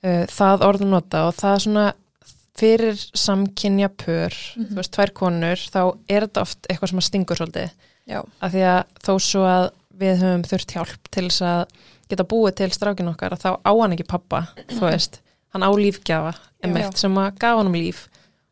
uh, 0.03 0.25
það 0.27 0.61
orð 0.67 0.81
nota. 0.85 1.27
Og 1.27 1.33
það 1.39 1.53
er 1.55 1.59
svona 1.65 1.93
fyrir 2.61 2.97
samkynja 3.15 3.87
pör, 3.89 4.33
Mhm. 4.57 4.67
þú 4.69 4.75
veist, 4.75 4.91
tvær 4.91 5.11
konur 5.13 5.55
þá 5.71 5.97
er 6.09 6.21
þetta 6.27 6.41
oft 6.41 6.67
eitthvað 6.69 6.89
sem 6.89 6.99
að 6.99 7.07
stingur 7.07 7.37
svolítið 7.39 7.71
já, 8.12 8.19
af 8.43 8.54
því 8.54 8.63
að 8.74 8.82
þó 9.08 9.12
svo 9.24 9.47
að 9.47 9.65
við 10.02 10.21
höfum 10.24 10.45
þurft 10.52 10.76
hjálp 10.76 11.12
til 11.13 11.26
þess 11.30 11.43
að 11.47 11.76
geta 12.12 12.28
búið 12.28 12.56
til 12.60 12.71
strákin 12.76 13.12
okkar 13.12 13.36
að 13.36 13.43
þá 13.45 13.52
á 13.63 13.71
hann 13.71 13.95
ekki 13.95 14.08
pappa, 14.12 14.45
þú 14.71 14.88
veist. 14.91 15.21
Hann 15.52 15.65
á 15.67 15.71
lífgjafa, 15.76 16.32
emitt, 16.63 16.95
sem 17.00 17.17
að 17.19 17.38
gaf 17.41 17.58
hann 17.60 17.69
um 17.71 17.76
líf. 17.76 18.06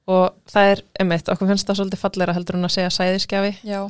Og 0.09 0.33
það 0.49 0.71
er 0.73 0.79
emitt, 1.03 1.27
okkur 1.29 1.47
finnst 1.51 1.67
það 1.69 1.77
svolítið 1.79 2.01
falleira 2.01 2.33
heldur 2.33 2.57
en 2.57 2.65
að 2.65 2.73
segja 2.73 2.89
sæðisgjafi. 2.95 3.51
Já, 3.69 3.83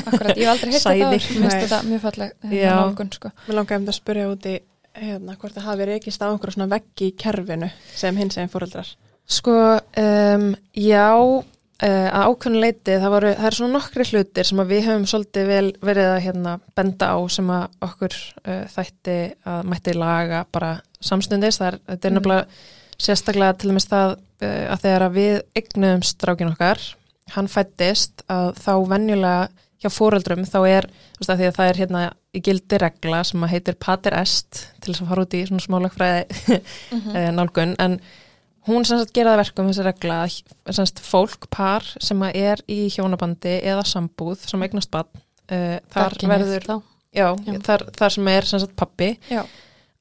akkurat. 0.00 0.32
Ég 0.34 0.42
hef 0.42 0.50
aldrei 0.52 0.72
heitt 0.74 0.82
þetta 0.82 1.10
mér 1.12 1.22
finnst 1.28 1.60
þetta 1.62 1.78
mjög 1.86 2.02
falleg 2.04 2.32
Já. 2.34 2.50
hérna 2.50 2.74
nálgun, 2.80 3.12
sko. 3.14 3.30
Mér 3.46 3.56
langaði 3.60 3.78
um 3.78 3.86
þetta 3.86 3.94
að 3.94 3.98
spyrja 4.00 4.26
út 4.32 4.48
í 4.50 4.56
hérna, 4.98 5.36
hvort 5.38 5.54
það 5.56 5.68
hafi 5.70 5.86
reykist 5.92 6.24
á 6.24 6.28
einhverju 6.28 6.56
svona 6.56 6.68
veggi 6.74 7.08
í 7.12 7.14
kerfinu 7.22 7.70
sem 7.94 8.18
hins 8.18 8.36
eginn 8.40 8.50
fóreldrar. 8.52 8.90
Sko, 9.30 9.56
um, 10.02 10.48
já, 10.74 11.06
að 11.88 12.26
ákveðin 12.28 12.60
leiti, 12.60 12.96
það, 13.00 13.10
voru, 13.14 13.30
það 13.38 13.46
er 13.50 13.56
svona 13.56 13.72
nokkri 13.78 14.04
hlutir 14.10 14.44
sem 14.50 14.58
að 14.60 14.72
við 14.74 14.82
höfum 14.88 15.06
svolítið 15.08 15.46
vel 15.48 15.68
verið 15.88 16.08
að 16.10 16.20
hérna, 16.26 16.52
benda 16.76 17.08
á 17.16 17.18
sem 17.32 17.48
að 17.54 17.78
okkur 17.88 18.16
uh, 18.44 18.64
þætti 18.74 19.16
að 19.48 19.62
mætti 19.72 19.94
laga 19.96 20.42
bara 20.52 20.72
samstundis. 21.00 21.56
Það 21.60 21.72
er, 21.72 21.78
er 21.88 21.98
Mm. 22.10 22.18
nefnilega 22.18 22.46
sérstaklega 23.00 23.56
til 23.58 23.70
dæmis 23.72 23.88
það 23.88 24.12
uh, 24.18 24.66
að 24.74 24.82
þegar 24.84 25.06
að 25.08 25.16
við 25.16 25.40
eignuðum 25.56 26.02
strákin 26.04 26.52
okkar, 26.52 26.82
hann 27.34 27.48
fættist 27.48 28.24
að 28.28 28.52
þá 28.60 28.72
venjulega 28.90 29.48
hjá 29.80 29.88
fóreldrum 29.88 30.44
þá 30.44 30.58
er, 30.68 30.86
veist 31.16 31.30
að 31.32 31.38
því 31.40 31.46
að 31.48 31.54
það 31.56 31.68
er 31.70 31.78
hérna 31.80 32.00
í 32.36 32.40
gildi 32.44 32.78
regla 32.82 33.22
sem 33.24 33.42
að 33.46 33.52
heitir 33.54 33.76
pater 33.80 34.12
est 34.20 34.66
til 34.84 34.92
þess 34.92 35.00
að 35.06 35.08
fara 35.14 35.22
út 35.24 35.36
í 35.38 35.46
svona 35.48 35.64
smálagfræði 35.64 36.58
Mhm. 36.92 37.16
eh, 37.16 37.30
nálgun 37.32 37.72
en 37.80 37.94
hún 38.68 38.84
sagt 38.88 39.12
gera 39.16 39.32
það 39.34 39.40
verkum 39.44 39.70
þessi 39.70 39.84
regla 39.86 40.18
sagt 40.76 41.00
fólk, 41.04 41.48
par 41.50 41.86
sem 42.02 42.22
er 42.30 42.62
í 42.68 42.82
hjónabandi 42.92 43.56
eða 43.62 43.84
sambúð 43.88 44.44
sem 44.50 44.62
eignast 44.66 44.90
bann 44.92 45.08
uh, 45.14 45.78
þar 45.92 46.16
verður 46.34 46.66
já. 47.14 47.28
Þar, 47.66 47.86
þar 47.98 48.16
sem 48.16 48.28
er 48.34 48.48
sagt 48.52 48.76
pappi 48.78 49.12
Já. 49.30 49.42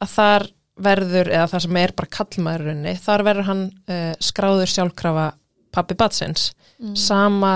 að 0.03 0.16
þar 0.16 0.47
verður, 0.80 1.28
eða 1.36 1.47
þar 1.51 1.64
sem 1.66 1.78
er 1.82 1.91
bara 1.97 2.07
kallmaðurinni, 2.16 2.93
þar 3.03 3.24
verður 3.28 3.47
hann 3.49 3.64
uh, 3.91 4.14
skráður 4.24 4.72
sjálfkrafa 4.72 5.28
pappi 5.76 5.97
batsins, 5.99 6.51
Mm. 6.80 6.93
sama 6.95 7.49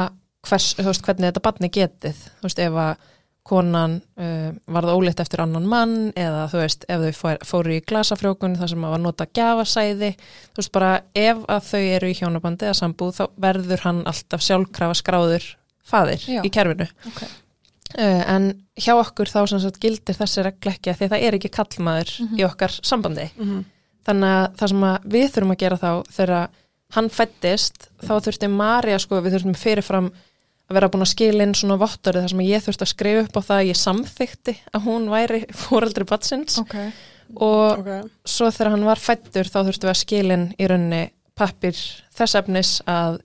hvers, 0.43 0.73
veist, 0.75 0.99
hvernig 1.05 1.29
þetta 1.29 1.41
batni 1.45 1.69
getið 1.71 2.17
þú 2.41 2.43
veist, 2.43 2.57
ef 2.59 2.73
að 2.75 3.05
konan 3.43 3.97
uh, 4.17 4.51
varð 4.71 4.93
óleitt 4.95 5.19
eftir 5.19 5.41
annan 5.43 5.65
mann 5.67 5.95
eða 6.15 6.45
þú 6.51 6.61
veist, 6.61 6.85
ef 6.87 7.01
þau 7.03 7.11
fór, 7.17 7.37
fóru 7.43 7.73
í 7.75 7.81
glasafrjókun 7.83 8.55
þar 8.59 8.71
sem 8.71 8.85
að 8.87 8.93
var 8.95 9.01
nota 9.03 9.27
gjafasæði 9.35 10.11
þú 10.15 10.61
veist, 10.61 10.71
bara 10.71 10.91
ef 11.13 11.41
að 11.51 11.67
þau 11.71 11.81
eru 11.97 12.07
í 12.13 12.17
hjónabandi 12.21 12.69
eða 12.69 12.77
sambúð, 12.79 13.17
þá 13.19 13.23
verður 13.47 13.83
hann 13.83 14.01
alltaf 14.07 14.45
sjálfkrafa 14.47 14.95
skráður 15.01 15.49
faðir 15.83 16.23
Já. 16.23 16.41
í 16.47 16.49
kerfinu 16.55 16.87
Ok. 17.11 17.23
Uh, 17.93 18.23
en 18.31 18.45
hjá 18.79 18.95
okkur 18.97 19.29
þá 19.29 19.43
sem 19.51 19.59
sagt 19.61 19.77
gildir 19.83 20.15
þessi 20.17 20.39
að 20.95 20.97
því 20.97 21.05
að 21.05 21.11
það 21.11 21.23
er 21.27 21.35
ekki 21.37 21.51
kallmaður 21.53 22.13
Mhm. 22.23 22.39
í 22.39 22.45
okkar 22.47 22.73
sambandi. 22.81 23.27
Mhm. 23.37 23.59
Þannig 24.07 24.31
að 24.39 24.55
það 24.57 24.69
sem 24.71 24.83
að 24.87 25.03
við 25.13 25.27
þurfum 25.35 25.51
að 25.53 25.59
gera 25.61 25.77
þá 25.77 25.91
þegar 26.15 26.49
hann 26.95 27.09
fættist 27.09 27.89
þá 28.01 28.13
þurfti 28.25 28.49
Marja 28.49 28.97
sko, 28.99 29.21
við 29.21 29.33
þurftum 29.35 29.55
fyrirfram 29.61 30.09
að 30.09 30.13
vera 30.77 30.89
búin 30.93 31.05
að 31.05 31.11
skila 31.13 31.45
inn 31.47 31.55
svona 31.57 31.77
vottorið 31.81 32.25
þar 32.25 32.33
sem 32.33 32.43
ég 32.47 32.63
þurfti 32.65 32.85
að 32.87 32.91
skrifa 32.93 33.23
upp 33.25 33.37
á 33.37 33.41
það 33.47 33.57
að 33.61 33.69
ég 33.69 33.79
samþykti 33.81 34.55
að 34.73 34.85
hún 34.87 35.07
væri 35.13 35.39
fóreldri 35.63 36.07
batsins 36.09 36.57
Ok. 36.61 36.75
og 37.35 37.79
Ok. 37.83 38.11
svo 38.35 38.49
þegar 38.51 38.71
hann 38.75 38.85
var 38.87 39.01
fættur 39.01 39.49
þá 39.49 39.59
þurftum 39.67 39.87
við 39.89 39.93
að 39.95 40.01
skilin 40.03 40.45
í 40.59 40.67
rauninni 40.71 41.03
pappir 41.39 41.77
þess 42.13 42.35
efnis 42.37 42.73
að, 42.85 43.17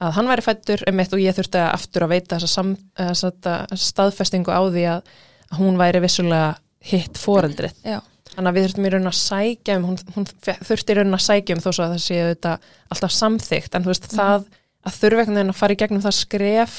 að 0.00 0.14
hann 0.16 0.30
væri 0.32 0.44
fættur 0.46 0.84
emitt 0.88 1.12
og 1.12 1.20
ég 1.20 1.36
þurfti 1.36 1.60
að 1.60 1.74
aftur 1.74 2.06
að 2.06 2.14
veita 2.14 2.38
þessa, 2.38 2.48
sam, 2.54 2.70
þessa 2.96 3.58
staðfestingu 3.76 4.54
á 4.54 4.60
því 4.72 4.86
að, 4.94 5.12
að 5.52 5.60
hún 5.60 5.76
væri 5.80 6.00
vissulega 6.00 6.54
hitt 6.82 7.20
foreldrið. 7.20 7.76
Já. 7.84 8.00
Þannig 8.32 8.48
að 8.48 8.56
við 8.56 8.64
þurftum 8.64 8.86
í 8.88 8.90
rauninni 8.94 9.10
að 9.12 9.18
sækja 9.20 9.74
um, 9.76 9.84
hún, 9.90 9.98
hún 10.16 10.26
þurfti 10.64 10.94
í 10.94 10.96
rauninni 10.96 11.18
að 11.18 11.24
sækja 11.26 11.54
um 11.58 11.60
þó 11.62 11.68
svo 11.68 11.84
að 11.84 11.92
það 11.92 12.02
séu 12.06 12.22
þetta 12.30 12.52
alltaf 12.94 13.12
samþygt 13.18 13.76
en 13.76 13.84
þú 13.84 13.92
veist 13.92 14.08
það 14.16 14.46
að 14.82 14.98
þurfa 14.98 15.22
einhvern 15.22 15.38
veginn 15.38 15.54
að 15.54 15.60
fara 15.60 15.74
í 15.74 15.80
gegnum 15.82 16.04
það 16.04 16.16
skref 16.18 16.78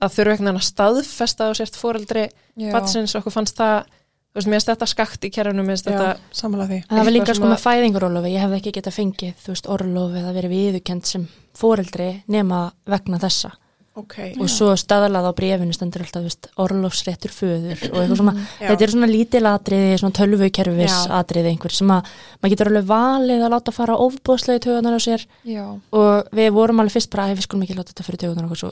að 0.00 0.16
þurfa 0.16 0.34
einhvern 0.34 0.50
veginn 0.50 0.60
að 0.60 0.68
staðfesta 0.68 1.48
á 1.48 1.52
sért 1.58 1.78
foreldri 1.78 2.26
Já. 2.30 2.70
batsins 2.74 3.16
okkur 3.18 3.34
fannst 3.34 3.58
það, 3.60 3.88
þú 4.30 4.40
veist, 4.40 4.50
mér 4.50 4.58
finnst 4.58 4.70
þetta 4.72 4.90
skakt 4.94 5.26
í 5.26 5.32
kerfinu, 5.34 5.64
mér 5.66 5.76
finnst 5.76 5.90
þetta 5.90 6.10
samanlega 6.40 6.70
því. 6.72 6.80
Það 6.90 7.08
var 7.08 7.16
líka 7.16 7.36
sko 7.36 7.50
með 7.50 7.64
fæðingarólofi, 7.66 8.34
ég 8.34 8.44
hefði 8.46 8.60
ekki 8.60 8.74
getað 8.78 8.96
fengið, 8.96 9.34
þú 9.44 9.54
veist, 9.54 9.70
orlofi 9.76 10.22
eða 10.22 10.36
verið 10.36 10.54
viðukend 10.56 11.10
sem 11.10 11.26
fóreldri 11.60 12.10
nema 12.30 12.62
vegna 12.88 13.20
þessa. 13.22 13.52
Ok. 13.98 14.14
Og 14.38 14.46
svo 14.48 14.70
staðalað 14.78 15.26
á 15.26 15.32
brefinu 15.34 15.74
stendur 15.74 16.04
alltaf, 16.04 16.22
veist, 16.22 16.46
orlofsréttur 16.62 17.32
föður 17.34 17.80
og 17.90 17.96
eitthvað 17.98 18.20
svona, 18.20 18.34
Já. 18.60 18.68
þetta 18.70 18.84
er 18.86 18.92
svona 18.94 19.08
lítil 19.10 19.42
atriði, 19.50 19.96
svona 19.98 20.14
tölvukerfis 20.20 20.94
Já. 20.94 21.10
atriði 21.18 21.50
einhver 21.50 21.74
sem 21.74 21.90
að 21.90 22.12
maður 22.40 22.52
getur 22.54 22.70
alveg 22.70 22.86
valið 22.92 23.42
að 23.48 23.52
láta 23.56 23.74
fara 23.74 23.96
ofbóðslega 23.98 24.60
í 24.60 24.64
tögunar 24.68 24.94
á 24.94 25.00
sér 25.02 25.26
Já. 25.44 25.64
og 25.90 26.30
við 26.32 26.52
vorum 26.54 26.80
alveg 26.84 26.94
fyrst 26.96 27.10
bara 27.10 27.26
að 27.26 27.34
við 27.40 27.48
skulum 27.48 27.66
ekki 27.66 27.76
láta 27.80 27.90
þetta 27.92 28.06
fyrir 28.06 28.22
tögunar 28.24 28.46
og 28.54 28.62
svo 28.62 28.70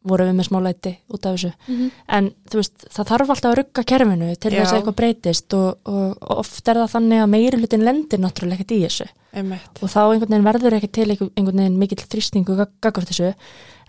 vorum 0.00 0.30
við 0.30 0.36
með 0.38 0.46
smá 0.48 0.58
læti 0.64 0.90
út 1.12 1.26
af 1.28 1.34
þessu. 1.36 1.50
Mhm. 1.68 1.88
En 2.08 2.28
þú 2.48 2.56
veist, 2.62 2.86
það 2.88 3.08
þarf 3.10 3.32
alltaf 3.34 3.50
að 3.50 3.56
rugga 3.58 3.82
kerfinu 3.84 4.28
til 4.40 4.50
þess 4.54 4.70
Já. 4.70 4.72
að 4.72 4.78
eitthvað 4.78 4.96
breytist 4.96 5.52
og, 5.58 5.76
og, 5.84 6.14
og 6.22 6.38
oft 6.40 6.68
er 6.72 6.78
það 6.80 6.94
þannig 6.94 7.20
að 7.20 7.28
meiri 7.34 7.58
hlutin 7.60 7.84
lendir 7.84 8.18
náttúrulega 8.22 8.56
ekkert 8.62 8.72
í 8.72 8.80
þessu 8.86 9.08
Einmitt. 9.36 9.76
og 9.82 9.90
þá 9.92 10.00
einhvern 10.14 10.32
veginn 10.32 10.46
verður 10.48 10.78
ekki 10.78 10.88
til 10.96 11.04
einhver- 11.12 11.30
einhvern 11.36 11.60
veginn 11.60 11.76
mikill 11.78 12.00
þrýstingu 12.08 12.56
gagvart 12.80 13.12
þessu 13.12 13.34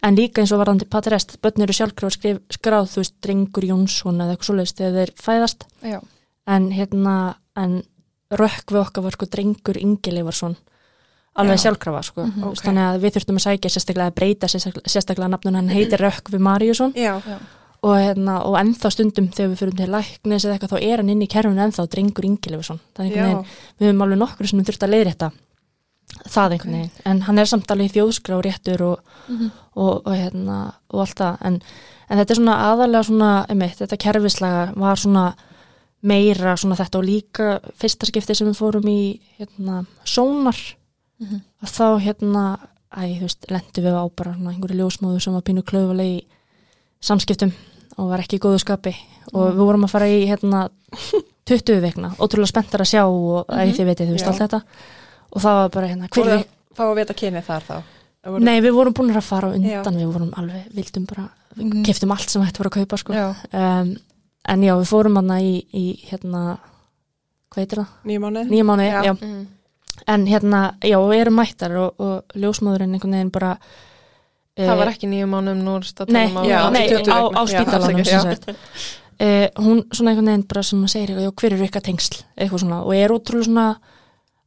en 0.04 0.16
líka 0.18 0.42
eins 0.42 0.52
og 0.52 0.60
varðandi 0.64 0.88
paterest 0.90 1.38
börn 1.42 1.62
eru 1.62 1.74
sjálfkraf 1.74 2.14
skrif, 2.16 2.40
skráð 2.50 2.90
þú 2.94 3.04
veist 3.04 3.16
Drengur 3.22 3.64
Jónsson 3.70 4.18
eða 4.22 4.34
eitthvað 4.36 4.50
svoleiðist 4.50 4.78
þegar 4.82 4.98
þeir 4.98 5.14
fæðast 5.22 5.66
Já. 5.84 6.00
en 6.48 6.72
hérna 6.72 7.16
en 7.56 7.84
rökk 8.32 8.72
við 8.72 8.82
okkar 8.86 9.04
var 9.04 9.12
sko 9.18 9.26
Drengur 9.30 9.78
Ingi 9.78 10.12
Leifarsson 10.16 10.56
alveg 11.36 11.58
Já. 11.60 11.64
sjálfkrafa 11.70 12.04
sko 12.04 12.22
Mhm. 12.26 12.42
Þú 12.42 12.50
veist, 12.50 12.62
Ok. 12.62 12.68
þannig 12.68 12.86
að 12.90 13.00
við 13.02 13.12
þurftum 13.16 13.38
að 13.40 13.46
sækja 13.46 13.70
sérstaklega 13.72 14.08
að 14.12 14.16
breyta 14.16 14.48
sérstaklega, 14.48 14.88
sérstaklega 14.90 15.30
nafnun 15.30 15.56
hann 15.56 15.70
heitir 15.70 16.00
Rökk 16.00 16.30
við. 16.32 16.40
Já. 17.26 17.38
og, 17.84 17.96
hérna, 17.98 18.46
og 18.46 18.56
ennþá 18.60 18.92
stundum 18.92 19.28
þegar 19.30 19.50
við 19.50 19.58
fyrir 19.58 19.76
til 19.78 19.88
læknis 19.90 20.46
eða 20.46 20.54
eitthvað 20.60 20.74
þá 20.76 20.84
er 20.86 20.98
hann 20.98 21.10
inn 21.10 21.22
í 21.22 21.28
kerfinu 21.28 21.62
ennþá 21.66 21.88
Drengur 21.90 22.26
Ingi 22.26 22.50
Leifarsson 22.52 22.80
þannig 22.96 23.16
að 23.18 23.46
við 23.80 23.88
höfum 23.90 24.02
alveg 24.06 24.18
nokkur 24.20 24.48
sem 24.48 24.64
þurft 24.64 24.84
að 24.86 24.92
leiðrétta 24.94 25.32
það 26.30 26.52
einhvern 26.56 26.74
veginn, 26.78 26.92
en 27.06 27.22
hann 27.28 27.40
er 27.40 27.46
samt 27.46 27.72
alveg 27.72 27.92
þjóðskrá 27.96 28.42
réttur 28.44 28.82
og, 28.82 29.00
Mhm. 29.28 29.52
og, 29.76 30.02
og, 30.08 30.14
hérna, 30.14 30.74
og 30.92 31.00
allt 31.00 31.16
það. 31.18 31.38
En, 31.42 31.62
en 32.10 32.18
þetta 32.20 32.32
er 32.32 32.36
svona 32.36 32.58
aðalega 32.72 33.04
svona 33.08 33.46
einmitt, 33.50 33.78
þetta 33.80 33.98
kerfislega 33.98 34.74
var 34.76 34.96
svona 34.96 35.34
meira 36.04 36.56
svona 36.58 36.76
þetta 36.76 36.98
og 36.98 37.06
líka 37.06 37.60
fyrsta 37.78 38.06
skipti 38.10 38.36
sem 38.36 38.48
við 38.48 38.58
fórum 38.58 38.88
í 38.90 39.20
hérna, 39.40 39.86
sónar. 40.06 40.58
Mhm. 41.22 41.42
að 41.64 41.70
þá 41.78 42.00
hérna 42.02 42.58
æ, 42.98 43.20
þú 43.20 43.22
veist, 43.22 43.46
lendu 43.52 43.82
við 43.86 43.94
á 43.94 44.04
bara 44.16 44.34
svona 44.34 44.52
einhverju 44.52 44.78
ljósmóðu 44.82 45.22
sem 45.22 45.34
var 45.34 45.42
pínu 45.44 45.64
klaufuleg 45.64 46.08
í 46.18 46.26
samskiptum 47.02 47.54
og 47.98 48.10
var 48.10 48.20
ekki 48.20 48.40
í 48.40 48.42
góðu 48.42 48.60
skapi. 48.60 48.96
Og 49.34 49.54
við 49.54 49.62
vorum 49.62 49.86
að 49.86 49.90
fara 49.94 50.06
í 50.10 50.26
hérna 50.28 50.70
20 51.46 51.80
vikna, 51.82 52.10
ótrúlega 52.18 52.48
spenntar 52.52 52.82
að 52.82 52.90
sjá 52.92 53.04
og 53.06 53.46
mm 53.48 53.54
Mhm. 53.56 53.74
þið 53.78 53.86
veitir, 53.86 54.08
þú 54.08 54.12
veist 54.18 54.28
allt 54.28 54.42
þetta 54.42 54.62
og 55.32 55.42
það 55.42 55.58
var 55.62 55.70
bara 55.70 55.88
hérna, 55.88 56.08
hver 56.10 56.24
Voru 56.24 56.38
er 56.40 56.46
Fá 56.76 56.84
að 56.88 56.96
vita 57.02 57.14
kynið 57.14 57.44
þar 57.44 57.62
þá. 57.68 57.76
Það 58.24 58.32
voru- 58.32 58.44
Nei, 58.48 58.62
við 58.62 58.72
vorum 58.78 58.94
búin 58.94 59.10
að 59.16 59.24
fara 59.28 59.48
undan, 59.52 59.70
Já. 59.72 59.82
við 59.84 60.12
vorum 60.14 60.30
alveg, 60.40 60.68
vildum 60.74 61.06
bara, 61.10 61.30
við 61.58 61.66
Mhm. 61.74 61.84
keftum 61.86 62.12
allt 62.12 62.30
sem 62.30 62.42
hægt 62.42 62.58
var 62.60 62.68
að 62.68 62.78
kaupa, 62.78 62.98
sko. 62.98 63.14
Já. 63.14 63.36
Um, 63.54 63.98
en 64.48 64.62
já, 64.62 64.74
við 64.80 64.88
fórum 64.88 65.16
hana 65.16 65.40
í, 65.42 65.66
í 65.74 66.00
hérna, 66.10 66.58
hvað 67.52 67.62
heitir 67.66 67.78
það? 67.82 67.88
Nýju 68.06 68.20
mánuð. 68.24 68.48
Nýja 68.50 68.64
mánuði, 68.64 68.92
Já. 68.92 69.04
já. 69.04 69.14
Mm. 69.22 69.48
En 70.08 70.26
hérna, 70.28 70.62
já, 70.82 70.98
við 70.98 71.22
erum 71.22 71.36
mættar 71.36 71.76
og, 71.78 71.94
og 72.00 72.24
ljósmóðurinn 72.36 72.94
einhvern 72.96 73.12
veginn 73.12 73.32
bara... 73.32 73.58
Það 74.58 74.78
var 74.78 74.88
eh, 74.88 74.94
ekki 74.96 75.08
nýju 75.08 75.28
mánum 75.28 75.62
nú 75.64 75.76
er 75.78 75.84
um 75.84 76.46
Já, 76.46 76.60
á- 76.68 76.72
nei, 76.72 76.88
20 76.90 77.12
á, 77.12 77.20
á 77.32 77.42
spítalanum 77.48 78.06
sem 78.06 78.20
já. 78.20 78.22
sagt. 78.22 78.50
Uh, 79.22 79.48
hún 79.62 79.84
svona 79.94 80.12
einhvern 80.12 80.26
veginn 80.32 80.48
bara 80.48 80.64
sem 80.64 80.82
að 80.84 80.90
segir 80.90 81.16
hver 81.32 81.54
eru 81.54 81.66
ykkar 81.68 81.82
tengsl, 81.86 82.24
eitthvað 82.38 82.60
svona 82.64 82.82
og 82.84 82.94
er 82.96 83.10
ótrúlega 83.10 83.46
svona, 83.46 83.78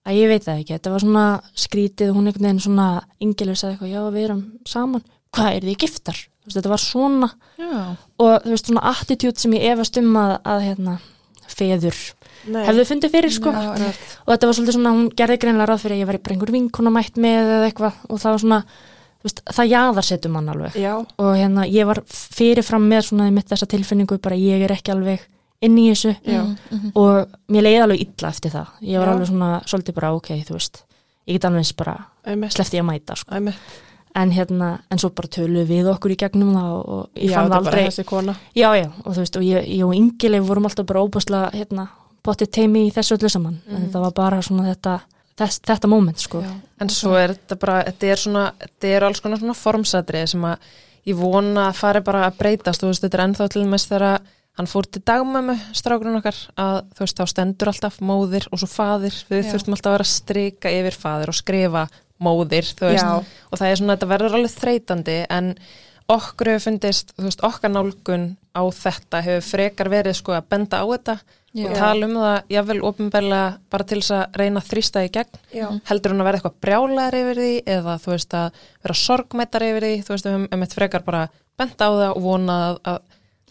að 0.05 0.19
ég 0.19 0.31
veit 0.31 0.45
það 0.45 0.61
ekki. 0.61 0.77
Þetta 0.77 0.93
var 0.95 1.05
svona 1.05 1.25
skrítið, 1.65 2.13
hún 2.15 2.29
einhvern 2.29 2.49
veginn 2.49 2.63
svona 2.65 2.89
yngileg 3.25 3.59
sagði 3.59 3.75
eitthvað, 3.75 3.95
já 3.95 4.03
við 4.15 4.27
erum 4.29 4.45
saman. 4.69 5.05
Hvað 5.35 5.51
er 5.57 5.67
þið 5.69 5.81
giftar, 5.85 6.21
veist, 6.45 6.59
þetta 6.59 6.73
var 6.75 6.83
svona. 6.83 7.31
Já. 7.59 7.75
og 8.23 8.33
þú 8.45 8.55
veist 8.55 8.71
svona 8.71 8.87
attitude 8.93 9.41
sem 9.41 9.57
ég 9.57 9.67
efast 9.73 9.99
um 10.01 10.15
að, 10.21 10.37
að 10.55 10.65
hérna, 10.69 10.97
feður 11.55 12.01
Nei. 12.45 12.63
hefðu 12.69 12.87
fundið 12.89 13.15
fyrir 13.15 13.33
sko. 13.35 13.53
Já, 13.53 13.93
og 14.25 14.33
þetta 14.33 14.49
var 14.49 14.57
svolítið 14.59 14.77
svona, 14.79 14.95
hún 14.97 15.13
gerði 15.17 15.39
greinlega 15.43 15.69
ráð 15.71 15.85
fyrir 15.85 15.97
að 15.97 16.03
ég 16.03 16.11
var 16.11 16.19
bara 16.25 16.37
einhver 16.37 16.55
vinkona 16.55 16.93
mætt 16.95 17.21
með 17.21 17.53
eða 17.57 17.69
eitthvað. 17.71 18.03
Og 18.09 18.21
það 18.21 18.35
var 18.35 18.43
svona, 18.45 18.59
veist, 19.25 19.45
það 19.57 19.71
jaðarsettum 19.73 20.37
mann 20.37 20.51
alveg. 20.53 20.79
Já. 20.79 20.95
og 21.01 21.31
hérna 21.39 21.67
ég 21.71 21.89
var 21.89 22.03
fyrirfram 22.11 22.89
með 22.91 23.09
svona 23.09 23.31
mitt 23.35 23.49
þessa 23.51 23.71
tilfinningu 23.71 24.21
bara 24.23 24.39
ég 24.39 24.67
er 24.67 24.77
ekki 24.77 24.93
alveg 24.95 25.25
inn 25.63 25.77
í 25.79 25.91
þessu 25.93 26.17
Já. 26.25 26.43
Mhm, 26.43 26.57
mhm. 26.71 26.91
og 26.95 27.29
mér 27.49 27.63
leiði 27.63 27.83
alveg 27.83 28.01
illa 28.01 28.29
eftir 28.29 28.51
það 28.51 28.67
ég 28.83 28.99
var 28.99 29.07
Já. 29.09 29.13
alveg 29.15 29.27
svona 29.29 29.63
svolítið 29.65 29.95
bara 29.95 30.13
ok, 30.15 30.29
þú 30.45 30.53
veist 30.59 30.85
ég 31.27 31.33
get 31.39 31.45
alveg 31.45 31.59
eins 31.65 31.73
bara 31.77 31.97
Einmitt. 32.27 32.53
slefti 32.53 32.77
ég 32.79 32.83
að 32.85 32.91
mæta 32.93 33.17
sko. 33.17 33.53
En 34.17 34.31
hérna, 34.31 34.79
en 34.91 34.99
svo 34.99 35.09
bara 35.11 35.27
töluðu 35.29 35.67
við 35.67 35.89
okkur 35.91 36.13
í 36.15 36.17
gegnum 36.17 36.53
það 36.55 36.71
og, 36.71 36.89
og 36.89 37.09
ég 37.19 37.31
Já, 37.33 37.35
fann 37.35 37.53
aldrei 37.53 37.89
já, 38.55 38.69
já, 38.79 38.87
og 39.05 39.11
þú 39.15 39.19
veist, 39.19 39.37
og 39.37 39.43
ég, 39.43 39.65
ég 39.67 39.83
og 39.85 39.95
Ingileif 39.95 40.45
vorum 40.47 40.67
alltaf 40.69 40.87
bara 40.87 41.03
óbúslega, 41.03 41.51
hérna, 41.53 41.89
potið 42.23 42.51
teimi 42.55 42.85
í 42.87 42.93
þessu 42.95 43.17
öllu 43.19 43.29
saman, 43.29 43.61
en 43.67 43.75
Mhm. 43.75 43.89
þetta 43.89 44.01
var 44.05 44.13
bara 44.13 44.39
svona 44.43 44.69
þetta, 44.73 45.01
þess, 45.37 45.61
þetta 45.67 45.89
moment, 45.89 46.19
sko 46.19 46.41
Já. 46.43 46.53
En 46.81 46.89
svo 46.89 47.17
er 47.19 47.35
þetta 47.35 47.59
bara, 47.59 47.83
þetta 47.85 48.07
er 48.13 48.17
svona, 48.17 48.53
þetta 48.61 48.89
er 48.97 49.03
alls 49.03 49.21
konar 49.21 49.39
svona 49.39 49.55
formsatrið 49.55 50.29
sem 50.29 50.43
að 50.43 50.59
ég 51.07 51.17
vona 51.17 51.69
að 51.71 51.75
fari 51.75 52.01
bara 52.01 52.31
að 52.31 52.39
breytast, 52.39 52.81
þú 52.83 52.87
veist, 52.93 53.03
þetta 53.03 53.15
er 53.19 53.27
ennþá 53.29 53.49
til 53.51 53.65
mest 53.67 53.89
þegar 53.91 54.21
hann 54.59 54.71
fór 54.71 54.87
til 54.87 55.03
dagmömmu 55.07 55.57
strákurinn 55.75 56.21
okkar 56.21 56.37
að 56.61 56.77
þú 56.95 57.05
veist, 57.05 57.21
þá 57.21 57.33
stendur 57.33 57.71
alltaf 57.73 58.01
móðir 58.05 58.47
og 58.53 58.61
svo 58.63 58.69
faðir, 58.71 59.17
við 59.31 59.49
þurftum 59.51 59.77
alltaf 59.77 59.91
að 59.91 59.97
vera 59.97 60.07
að 60.07 60.13
strika 60.13 60.75
yfir 60.75 60.99
faðir 60.99 61.33
og 61.33 61.39
skrifa 61.39 61.87
móðir, 62.23 62.69
veist, 62.79 63.31
og 63.51 63.59
það 63.59 63.71
er 63.71 63.81
svona, 63.81 63.97
þetta 63.97 64.11
verður 64.13 64.37
alveg 64.39 64.55
þreytandi 64.55 65.17
en 65.35 65.55
okkur 66.15 66.53
hefur 66.53 66.67
fundist, 66.69 67.15
þú 67.17 67.27
veist, 67.27 67.47
okkar 67.49 67.73
nálgun 67.75 68.29
á 68.55 68.63
þetta 68.71 69.23
hefur 69.27 69.49
frekar 69.49 69.91
verið 69.91 70.21
sko 70.21 70.37
að 70.37 70.47
benda 70.55 70.83
á 70.83 70.87
þetta 70.87 71.17
Já. 71.55 71.69
og 71.69 71.75
tala 71.79 72.07
um 72.09 72.15
það, 72.19 72.39
jável 72.51 72.79
ofinberlega 72.83 73.51
bara 73.71 73.87
til 73.87 74.01
þess 74.01 74.15
að 74.17 74.39
reyna 74.41 74.61
að 74.63 74.71
þrýsta 74.73 75.03
í 75.07 75.11
gegn. 75.15 75.41
Já. 75.55 75.67
heldur 75.87 76.15
hún 76.15 76.23
að 76.23 76.29
vera 76.29 76.41
eitthvað 76.41 76.57
brjálæðar 76.67 77.17
yfir 77.21 77.41
því 77.41 77.53
eða 77.77 77.95
þú 78.03 78.11
veist 78.11 78.35
að 78.39 78.63
vera 78.83 78.97
sorgmættar 78.99 79.67
yfir 79.69 79.87
því 79.87 79.93
þú 80.03 80.15
veist 80.15 80.29
höfum 80.31 80.49
um 80.51 80.65
eitt 80.67 80.75
frekar 80.75 81.05
bara 81.07 81.29
bent 81.59 81.79
á 81.79 81.89
það 81.89 82.09
og 82.11 82.25
vona 82.25 82.57
að, 82.69 82.81
að 82.91 82.99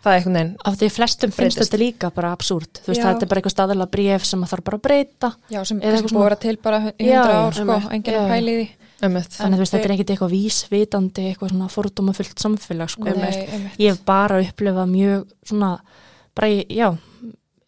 það 0.04 0.12
er 0.12 0.18
einhvern 0.20 0.38
veginn 0.38 0.54
af 0.68 0.78
því 0.80 0.90
flestum 0.98 1.32
finnst 1.32 1.58
Breytist. 1.58 1.72
þetta 1.72 1.80
líka 1.82 2.10
bara 2.14 2.32
absúrt, 2.36 2.82
þú 2.84 2.92
veist, 2.92 3.02
Já. 3.02 3.08
þetta 3.10 3.24
er 3.24 3.32
bara 3.32 3.42
eitthvað 3.42 3.56
staðalega 3.56 3.92
bréf 3.96 4.26
sem 4.28 4.44
að 4.44 4.52
þarf 4.54 4.64
bara 4.70 4.78
að 4.80 4.86
breyta 4.88 5.30
Já, 5.54 5.60
sem 5.66 5.80
eitthvað 5.80 6.12
búið 6.12 6.22
að 6.24 6.28
vera 6.30 6.40
til 6.44 6.56
bara 6.58 6.80
í 6.92 7.08
hundra 7.10 7.38
ár, 7.44 7.54
sko, 7.60 7.78
enginn 7.96 8.14
Já. 8.18 8.24
að 8.24 8.34
pæli 8.34 8.56
því. 8.60 8.66
Einmitt. 9.04 9.34
þannig 9.36 9.54
að 9.54 9.60
þú 9.60 9.64
veist, 9.64 9.74
þetta 9.74 9.88
er 9.90 9.94
ekkit 9.98 10.12
eitthvað 10.14 10.32
vísvitandi 10.32 11.24
eitthvað 11.32 11.50
svona 11.52 11.66
fordóma 11.74 12.14
fullt 12.16 12.40
samfélag 12.40 12.90
sko. 12.94 13.04
Nei, 13.04 13.72
ég 13.80 13.90
hef 13.92 14.04
bara 14.08 14.38
upplifað 14.40 14.88
mjög 14.94 15.26
svona, 15.44 15.72
bara, 16.36 16.48
í- 16.48 16.68
já 16.72 16.94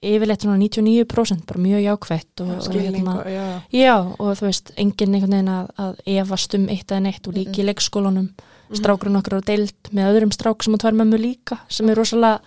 yfirleitt 0.05 0.41
svona 0.45 0.59
99% 0.61 1.45
bara 1.49 1.59
mjög 1.59 1.81
jákvætt 1.81 2.41
og, 2.45 2.49
og 2.61 2.75
hérna, 2.77 3.15
og, 3.19 3.25
já, 3.25 3.45
já, 3.73 3.95
og 4.19 4.35
þú 4.37 4.45
veist, 4.47 4.71
enginn 4.77 5.15
einhvern 5.17 5.33
veginn 5.33 5.49
að, 5.49 5.69
að 5.81 5.95
efast 6.19 6.53
um 6.59 6.67
eitt 6.69 6.91
eða 6.93 7.01
neitt 7.07 7.27
og 7.27 7.33
líka 7.39 7.63
í 7.63 7.65
leikskólanum 7.65 8.27
strákurinn 8.73 9.15
okkur 9.19 9.37
á 9.37 9.41
deild 9.45 9.73
með 9.93 10.09
öðrum 10.13 10.31
strák 10.33 10.63
sem 10.63 10.73
að 10.73 10.81
tvær 10.85 10.97
mömmu 11.01 11.17
líka 11.21 11.59
sem 11.69 11.89
er 11.89 11.95
rosalega 11.95 12.39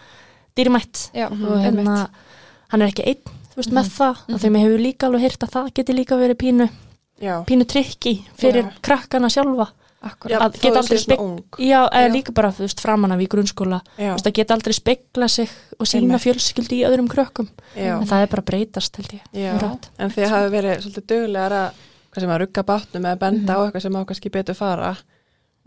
dýrmætt. 0.58 1.10
Já, 1.14 1.28
og 1.30 1.58
hérna, 1.62 2.08
hann 2.68 2.82
er 2.82 2.88
ekki 2.90 3.04
einn 3.06 3.22
þú 3.54 3.56
veist, 3.56 3.72
með 3.72 3.88
það, 3.94 4.16
Mhm. 4.26 4.34
af 4.34 4.40
því 4.42 4.50
mér 4.50 4.64
hefur 4.66 4.82
líka 4.82 5.06
alveg 5.06 5.20
heyrt 5.20 5.42
að 5.46 5.50
það 5.54 5.74
geti 5.74 5.92
líka 5.94 6.16
verið 6.18 6.38
pínu 6.38 6.70
já, 7.20 7.44
pínu 7.46 7.64
trikki 7.66 8.24
fyrir 8.36 8.62
Já. 8.64 8.72
krakkana 8.82 9.28
sjálfa. 9.28 9.68
Akkurat. 10.00 10.40
að 10.40 10.60
geta 10.60 10.78
aldrei 10.78 10.98
já, 11.58 11.88
eða 11.90 12.12
líka 12.12 12.32
bara, 12.32 12.52
veist, 12.52 12.78
framan 12.80 13.10
af 13.10 13.18
í 13.18 13.26
grunnskóla. 13.26 13.80
Veist, 13.98 14.26
að 14.26 14.32
geta 14.32 14.54
aldrei 14.54 14.72
spekla 14.72 15.28
sig 15.28 15.48
og 15.80 15.86
sína 15.86 16.20
fjölskyldi 16.22 16.78
í 16.78 16.86
öðrum 16.86 17.08
krökkum. 17.08 17.48
En 17.74 18.06
það 18.06 18.22
er 18.22 18.26
bara 18.28 18.42
að 18.42 18.46
breytast, 18.46 18.94
held 18.96 19.08
ég. 19.10 19.20
Já. 19.34 19.52
Mjög 19.54 19.58
hratt. 19.58 19.88
en 19.98 20.10
þið 20.10 20.28
hafi 20.28 20.50
verið 20.54 20.82
svolítið 20.84 21.06
duglegar 21.06 21.50
að 21.52 21.72
að 22.16 22.38
rugga 22.40 22.62
bátnum 22.62 23.02
eða 23.06 23.18
benda 23.18 23.52
Mhm. 23.52 23.58
á 23.58 23.60
eitthvað 23.72 23.82
sem 23.82 23.92
á 23.96 24.04
kannski 24.06 24.30
betur 24.30 24.54
fara 24.54 24.96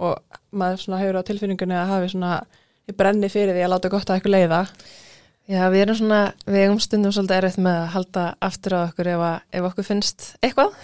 og 0.01 0.41
maður 0.51 0.83
svona 0.83 0.99
hefur 1.01 1.21
á 1.21 1.27
tilfinningunni 1.27 1.77
að 1.77 1.93
hafi 1.93 2.11
svona 2.15 2.33
ég 2.89 2.97
brenni 2.97 3.29
fyrir 3.31 3.55
því 3.55 3.65
að 3.65 3.73
láta 3.75 3.91
gott 3.93 4.09
að 4.09 4.19
eitthvað 4.19 4.37
leiða. 4.37 4.61
Já, 5.51 5.65
við 5.73 5.83
erum 5.83 5.97
svona, 5.97 6.19
við 6.45 6.63
eigum 6.63 6.79
stundum 6.79 7.13
svolítið 7.15 7.37
erfitt 7.39 7.61
með 7.65 7.77
að 7.81 7.91
halda 7.95 8.23
aftur 8.47 8.75
á 8.77 8.79
okkur 8.85 9.09
ef, 9.11 9.21
að, 9.27 9.37
ef 9.57 9.67
okkur 9.71 9.87
finnst 9.87 10.27
eitthvað. 10.39 10.75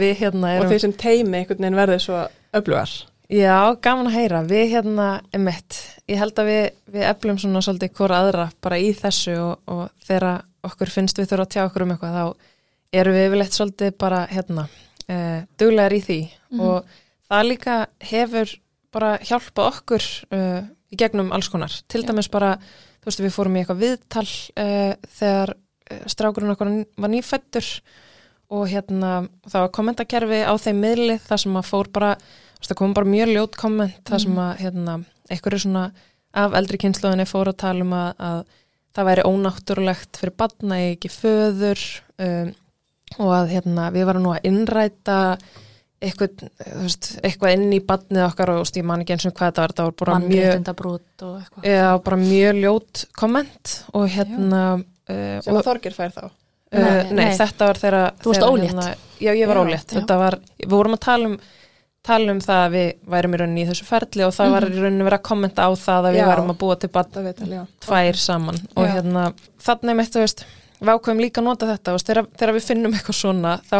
Við 0.00 0.12
hérna 0.22 0.52
og 0.52 0.58
erum, 0.60 0.70
því 0.72 0.78
sem 0.84 0.94
teimi 1.02 1.40
einhvern 1.40 1.64
veginn 1.64 1.78
verður 1.78 2.04
svo 2.04 2.20
öflugar. 2.56 2.94
Já, 3.28 3.56
gaman 3.84 4.08
að 4.08 4.14
heyra. 4.16 4.42
Við 4.48 4.64
hérna, 4.72 5.08
emitt, 5.36 5.80
ég 6.08 6.22
held 6.22 6.40
að 6.40 6.48
við, 6.48 6.62
við 6.94 7.08
eflum 7.10 7.40
svona 7.42 7.64
svolítið 7.66 7.92
hvora 7.98 8.22
aðra 8.22 8.46
bara 8.64 8.78
í 8.80 8.94
þessu 8.96 9.34
og, 9.42 9.58
og 9.68 9.82
þegar 10.06 10.28
okkur 10.68 10.94
finnst 10.94 11.20
við 11.20 11.28
þurfa 11.32 11.44
að 11.48 11.52
tjá 11.56 11.64
okkur 11.66 11.84
um 11.84 11.92
eitthvað, 11.92 12.16
þá 12.16 12.96
erum 13.02 13.18
við 13.18 13.26
yfirleitt 13.28 13.58
svolítið 13.58 13.92
bara, 14.00 14.22
hérna, 14.30 14.64
uh, 15.10 15.36
duglegar 15.60 15.98
í 15.98 16.00
því. 16.06 16.20
Og 16.62 16.96
það 17.28 17.46
líka 17.50 17.78
hefur 18.10 18.52
bara 18.94 19.14
hjálpað 19.20 19.70
okkur 19.72 20.04
uh, 20.32 20.60
í 20.88 20.98
gegnum 20.98 21.32
alls 21.36 21.50
konar. 21.52 21.72
Til 21.90 22.02
Já. 22.02 22.08
dæmis 22.10 22.30
bara, 22.32 22.54
þú 23.02 23.10
veist, 23.10 23.22
við 23.24 23.34
fórum 23.34 23.56
í 23.56 23.62
eitthvað 23.62 23.82
viðtal 23.84 24.26
uh, 24.26 24.92
þegar 25.20 25.54
uh, 25.54 26.04
strákurinn 26.08 26.54
okkur 26.54 26.74
var 26.96 27.12
nýfættur 27.12 27.72
og 28.48 28.68
hérna, 28.70 29.26
það 29.44 29.64
var 29.66 29.74
kommentakerfi 29.76 30.40
á 30.48 30.52
þeim 30.56 30.78
miðli 30.80 31.18
þar 31.20 31.42
sem 31.42 31.58
að 31.60 31.68
fór 31.68 31.90
bara, 31.92 32.14
það 32.64 32.78
kom 32.80 32.94
bara 32.96 33.12
mjög 33.12 33.34
ljót 33.34 33.58
komment 33.60 33.98
þar 34.08 34.24
sem 34.24 34.38
að, 34.40 34.52
hérna, 34.62 34.94
einhverju 35.28 35.66
svona 35.66 35.82
af 36.38 36.56
eldri 36.56 36.80
kynsluðinni 36.80 37.28
fór 37.28 37.50
að 37.52 37.60
tala 37.60 37.84
um 37.84 37.92
að, 37.96 38.08
að 38.24 38.40
það 38.96 39.08
væri 39.10 39.26
ónáttúrulegt 39.28 40.20
fyrir 40.20 40.36
badna 40.40 40.80
ekki 40.88 41.10
föður 41.12 41.84
um, 42.24 42.52
og 43.18 43.32
að 43.36 43.52
hérna, 43.54 43.88
við 43.94 44.08
varum 44.08 44.24
nú 44.24 44.34
að 44.34 44.48
innræta 44.48 45.18
eitthvað, 45.98 46.44
veist, 46.78 47.08
eitthvað 47.26 47.54
inn 47.56 47.72
í 47.74 47.80
badnið 47.84 48.24
okkar 48.28 48.52
og 48.54 48.70
ég 48.78 48.86
man 48.86 49.02
ekki 49.02 49.16
eins 49.16 49.26
og 49.26 49.34
hvað 49.34 49.50
þetta 49.50 49.64
var, 49.64 49.74
þetta 49.74 49.86
var 49.88 49.96
bara 49.98 50.18
mjög, 50.24 51.64
já, 51.66 51.86
bara 52.06 52.18
mjög 52.22 52.60
ljót 52.62 53.04
komment 53.18 53.74
og 53.98 54.06
hérna 54.14 54.62
uh, 54.78 55.38
sem 55.42 55.52
og, 55.52 55.60
að 55.60 55.70
Þorgir 55.72 55.96
fær 55.96 56.14
þá 56.14 56.24
uh, 56.24 56.32
nei, 56.78 56.88
Nei, 57.10 57.14
nei. 57.18 57.36
þetta 57.40 57.70
var 57.70 57.80
þegar 57.82 58.10
Þú 58.22 58.32
varst 58.32 58.46
ólétt. 58.46 58.66
hérna, 58.68 58.88
já, 59.18 59.30
ég 59.32 59.50
var 59.50 59.60
Já, 59.60 59.64
ólétt, 59.66 59.86
já. 59.88 59.96
þetta 59.98 60.18
var, 60.22 60.38
við 60.62 60.74
vorum 60.76 60.98
að 60.98 61.04
tala 61.08 61.32
um 61.32 61.38
tala 62.08 62.32
um 62.32 62.38
það 62.40 62.62
að 62.62 62.74
við 62.76 62.86
værum 63.12 63.34
í 63.34 63.38
rauninni 63.42 63.64
í 63.64 63.68
þessu 63.68 63.84
ferli 63.88 64.24
og 64.24 64.30
það 64.32 64.52
var 64.54 64.66
í 64.68 64.76
rauninni 64.78 65.04
verið 65.04 65.18
að 65.18 65.26
kommenta 65.28 65.66
á 65.66 65.70
það 65.76 66.06
að 66.08 66.14
við 66.14 66.22
Já. 66.22 66.28
værum 66.30 66.52
að 66.54 66.58
búa 66.62 66.76
til 66.78 66.90
badn 66.94 67.26
það 67.26 67.56
tvær 67.84 68.20
saman 68.22 68.60
og 68.78 68.86
Já. 68.86 68.92
hérna 68.94 69.24
þannig 69.66 69.98
með 69.98 70.06
þetta, 70.08 70.14
þú 70.18 70.24
veist, 70.24 70.44
við 70.78 70.92
ákveðum 70.94 71.22
líka 71.24 71.42
að 71.42 71.48
nota 71.50 71.68
þetta 71.72 71.94
og 71.98 72.04
þegar, 72.06 72.28
þegar 72.38 72.54
við 72.56 72.68
finnum 72.70 72.96
eitthvað 72.96 73.18
svona 73.18 73.56
þá 73.68 73.78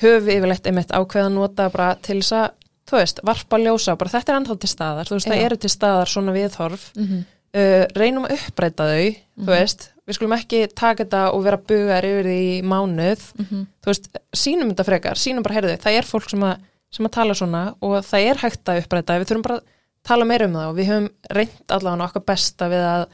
höfum 0.00 0.24
við 0.26 0.36
yfirleitt 0.38 0.66
einmitt 0.70 0.90
ákveð 0.96 1.26
að 1.28 1.34
nota 1.36 1.68
bara 1.70 1.94
til 2.02 2.18
þess 2.20 2.32
að 2.32 2.50
þú 2.90 2.96
veist, 2.98 3.20
varpa 3.22 3.58
ljósa, 3.62 3.96
bara 4.00 4.10
þetta 4.10 4.32
er 4.32 4.38
ennþá 4.40 4.56
til 4.60 4.70
staðar 4.72 5.06
þú 5.10 5.14
veist, 5.18 5.28
það 5.30 5.38
Já. 5.40 5.44
eru 5.46 5.56
til 5.62 5.70
staðar 5.70 6.08
svona 6.10 6.32
viðhorf 6.34 6.84
Mhm. 6.96 7.20
uh, 7.54 7.84
reynum 7.94 8.24
að 8.26 8.34
uppbreyta 8.38 8.86
þau 8.90 9.16
þú 9.44 9.50
veist, 9.50 9.90
við 10.06 10.14
skulum 10.18 10.34
ekki 10.38 10.60
taka 10.74 11.04
þetta 11.04 11.20
og 11.34 11.44
vera 11.44 11.56
bugar 11.58 12.02
yfir 12.08 12.24
því 12.30 12.38
í 12.50 12.62
mánuð 12.66 13.20
Mhm. 13.38 13.66
þú 13.82 13.86
veist, 13.92 14.08
sínum 14.34 14.70
þetta 14.72 14.84
frekar 14.88 15.14
sínum 15.16 15.42
bara, 15.42 15.54
heyrðu, 15.60 15.76
það 15.78 15.98
er 15.98 16.02
fólk 16.08 16.30
sem 16.30 16.40
að, 16.42 16.56
sem 16.90 17.06
að 17.06 17.12
tala 17.12 17.34
svona 17.34 17.74
og 17.80 18.02
það 18.04 18.26
er 18.30 18.36
hægt 18.42 18.64
að 18.64 18.82
uppbreyta 18.82 19.18
við 19.20 19.26
þurfum 19.30 19.42
bara 19.42 19.56
að 19.60 19.62
tala 20.02 20.24
meira 20.24 20.46
um 20.46 20.52
það 20.54 20.68
og 20.70 20.76
við 20.76 20.86
höfum 20.90 21.08
reynt 21.30 21.66
allavega 21.68 22.04
okkar 22.08 22.24
besta 22.26 22.68
við 22.72 22.84
að 22.88 23.06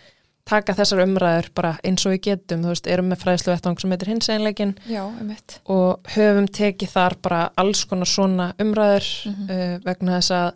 taka 0.46 0.74
þessar 0.78 1.02
umræður 1.02 1.48
bara 1.58 1.72
eins 1.84 2.04
og 2.06 2.12
við 2.14 2.20
getum, 2.28 2.62
þú 2.62 2.70
veist, 2.74 2.86
erum 2.86 3.08
með 3.10 3.22
fræðslu 3.24 3.52
vettvang 3.54 3.80
sem 3.82 3.90
heitir 3.96 4.12
hins 4.12 4.28
einleikin 4.30 4.74
og 5.66 6.12
höfum 6.14 6.46
tekið 6.46 6.92
þar 6.94 7.16
bara 7.22 7.42
alls 7.58 7.84
konar 7.90 8.06
svona 8.06 8.52
umræður 8.62 9.08
Mhm. 9.26 9.50
uh, 9.50 9.78
vegna 9.84 10.20
þess 10.20 10.30
að 10.30 10.52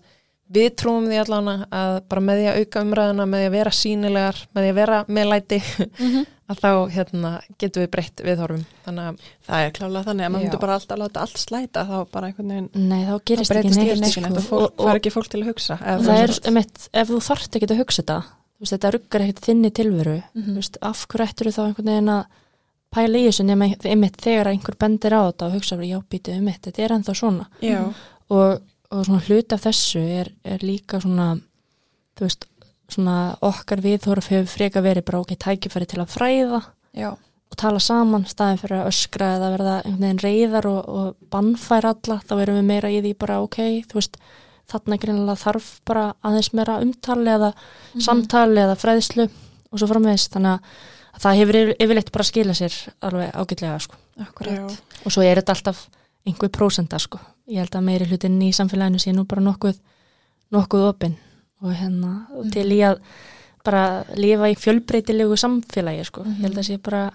við 0.51 0.69
trúum 0.75 1.05
því 1.07 1.19
allavega 1.23 1.67
að 1.71 2.01
bara 2.11 2.21
með 2.27 2.39
því 2.41 2.47
að 2.51 2.59
auka 2.61 2.81
umræðuna, 2.83 3.27
með 3.31 3.39
því 3.43 3.47
að 3.51 3.57
vera 3.59 3.71
sínilegar 3.71 4.37
með 4.55 4.63
því 4.65 4.71
að 4.71 4.79
vera 4.81 5.05
með 5.09 5.29
læti 5.31 5.61
Mhm. 5.99 6.27
að 6.51 6.59
þá 6.65 6.71
hérna, 6.91 7.31
getum 7.63 7.83
við 7.85 7.91
breytt 7.93 8.23
viðhorfum 8.27 8.65
þannig 8.87 9.05
að 9.07 9.19
það 9.47 9.61
er 9.67 9.71
klálega 9.77 10.05
þannig 10.09 10.25
að 10.27 10.33
maður 10.35 10.43
myndi 10.49 10.59
bara 10.65 10.75
alltaf 10.81 10.99
láta 10.99 11.21
allt 11.23 11.39
slæta 11.39 11.85
þá 11.87 11.97
bara 12.11 12.27
einhvern 12.27 12.49
veginn 12.51 12.89
Nei, 12.91 13.05
þá 13.07 13.15
gerist 13.31 13.51
ekki 13.55 13.61
breytist 13.61 13.79
neitt, 13.79 13.93
ekki 14.11 14.23
neitt, 14.27 14.43
sko. 14.47 14.57
og, 14.59 14.75
fær 14.83 14.99
ekki 14.99 15.13
fólk 15.15 15.29
til 15.31 15.43
að 15.45 15.51
hugsa 15.53 15.77
eða 15.79 16.03
það 16.09 16.23
er, 16.25 16.35
einmitt, 16.51 16.89
ef 16.93 17.09
þú 17.13 17.21
þarft 17.29 17.55
ekki 17.61 17.71
að 17.71 17.79
hugsa 17.85 18.03
þetta 18.03 18.19
veist, 18.61 18.75
þetta 18.75 18.93
ruggar 18.95 19.25
ekkert 19.25 19.45
þinni 19.47 19.71
tilveru. 19.73 20.23
Mhm. 20.35 20.49
þú 20.51 20.55
veist, 20.61 20.79
af 20.83 21.07
hverju 21.07 21.27
ættur 21.27 21.53
þá 21.55 21.63
einhvern 21.67 21.93
veginn 21.93 22.15
að 22.15 22.25
pæla 22.91 23.19
í 23.19 23.27
þessu 23.29 23.45
nema 23.47 23.69
einmitt 23.87 24.17
þegar 24.21 24.51
einhver 24.51 24.77
bendir 24.77 25.15
á 25.15 25.21
þetta 25.31 25.47
og 25.47 25.53
hugsa, 25.55 25.77
já, 25.87 25.99
býtu 26.11 26.35
um 26.35 26.49
þetta 26.51 26.83
er 26.83 26.95
ennþá 26.97 27.15
svona. 27.15 27.47
Og, 28.31 28.61
og 28.91 29.07
svona 29.07 29.23
hluti 29.27 29.55
af 29.55 29.63
þessu 29.63 30.03
er, 30.03 30.33
er 30.45 30.59
líka 30.63 31.01
svona 31.01 31.37
þú 32.19 32.27
veist, 32.27 32.47
svona 32.91 33.17
okkar 33.47 33.83
viðhorf 33.85 34.31
hefur 34.33 34.51
freka 34.51 34.83
verið 34.85 35.07
bara 35.09 35.23
ok, 35.23 35.35
tækifæri 35.39 35.87
til 35.87 36.01
að 36.03 36.15
fræða 36.15 36.61
Já, 36.99 37.11
og 37.15 37.59
tala 37.59 37.81
saman 37.83 38.27
staðin 38.27 38.61
fyrir 38.61 38.81
að 38.81 38.91
öskra 38.91 39.33
eða 39.37 39.51
verða 39.55 39.77
einhvern 39.85 40.05
veginn 40.05 40.23
reyðar 40.25 40.69
og, 40.71 40.81
og 40.89 41.31
bannfæra 41.31 41.95
alla, 41.95 42.21
þá 42.27 42.35
erum 42.43 42.59
við 42.61 42.69
meira 42.71 42.91
í 42.91 43.01
því 43.05 43.15
bara 43.19 43.41
ok, 43.45 43.61
þú 43.91 43.99
veist, 44.01 44.19
þarna 44.71 44.99
greinilega 45.03 45.37
þarf 45.43 45.69
bara 45.89 46.07
aðeins 46.25 46.53
meira 46.57 46.79
umtali 46.85 47.31
eða 47.35 47.53
samtali 48.01 48.61
eða 48.65 48.77
fræðslu 48.79 49.29
og 49.71 49.79
svo 49.79 49.87
framvegis, 49.91 50.29
þannig 50.33 50.59
að 51.15 51.21
það 51.21 51.39
hefur 51.41 51.59
yfir- 51.61 51.77
yfirleitt 51.85 52.13
bara 52.15 52.25
skila 52.27 52.55
sér 52.59 52.77
alveg 53.07 53.33
ágætlega 53.35 53.81
sko. 53.81 53.97
og 55.05 55.13
svo 55.13 55.23
er 55.23 55.41
þetta 55.41 55.55
alltaf 55.57 55.89
einhver 56.27 56.51
prósenda 56.55 56.99
sko. 56.99 57.19
ég 57.49 57.59
held 57.59 57.75
að 57.75 57.85
meiri 57.87 58.07
hlutin 58.07 58.39
í 58.43 58.53
samfélaginu 58.55 58.99
sé 59.03 59.13
nú 59.13 59.25
bara 59.27 59.43
nokkuð 59.43 59.79
nokkuð 60.53 60.87
opinn 60.89 61.17
og 61.63 61.73
hérna 61.77 62.27
og 62.37 62.51
til 62.53 62.67
í 62.73 62.81
að 62.87 63.01
bara 63.65 64.05
lifa 64.17 64.49
í 64.49 64.57
fjölbreytilegu 64.57 65.37
samfélagi 65.37 66.05
sko. 66.09 66.23
ég 66.25 66.43
held 66.47 66.59
að 66.59 66.69
sé 66.71 66.79
bara 66.83 67.11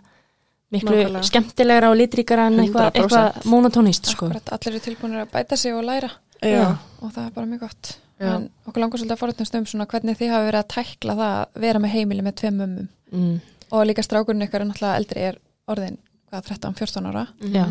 miklu 0.71 0.95
Nákvæmlega. 0.95 1.23
skemmtilegra 1.23 1.89
og 1.91 1.97
litríkara 1.97 2.47
en 2.47 2.59
eitthvað 2.59 2.91
100%. 2.91 3.01
eitthva 3.01 3.23
monotónist 3.45 4.05
sko. 4.11 4.25
Akkurat, 4.27 4.49
allir 4.53 4.73
eru 4.75 4.79
tilbúinir 4.83 5.21
að 5.25 5.31
bæta 5.31 5.57
sig 5.57 5.73
og 5.73 5.83
læra 5.85 6.09
og 6.43 7.11
það 7.13 7.25
er 7.25 7.31
bara 7.35 7.45
mjög 7.49 7.59
gott. 7.59 7.91
Já. 8.19 8.29
En 8.35 8.49
okkur 8.67 8.79
langar 8.81 8.99
svolítið 8.99 9.15
að 9.15 9.21
forðnast 9.21 9.55
um 9.59 9.65
svona 9.65 9.85
hvernig 9.91 10.17
þið 10.19 10.29
hafi 10.31 10.45
verið 10.49 10.61
að 10.61 10.69
tækla 10.75 11.15
það 11.19 11.31
að 11.35 11.61
vera 11.65 11.79
með 11.83 11.93
heimili 11.95 12.23
með 12.23 12.35
tveim 12.39 12.57
mömmum. 12.61 12.87
Mm, 13.11 13.39
og 13.71 13.85
líka 13.89 14.03
strákurinn 14.05 14.45
ykkar 14.45 14.61
er 14.63 14.69
náttúrulega 14.69 14.99
eldri 15.01 15.21
er 15.29 15.39
orðin 15.67 15.97
hvað, 16.31 16.45
13-14 16.51 17.09
ára? 17.11 17.25
Já, 17.41 17.65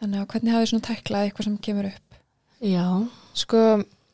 þannig 0.00 0.20
að 0.20 0.26
hvernig 0.34 0.52
hafið 0.54 0.68
svona 0.72 0.86
tæklað 0.88 1.24
eitthvað 1.28 1.44
sem 1.48 1.56
kemur 1.58 1.88
upp? 1.90 2.18
Já, 2.64 2.84
Sko, 3.34 3.62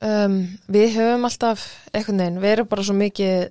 um, 0.00 0.36
við 0.72 0.94
höfum 0.96 1.26
alltaf 1.28 1.66
einhvern 1.92 2.22
veginn, 2.22 2.38
við 2.40 2.52
erum 2.54 2.70
bara 2.70 2.82
svo 2.86 2.94
mikið 2.96 3.50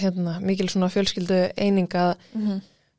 hérna, 0.00 0.34
mikil 0.44 0.68
svona 0.68 0.90
fjölskyldu 0.92 1.38
eininga 1.56 2.10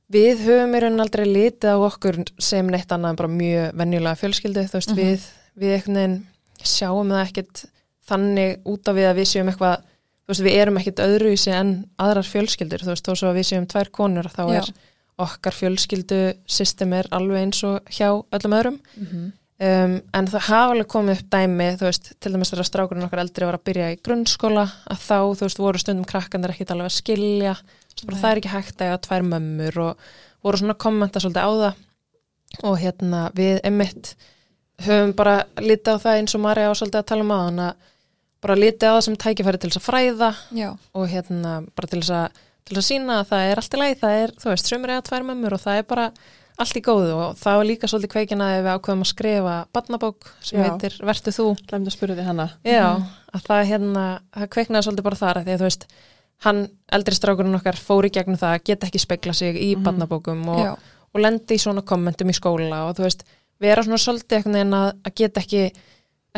við 0.10 0.42
höfum 0.48 0.74
í 0.76 0.82
raunin 0.82 1.04
aldrei 1.04 1.26
litið 1.28 1.76
á 1.76 1.78
okkur 1.86 2.24
sem 2.42 2.68
neitt 2.72 2.90
annað 2.92 3.14
en 3.14 3.20
bara 3.22 3.30
mjög 3.30 3.76
venjulega 3.78 4.18
fjölskyldu, 4.24 4.64
þú 4.70 4.80
veist, 4.80 4.90
Mhm. 4.90 4.98
við, 4.98 5.28
við 5.60 5.76
einhvern 5.76 6.00
veginn 6.00 6.18
sjáum 6.66 7.14
það 7.14 7.26
ekkit 7.26 7.64
þannig 8.10 8.70
út 8.70 8.90
af 8.90 8.98
við 8.98 9.10
að 9.10 9.20
við 9.22 9.32
séum 9.32 9.52
eitthvað 9.52 9.82
þú 10.30 10.34
veist, 10.34 10.46
við 10.46 10.60
erum 10.62 10.78
ekkit 10.78 11.02
öðruvísi 11.02 11.52
en 11.58 11.74
aðrar 11.98 12.28
fjölskyldur, 12.30 12.86
þú 12.86 12.94
veist, 12.94 13.08
þó 13.08 13.16
svo 13.18 13.32
að 13.32 13.40
við 13.40 13.50
séum 13.50 13.68
tvær 13.70 13.90
konur, 13.96 14.30
þá 14.30 14.44
Já. 14.46 14.60
er 14.60 14.72
okkar 15.20 15.56
fjölskyldu 15.58 16.22
system 16.50 16.94
er 16.96 17.10
alveg 17.16 17.44
eins 17.44 17.62
og 17.68 17.90
hjá 17.92 18.08
öllum 18.14 18.56
öðrum. 18.60 18.80
Mhm. 18.96 19.28
Um, 19.60 19.98
en 20.16 20.28
það 20.32 20.46
hafa 20.48 20.72
alveg 20.72 20.88
komið 20.88 21.18
upp 21.18 21.32
dæmi, 21.34 21.66
þú 21.76 21.84
veist, 21.84 22.06
til 22.24 22.32
dæmis 22.32 22.52
þegar 22.54 22.68
strákurinn 22.70 23.04
okkar 23.04 23.20
eldri 23.26 23.44
var 23.44 23.58
að 23.58 23.66
byrja 23.68 23.90
í 23.92 23.98
grunnskóla 24.00 24.64
að 24.88 25.02
þá, 25.04 25.18
þú 25.36 25.44
veist, 25.44 25.60
voru 25.60 25.82
stundum 25.82 26.08
krakkanir 26.08 26.54
ekkit 26.54 26.72
alveg 26.72 26.88
að 26.88 26.96
skilja, 26.96 27.56
bara 28.06 28.22
það 28.22 28.30
er 28.30 28.40
ekki 28.40 28.54
hægt 28.54 28.84
að 28.86 29.02
tvær 29.04 29.26
mömmur 29.28 29.80
og 29.84 30.06
voru 30.48 30.62
svona 30.62 30.78
kommenta 30.80 31.20
svolítið 31.20 31.44
á 31.44 31.52
það. 31.60 31.84
Og 32.70 32.80
hérna 32.80 33.26
við 33.36 33.60
emitt, 33.68 34.14
höfum 34.86 35.14
bara 35.20 35.36
litið 35.60 35.94
á 35.96 36.04
það 36.06 36.18
eins 36.20 36.36
og 36.38 36.42
Marja 36.46 36.72
ásaldið 36.72 37.00
að 37.02 37.08
tala 37.12 37.26
um 37.26 37.32
aðan 37.36 37.60
að 37.68 37.88
bara 38.44 38.56
litið 38.56 38.88
á 38.88 38.94
það 38.96 39.06
sem 39.08 39.18
tækifæri 39.20 39.60
til 39.60 39.70
þess 39.72 39.82
að 39.82 39.88
fræða 39.90 40.30
já, 40.56 40.70
og 40.96 41.08
hérna 41.12 41.54
bara 41.76 41.88
til 41.92 42.00
þess 42.02 42.14
að, 42.16 42.44
til 42.66 42.76
þess 42.78 42.84
að 42.84 42.90
sína 42.90 43.18
að 43.20 43.32
það 43.34 43.48
er 43.52 43.62
allt 43.64 43.74
í 43.74 43.80
lagi, 43.82 43.98
það 44.04 44.20
er, 44.24 44.36
þú 44.40 44.52
veist, 44.54 44.70
sömur 44.72 44.94
eða 44.96 45.08
tvær 45.10 45.26
mömmur 45.28 45.56
og 45.58 45.64
það 45.66 45.80
er 45.82 45.88
bara 45.90 46.06
allt 46.60 46.76
í 46.76 46.84
góðu 46.84 47.12
og 47.16 47.36
það 47.40 47.58
var 47.60 47.68
líka 47.70 47.88
svolítið 47.88 48.12
kveikina 48.14 48.48
ef 48.58 48.64
við 48.66 48.74
ákveðum 48.76 49.04
að 49.06 49.10
skrifa 49.14 49.56
barnabók 49.76 50.30
sem 50.44 50.60
Já. 50.60 50.64
heitir 50.68 50.96
Vertu 51.08 51.32
þú 51.32 51.46
Glemd 51.70 51.88
að 51.88 51.94
spyrja 51.96 52.18
því 52.20 52.26
hana. 52.28 52.48
Já, 52.68 52.88
að 53.32 53.46
það 53.48 53.62
hérna, 53.70 54.04
það 54.36 54.50
kveiknaði 54.56 54.88
svolítið 54.90 55.08
bara 55.08 55.20
þar 55.22 55.40
að 55.40 55.48
því 55.48 55.54
að 55.56 55.62
þú 55.64 55.68
veist, 55.70 55.86
hann, 56.48 56.60
eldri 57.00 57.16
strákurinn 57.16 57.56
okkar 57.60 57.80
fór 57.80 58.08
í 58.08 58.12
gegnum 58.16 58.40
það 58.40 58.56
að 58.58 58.66
geta 58.72 58.88
ekki 58.90 59.00
spekla 59.06 59.34
sig 59.40 59.56
í 59.56 59.70
Mhm. 59.78 59.84
barnabókum 59.88 60.44
og, 60.52 60.80
og 61.16 61.20
lendi 61.24 61.56
í 61.56 61.64
svona 61.64 61.82
kommentum 61.84 62.28
í 62.32 62.36
skóla 62.36 62.84
og 62.90 62.96
þú 63.00 63.08
veist, 63.08 63.24
vera 63.62 63.84
svona 63.86 64.00
svolítið 64.02 64.40
einhvern 64.40 64.58
veginn 64.60 64.78
að, 64.78 64.90
að 65.06 65.16
geta 65.22 65.44
ekki, 65.44 65.64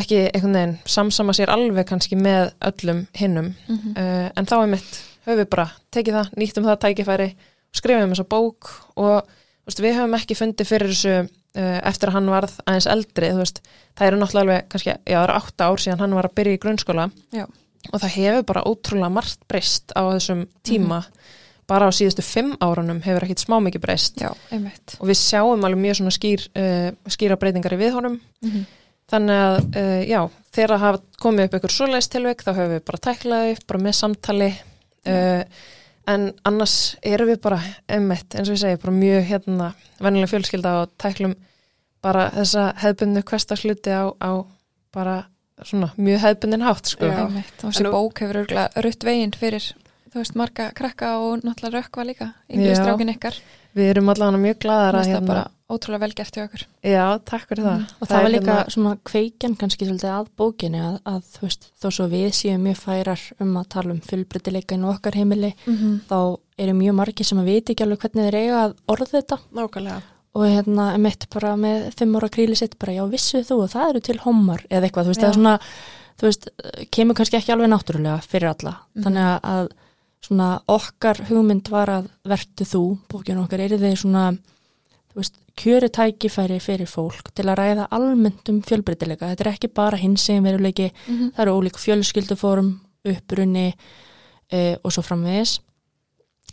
ekki 0.02 0.20
einhvern 0.32 0.58
veginn 0.58 0.78
samsama 0.96 1.36
sér 1.38 1.54
alveg 1.54 1.88
kannski 1.90 2.18
með 2.20 2.54
öllum 2.72 3.06
hinnum. 3.18 3.54
Mhm, 3.68 3.96
uh, 3.96 4.28
en 4.36 4.50
þá 4.50 4.56
er 4.62 4.72
mitt, 4.76 5.02
höfum 5.26 5.42
við 5.44 5.52
bara 5.54 5.68
tekið 5.94 6.20
það, 6.20 6.34
nýttum 6.42 6.68
það 6.70 6.82
tækifæri 6.86 7.30
skrifum 7.76 8.16
þessa 8.16 8.28
bók 8.28 8.72
og 9.00 9.30
veist, 9.68 9.82
við 9.84 9.98
höfum 10.00 10.18
ekki 10.18 10.38
fundið 10.38 10.70
fyrir 10.72 10.92
þessu 10.92 11.16
uh, 11.22 11.80
eftir 11.88 12.12
að 12.12 12.18
hann 12.18 12.32
varð 12.34 12.58
aðeins 12.66 12.90
eldri 12.92 13.32
veist, 13.38 13.62
það 13.98 14.08
eru 14.10 14.22
náttúrulega 14.22 14.46
alveg 14.46 14.72
kannski, 14.72 14.96
já, 14.96 15.18
það 15.18 15.26
eru 15.26 15.38
átta 15.38 15.70
ár 15.70 15.84
síðan 15.84 16.04
hann 16.04 16.18
var 16.18 16.30
að 16.30 16.38
byrja 16.40 16.58
í 16.58 16.62
grunnskóla 16.66 17.08
Já. 17.36 17.46
og 17.92 18.02
það 18.04 18.16
hefur 18.18 18.48
bara 18.52 18.66
ótrúlega 18.68 19.14
margt 19.14 19.46
breyst 19.52 19.96
á 19.96 20.02
þessum 20.10 20.46
tíma 20.68 21.04
bara 21.72 21.88
á 21.88 21.92
síðustu 21.96 22.26
fimm 22.26 22.54
árunum 22.60 23.00
hefur 23.06 23.26
ekkit 23.26 23.46
smá 23.46 23.58
mikið 23.64 23.86
breyst. 23.86 24.20
Já, 24.20 24.30
og 25.00 25.08
við 25.08 25.20
sjáum 25.22 25.64
alveg 25.64 25.84
mjög 25.86 26.02
svona 26.02 26.16
skýr, 26.16 26.46
uh, 26.60 26.88
skýra 27.16 27.40
breytingar 27.40 27.78
í 27.78 27.82
viðhónum 27.82 28.20
mhm, 28.44 28.70
Þannig 29.12 29.42
að, 29.44 29.58
uh, 29.76 30.02
já, 30.08 30.20
þegar 30.56 30.74
að 30.76 30.84
hafa 30.86 31.00
komið 31.20 31.48
upp 31.48 31.56
ykkur 31.58 31.74
svoleiðist 31.76 32.14
tilveik, 32.14 32.44
þá 32.46 32.52
höfum 32.54 32.70
við 32.72 32.84
bara 32.88 33.00
tæklaði 33.08 33.56
upp, 33.56 33.66
bara 33.68 33.82
með 33.84 33.96
samtali, 33.98 34.48
uh, 35.12 35.66
en 36.14 36.28
annars 36.48 36.76
erum 37.12 37.32
við 37.32 37.42
bara 37.44 37.58
emmitt, 37.92 38.38
eins 38.38 38.48
og 38.48 38.56
ég 38.56 38.62
segi, 38.62 38.80
bara 38.86 38.96
mjög 38.96 39.28
hérna, 39.28 39.68
vennilega 40.00 40.32
fjölskylda 40.32 40.74
og 40.86 40.96
tæklum 41.02 41.36
bara 42.02 42.30
þessa 42.38 42.70
hefbundu 42.82 43.26
hverstagsluti 43.28 43.94
á, 43.94 44.16
á 44.16 44.32
bara 44.96 45.18
svona 45.68 45.92
mjög 46.00 46.24
hefbundin 46.24 46.66
hátt, 46.66 46.96
sko. 46.96 47.12
Já. 47.12 47.26
einmitt. 47.26 47.54
Og 47.62 47.68
þessi 47.68 47.92
bók 47.92 48.24
hefur 48.24 48.42
rutt 48.88 49.06
veginn 49.06 49.36
fyrir 49.38 49.68
þú 50.12 50.20
veist, 50.22 50.36
marga 50.36 50.72
krakka 50.76 51.18
og 51.24 51.42
náttúrulega 51.46 51.80
rökkva 51.82 52.06
líka 52.06 52.34
yngri 52.52 52.76
strákin 52.76 53.14
ykkar 53.16 53.36
Við 53.72 53.88
erum 53.94 54.10
allavega 54.12 54.38
mjög 54.44 54.58
glaðar 54.60 54.96
það 54.98 55.02
að 55.02 55.08
er 55.08 55.14
hérna, 55.16 55.28
bara 55.32 55.44
ótrúlega 55.72 56.02
vel 56.04 56.14
gert 56.20 56.36
hjá 56.36 56.44
okkur 56.44 56.64
já, 56.84 57.04
takk 57.24 57.46
fyrir 57.48 57.64
það. 57.64 57.84
Og 58.02 58.08
það, 58.10 58.18
var 58.18 58.26
er 58.28 58.34
líka 58.34 58.52
hérna- 58.52 58.74
svona 58.76 58.92
kveikjan 59.08 59.54
kannski 59.62 59.86
svolítið 59.88 60.12
að 60.12 60.28
bókinni 60.42 60.82
að, 60.84 60.98
að 61.08 61.22
þú 61.32 61.42
veist, 61.46 61.68
þó 61.80 61.88
svo 61.96 62.08
við 62.12 62.26
séum 62.36 62.66
mjög 62.68 62.78
færar 62.82 63.22
um 63.40 63.54
að 63.62 63.70
tala 63.72 63.94
um 63.96 64.02
fjölbreytileika 64.04 64.76
inn 64.76 64.84
á 64.84 64.92
okkar 64.92 65.16
heimili, 65.16 65.54
-hmm. 65.64 65.94
þá 66.12 66.18
eru 66.60 66.74
mjög 66.82 66.96
margir 67.00 67.26
sem 67.26 67.40
að 67.40 67.46
viti 67.48 67.72
ekki 67.72 67.84
alveg 67.84 68.00
hvernig 68.04 68.28
þeir 68.28 68.40
eiga 68.42 68.60
að 68.66 68.76
orða 68.92 69.08
þetta 69.16 69.38
Nákvæmlega. 69.56 70.02
og 70.36 70.44
hérna 70.44 70.98
mitt 71.00 71.30
bara 71.30 71.56
með 71.56 71.94
fimm 71.96 72.16
ára 72.20 72.30
kríli 72.30 72.56
sitt 72.56 72.76
bara 72.80 72.92
já 72.94 73.08
vissu 73.10 73.40
þú 73.40 73.64
og 73.64 73.70
það 73.72 73.90
eru 73.90 74.00
til 74.02 74.18
homar 74.20 74.66
eða 74.70 74.84
eitthvað, 74.92 75.04
þú 75.08 75.08
veist, 75.08 75.22
Já. 75.22 75.24
það 75.24 75.30
er 75.30 75.40
svona 75.40 75.60
þú 76.20 76.24
veist, 76.28 76.48
kemur 76.92 77.16
kannski 77.16 77.38
ekki 77.40 77.52
alveg 77.56 77.70
náttúrulega 77.72 78.20
fyrir 78.22 78.50
alla, 78.52 78.76
Mhm. 78.96 79.04
þannig 79.04 79.24
að- 79.24 79.42
að 79.44 79.70
svona 80.22 80.62
okkar 80.70 81.18
hugmynd 81.30 81.70
var 81.74 81.90
að 81.90 82.10
vertu 82.30 82.66
þú, 82.68 82.82
bókinu 83.10 83.44
okkar 83.46 83.64
er 83.66 83.78
þeir 83.82 83.98
svona, 83.98 84.26
þú 85.12 85.16
veist, 85.22 85.40
kjöri 85.58 85.90
tækifæri 85.92 86.60
fyrir 86.64 86.88
fólk 86.88 87.34
til 87.36 87.46
að 87.50 87.58
ræða 87.60 87.88
almennt 87.92 88.50
um 88.50 88.62
fjölbreytileika, 88.62 89.32
þetta 89.34 89.46
er 89.48 89.52
ekki 89.56 89.72
bara 89.74 89.98
hins 89.98 90.22
sem 90.30 90.44
veruleiki, 90.44 90.92
Mhm. 91.08 91.32
það 91.36 91.42
eru 91.46 91.58
ólík 91.62 91.78
fjölskylduform, 91.82 92.80
upprunni 93.06 93.74
e, 94.52 94.78
og 94.84 94.92
svo 94.92 95.02
framvegis 95.02 95.60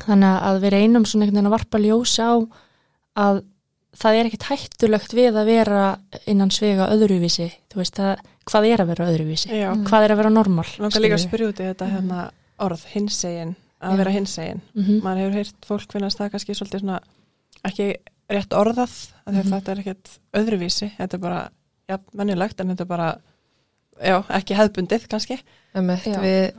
þannig 0.06 0.42
að 0.42 0.60
við 0.62 0.70
reynum 0.72 1.04
svona 1.04 1.26
einhvern 1.26 1.34
veginn 1.42 1.50
að 1.50 1.56
varpa 1.58 1.78
ljósi 1.82 2.22
á 2.24 2.34
að 3.18 3.40
það 3.98 4.14
er 4.20 4.28
ekkit 4.30 4.46
hættulegt 4.48 5.12
við 5.18 5.34
að 5.34 5.46
vera 5.46 5.98
innan 6.26 6.50
svega 6.54 6.86
öðruvísi, 6.94 7.50
þú 7.68 7.80
veist 7.82 7.94
það, 7.98 8.18
hvað 8.48 8.68
er 8.70 8.78
að 8.84 8.86
vera 8.92 9.08
öðruvísi, 9.10 9.48
Já. 9.50 9.72
Mm. 9.74 9.84
hvað 9.88 10.04
er 10.06 10.10
að 10.14 10.16
vera 10.22 10.30
normal 10.30 10.66
Langar 10.78 11.00
líka 11.02 11.18
að 11.18 11.24
spyrja 11.26 11.48
út 11.50 11.60
í 11.60 11.66
þetta 11.68 11.90
hérna 11.90 12.30
orð, 12.58 12.84
hinsegin, 12.94 13.54
að 13.80 13.92
Já. 13.92 13.96
vera 14.02 14.10
hinsegin. 14.10 14.60
Mhm. 14.74 15.00
maður 15.04 15.18
hefur 15.22 15.36
heyrt 15.38 15.66
fólk 15.68 15.92
finnast 15.92 16.18
það 16.18 16.30
kannski 16.32 16.54
svolítið 16.58 16.80
svona 16.80 17.00
ekki 17.64 17.88
rétt 18.30 18.54
orðað 18.56 18.94
að 19.26 19.32
Mhm. 19.34 19.52
þetta 19.52 19.68
er 19.72 19.78
ekkert 19.82 20.08
öðruvísi 20.34 20.90
þetta 20.98 21.14
er 21.14 21.18
bara, 21.18 21.50
já, 21.88 21.98
mennilegt 22.14 22.60
en 22.60 22.68
þetta 22.74 22.80
er 22.80 22.86
bara, 22.86 23.08
já, 24.02 24.22
ekki 24.28 24.54
hefðbundið 24.56 25.08
kannski 25.08 25.38
Einmitt, 25.74 26.04
Já. 26.04 26.18
við, 26.18 26.52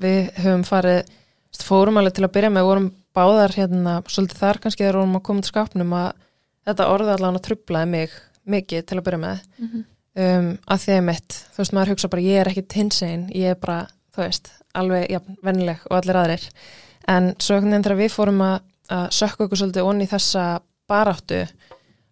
við 0.00 0.32
höfum 0.42 0.64
farið 0.66 1.06
fórum 1.62 1.96
alveg 1.98 2.12
til 2.14 2.24
að 2.26 2.32
byrja 2.32 2.50
með 2.52 2.64
vorum 2.68 2.92
báðar 3.16 3.54
hérna, 3.56 4.02
svolítið 4.04 4.38
þar 4.42 4.58
kannski 4.60 4.84
þegar 4.84 4.98
vorum 5.00 5.16
að 5.16 5.22
koma 5.22 5.40
til 5.40 5.48
skapnum 5.52 5.92
að 5.96 6.12
þetta 6.66 6.88
orðið 6.92 7.12
allavega 7.16 7.44
trublaði 7.46 7.88
mig 7.88 8.10
mikið 8.46 8.86
til 8.86 8.98
að 8.98 9.04
byrja 9.06 9.20
með 9.22 9.40
Mhm. 9.58 9.84
um, 10.16 10.58
að 10.68 10.78
því 10.84 10.92
að 10.98 11.04
mitt, 11.04 11.28
þú 11.54 11.56
veist 11.62 11.72
maður 11.72 11.88
hugsa 11.94 12.08
bara 12.10 12.22
ég 12.22 12.40
er 12.40 12.46
ekki 12.52 12.66
hinsegin, 12.74 13.30
ég 13.34 13.50
er 13.50 13.54
bara 13.54 13.88
þú 14.14 14.22
veist, 14.26 14.50
alveg 14.78 15.10
ja, 15.12 15.20
vennileg 15.44 15.84
og 15.90 15.98
allir 15.98 16.20
aðrir. 16.20 16.46
En 17.10 17.32
svo 17.38 17.56
einhvern 17.56 17.72
veginn 17.72 17.86
þegar 17.86 18.00
við 18.00 18.14
fórum 18.14 18.42
að, 18.46 18.56
að 18.92 19.04
sökka 19.18 19.46
okkur 19.46 19.60
svolítið 19.60 19.90
onni 19.90 20.08
þessa 20.10 20.46
baráttu 20.90 21.42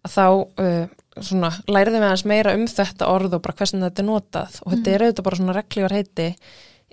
að 0.04 0.14
þá 0.14 0.26
uh, 0.28 0.84
svona, 1.22 1.50
læriðum 1.70 2.02
við 2.02 2.08
aðeins 2.08 2.28
meira 2.28 2.54
um 2.58 2.68
þetta 2.70 3.10
orð 3.10 3.36
og 3.38 3.42
bara 3.44 3.58
hversin 3.58 3.84
þetta 3.84 4.02
er 4.02 4.08
notað. 4.08 4.60
Og 4.64 4.74
þetta 4.74 4.94
er 4.94 5.04
auðvitað 5.04 5.28
bara 5.28 5.40
svona 5.40 5.58
reglívar 5.58 5.96
heiti 5.98 6.30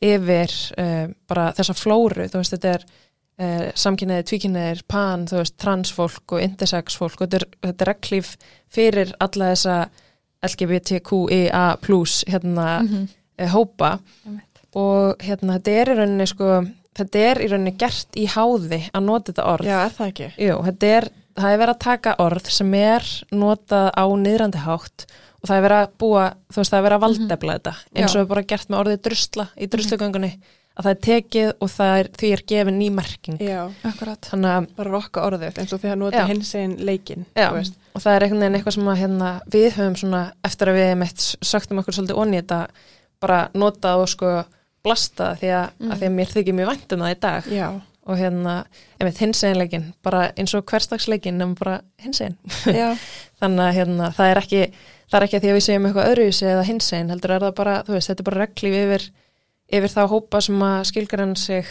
yfir 0.01 0.57
uh, 0.81 1.05
bara 1.29 1.47
þessa 1.57 1.77
flóru, 1.77 2.27
þú 2.31 2.41
veist, 2.41 2.55
þetta 2.55 2.75
er 2.75 2.85
uh, 2.87 3.65
samkynniðir, 3.83 4.27
tvíkynniðir, 4.31 4.85
pan, 4.89 5.27
þú 5.29 5.41
veist, 5.41 5.57
transfólk 5.61 6.37
og 6.37 6.45
intersex 6.45 6.97
fólk. 6.97 7.19
Og 7.19 7.27
þetta 7.27 7.41
er, 7.41 7.47
þetta 7.69 7.85
er 7.85 7.93
reglíf 7.93 8.35
fyrir 8.71 9.13
alla 9.21 9.51
þessa 9.53 9.81
LGBTQIA 10.41 11.65
plus 11.85 12.23
hérna 12.29 12.69
mm 12.81 13.09
hópa. 13.49 13.99
Einmitt. 14.25 14.50
Og 14.77 15.23
hérna 15.23 15.57
þetta 15.59 15.73
er 15.81 15.91
í 15.91 15.97
rauninni 15.99 16.27
sko, 16.29 16.51
þetta 16.97 17.23
er 17.31 17.41
í 17.43 17.49
rauninni 17.51 17.73
gert 17.81 18.19
í 18.19 18.27
háði 18.31 18.81
að 18.93 19.03
nota 19.07 19.31
þetta 19.31 19.47
orð. 19.53 19.65
já, 19.71 19.77
er 19.85 19.97
það 19.97 20.13
ekki? 20.13 20.29
Jú, 20.47 20.61
þetta 20.69 20.93
er, 20.99 21.09
það 21.41 21.51
er 21.55 21.61
verið 21.63 21.75
að 21.75 21.83
taka 21.87 22.15
orð 22.27 22.53
sem 22.55 22.73
er 22.79 23.11
notað 23.31 23.91
á 23.95 24.05
niðrandi 24.21 24.63
hátt 24.63 25.05
og 25.41 25.49
það 25.49 25.57
er 25.57 25.65
verið 25.65 25.81
að 25.81 25.93
búa, 26.03 26.23
þú 26.53 26.61
veist, 26.61 26.71
það 26.71 26.79
er 26.79 26.85
verið 26.87 26.97
að 26.99 27.05
valdefla 27.07 27.53
þetta 27.59 27.75
eins 27.97 28.15
og 28.15 28.21
er 28.23 28.31
bara 28.31 28.47
gert 28.51 28.69
með 28.69 28.81
orðið 28.83 28.99
drusla 29.07 29.45
í 29.57 29.69
druslugöngunni, 29.73 30.31
að 30.77 30.85
það 30.85 30.91
er 30.93 30.99
tekið 31.07 31.49
og 31.65 31.73
er, 31.83 32.09
því 32.21 32.29
er 32.31 32.43
gefin 32.51 32.77
ný 32.79 32.87
merking. 32.93 33.41
Já, 33.43 33.61
Akkurat 33.89 34.29
Þannig 34.29 34.53
að, 34.53 34.67
bara 34.77 34.93
rokka 34.93 35.25
orðið 35.27 35.59
eins 35.63 35.73
og 35.75 35.81
því 35.81 35.89
að 35.89 35.95
Já. 35.95 35.99
nota 36.03 36.21
hinsegin 36.29 36.75
leikin 36.87 37.25
já, 37.35 37.47
þú 37.49 37.57
veist. 37.57 37.75
og 37.91 38.05
það 38.05 38.13
er 38.15 38.25
einhvern 38.27 38.45
veginn 38.45 38.59
eitthvað 38.59 38.77
sem 38.77 38.91
að 38.93 39.01
hérna, 39.01 39.31
við 39.51 39.67
höfum 39.79 39.97
svona, 39.99 40.21
eftir 40.47 40.71
að 40.71 40.79
við 40.79 40.93
meitt 41.01 41.25
sögtum 41.51 41.81
okkur 41.81 41.97
svolítið 41.97 42.21
onni 42.23 42.39
þetta, 42.39 42.61
bara 43.21 43.41
notað 43.57 44.05
og 44.05 44.11
sko 44.13 44.31
blasta 44.83 45.33
því 45.39 45.49
að, 45.57 45.71
Mm. 45.79 45.91
að 45.91 45.97
því 46.01 46.07
að 46.09 46.15
mér 46.19 46.31
þykir 46.35 46.57
mjög 46.59 46.69
vænt 46.71 46.93
um 46.95 47.03
það 47.05 47.15
í 47.15 47.19
dag. 47.25 47.49
Já, 47.51 47.67
og 48.11 48.17
hérna, 48.17 48.53
einmitt 48.99 49.19
hinseginleikin 49.21 49.83
bara 50.03 50.21
eins 50.37 50.53
og 50.57 50.65
hverstagsleikin 50.65 51.37
nema 51.37 51.55
bara 51.59 51.75
hinsegin. 52.01 52.37
Já, 52.65 52.95
þannig 53.41 53.65
að 53.67 53.75
hérna, 53.77 54.11
það 54.17 54.31
er 54.31 54.41
ekki 54.41 54.61
það 55.11 55.17
er 55.19 55.25
ekki 55.27 55.37
að 55.37 55.43
því 55.45 55.49
að 55.51 55.57
við 55.59 55.65
segjum 55.67 55.85
eitthvað 55.89 56.09
öðruvísi 56.11 56.45
eða 56.49 56.67
hinsegin 56.69 57.09
heldur 57.11 57.33
er 57.35 57.43
það 57.45 57.55
bara, 57.61 57.75
þú 57.83 57.93
veist, 57.97 58.09
þetta 58.11 58.21
er 58.23 58.27
bara 58.29 58.41
reglíf 58.45 58.75
yfir, 58.81 59.05
yfir 59.77 59.91
þá 59.91 60.01
hópa 60.11 60.41
sem 60.41 60.61
að 60.63 60.83
skilgrann 60.89 61.35
sig 61.35 61.67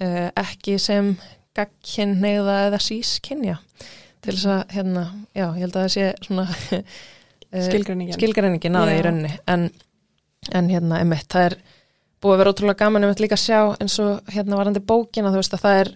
uh, 0.00 0.28
ekki 0.44 0.76
sem 0.78 1.10
gagkinneiða 1.58 2.56
eða 2.68 2.80
sískinja 2.82 3.58
til 4.24 4.32
þess 4.32 4.46
að, 4.48 4.62
hérna, 4.76 5.02
já, 5.36 5.44
ég 5.52 5.60
held 5.66 5.74
að 5.76 5.82
það 5.82 5.92
sé 5.94 6.06
svona 6.24 6.46
uh, 7.54 7.66
skilgreiningin 8.16 8.78
á 8.78 8.80
það 8.86 8.94
í 8.94 8.96
Já. 8.96 9.04
rauninni. 9.08 9.32
En, 9.52 9.66
en 10.54 10.70
hérna, 10.72 11.00
einmitt, 11.02 11.26
það 11.34 11.48
er 11.50 11.56
búið 12.24 12.34
að 12.34 12.40
vera 12.42 12.52
ótrúlega 12.54 12.80
gaman 12.80 13.04
einmitt 13.04 13.20
líka 13.22 13.36
að 13.36 13.44
sjá 13.44 13.58
eins 13.84 13.98
og 14.02 14.32
hérna 14.32 14.56
varandi 14.58 14.80
bókina, 14.80 15.30
þú 15.34 15.40
veist 15.42 15.54
að 15.58 15.64
það 15.66 15.80
er 15.84 15.90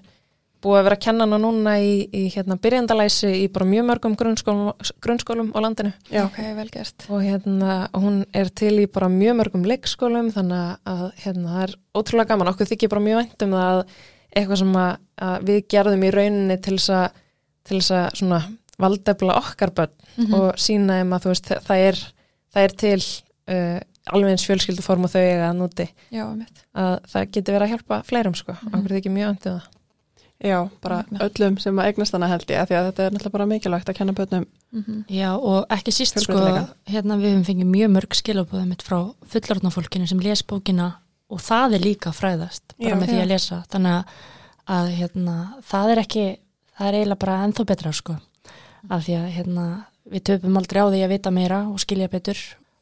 búið 0.59 0.79
að 0.81 0.87
vera 0.89 0.97
að 0.99 1.03
kenna 1.05 1.24
hana 1.29 1.39
núna 1.39 1.72
í, 1.79 1.91
í 2.18 2.22
hérna 2.35 2.57
byrjandalæsi 2.59 3.29
í 3.31 3.47
bara 3.55 3.66
mjög 3.70 3.85
mörgum 3.93 4.16
grunnskólum, 4.18 4.72
grunnskólum 5.05 5.53
á 5.55 5.59
landinu. 5.62 5.93
Já, 6.11 6.24
ok, 6.26 6.39
vel 6.59 6.68
gert. 6.74 7.05
Og 7.14 7.22
hérna 7.22 7.76
hún 7.95 8.24
er 8.35 8.51
til 8.59 8.72
í 8.83 8.87
bara 8.91 9.07
mjög 9.12 9.37
mörgum 9.39 9.66
leikskólum 9.70 10.33
þannig 10.35 10.81
að 10.91 11.05
hérna 11.22 11.53
það 11.55 11.62
er 11.68 11.74
ótrúlega 12.03 12.33
gaman. 12.33 12.51
Okkur 12.53 12.70
þykir 12.72 12.91
bara 12.97 13.05
mjög 13.07 13.20
vænt 13.22 13.47
um 13.47 13.55
það 13.55 13.70
að 13.70 13.85
eitthvað 14.39 14.61
sem 14.64 14.74
að, 14.83 14.91
að 15.29 15.47
við 15.53 15.61
gerðum 15.76 16.03
í 16.05 16.11
rauninni 16.18 16.59
til 16.66 16.74
þess 16.76 16.91
að, 16.99 17.22
til 17.70 17.79
þess 17.79 17.95
að 18.01 18.18
svona 18.20 18.41
valdefla 18.79 19.39
okkar 19.41 19.72
börn 19.79 19.95
Mhm. 20.18 20.35
og 20.35 20.57
sína 20.59 20.97
þeim 20.99 21.12
að 21.14 21.22
þú 21.22 21.31
veist 21.31 21.49
það 21.68 21.81
er, 21.87 21.99
það 22.51 22.64
er 22.66 22.72
til 22.83 22.99
uh, 22.99 23.79
alveg 24.13 24.31
eins 24.37 24.47
fjölskylduform 24.49 25.05
og 25.05 25.11
þau 25.15 25.21
eiga 25.23 25.51
að 25.51 25.59
núti 25.63 25.89
já, 26.15 26.25
að 26.75 26.95
það 27.13 27.31
geti 27.33 27.53
verið 27.53 27.67
að 27.67 27.73
hjálpa 27.75 28.03
fleirum 28.05 28.35
sko, 28.39 28.53
Mhm. 28.59 28.75
okkur 28.79 28.95
þykir 28.99 29.13
mjög 29.17 29.29
vænt 29.35 29.47
um 29.47 29.59
það 29.59 29.75
Já, 30.39 30.69
bara 30.81 31.03
öllum 31.19 31.57
sem 31.59 31.75
að 31.75 31.87
eignast 31.91 32.13
hana 32.15 32.29
held 32.31 32.47
ég, 32.47 32.61
af 32.63 32.69
því 32.69 32.75
að 32.79 32.85
þetta 32.93 33.03
er 33.03 33.11
náttúrulega 33.11 33.33
bara 33.33 33.47
mikilvægt 33.51 33.89
að 33.91 33.97
kenna 33.99 34.13
bönnum. 34.15 34.45
Mhm. 34.73 35.05
Já 35.11 35.33
og 35.35 35.67
ekki 35.69 35.91
síst 35.91 36.21
sko, 36.23 36.33
hérna 36.87 37.17
við 37.19 37.33
höfum 37.35 37.45
fengið 37.49 37.67
mjög 37.67 37.91
mörg 37.91 38.15
skilabóðum 38.15 38.69
mitt 38.69 38.83
frá 38.87 39.15
fullorðna 39.27 39.73
fólkinu 39.75 40.07
sem 40.07 40.21
les 40.21 40.43
bókina 40.43 40.93
og 41.29 41.41
það 41.41 41.75
er 41.75 41.79
líka 41.83 42.11
að 42.13 42.21
fræðast 42.21 42.63
bara 42.79 42.91
Já. 42.91 42.95
með 43.01 43.09
því 43.09 43.17
Já. 43.19 43.23
að 43.25 43.29
lesa 43.33 43.65
þannig 43.69 43.93
að, 43.99 44.05
að 44.69 44.95
hérna, 44.95 45.55
það 45.67 45.91
er 45.91 45.99
ekki, 46.05 46.39
það 46.79 46.87
er 46.87 46.95
eiginlega 47.01 47.19
bara 47.19 47.43
ennþá 47.49 47.67
betra 47.67 47.93
sko, 47.93 48.17
af 48.91 49.03
því 49.09 49.15
að 49.19 49.29
hérna, 49.35 49.67
við 50.09 50.23
töpum 50.23 50.57
aldrei 50.57 50.79
á 50.79 50.87
því 50.87 51.03
að 51.03 51.09
vita 51.17 51.31
meira 51.35 51.61
og 51.67 51.79
skilja 51.83 52.09
betur 52.09 52.39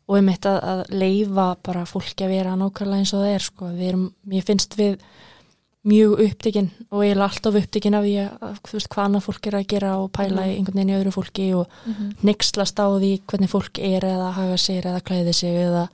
og 0.08 0.18
um 0.20 0.28
eitt 0.30 0.46
að, 0.46 0.58
að 0.72 0.82
leifa 1.02 1.46
bara 1.66 1.84
fólki 1.88 2.24
að 2.26 2.34
vera 2.36 2.56
nákvæmlega 2.56 3.02
eins 3.02 3.14
og 3.16 3.24
það 3.24 3.32
er 3.34 3.46
sko, 3.46 3.70
við 3.74 3.88
erum, 3.90 4.04
ég 4.36 4.44
finnst 4.46 4.76
við 4.78 4.98
mjög 5.86 6.16
upptekinn 6.24 6.68
og 6.90 7.02
eiginlega 7.04 7.26
alltaf 7.30 7.56
upptekinn 7.60 7.94
af 7.94 8.02
því 8.06 8.14
að, 8.24 8.56
þú 8.66 8.72
veist, 8.76 8.88
hvað 8.90 9.04
annað 9.06 9.24
fólk 9.28 9.46
er 9.46 9.56
að 9.60 9.66
gera 9.70 9.90
og 10.02 10.08
pæla 10.16 10.46
í 10.50 10.54
einhvern 10.56 10.80
veginn 10.80 10.90
í 10.90 10.96
öðru 10.98 11.12
fólki 11.14 11.46
og 11.54 11.66
Mhm. 11.86 12.08
nexlast 12.26 12.80
á 12.82 12.86
því 12.90 13.10
hvernig 13.26 13.50
fólk 13.52 13.78
er 13.78 14.02
eða 14.08 14.32
haga 14.34 14.56
sér 14.58 14.82
eða 14.90 15.02
klæði 15.06 15.34
sig 15.34 15.54
eða 15.62 15.88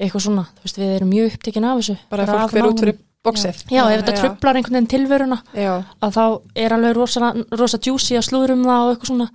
eitthvað 0.00 0.24
svona, 0.24 0.46
þú 0.58 0.64
veist, 0.64 0.78
við 0.80 0.96
erum 0.96 1.10
mjög 1.14 1.30
upptekinn 1.34 1.64
af 1.64 1.78
þessu. 1.78 1.96
Bara 2.10 2.22
af 2.22 2.28
fólk 2.50 2.50
fyrir 2.56 2.70
út 2.72 2.80
fyrir 2.80 2.98
bóksið. 3.24 3.62
Já, 3.70 3.82
ef 3.92 4.00
þetta 4.02 4.16
trublar 4.20 4.56
einhvern 4.56 4.74
veginn 4.78 4.90
tilveruna 4.94 5.38
Já, 5.54 5.84
að 6.02 6.10
þá 6.16 6.40
er 6.56 6.70
alveg 6.72 6.94
rosa, 6.96 7.32
rosa 7.52 7.78
djúsi 7.78 8.16
að 8.16 8.26
slúðrum 8.30 8.64
það 8.64 8.82
og 8.86 8.94
eitthvað 8.96 9.10
svona. 9.12 9.30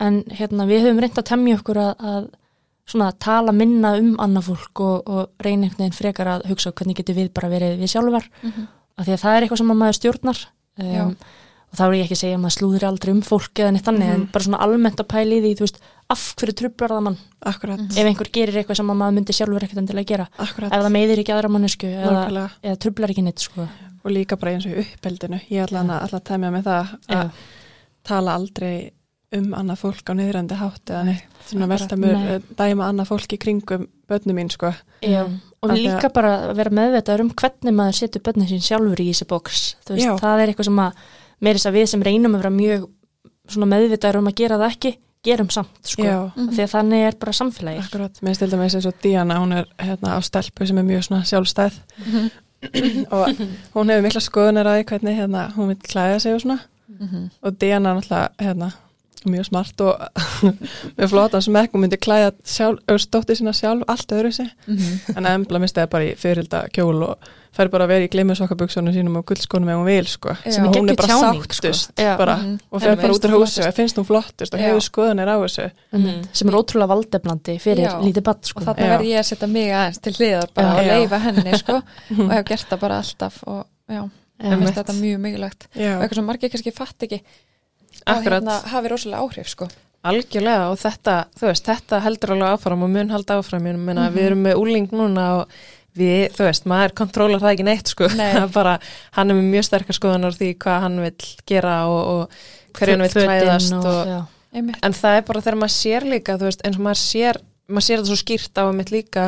En 0.00 0.22
hérna 0.24 0.66
við 0.66 0.82
höfum 0.84 1.00
reynd 1.00 1.16
að 1.20 1.28
temja 1.30 1.56
okkur 1.60 1.76
að, 1.76 1.94
að 2.00 2.28
svona 2.90 3.10
tala 3.18 3.52
minna 3.56 3.94
um 3.98 4.16
annað 4.18 4.48
fólk 4.50 4.80
og, 4.84 5.08
og 5.08 5.28
reyna 5.44 5.66
einhvern 5.68 5.84
veginn 5.84 5.98
frekar 5.98 6.26
að 6.36 6.48
hugsa 6.50 6.72
hvernig 6.72 6.96
getur 7.00 7.14
við 7.16 7.30
bara 7.34 7.48
verið 7.52 7.78
við 7.80 7.92
sjálfar 7.94 8.26
Mhm. 8.42 8.66
af 8.98 9.06
því 9.06 9.12
að 9.14 9.22
það 9.24 9.36
er 9.36 9.42
eitthvað 9.46 9.58
sem 9.62 9.70
að 9.70 9.80
maður 9.80 9.98
stjórnar 10.00 10.40
um, 10.80 11.16
og 11.70 11.78
þá 11.78 11.82
er 11.86 11.92
ég 11.94 12.04
ekki 12.04 12.16
að 12.18 12.22
segja 12.24 12.36
að 12.36 12.42
maður 12.42 12.56
slúðri 12.58 12.86
aldrei 12.90 13.10
um 13.14 13.22
fólk 13.22 13.54
eða 13.62 13.72
neitt 13.72 13.84
þannig 13.86 14.08
en 14.14 14.24
bara 14.32 14.44
svona 14.44 14.60
almennt 14.64 15.00
að 15.00 15.06
pæla 15.12 15.36
í 15.38 15.40
því, 15.44 15.52
þú 15.56 15.64
veist, 15.66 15.78
af 16.10 16.22
hverju 16.36 16.54
trublar 16.58 16.90
það 16.90 17.02
mann 17.06 17.18
akkurat, 17.46 17.78
Mhm. 17.78 17.96
ef 17.96 18.06
einhver 18.10 18.30
gerir 18.32 18.56
eitthvað 18.58 18.76
sem 18.76 18.90
að 18.90 18.96
maður 18.98 19.14
myndi 19.14 19.32
sjálfur 19.38 19.62
ekkert 19.62 19.78
endilega 19.78 20.06
gera 20.10 20.26
akkurat. 20.38 20.72
ef 20.72 20.82
það 20.82 20.92
meiðir 20.96 21.18
ekki 21.22 21.32
aðra 21.36 21.48
mannesku 21.54 21.86
eða, 21.86 22.50
eða 22.64 22.76
trublar 22.78 23.10
ekki 23.14 23.22
neitt 23.22 23.38
sko. 23.38 23.68
Og 24.04 24.10
líka 24.10 24.36
bara 24.38 24.52
eins 24.56 24.66
og 24.66 24.72
uppeldinu. 24.80 25.40
Ég 25.50 25.68
ætla 25.68 26.00
að 26.10 26.24
temja 26.24 26.50
með 26.50 26.64
það 26.64 26.98
að 27.10 27.30
tala 28.02 28.34
aldrei 28.34 28.90
um 29.36 29.52
annað 29.54 29.78
fólk 29.84 30.10
á 30.10 30.12
niðrandi 30.18 30.56
hátt 30.58 30.90
eða 30.90 31.04
neitt. 31.06 31.26
Svona 31.46 31.68
velta 31.70 31.96
mér 31.96 32.16
eh, 32.34 32.40
dæma 32.58 32.88
annað 32.90 33.10
fólk 33.12 33.34
í 33.36 33.38
kringum 33.38 33.84
bönnum 34.10 34.36
mín, 34.40 34.50
sko. 34.50 34.72
Já, 35.06 35.22
og 35.62 35.70
Af 35.70 35.76
því 35.76 35.82
líka 35.84 36.10
bara 36.14 36.32
að 36.50 36.56
vera 36.58 36.70
meðvitaður 36.80 37.22
um 37.26 37.30
hvernig 37.38 37.76
maður 37.78 37.98
setur 38.00 38.24
börnin 38.26 38.48
sín 38.50 38.64
sjálfur 38.64 39.02
í 39.04 39.06
þessi 39.12 39.28
bóks 39.30 39.60
þú 39.86 39.94
veist, 39.94 40.06
Já. 40.08 40.16
það 40.18 40.42
er 40.42 40.50
eitthvað 40.52 40.68
sem 40.70 40.80
að 40.82 41.04
meira 41.40 41.58
þess 41.60 41.70
að 41.70 41.78
við 41.78 41.86
sem 41.92 42.02
reynum 42.08 42.34
að 42.34 42.42
vera 42.42 42.52
mjög 42.56 42.88
svona 43.50 43.70
meðvitaður 43.70 44.18
um 44.20 44.30
að 44.32 44.36
gera 44.42 44.58
það 44.60 44.74
ekki 44.74 44.92
gerum 45.22 45.50
samt, 45.52 45.80
sko, 45.84 46.02
Já, 46.06 46.16
af 46.32 46.52
því 46.56 46.62
að 46.64 46.70
þannig 46.74 47.06
er 47.06 47.16
bara 47.20 47.32
samfélagið 47.36 47.80
akkurat. 47.84 48.20
Mér 48.24 48.36
stildi 48.38 48.56
með 48.60 48.74
eins 48.78 48.86
og 48.88 49.00
Díana, 49.04 49.36
hún 49.42 49.52
er 49.58 49.66
hérna 49.84 50.14
á 50.16 50.18
stelpu 50.24 50.66
sem 50.66 50.78
er 50.80 50.86
mjög 50.90 51.06
svona 51.06 51.26
sjálfstæð 51.28 51.80
Mhm. 52.00 52.30
og 53.14 53.28
hún 53.74 53.88
hefur 53.92 54.02
mikla 54.04 54.20
skoðunar 54.20 54.68
að 54.68 54.82
hérna, 54.84 55.46
hún 55.56 55.68
vil 55.70 55.76
klæða 55.80 56.18
sig 56.20 56.34
og 56.34 56.40
svona. 56.42 56.58
Mhm. 56.98 57.30
og 57.42 57.58
Diana 57.60 57.90
er 57.92 58.00
náttúrulega 58.00 58.28
hérna, 58.40 58.72
mjög 59.26 59.44
smart 59.50 59.80
og 59.80 59.98
með 60.98 61.10
flótan 61.12 61.42
smekk 61.44 61.74
og 61.74 61.80
myndi 61.82 61.98
klæða 62.00 62.32
sjálf, 62.44 62.80
stótti 63.02 63.36
sína 63.38 63.52
sjálf 63.56 63.84
allt 63.88 64.12
öðru 64.16 64.32
sig 64.32 64.48
Mhm. 64.66 65.16
en 65.16 65.26
embla 65.26 65.58
misti 65.60 65.80
það 65.80 65.90
bara 65.90 66.04
í 66.04 66.16
fyrirhilda 66.16 66.62
kjól 66.72 67.02
og 67.10 67.18
fær 67.50 67.68
bara 67.68 67.84
að 67.84 67.88
vera 67.90 68.04
í 68.06 68.10
glimmersokkabuksunum 68.12 68.94
sínum 68.94 69.16
og 69.18 69.24
gullskonum 69.26 69.68
ef 69.68 69.76
hún 69.80 69.84
vil 69.88 70.06
sko. 70.06 70.34
Sem 70.46 70.66
og 70.68 70.74
hún 70.76 70.90
er 70.92 70.94
bara 70.96 71.08
tjáning, 71.08 71.42
sáttust 71.42 71.90
sko. 71.90 72.04
Bara, 72.18 72.36
Mhm. 72.36 72.58
og 72.70 72.80
Henni 72.80 72.96
fer 72.96 73.02
bara 73.02 73.12
út 73.12 73.24
úr 73.24 73.28
flottust. 73.34 73.66
og 73.66 73.74
finnst 73.74 73.96
hún 73.98 74.06
flottust 74.06 74.54
og 74.54 74.60
hefur 74.60 74.80
skoðanir 74.86 75.26
á 75.28 75.36
þessu 75.42 75.70
mm. 75.92 76.24
sem 76.32 76.48
er 76.48 76.54
ótrúlega 76.54 76.88
valdeflandi 76.88 77.58
fyrir 77.58 77.88
Já. 77.90 77.98
lítið 78.00 78.22
badd 78.22 78.44
sko. 78.46 78.60
og 78.60 78.66
þarna 78.66 78.88
verð 78.94 79.06
ég 79.10 79.18
að 79.18 79.26
setja 79.26 79.48
mig 79.48 79.68
aðeins 79.72 80.00
til 80.00 80.12
hliðar 80.12 80.48
bara 80.54 80.66
Já. 80.68 80.78
og 80.78 80.86
Já. 80.86 80.94
leifa 81.00 81.18
henni 81.18 81.58
sko 81.58 81.74
og 82.22 82.30
hef 82.30 82.44
gert 82.46 82.66
það 82.70 82.80
bara 82.80 82.98
alltaf 83.02 83.42
og 83.46 83.66
já, 83.90 84.10
Einmitt. 84.40 84.58
finnst 84.68 84.78
þetta 84.78 84.94
mjög 85.02 85.18
mikilvægt 85.20 85.66
og 85.74 85.82
Já, 85.82 85.98
eitthvað 86.00 86.14
sem 86.14 86.24
margir 86.26 86.50
kannski 86.50 86.72
fatt 86.72 87.02
ekki 87.02 87.20
að 88.10 88.20
Akkurat. 88.20 88.42
hérna 88.42 88.56
hafi 88.74 88.92
rosalega 88.94 89.22
áhrif 89.26 89.48
sko 89.54 89.68
Algjörlega 90.10 90.70
og 90.72 90.78
þetta, 90.80 91.14
þú 91.36 91.44
veist, 91.50 91.66
þetta 91.68 91.98
heldur 92.00 92.30
alveg 92.32 92.54
áfram 92.56 92.82
og 92.86 92.88
mun 92.94 93.10
halda 93.12 93.34
áfram, 93.36 93.66
ég 93.68 93.76
meina 93.76 94.06
Mhm. 94.08 94.14
við 94.16 94.24
erum 94.30 94.42
með 94.46 94.54
úling 94.62 94.86
núna 94.96 95.24
og 95.40 95.48
við, 95.96 96.30
þú 96.32 96.46
veist, 96.46 96.64
maður 96.64 96.94
kontrólar 96.96 97.40
það 97.42 97.52
ekki 97.52 97.66
neitt 97.68 97.88
sko, 97.92 98.08
Nei. 98.16 98.32
Það 98.34 98.42
er 98.46 98.54
bara, 98.54 98.78
hann 99.18 99.30
er 99.30 99.34
með 99.36 99.50
mjög 99.52 99.64
sterkar 99.68 99.98
skoðunar 99.98 100.32
á 100.32 100.38
því 100.40 100.48
hvað 100.56 100.80
hann 100.86 101.00
vil 101.04 101.14
gera 101.46 101.74
og, 101.90 102.00
og 102.14 102.30
hverju 102.78 102.96
hann 102.96 103.04
vil 103.04 103.26
klæðast 103.28 103.72
og, 103.76 103.84
og, 103.84 104.28
en 104.82 104.92
það 105.02 105.16
er 105.18 105.22
bara 105.28 105.40
þegar 105.44 105.58
maður 105.60 105.76
sér 105.76 106.08
líka, 106.08 106.38
þú 106.40 106.48
veist, 106.48 106.62
eins 106.64 106.76
og 106.80 106.84
maður 106.88 107.02
sér, 107.04 107.40
maður 107.68 107.86
sér 107.90 108.00
þetta 108.00 108.10
svo 108.14 108.20
skýrt 108.24 108.54
á 108.56 108.62
að 108.64 108.74
mitt 108.80 108.90
líka 108.94 109.26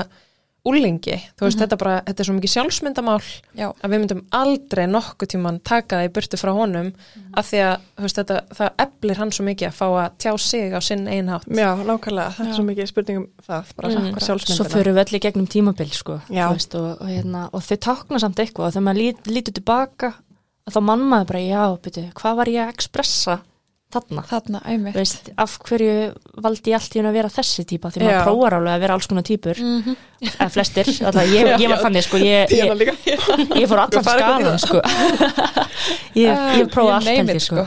úlingi, 0.64 1.16
þú 1.34 1.42
veist, 1.46 1.56
Mhm. 1.58 1.62
þetta 1.66 1.76
bara, 1.78 1.94
þetta 2.06 2.20
er 2.20 2.24
svo 2.28 2.34
mikið 2.38 2.52
sjálfsmyndamál 2.54 3.22
já, 3.58 3.72
að 3.82 3.90
við 3.90 3.98
myndum 4.02 4.20
aldrei 4.30 4.86
nokkuð 4.86 5.28
tíman 5.32 5.60
taka 5.64 5.96
það 5.96 6.06
í 6.08 6.12
burtu 6.14 6.38
frá 6.38 6.52
honum 6.54 6.92
af 7.34 7.50
því 7.50 7.58
að 7.66 7.80
veist, 7.98 8.16
þetta, 8.20 8.36
það 8.54 8.70
eflir 8.78 9.16
hann 9.16 9.30
svo 9.32 9.44
mikið 9.44 9.66
að 9.68 9.74
fá 9.74 9.86
að 9.90 10.10
tjá 10.18 10.32
sig 10.38 10.72
á 10.72 10.80
sinn 10.80 11.06
einhátt 11.08 11.46
já 11.50 11.74
nákvæmlega, 11.82 12.30
þetta 12.30 12.44
Já. 12.46 12.48
er 12.48 12.54
svo 12.54 12.64
mikið 12.70 12.86
spurningum 12.92 13.26
það, 13.42 13.64
bara 13.76 13.88
Mm. 13.88 13.94
mm. 13.98 14.12
svo 14.14 14.20
sjálfsmyndina 14.26 14.70
fyrir 14.70 14.94
við 14.94 15.02
allir 15.04 15.20
gegnum 15.20 15.46
tímabil 15.48 15.90
sko, 15.92 16.20
veist, 16.30 16.74
og, 16.74 17.00
og, 17.00 17.08
hérna, 17.08 17.50
og 17.52 17.60
þau 17.62 17.76
tákna 17.78 18.20
samt 18.20 18.36
eitthvað 18.36 18.66
og 18.66 18.72
þegar 18.72 18.86
maður 18.86 19.02
lít, 19.02 19.22
lítur 19.26 19.52
tilbaka 19.54 20.14
að 20.68 20.72
þá 20.76 20.80
mann 20.82 21.00
maður 21.00 21.26
bara, 21.26 21.40
já, 21.40 21.76
byrju, 21.82 22.12
hvað 22.14 22.36
var 22.36 22.46
ég 22.46 22.62
að 22.68 22.72
expressa 22.74 23.40
þarna. 23.92 24.22
Þarna 24.28 24.60
veist, 24.96 25.30
af 25.42 25.58
hverju 25.68 25.96
valdi 26.44 26.72
ég 26.72 26.78
allt 26.78 26.96
í 26.96 27.00
hún 27.02 27.08
að 27.10 27.16
vera 27.18 27.30
þessi 27.32 27.64
típa? 27.68 27.90
Því 27.94 28.02
maður 28.06 28.24
prófar 28.26 28.56
alveg 28.58 28.74
að 28.76 28.84
vera 28.86 28.96
alls 28.98 29.08
konar 29.12 29.26
típur 29.28 29.60
Mhm. 29.62 29.96
eða 30.22 30.48
flestir, 30.54 30.86
alltaf, 31.02 31.28
ég, 31.34 31.52
ég 31.62 31.68
var 31.72 31.82
þannig 31.84 32.06
sko, 32.06 32.16
ég, 32.22 32.52
ég, 32.56 32.66
ég 33.62 33.68
fór 33.70 33.82
allan 33.84 34.06
skalan 34.06 34.58
sko. 34.62 34.82
ég, 36.24 36.42
ég 36.62 36.72
prófaði 36.72 37.14
Ég 37.16 37.22
allt 37.22 37.30
it, 37.30 37.36
ég 37.36 37.46
sko. 37.46 37.66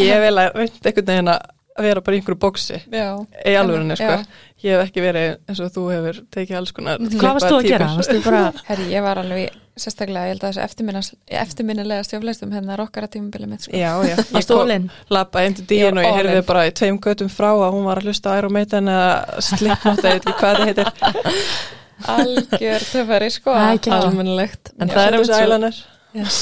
Ég 0.00 0.20
vel 0.26 0.36
að 0.40 0.60
einhvern 0.64 1.10
veginn 1.12 1.32
að 1.34 1.48
vera 1.78 2.02
bara 2.04 2.16
í 2.16 2.20
einhverju 2.20 2.40
bóksi 2.40 2.78
já, 2.90 3.08
í 3.46 3.56
alvörunni 3.58 3.96
sko. 3.98 4.12
Já. 4.18 4.46
Ég 4.60 4.76
hef 4.76 4.90
ekki 4.90 5.02
verið 5.04 5.30
eins 5.48 5.60
og 5.64 5.72
þú 5.72 5.86
hefur 5.94 6.20
tekið 6.34 6.58
alls 6.58 6.72
konar 6.76 7.00
hvað 7.00 7.36
varst 7.36 7.48
þú 7.48 7.58
að 7.60 7.68
gera? 7.70 7.90
Bara, 8.26 8.40
herri, 8.68 8.86
ég 8.92 9.04
var 9.04 9.20
alveg 9.22 9.58
sérstaklega, 9.80 10.26
ég 10.28 10.34
held 10.34 10.42
að 10.44 10.58
þessu 10.58 11.16
eftirminnilega 11.40 12.04
stjófleistum 12.04 12.52
hérna 12.52 12.76
rockara 12.76 13.08
tímubili 13.08 13.48
mitt 13.48 13.64
sko. 13.64 13.72
Já, 13.72 13.94
já, 14.04 14.16
ég 14.18 14.50
kom, 14.50 14.88
lappa 15.14 15.46
til 15.56 15.64
díun 15.70 16.00
og 16.00 16.04
ég 16.04 16.18
heyrði 16.18 16.42
bara 16.50 16.66
í 16.68 16.74
tveim 16.76 16.98
göttum 17.00 17.30
frá 17.32 17.48
að 17.54 17.70
hún 17.78 17.86
var 17.88 18.02
að 18.02 18.10
hlusta 18.10 18.34
á 18.34 18.38
Iron 18.42 18.56
Maiden 18.58 18.90
eða 18.92 19.86
hvað 19.86 20.42
það 20.42 20.66
heitir. 20.66 20.92
Algjör 22.10 22.84
töfari 22.90 23.32
sko. 23.32 23.54
Almennilegt. 23.54 24.74
En 24.80 24.88
Já, 24.88 24.94
það 24.94 25.02
er 25.06 25.16
einmitt 25.16 25.32
svo, 25.32 25.40
Ælaner 25.46 25.80
yes. 26.16 26.38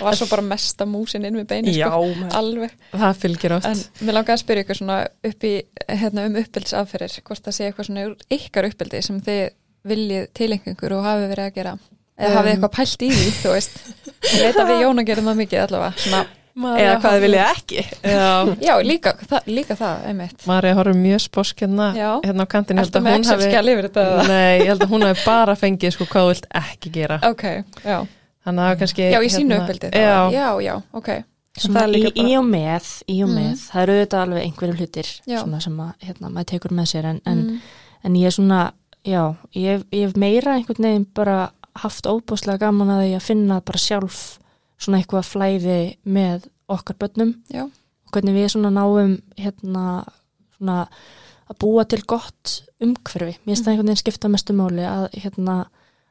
og 0.00 0.04
var 0.08 0.18
svo 0.18 0.28
bara 0.30 0.44
mesta 0.48 0.86
músin 0.88 1.24
inn 1.28 1.38
við 1.40 1.46
beini 1.50 1.74
Já, 1.76 1.88
sko 1.90 2.30
alveg, 2.38 2.74
það 2.92 3.20
fylgir 3.24 3.56
oft. 3.58 3.68
En 3.70 4.06
mér 4.08 4.18
langaði 4.18 4.36
að 4.36 4.42
spyrja 4.44 4.64
ykkur 4.66 4.80
svona 4.80 4.98
upp 5.30 5.46
í, 5.48 5.54
hérna 5.88 6.26
um 6.28 6.40
uppbyldsaðferðir 6.42 7.20
hvort 7.28 7.46
það 7.48 7.56
sé 7.58 7.68
eitthvað 7.68 7.90
svona 7.90 8.06
úr 8.10 8.16
ykkar 8.38 8.68
uppbyldi 8.70 9.04
sem 9.08 9.20
þið 9.28 9.44
viljið 9.88 10.26
tilengungur 10.36 10.96
og 10.98 11.06
hafi 11.06 11.30
verið 11.30 11.46
að 11.50 11.54
gera? 11.60 11.76
Eða 12.18 12.34
hafið 12.34 12.48
Um. 12.48 12.54
eitthvað 12.56 12.74
pælt 12.74 13.02
í 13.06 13.12
því, 13.14 13.28
þú 13.44 13.54
veist? 13.54 13.78
Ég 14.34 14.42
veit 14.48 14.56
að 14.58 14.72
við 14.72 14.80
Jóna 14.82 15.04
gerum 15.06 15.28
það 15.30 15.36
mikið 15.38 15.60
allavega 15.62 16.02
svona, 16.02 16.22
eða 16.82 16.94
hvað 16.98 17.12
þið 17.14 17.22
vilja 17.22 17.42
ekki. 17.54 17.82
Já, 18.02 18.24
já, 18.66 18.72
líka, 18.82 19.12
það, 19.30 19.50
líka 19.54 19.76
það, 19.78 20.00
einmitt. 20.10 20.46
Marja 20.50 20.74
horfum 20.74 20.98
mjög 21.04 21.22
sposk 21.28 21.62
hérna, 21.62 21.86
hérna 22.24 22.42
á 22.42 22.48
kantin 22.50 22.82
Ertu 22.82 23.02
með 23.04 23.20
Excel-skjal 23.20 23.62
yfir 23.70 23.86
þetta 23.86 24.06
eða? 24.08 24.24
Nei, 24.32 24.56
ég 24.64 24.72
held 24.72 24.82
að 24.88 24.94
hún 24.96 25.06
hafi 25.06 25.22
bara 25.28 25.54
fengið 25.60 25.94
sko 25.94 26.08
hvað 26.10 26.26
þú 26.26 26.32
vilt 26.34 26.48
ekki 26.64 26.92
gera. 26.98 27.20
Ok, 27.30 27.44
já, 27.86 27.98
Þannig 28.48 28.64
að 28.68 28.78
kannski 28.82 29.08
já 29.12 29.18
í 29.20 29.28
sínu 29.32 29.52
hérna- 29.54 29.60
uppbyldi 29.64 29.90
Já, 29.92 30.30
já, 30.32 30.46
já, 30.64 30.74
ok. 30.92 31.08
Í, 31.58 32.02
í 32.22 32.36
og 32.38 32.44
með, 32.46 32.88
í 33.10 33.16
og 33.24 33.30
með. 33.32 33.48
Mm. 33.50 33.62
það 33.68 33.82
eru 33.82 33.94
auðvitað 33.98 34.20
alveg 34.22 34.42
einhverju 34.46 34.76
hlutir 34.78 35.08
sem 35.60 35.78
að, 35.82 35.92
hérna, 36.06 36.28
maður 36.30 36.48
tekur 36.52 36.74
með 36.78 36.86
sér. 36.92 37.04
En, 37.10 37.20
en, 37.26 37.38
Mm. 37.48 37.60
en 38.04 38.14
ég 38.14 38.26
er 38.26 38.30
svona 38.36 38.60
já, 39.04 39.22
ég, 39.54 39.66
hef- 39.72 39.86
ég 39.92 40.04
hef 40.06 40.16
meira 40.16 40.54
einhvern 40.54 40.84
veginn 40.86 41.06
bara 41.14 41.50
haft 41.78 42.06
óbúslega 42.06 42.58
gaman 42.58 42.88
að 42.88 43.02
því 43.04 43.16
að 43.16 43.22
finna 43.26 43.60
bara 43.60 43.78
sjálf 43.78 44.38
svona 44.78 44.98
eitthvað 45.02 45.26
flæði 45.26 45.96
með 46.06 46.46
okkar 46.68 46.96
börnum. 46.98 47.34
Já. 47.50 47.64
og 48.08 48.12
hvernig 48.12 48.34
við 48.34 48.48
svona 48.54 48.70
náum 48.72 49.18
hérna 49.36 50.04
svona 50.56 50.88
að 51.50 51.58
búa 51.60 51.84
til 51.88 52.02
gott 52.06 52.62
umhverfi. 52.80 53.34
Mér 53.44 53.56
finnst 53.56 53.64
það 53.64 53.72
einhvern 53.72 53.86
veginn 53.90 54.02
skipta 54.04 54.28
mestu 54.32 54.52
máli 54.54 54.84
að 54.86 55.10
hérna 55.20 55.66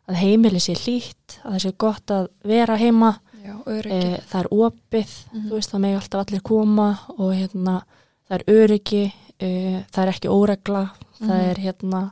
að 0.08 0.16
heimili 0.22 0.60
sé 0.64 0.74
hlýtt 0.74 1.40
að 1.44 1.52
það 1.54 1.62
sé 1.66 1.72
gott 1.78 2.14
að 2.16 2.28
vera 2.48 2.78
heima 2.80 3.12
já, 3.44 3.54
e, 3.68 4.22
það 4.30 4.40
er 4.40 4.48
opið 4.52 5.12
Mhm. 5.34 5.48
þú 5.50 5.54
veist 5.58 5.72
það 5.74 5.80
megi 5.84 5.96
alltaf 6.00 6.22
allir 6.28 6.42
koma 6.44 6.88
og 7.18 7.34
hérna 7.34 7.82
það 8.30 8.38
er 8.40 8.44
öryggi 8.48 9.04
e, 9.40 9.50
það 9.92 10.04
er 10.04 10.12
ekki 10.14 10.30
óregla 10.30 10.84
það 11.20 11.28
Mhm. 11.28 11.50
er 11.50 11.56
hérna 11.66 12.12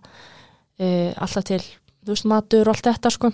e, 0.80 1.14
alltaf 1.18 1.43
til 1.43 1.60
þú 2.06 2.12
veist 2.14 2.26
matur 2.26 2.68
og 2.68 2.76
allt 2.76 2.86
þetta 2.86 3.12
sko 3.12 3.32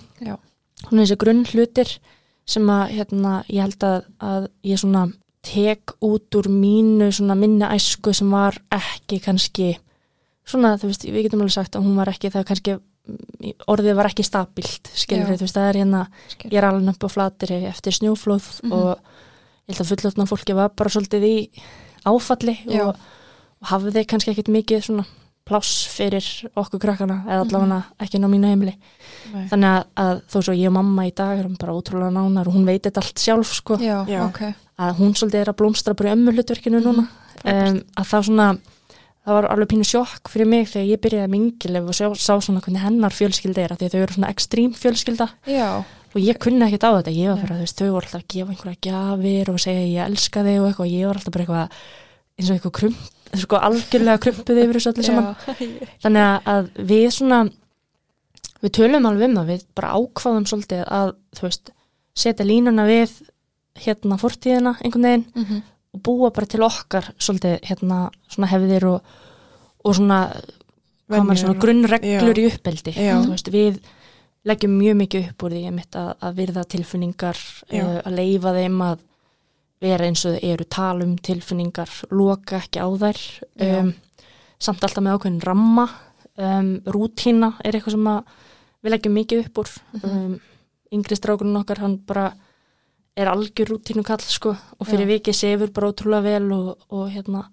hún 0.89 0.99
er 0.99 1.05
þessi 1.05 1.17
grunn 1.17 1.45
hlutir 1.45 1.97
sem 2.45 2.63
að 2.67 2.89
hérna, 2.97 3.43
ég 3.49 3.61
held 3.61 3.79
að, 3.85 4.05
að 4.19 4.47
ég 4.63 4.79
svona 4.79 5.11
tek 5.43 5.91
út 6.01 6.29
úr 6.35 6.47
mínu 6.49 7.11
svona 7.13 7.35
minni 7.37 7.65
æsku 7.65 8.13
sem 8.13 8.29
var 8.31 8.57
ekki 8.71 9.19
kannski 9.21 9.77
svona, 10.45 10.75
þú 10.77 10.89
veist, 10.89 11.03
við 11.05 11.23
getum 11.23 11.41
alveg 11.41 11.53
sagt 11.53 11.75
að 11.75 11.83
hún 11.85 11.95
var 11.95 12.07
ekki 12.09 12.29
það 12.33 12.45
kannski, 12.45 12.73
mm, 12.73 12.81
orðið 13.71 13.95
var 13.97 14.09
ekki 14.11 14.23
stabilt, 14.25 14.91
skilur 14.93 15.31
veist, 15.31 15.55
það 15.55 15.69
er 15.71 15.79
hérna 15.81 16.01
Skil. 16.29 16.51
ég 16.51 16.59
er 16.61 16.67
alveg 16.69 16.91
upp 16.93 17.05
á 17.05 17.09
flatiri 17.09 17.61
eftir 17.69 17.95
snjóflóð 17.97 18.61
Mhm. 18.63 18.71
og 18.71 18.99
ég 19.67 19.73
held 19.75 19.81
að 19.81 19.89
fullotna 19.95 20.27
fólki 20.29 20.53
var 20.55 20.69
bara 20.69 20.89
svolítið 20.89 21.23
í 21.25 21.49
áfalli 22.05 22.57
og, 22.79 22.95
og 22.95 23.67
hafði 23.71 24.05
kannski 24.05 24.31
ekkit 24.35 24.49
mikið 24.53 24.83
svona 24.85 25.05
pláss 25.45 25.87
fyrir 25.89 26.21
okkur 26.55 26.79
krakkana 26.79 27.23
eða 27.25 27.41
allavega 27.45 27.83
ekki 27.99 28.15
inn 28.19 28.25
á 28.29 28.29
mínu 28.29 28.47
heimili 28.51 28.75
Nei. 29.33 29.47
þannig 29.49 29.69
að, 29.73 29.85
að 29.97 30.21
þó 30.29 30.37
svo 30.45 30.53
ég 30.53 30.67
og 30.69 30.73
mamma 30.77 31.05
í 31.09 31.13
dag 31.15 31.39
erum 31.39 31.55
bara 31.59 31.73
ótrúlega 31.73 32.13
nánar 32.13 32.47
og 32.47 32.53
hún 32.53 32.65
veit 32.69 32.83
þetta 32.85 33.01
allt 33.01 33.17
sjálf 33.19 33.51
sko, 33.57 33.77
Já, 33.81 34.05
Já. 34.07 34.21
ok. 34.29 34.53
að 34.77 34.95
hún 35.01 35.15
svolítið 35.17 35.41
er 35.41 35.49
að 35.51 35.57
blómstra 35.57 35.95
bara 35.97 36.09
í 36.13 36.15
ömmu 36.15 36.31
hlutverkinu 36.37 36.79
núna 36.85 37.07
um, 37.43 37.81
að 37.97 38.05
það 38.13 38.23
svona 38.29 38.47
það 39.25 39.35
var 39.37 39.47
alveg 39.53 39.69
pínu 39.71 39.85
sjokk 39.85 40.29
fyrir 40.33 40.47
mig 40.49 40.67
þegar 40.71 40.87
ég 40.89 41.01
byrjaði 41.03 41.31
mingilef 41.31 41.89
og 41.91 41.97
sjá, 41.97 42.07
sá 42.17 42.33
svona 42.41 42.61
hvernig 42.63 42.81
hennar 42.81 43.13
fjölskylda 43.13 43.61
er 43.67 43.75
því 43.77 43.87
að 43.89 43.95
þau 43.95 44.01
eru 44.05 44.15
svona 44.17 44.31
ekstrím 44.33 44.71
fjölskylda. 44.73 45.27
Já, 45.45 45.67
og 46.11 46.19
ég 46.19 46.39
kunni 46.41 46.65
ekkert 46.65 46.87
á 46.89 46.91
þetta, 46.97 47.13
ég 47.15 47.29
var 47.29 47.41
bara, 47.45 47.59
þau 47.69 47.89
voru 47.93 48.05
alltaf 48.07 48.21
að 48.21 48.29
gefa 48.33 48.55
einhverja 48.55 48.81
gjafir 48.87 49.51
og 49.53 49.59
segja 49.61 49.83
ég 49.87 50.05
elska 50.09 50.43
þig 50.47 50.57
og 50.61 50.67
eitthvað, 50.71 50.85
og 50.87 50.95
ég 50.97 51.05
var 51.07 51.19
alltaf 51.21 51.35
bara 51.37 51.45
eitthvað 51.45 51.81
eins 52.41 52.49
og 52.49 52.55
eitthvað 52.57 52.75
krump, 52.79 53.01
sko 53.45 53.59
algjörlega 53.69 54.21
krumpuð 54.25 54.61
yfir 54.63 54.79
þessu 54.79 54.91
öllu 54.95 55.05
saman, 55.05 55.35
þannig 56.03 56.23
að- 56.25 56.49
að 56.55 56.71
við 56.91 57.05
svona 57.15 57.41
við 58.61 58.73
tölum 58.77 59.05
alveg 59.09 59.29
um 59.29 59.37
það, 59.39 59.51
við 59.53 59.63
bara 59.77 59.93
ákváðum 59.97 60.47
svolítið 60.49 60.81
að, 60.87 61.13
þú 61.37 61.45
veist, 61.47 61.71
setja 62.21 62.45
línuna 62.45 62.83
við 62.89 63.13
hérna 63.85 64.17
fortíðina 64.21 64.75
einhvern 64.83 65.07
veginn. 65.07 65.25
Mhm. 65.35 65.61
Og 65.91 66.03
búa 66.05 66.31
bara 66.31 66.47
til 66.49 66.63
okkar 66.65 67.11
svolítið 67.19 67.57
hérna 67.67 68.01
svona 68.31 68.49
hefðir 68.51 68.87
og, 68.87 69.15
og 69.83 69.95
svona, 69.97 70.19
svona 71.09 71.57
grunnreglur 71.59 72.39
í 72.39 72.47
uppeldi 72.51 72.93
Já. 72.95 73.17
veist, 73.27 73.51
við 73.51 73.81
leggjum 74.47 74.77
mjög 74.79 74.99
mikið 75.03 75.31
upp 75.31 75.45
úr 75.45 75.55
því 75.55 75.63
að, 75.69 76.11
að 76.17 76.37
virða 76.39 76.67
tilfinningar 76.73 77.41
Já. 77.69 77.81
uh, 77.83 77.97
að 78.05 78.15
leifa 78.17 78.53
þeim 78.57 78.85
að 78.87 79.07
vera 79.81 80.07
eins 80.07 80.23
og 80.29 80.37
eru 80.45 80.67
tala 80.69 81.05
um 81.05 81.17
tilfinningar 81.17 81.91
loka 82.13 82.61
ekki 82.61 82.81
á 82.81 82.87
þær 83.01 83.19
Já. 83.57 83.81
um, 83.81 83.91
samt 84.61 84.85
alltaf 84.85 85.03
með 85.03 85.17
ákveðin 85.17 85.43
ramma 85.45 85.87
um, 86.37 86.71
rútína 86.85 87.55
er 87.65 87.75
eitthvað 87.75 87.97
sem 87.97 88.09
að 88.13 88.39
við 88.81 88.95
leggjum 88.95 89.17
mikið 89.17 89.43
upp 89.45 89.61
úr 89.61 89.73
um, 90.01 90.39
yngri 90.91 91.17
strákunum 91.17 91.61
okkar 91.61 91.83
hann 91.83 91.99
bara 92.07 92.31
er 93.17 93.27
algjör 93.27 93.67
rútínu 93.73 94.03
kall 94.07 94.21
sko 94.23 94.53
og 94.79 94.87
fyrir 94.87 95.07
Já. 95.07 95.11
vikið 95.17 95.35
sefur 95.35 95.71
bara 95.75 95.89
ótrúlega 95.91 96.23
vel 96.23 96.51
og, 96.55 96.77
og 96.89 97.09
hérna 97.11 97.45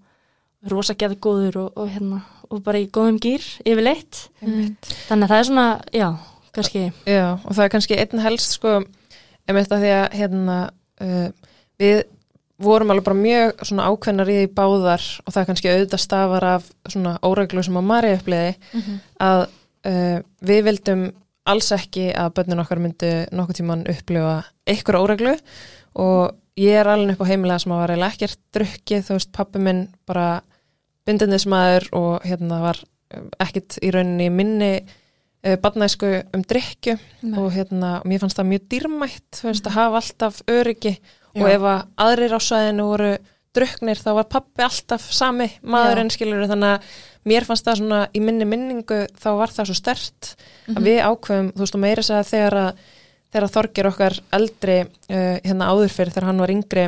rosa 0.70 0.94
geðgóður 0.98 1.56
og, 1.64 1.72
og 1.78 1.88
hérna 1.90 2.20
og 2.50 2.62
bara 2.64 2.78
í 2.80 2.86
góðum 2.90 3.18
gýr 3.22 3.42
yfirleitt 3.66 4.28
Einmitt. 4.42 4.86
þannig 5.08 5.26
að 5.26 5.32
það 5.32 5.38
er 5.42 5.48
svona, 5.50 5.66
já, 5.92 6.08
kannski 6.56 6.84
Já, 7.06 7.26
og 7.44 7.50
það 7.54 7.64
er 7.66 7.72
kannski 7.74 7.98
einn 8.00 8.22
helst 8.24 8.54
sko, 8.56 8.76
einmitt 9.48 9.74
að 9.74 9.82
því 9.84 9.90
að 9.98 10.16
hérna, 10.18 10.56
uh, 11.04 11.28
við 11.78 12.00
vorum 12.58 12.90
alveg 12.90 13.04
bara 13.06 13.18
mjög 13.20 13.60
svona 13.68 13.86
ákveðnar 13.92 14.30
í 14.34 14.38
báðar 14.50 15.04
og 15.22 15.30
það 15.34 15.40
er 15.44 15.48
kannski 15.52 15.70
auðvitað 15.74 16.02
stafar 16.02 16.46
af 16.56 16.70
svona 16.90 17.12
óreglu 17.22 17.62
sem 17.62 17.76
að 17.78 17.86
Mari 17.92 18.14
uppliði 18.16 18.54
Mhm. 18.74 18.96
að 19.28 19.44
uh, 19.86 20.18
við 20.42 20.64
vildum 20.70 21.04
alls 21.48 21.70
ekki 21.74 22.10
að 22.16 22.34
börnin 22.36 22.62
okkar 22.62 22.82
myndi 22.82 23.12
nokkuð 23.34 23.60
tíman 23.60 23.86
upplifa 23.90 24.34
einhver 24.68 25.00
óreglu. 25.00 25.34
Og 25.98 26.36
ég 26.58 26.78
er 26.80 26.90
alveg 26.90 27.16
upp 27.16 27.24
á 27.24 27.30
heimilega 27.30 27.62
sem 27.62 27.74
að 27.74 27.82
var 27.82 27.94
eiginlega 27.94 28.14
ekkert 28.14 28.40
drukkið, 28.56 29.04
þú 29.06 29.18
veist, 29.18 29.32
pappi 29.34 29.62
minn 29.62 29.82
bara 30.08 30.28
bindindismæður 31.08 31.88
og 31.96 32.26
hérna 32.28 32.60
var 32.62 32.82
ekkert 33.40 33.78
í 33.80 33.92
rauninni 33.94 34.28
minni 34.32 34.72
uh, 34.82 35.56
badnæsku 35.62 36.10
um 36.36 36.44
drykju 36.44 36.98
Nei. 36.98 37.38
og 37.40 37.50
hérna, 37.54 37.98
og 38.02 38.10
mér 38.10 38.22
fannst 38.22 38.38
það 38.38 38.50
mjög 38.52 38.68
dýrmætt 38.74 39.40
þú 39.40 39.48
veist, 39.48 39.70
að 39.70 39.78
hafa 39.78 40.02
alltaf 40.02 40.42
öryggi. 40.52 40.94
Og 41.38 41.44
Já. 41.44 41.54
ef 41.54 41.66
að 41.72 41.82
aðrir 42.04 42.36
á 42.36 42.40
sæðinu 42.42 42.88
voru 42.88 43.12
drukknir 43.56 44.00
þá 44.00 44.10
var 44.18 44.28
pappi 44.30 44.64
alltaf 44.64 45.06
sami 45.14 45.48
maðurinn 45.64 46.10
skilur 46.12 46.48
þannig 46.50 46.76
að 46.76 46.98
mér 47.28 47.46
fannst 47.48 47.66
það 47.68 47.80
svona 47.82 48.00
í 48.16 48.20
minni 48.24 48.46
minningu 48.48 49.02
þá 49.20 49.28
var 49.38 49.52
það 49.54 49.68
svo 49.70 49.76
stert 49.78 50.32
Mhm. 50.68 50.76
að 50.76 50.82
við 50.88 50.98
ákveðum, 51.08 51.46
þú 51.56 51.62
veist, 51.64 51.74
og 51.76 51.80
meira 51.84 52.02
segja 52.04 52.24
þegar 52.28 52.56
að 52.62 52.80
þegar 53.32 53.50
Þorgir 53.54 53.86
okkar 53.90 54.14
eldri 54.32 54.78
uh, 54.84 55.36
hérna 55.44 55.68
áður 55.72 55.92
fyrir 55.92 56.12
þegar 56.14 56.26
hann 56.30 56.40
var 56.40 56.52
yngri 56.52 56.84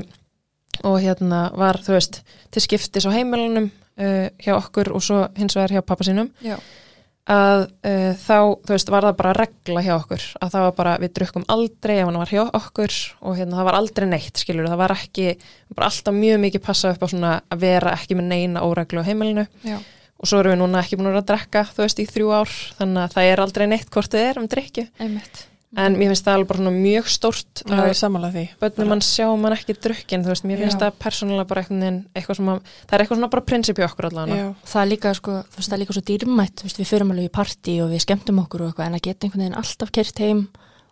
og 0.89 0.99
hérna 1.05 1.41
var, 1.57 1.77
þú 1.85 1.93
veist, 1.99 2.21
til 2.51 2.63
skiptis 2.65 3.05
á 3.05 3.13
heimilunum 3.13 3.67
uh, 4.01 4.29
hjá 4.41 4.55
okkur 4.57 4.89
og 4.97 5.03
svo 5.05 5.27
hins 5.37 5.57
vegar 5.59 5.75
hjá 5.77 5.83
pappa 5.85 6.05
sínum 6.09 6.31
Já. 6.41 6.57
að 7.31 7.67
uh, 7.85 8.13
þá, 8.17 8.37
þú 8.65 8.73
veist, 8.75 8.89
var 8.93 9.05
það 9.07 9.17
bara 9.21 9.35
regla 9.37 9.83
hjá 9.85 9.93
okkur, 9.99 10.25
að 10.41 10.55
það 10.55 10.65
var 10.67 10.75
bara, 10.81 10.95
við 11.05 11.13
drukkum 11.19 11.45
aldrei 11.53 11.95
ef 12.01 12.09
hann 12.09 12.19
var 12.23 12.33
hjá 12.33 12.43
okkur 12.49 12.97
og 13.21 13.37
hérna 13.39 13.59
það 13.61 13.69
var 13.69 13.79
aldrei 13.83 14.09
neitt, 14.11 14.41
skilur, 14.41 14.69
það 14.73 14.81
var 14.81 14.95
ekki 14.97 15.27
bara 15.77 15.91
alltaf 15.93 16.17
mjög 16.17 16.41
mikið 16.47 16.65
passa 16.65 16.93
upp 16.95 17.05
á 17.05 17.09
svona 17.13 17.33
að 17.53 17.63
vera 17.69 17.93
ekki 17.99 18.17
með 18.19 18.31
neina 18.33 18.65
óreglu 18.65 19.05
á 19.05 19.09
heimilinu 19.09 19.45
Já. 19.69 19.77
Og 20.21 20.29
svo 20.29 20.41
erum 20.43 20.53
við 20.53 20.61
núna 20.63 20.83
ekki 20.85 20.99
búin 21.01 21.15
að 21.17 21.29
drekka, 21.31 21.63
þú 21.73 21.85
veist, 21.87 22.01
í 22.03 22.09
þrjú 22.11 22.33
ár 22.37 22.51
þannig 22.81 23.05
að 23.07 23.15
það 23.17 23.31
er 23.35 23.41
aldrei 23.47 23.67
neitt 23.73 23.89
hvort 23.95 24.13
þið 24.13 24.27
er 24.29 24.41
um 24.43 24.49
drikju 24.53 24.85
Einmitt. 25.01 25.47
en 25.81 25.95
mér 25.97 26.11
finnst 26.11 26.27
það 26.27 26.35
alveg 26.37 26.49
bara 26.51 26.61
svona 26.61 26.73
mjög 26.77 27.09
stórt 27.15 27.63
Það 27.65 27.83
er 27.89 27.99
samanlega 28.01 28.35
því. 28.37 28.45
bönnum 28.61 28.89
mann 28.91 29.03
sjá 29.07 29.27
mann 29.39 29.55
ekki 29.57 29.77
drukkin, 29.81 30.25
þú 30.27 30.33
veist, 30.35 30.45
mér 30.51 30.59
finnst 30.65 30.77
Já. 30.77 30.83
það 30.85 30.97
persónulega 31.05 31.47
bara 31.53 31.63
eitthvað, 31.63 32.01
eitthvað 32.19 32.37
sem 32.41 32.49
að, 32.53 32.61
það 32.91 32.97
er 32.99 33.05
eitthvað 33.05 33.21
svona 33.21 33.31
bara 33.37 33.47
prinsip 33.49 33.79
í 33.81 33.87
okkur 33.87 34.09
allavega. 34.11 34.49
Það 34.73 34.83
er 34.83 34.91
líka 34.91 35.13
sko, 35.15 35.37
það 35.57 35.73
er 35.77 35.83
líka 35.85 35.97
svo 35.97 36.03
dýrmætt 36.11 36.65
veist, 36.67 36.81
við 36.83 36.91
förum 36.91 37.15
alveg 37.15 37.31
í 37.31 37.33
partí 37.39 37.77
og 37.85 37.93
við 37.95 38.05
skemmtum 38.05 38.43
okkur 38.45 38.67
og 38.67 38.73
eitthvað 38.75 38.91
en 38.91 38.99
að 38.99 39.07
geta 39.07 39.27
einhvern 39.29 39.45
veginn 39.47 39.61
alltaf 39.63 39.95
kert 39.95 40.19
heim 40.27 40.43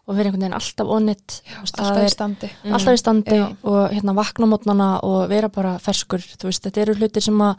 og 0.09 0.17
vera 0.17 0.31
einhvern 0.31 0.47
veginn 0.47 0.57
alltaf 0.63 0.95
onnit 0.95 1.41
Alltaf 1.59 1.99
í 2.07 2.09
standi. 2.15 2.49
Mm. 2.65 2.73
alltaf 2.79 2.95
í 2.97 3.03
standi 3.03 3.41
og 3.45 3.93
hérna 3.93 4.15
vakna 4.17 4.47
mótnana 4.49 4.89
og 5.05 5.27
vera 5.29 5.51
bara 5.53 5.75
ferskur, 5.83 6.23
veist, 6.47 6.63
þetta 6.65 6.81
eru 6.87 6.95
hlutir 7.03 7.21
sem 7.27 7.43
að 7.45 7.59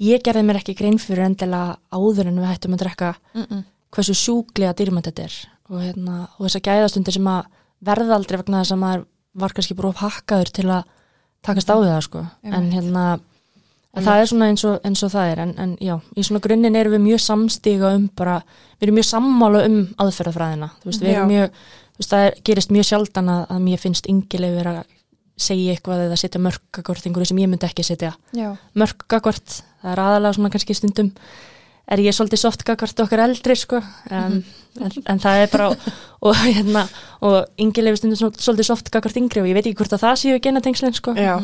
ég 0.00 0.22
gerði 0.24 0.42
mér 0.46 0.60
ekki 0.60 0.76
grein 0.78 0.98
fyrir 0.98 1.26
endilega 1.28 1.78
áður 1.92 2.30
en 2.30 2.40
við 2.40 2.50
hættum 2.50 2.76
að 2.76 2.84
drekka 2.84 3.14
Mm 3.34 3.46
-mm. 3.46 3.64
hversu 3.90 4.14
sjúklega 4.14 4.74
dýrmætt 4.74 5.10
þetta 5.10 5.22
er 5.22 5.34
og, 5.70 5.80
hérna, 5.80 6.28
og 6.38 6.46
þessar 6.46 6.66
gæðastundir 6.68 7.12
sem 7.12 7.26
að 7.26 7.44
verða 7.80 8.14
aldrei 8.14 8.38
vegna 8.38 8.62
þess 8.62 8.72
að 8.72 8.82
maður 8.84 9.06
var 9.34 9.52
kannski 9.52 9.74
bara 9.74 9.92
hakkaður 9.92 10.50
til 10.52 10.68
að 10.68 10.84
takast 11.42 11.70
á 11.70 11.76
það 11.78 12.00
sko. 12.02 12.26
en 12.42 12.54
Einmitt. 12.54 12.74
hérna 12.74 13.20
en 13.94 14.04
það 14.04 14.20
er 14.20 14.28
svona 14.30 14.48
eins 14.50 14.64
og, 14.64 14.78
eins 14.86 15.02
og 15.02 15.10
það 15.10 15.32
er 15.32 15.42
en, 15.44 15.54
en 15.58 15.76
já, 15.82 15.96
í 16.16 16.24
svona 16.26 16.42
grunninn 16.44 16.78
erum 16.78 16.92
við 16.92 17.04
mjög 17.08 17.22
samstíga 17.24 17.94
um 17.96 18.08
bara, 18.16 18.40
við 18.78 18.88
erum 18.88 18.98
mjög 19.00 19.08
sammála 19.10 19.64
um 19.66 19.78
aðferðafræðina, 20.04 20.70
þú 20.82 20.90
veist, 20.90 21.02
við 21.02 21.12
erum 21.14 21.30
Já. 21.30 21.32
mjög 21.34 21.48
þú 21.50 22.02
veist, 22.02 22.12
það 22.12 22.26
er, 22.26 22.38
gerist 22.44 22.74
mjög 22.76 22.88
sjaldan 22.90 23.32
að, 23.34 23.42
að 23.50 23.62
mér 23.66 23.82
finnst 23.82 24.10
yngileg 24.10 24.56
vera 24.60 24.76
að 24.80 24.84
segja 25.40 25.74
eitthvað 25.74 26.06
eða 26.08 26.18
setja 26.20 26.40
mörgagort 26.42 27.06
einhverju 27.08 27.30
sem 27.32 27.40
ég 27.42 27.50
myndi 27.52 27.66
ekki 27.68 27.84
setja. 27.86 28.14
Já. 28.36 28.50
mörgagort, 28.78 29.60
það 29.82 29.94
er 29.94 30.02
aðalega 30.06 30.36
svona 30.38 30.52
kannski 30.54 30.76
stundum 30.78 31.12
er 31.90 31.98
ég 32.04 32.14
svolítið 32.14 32.38
softgagort 32.44 33.00
okkar 33.02 33.22
eldri 33.24 33.56
sko 33.58 33.80
um, 33.82 34.34
en, 34.78 34.92
en 35.10 35.18
það 35.22 35.40
er 35.42 35.48
bara 35.50 35.70
og 36.28 36.36
hérna 36.38 36.84
og 37.26 37.38
yngileg 37.58 37.96
stundum 37.98 38.20
svol- 38.20 38.36
svolítið 38.38 38.68
softgagort 38.68 39.18
yngri 39.18 39.42
og 39.42 39.48
ég 39.50 39.56
veit 39.58 39.66
ekki 39.66 39.80
hvort 39.80 39.96
að 39.96 40.04
það 40.04 40.20
séu 40.22 40.42
genatengslinn 40.44 40.94
sko. 40.94 41.16
Já, 41.18 41.34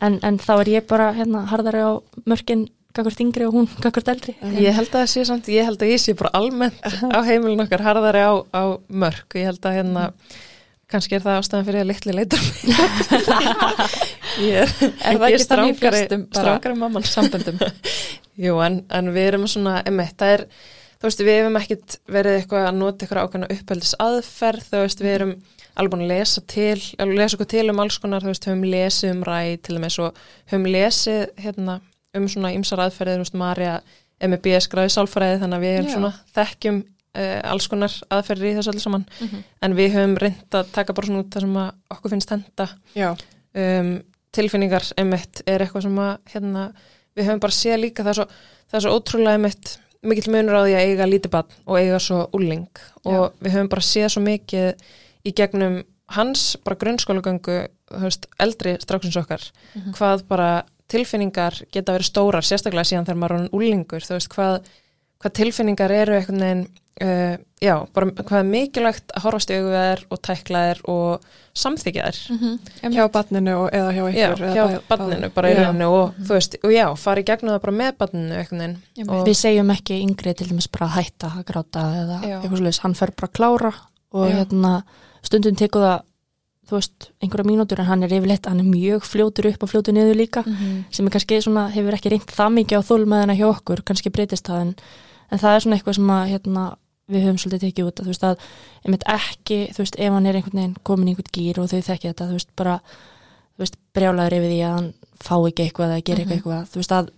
en, 0.00 0.16
en 0.24 0.38
þá 0.40 0.52
er 0.62 0.70
ég 0.78 0.86
bara 0.88 1.10
hérna 1.18 1.44
harðari 1.50 1.82
á 1.84 1.92
mörgin 2.24 2.64
gagvart 2.96 3.20
yngri 3.24 3.46
og 3.48 3.54
hún 3.56 3.68
gagvart 3.80 4.08
eldri. 4.12 4.34
Ég 4.60 4.74
held 4.76 4.88
að 4.92 4.98
það 5.02 5.10
sé 5.12 5.22
samt, 5.28 5.46
ég 5.52 5.64
held 5.68 5.80
að 5.84 5.92
ég 5.94 6.00
sé 6.02 6.12
bara 6.16 6.32
almennt 6.40 6.80
á 7.16 7.20
heimilin 7.28 7.62
okkar 7.66 7.84
harðari 7.84 8.24
á, 8.24 8.32
á 8.52 8.62
mörg, 8.88 9.28
ég 9.36 9.48
held 9.48 9.68
að 9.68 9.76
hérna 9.78 10.06
kannski 10.92 11.16
er 11.16 11.24
það 11.24 11.38
ástæðan 11.40 11.66
fyrir 11.68 11.82
að 11.82 11.90
litli 11.90 12.14
leitur 12.16 12.42
ég 14.46 14.62
er, 14.62 14.74
Er 15.08 15.24
ekki 15.28 15.48
bara 15.50 16.02
strákari 16.28 16.76
mamman 16.78 17.06
samböndum? 17.08 17.58
Jú, 18.44 18.56
en, 18.64 18.82
en 18.92 19.10
við 19.12 19.32
erum 19.32 19.48
svona, 19.50 19.80
emitt, 19.88 20.14
það 20.20 20.34
er, 20.36 20.44
þú 20.96 21.08
veist, 21.08 21.24
við 21.26 21.38
hefum 21.40 21.58
ekkit 21.60 21.98
verið 22.14 22.38
eitthvað 22.38 22.68
að 22.68 22.78
nota 22.78 23.04
eitthvað 23.04 23.26
ákveðna 23.26 23.50
uppeldis 23.56 23.96
aðferð, 24.00 24.68
þú 24.70 24.84
veist, 24.86 25.02
við 25.04 25.16
erum 25.18 25.34
alveg 25.72 25.92
búin 25.94 26.04
að 26.06 26.12
lesa 26.14 26.44
til, 26.52 26.78
alveg 27.00 27.20
lesa 27.20 27.38
okkur 27.38 27.50
til 27.52 27.66
um 27.72 27.82
alls 27.84 27.98
konar, 28.00 28.24
þú 28.24 28.32
veist, 28.32 28.48
höfum 28.48 28.64
lesið 28.72 29.12
um 29.14 29.24
ræð 29.28 29.52
til 29.68 29.76
og 29.76 29.84
með 29.84 29.94
svo, 29.96 30.08
höfum 30.52 30.70
lesið 30.72 31.22
hérna 31.44 31.78
um 32.16 32.28
svona 32.28 32.54
ymsar 32.56 32.82
aðferðir, 32.86 33.20
þú 33.20 33.26
veist, 33.26 33.38
Marja 33.42 33.76
er 34.22 34.32
með 34.32 34.42
BS 34.46 34.68
gráði 34.72 34.92
sálfræði, 34.94 35.40
þannig 35.42 35.58
að 35.58 35.64
við 35.66 35.76
erum 35.76 35.92
svona 35.92 36.12
þekkjum 36.36 36.82
uh, 37.14 37.40
alls 37.52 37.66
konar 37.68 37.92
aðferðir 38.10 38.52
í 38.52 38.56
þessu 38.58 38.72
allir 38.72 38.84
saman, 38.86 39.06
Mhm. 39.20 39.42
en 39.62 39.74
við 39.76 39.92
höfum 39.94 40.16
reynd 40.18 40.50
að 40.58 40.72
taka 40.72 40.92
bara 40.92 41.06
svona 41.06 41.20
út 41.24 41.30
það 41.30 41.40
sem 41.40 41.54
að 41.54 41.72
okkur 41.90 42.10
finnst 42.10 42.30
henda 42.30 42.68
Já, 42.94 43.10
um, 43.54 44.02
tilfinningar 44.32 44.82
emitt 44.96 45.42
er 45.46 45.60
eitthvað 45.60 45.82
sem 45.82 45.96
að 45.98 46.18
hérna, 46.32 46.72
við 47.16 47.26
höfum 47.28 47.40
bara 47.40 47.52
séð 47.52 47.80
líka 47.82 48.02
það 48.02 48.08
er 48.08 48.14
svo, 48.14 48.26
það 48.70 48.78
er 48.78 48.80
svo 48.86 48.96
ótrúlega 48.98 49.34
emitt 49.40 49.78
mikill 50.02 50.32
munur 50.32 50.56
á 50.58 50.62
því 50.66 50.72
að 50.74 50.86
eiga 50.88 51.06
lítið 51.06 51.30
barn 51.30 51.52
og 51.66 51.76
eiga 51.78 51.98
svo 52.00 52.28
úling 52.32 52.66
og 53.04 53.32
við 53.42 53.52
höfum 53.52 53.68
bara 53.68 53.80
séð 53.86 54.08
svo 54.10 54.22
mikið 54.24 54.74
í 55.28 55.32
gegnum 55.36 55.82
hans 56.08 56.56
bara 56.64 56.76
grunnskólagöngu 56.76 57.68
eldri 58.40 58.76
stráksins 58.80 59.16
okkar. 59.20 59.40
Mhm. 59.76 59.92
hvað 59.94 60.24
bara 60.28 60.64
tilfinningar 60.88 61.62
geta 61.72 61.92
verið 61.94 62.08
stórar, 62.10 62.42
sérstaklega 62.44 62.84
síðan 62.84 63.06
þegar 63.06 63.16
maður 63.20 63.30
er 63.32 63.36
orðinn 63.38 63.54
úlingur, 63.56 64.00
þú 64.04 64.12
veist, 64.18 64.28
hvað, 64.28 64.64
hvað 65.22 65.32
tilfinningar 65.38 65.90
eru 65.94 66.14
einhvern 66.18 66.40
veginn 66.42 66.64
uh, 67.02 67.36
já, 67.62 67.74
bara 67.94 68.10
hvað 68.10 68.38
er 68.42 68.48
mikilvægt 68.50 69.12
að 69.16 69.22
horfast 69.24 69.50
við 69.54 69.68
þær 69.72 70.02
og 70.12 70.20
tækla 70.26 70.62
þær 70.68 70.80
og 70.92 71.26
samþykja 71.54 72.04
þær 72.08 72.18
Mhm. 72.32 72.92
hjá 72.96 73.06
barninu 73.12 73.54
og, 73.62 73.70
eða 73.72 73.92
hjá 73.92 74.02
já, 74.12 74.28
ykkur 74.32 74.44
eða 74.50 74.66
hjá 74.72 74.80
barninu 74.88 75.30
bara 75.34 75.48
í 75.50 75.54
Já. 75.54 75.62
rauninu 75.64 75.88
og 75.92 76.14
þú 76.20 76.34
veist, 76.36 76.56
og 76.64 76.70
já, 76.72 76.86
fara 76.96 77.20
í 77.20 77.24
gegnum 77.24 77.54
það 77.54 77.62
bara 77.66 77.78
með 77.80 77.96
barninu 77.98 78.76
og, 79.08 79.26
Við 79.26 79.36
segjum 79.36 79.70
ekki 79.74 80.00
yngri 80.02 80.34
til 80.34 80.46
dæmis 80.48 80.68
bara 80.72 80.86
að 80.90 80.96
hætta 81.00 81.32
að 81.38 81.44
gráta 81.50 81.82
eða 82.02 82.20
Já. 82.22 82.38
eitthvað 82.40 82.58
svolítið, 82.58 82.80
hann 82.82 82.94
fer 82.94 83.10
bara 83.16 83.28
að 83.28 83.36
klára 83.38 83.72
og 84.12 84.28
Já. 84.28 84.34
hérna 84.42 84.82
stundum 85.22 85.54
tekur 85.56 85.80
það, 85.86 86.00
þú 86.68 86.76
veist, 86.78 87.10
einhverja 87.22 87.46
mínútur 87.50 87.78
en 87.80 87.86
hann 87.86 88.02
er 88.02 88.08
yfirleitt, 88.16 88.46
hann 88.46 88.60
er 88.60 88.64
mjög 88.68 89.02
fljótur 89.04 89.46
upp 89.52 89.62
og 89.62 89.68
fljótur 89.70 89.92
niður 89.94 90.16
líka, 90.16 90.42
Mhm. 90.46 90.84
sem 90.90 91.06
er 91.06 91.10
kannski 91.10 91.40
svona, 91.42 91.68
hefur 91.70 91.92
ekki 91.94 92.10
reynd 92.10 92.26
það 92.26 92.52
mikið 92.58 92.78
á 92.80 92.82
þólmaðina 92.90 93.36
hjá 93.36 93.46
okkur, 93.54 93.82
kannski 93.84 94.10
breytist 94.10 94.44
það 94.48 94.60
en, 94.60 94.74
en 95.32 95.40
það 95.42 95.56
er 95.56 95.64
svona 95.64 95.76
eitthvað 95.78 95.96
sem 95.98 96.12
að 96.14 96.28
hérna, 96.32 96.64
við 97.12 97.24
höfum 97.26 97.40
svolítið 97.42 97.64
tekið 97.66 97.88
út 97.88 98.00
að 98.00 98.06
þú 98.06 98.12
veist 98.12 98.26
að 98.28 98.44
einmitt 98.86 99.06
ekki, 99.10 99.58
þú 99.74 99.82
veist, 99.82 99.96
ef 99.98 100.12
hann 100.16 100.26
er 100.30 100.38
einhvern 100.38 100.58
veginn 100.60 100.76
komin 100.86 101.08
í 101.08 101.12
einhvern 101.12 101.32
gýr 101.36 101.58
og 101.62 101.68
þau 101.72 101.80
þekki 101.88 102.10
þetta, 102.12 102.28
þú 102.30 102.36
veist, 102.38 102.50
bara 102.56 102.76
þú 102.82 103.64
veist, 103.64 103.76
brjálaður 103.96 104.36
yfir 104.38 104.52
því 104.52 104.60
að 104.68 104.76
hann 104.78 104.88
fá 105.22 105.34
ekki 105.48 105.66
eitthvað 105.66 105.92
eða 105.96 106.04
gera 106.08 106.24
Mhm. 106.24 106.32
eitthvað, 106.36 106.62
þú 106.72 106.80
veist 106.82 106.94
að 106.98 107.10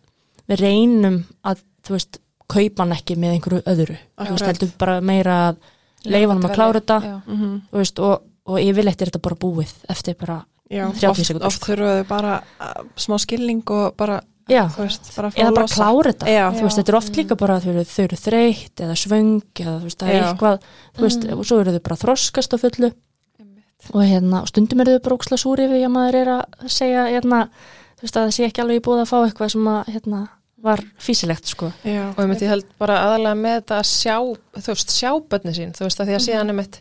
við 0.48 0.60
reynum 0.64 1.18
að, 1.44 1.62
þú 1.84 1.90
veist, 1.98 2.18
kaupa 2.54 2.82
hann 2.84 2.92
ekki 2.96 3.16
með 3.16 3.34
einhverju 3.36 3.62
öðru, 3.64 3.96
þú 3.96 4.24
veist, 4.24 4.32
Akkurat. 4.32 4.48
heldur 4.50 4.72
bara 4.78 5.00
meira 5.00 5.36
að 5.48 5.56
leifa 6.04 6.32
hann 6.34 6.42
að 6.48 6.54
klára 6.54 6.80
þetta, 6.80 6.98
Já. 7.02 7.20
Mhm. 7.26 7.62
þú 7.72 7.78
veist, 7.80 7.98
og, 8.00 8.22
og 8.46 8.58
yfirleitt 8.60 9.00
er 9.02 9.08
þetta 9.10 9.22
bara 9.22 9.36
búið 9.36 9.72
eftir 9.88 10.14
bara, 10.18 10.44
Já, 10.70 10.88
30 10.92 11.08
oft, 11.10 11.20
sekúndur, 11.28 11.46
oft 11.46 11.62
þau 11.62 12.04
bara 12.08 12.42
uh, 12.60 12.82
smá 12.96 13.18
skilning 13.20 13.62
og 13.70 13.96
bara, 13.96 14.20
já, 14.51 14.62
þú 14.74 14.82
veist, 14.84 15.11
bara 15.16 15.30
eða 15.30 15.55
bara 15.55 15.70
klára 15.72 16.12
þetta, 16.12 16.26
Já. 16.28 16.45
þú 16.53 16.62
veist, 16.66 16.78
þetta 16.80 16.92
er 16.92 16.99
oft 16.99 17.16
líka 17.16 17.36
bara 17.40 17.57
að 17.59 17.64
þau 17.64 17.70
eru, 17.74 17.84
þau 17.84 18.05
eru 18.05 18.16
þreytt 18.24 18.82
eða 18.84 18.97
svöng 19.01 19.30
eða 19.55 19.74
þú 19.80 19.88
veist, 19.88 19.99
það 20.03 20.12
er 20.14 20.22
eitthvað, 20.28 20.68
þú 20.99 21.03
veist, 21.07 21.24
Mhm. 21.24 21.38
og 21.38 21.45
svo 21.49 21.61
eru 21.61 21.72
þau 21.74 21.82
bara 21.88 21.97
þroskast 22.05 22.55
á 22.55 22.59
fullu. 22.61 22.92
Og 23.92 24.01
hérna, 24.09 24.40
og 24.42 24.49
stundum 24.49 24.80
eru 24.80 24.95
þau 24.99 25.03
bara 25.05 25.16
óksla 25.18 25.36
súri 25.36 25.66
við 25.68 25.84
að 25.84 25.92
maður 25.92 26.14
er 26.22 26.28
að 26.38 26.68
segja, 26.72 27.05
hérna, 27.12 27.49
þú 27.99 28.03
veist, 28.07 28.16
að 28.16 28.24
það 28.24 28.32
sé 28.38 28.45
ekki 28.49 28.62
alveg 28.64 28.80
í 28.80 28.84
búið 28.86 29.03
að 29.05 29.11
fá 29.12 29.18
eitthvað 29.28 29.51
sem 29.53 29.64
að, 29.68 29.84
hérna, 29.92 30.28
var 30.64 30.80
físilegt, 30.99 31.45
sko. 31.47 31.72
Já, 31.84 32.09
og 32.09 32.16
ég 32.16 32.28
myndi 32.30 32.49
held 32.49 32.64
bara 32.80 32.97
aðalega 33.05 33.36
með 33.36 33.59
þetta 33.61 33.78
að 33.82 33.88
sjá, 33.90 34.16
þú 34.57 34.68
veist, 34.72 34.88
sjá 34.97 35.11
bönni 35.28 35.53
sín, 35.53 35.72
þú 35.76 35.84
veist, 35.84 36.01
að 36.01 36.07
því 36.09 36.14
að 36.16 36.24
síðan 36.24 36.49
er 36.49 36.57
mitt 36.62 36.80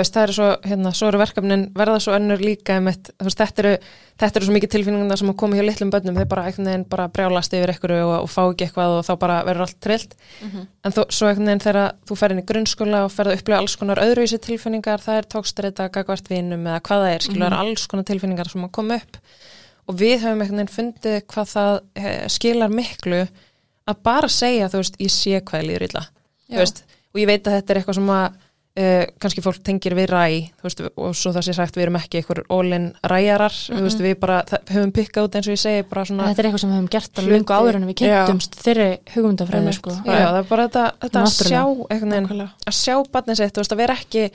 veist, 0.00 0.14
það 0.16 0.22
eru 0.26 0.34
svo, 0.34 0.46
hérna, 0.66 0.90
svo 0.96 1.08
eru 1.10 1.18
verkefnin 1.20 1.60
verða 1.76 2.00
svo 2.02 2.14
önnur 2.16 2.40
líka 2.42 2.80
mitt, 2.82 3.10
þú 3.20 3.26
veist, 3.28 3.38
þetta 3.38 3.62
eru 3.62 3.72
þetta 4.18 4.38
eru 4.40 4.46
svo 4.48 4.54
mikið 4.56 4.70
tilfinningar 4.74 5.20
sem 5.20 5.30
að 5.30 5.36
koma 5.42 5.56
hjá 5.58 5.64
litlum 5.68 5.90
bönnum, 5.94 6.16
þeir 6.18 6.28
bara 6.32 6.44
einhvern 6.48 6.68
veginn 6.70 6.86
bara 6.90 7.06
brjálast 7.14 7.54
yfir 7.54 7.72
ykkur 7.74 7.94
og, 8.00 8.12
og 8.24 8.28
fá 8.30 8.40
ekki 8.48 8.66
eitthvað 8.66 8.94
og 8.98 9.04
þá 9.06 9.12
bara 9.22 9.36
verður 9.46 9.66
allt 9.68 9.78
trillt, 9.86 10.14
Mhm. 10.42 10.66
en 10.84 10.92
þó, 10.96 11.00
svo 11.14 11.28
einhvern 11.30 11.46
veginn 11.52 11.64
þegar 11.66 11.92
þú 12.10 12.16
fer 12.18 12.34
inn 12.34 12.42
í 12.42 12.46
grunnskóla 12.50 13.04
og 13.06 13.12
ferð 13.14 13.32
að 13.34 13.38
upplifa 13.38 13.58
alls 13.62 13.76
konar 13.76 14.02
öðru 14.02 14.22
í 14.26 14.30
sér 14.34 14.42
tilfinningar, 14.48 14.98
það 15.04 15.18
er 15.22 15.28
tókstreita, 15.34 15.88
gagvart 15.94 16.28
vinum 16.30 16.66
eða 16.66 16.80
hvað 16.80 17.04
það 17.06 17.14
er, 17.14 17.26
skilur, 17.28 17.50
mm 17.50 17.58
alls 17.64 17.86
konar 17.86 18.04
tilfinningar 18.04 18.50
sem 18.50 18.64
að 18.66 18.72
koma 18.72 18.94
upp. 19.02 19.16
Og 19.86 19.98
við 20.00 20.16
höfum 20.24 20.40
einhvern 20.42 20.62
veginn 20.64 20.74
fundið 20.74 21.20
hvað 21.28 21.50
það 21.54 21.80
eh, 21.94 22.28
skilar 22.32 22.70
miklu 22.72 23.28
að 23.86 23.96
bara 24.02 24.28
segja, 24.32 24.68
þú 24.72 24.80
veist, 24.80 24.96
ég 24.98 25.10
sé 25.12 25.40
hvað 25.44 25.60
ég 25.62 25.68
líður 25.68 25.86
illa, 25.90 26.04
þú 26.48 26.56
veist, 26.62 26.84
og 27.14 27.20
ég 27.20 27.26
veit 27.28 27.44
að 27.46 27.58
þetta 27.58 27.70
er 27.74 27.80
eitthvað 27.82 27.94
sem 28.00 28.10
að 28.14 28.38
uh, 28.80 29.04
kannski 29.22 29.42
fólk 29.44 29.60
tengir 29.64 29.94
við 29.96 30.08
ræ, 30.10 30.24
veist, 30.64 30.80
og 30.82 31.14
svo 31.16 31.32
það 31.34 31.46
sé 31.46 31.54
sagt 31.56 31.76
við 31.78 31.86
erum 31.86 31.98
ekki 31.98 32.20
einhver 32.20 32.40
ólinn 32.52 32.88
ræjarar, 33.06 33.54
þú 33.54 33.82
veist, 33.86 34.02
við 34.02 34.16
bara 34.22 34.40
höfum 34.72 34.92
pikkað 34.94 35.28
út 35.28 35.38
eins 35.38 35.48
og 35.48 35.54
ég 35.56 35.62
segi, 35.62 35.84
Þetta 35.84 36.42
er 36.42 36.48
eitthvað 36.48 36.62
sem 36.64 36.72
við 36.72 36.78
höfum 36.78 36.90
gert 36.94 37.20
alveg 37.22 37.36
lungu 37.36 37.54
áður 37.58 37.78
en 37.78 37.86
við 37.90 37.98
kynntumst 38.02 38.58
þeirri 38.64 38.88
hugmyndafræði, 39.14 39.74
sko. 39.78 39.94
Það 40.06 40.38
er 40.40 40.48
bara 40.50 40.66
þetta, 40.68 40.84
þetta 41.04 41.22
að 41.22 41.36
sjá 41.38 41.62
veginn, 41.92 42.42
að 42.50 42.78
sjá 42.80 42.96
barnið 43.14 43.40
sitt, 43.42 43.60
veist, 43.62 43.76
að 43.76 43.82
vera 43.84 43.98
ekki 44.00 44.26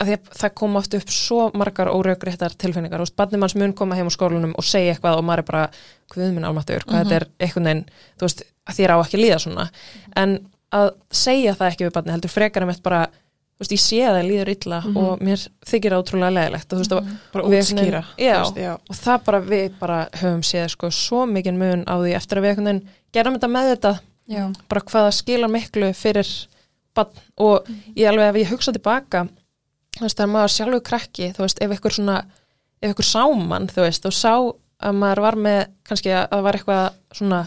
að 0.00 0.14
það 0.38 0.54
koma 0.62 0.80
oft 0.80 0.96
upp 1.00 1.12
svo 1.12 1.50
margar 1.58 1.90
óraugréttar 1.92 2.56
tilfinningar, 2.56 3.04
barnið 3.18 3.42
manns 3.42 3.56
mun 3.58 3.74
koma 3.76 3.98
heim 3.98 4.08
á 4.08 4.12
skólanum 4.14 4.54
og 4.56 4.66
segja 4.66 4.94
eitthvað 4.94 5.18
og 5.18 5.26
maður 5.26 5.44
er 5.44 5.48
bara 5.50 5.64
hvað 6.14 6.34
minn 6.36 6.46
almáttur, 6.46 6.84
hvað 6.86 7.04
þetta 7.04 7.16
er 7.18 7.26
einhvern 7.42 7.70
veginn 7.70 7.84
þér 8.78 8.94
á 8.94 8.96
ekki 9.02 9.20
líða 9.20 9.40
svona. 9.42 9.66
En 10.16 10.36
að 10.74 10.90
segja 11.14 11.54
það 11.58 11.70
ekki 11.72 11.86
við 11.86 11.94
barnið 11.96 12.16
heldur 12.16 12.32
frekar 12.32 12.66
um 12.66 12.72
eitt 12.72 12.82
bara, 12.84 13.04
þú 13.54 13.62
veist, 13.62 13.74
ég 13.74 13.82
sé 13.84 14.00
að 14.02 14.16
það 14.18 14.28
líður 14.30 14.50
illa 14.54 14.78
og 14.98 15.22
mér 15.24 15.44
þykir 15.70 15.94
það 15.94 16.02
ótrúlega 16.02 16.34
leðilegt 16.38 16.72
og 16.72 16.80
þú 16.80 16.82
veist, 16.82 17.20
bara 17.34 17.44
og 17.44 17.52
við 17.52 17.60
einhvern 17.60 17.78
útskýra. 17.84 18.02
já, 18.18 18.34
veist, 18.40 18.58
já. 18.64 18.72
og 18.74 18.98
það 18.98 19.22
bara 19.28 19.40
við 19.44 19.76
bara 19.78 19.98
höfum 20.22 20.42
séð 20.48 20.66
sko 20.74 20.90
svo 20.94 21.22
mikið 21.30 21.60
mun 21.60 21.84
á 21.86 21.94
því 22.00 22.16
eftir 22.18 22.40
að 22.40 22.44
við 22.46 22.54
einhvern 22.54 22.70
veginn 22.70 22.82
gerum 23.14 23.38
þetta 23.38 23.52
með 23.54 23.70
þetta 23.74 23.94
Já. 24.24 24.44
bara 24.72 24.80
hvað 24.80 25.06
það 25.06 25.16
skilar 25.18 25.52
miklu 25.52 25.92
fyrir 25.92 26.28
bann 26.96 27.22
og 27.44 27.66
ég 27.92 28.08
alveg 28.08 28.30
ef 28.30 28.38
ég 28.40 28.52
hugsa 28.54 28.72
tilbaka 28.72 29.26
þú 29.98 30.06
veist 30.06 30.18
þegar 30.18 30.32
maður 30.32 30.54
sjálfur 30.54 30.84
krakki 30.88 31.30
þú 31.36 31.44
veist 31.44 31.62
ef 31.62 31.74
ykkur 31.76 31.96
svona 31.98 32.18
ef 32.80 32.94
ykkur 32.94 33.08
sáman 33.08 33.68
þú 33.70 33.84
veist 33.84 34.08
og 34.08 34.16
sá 34.16 34.32
að 34.34 34.98
maður 34.98 35.22
var 35.26 35.38
með 35.46 35.60
kannski 35.86 36.14
að 36.14 36.24
það 36.32 36.46
var 36.46 36.58
eitthvað 36.58 36.86
svona 37.20 37.40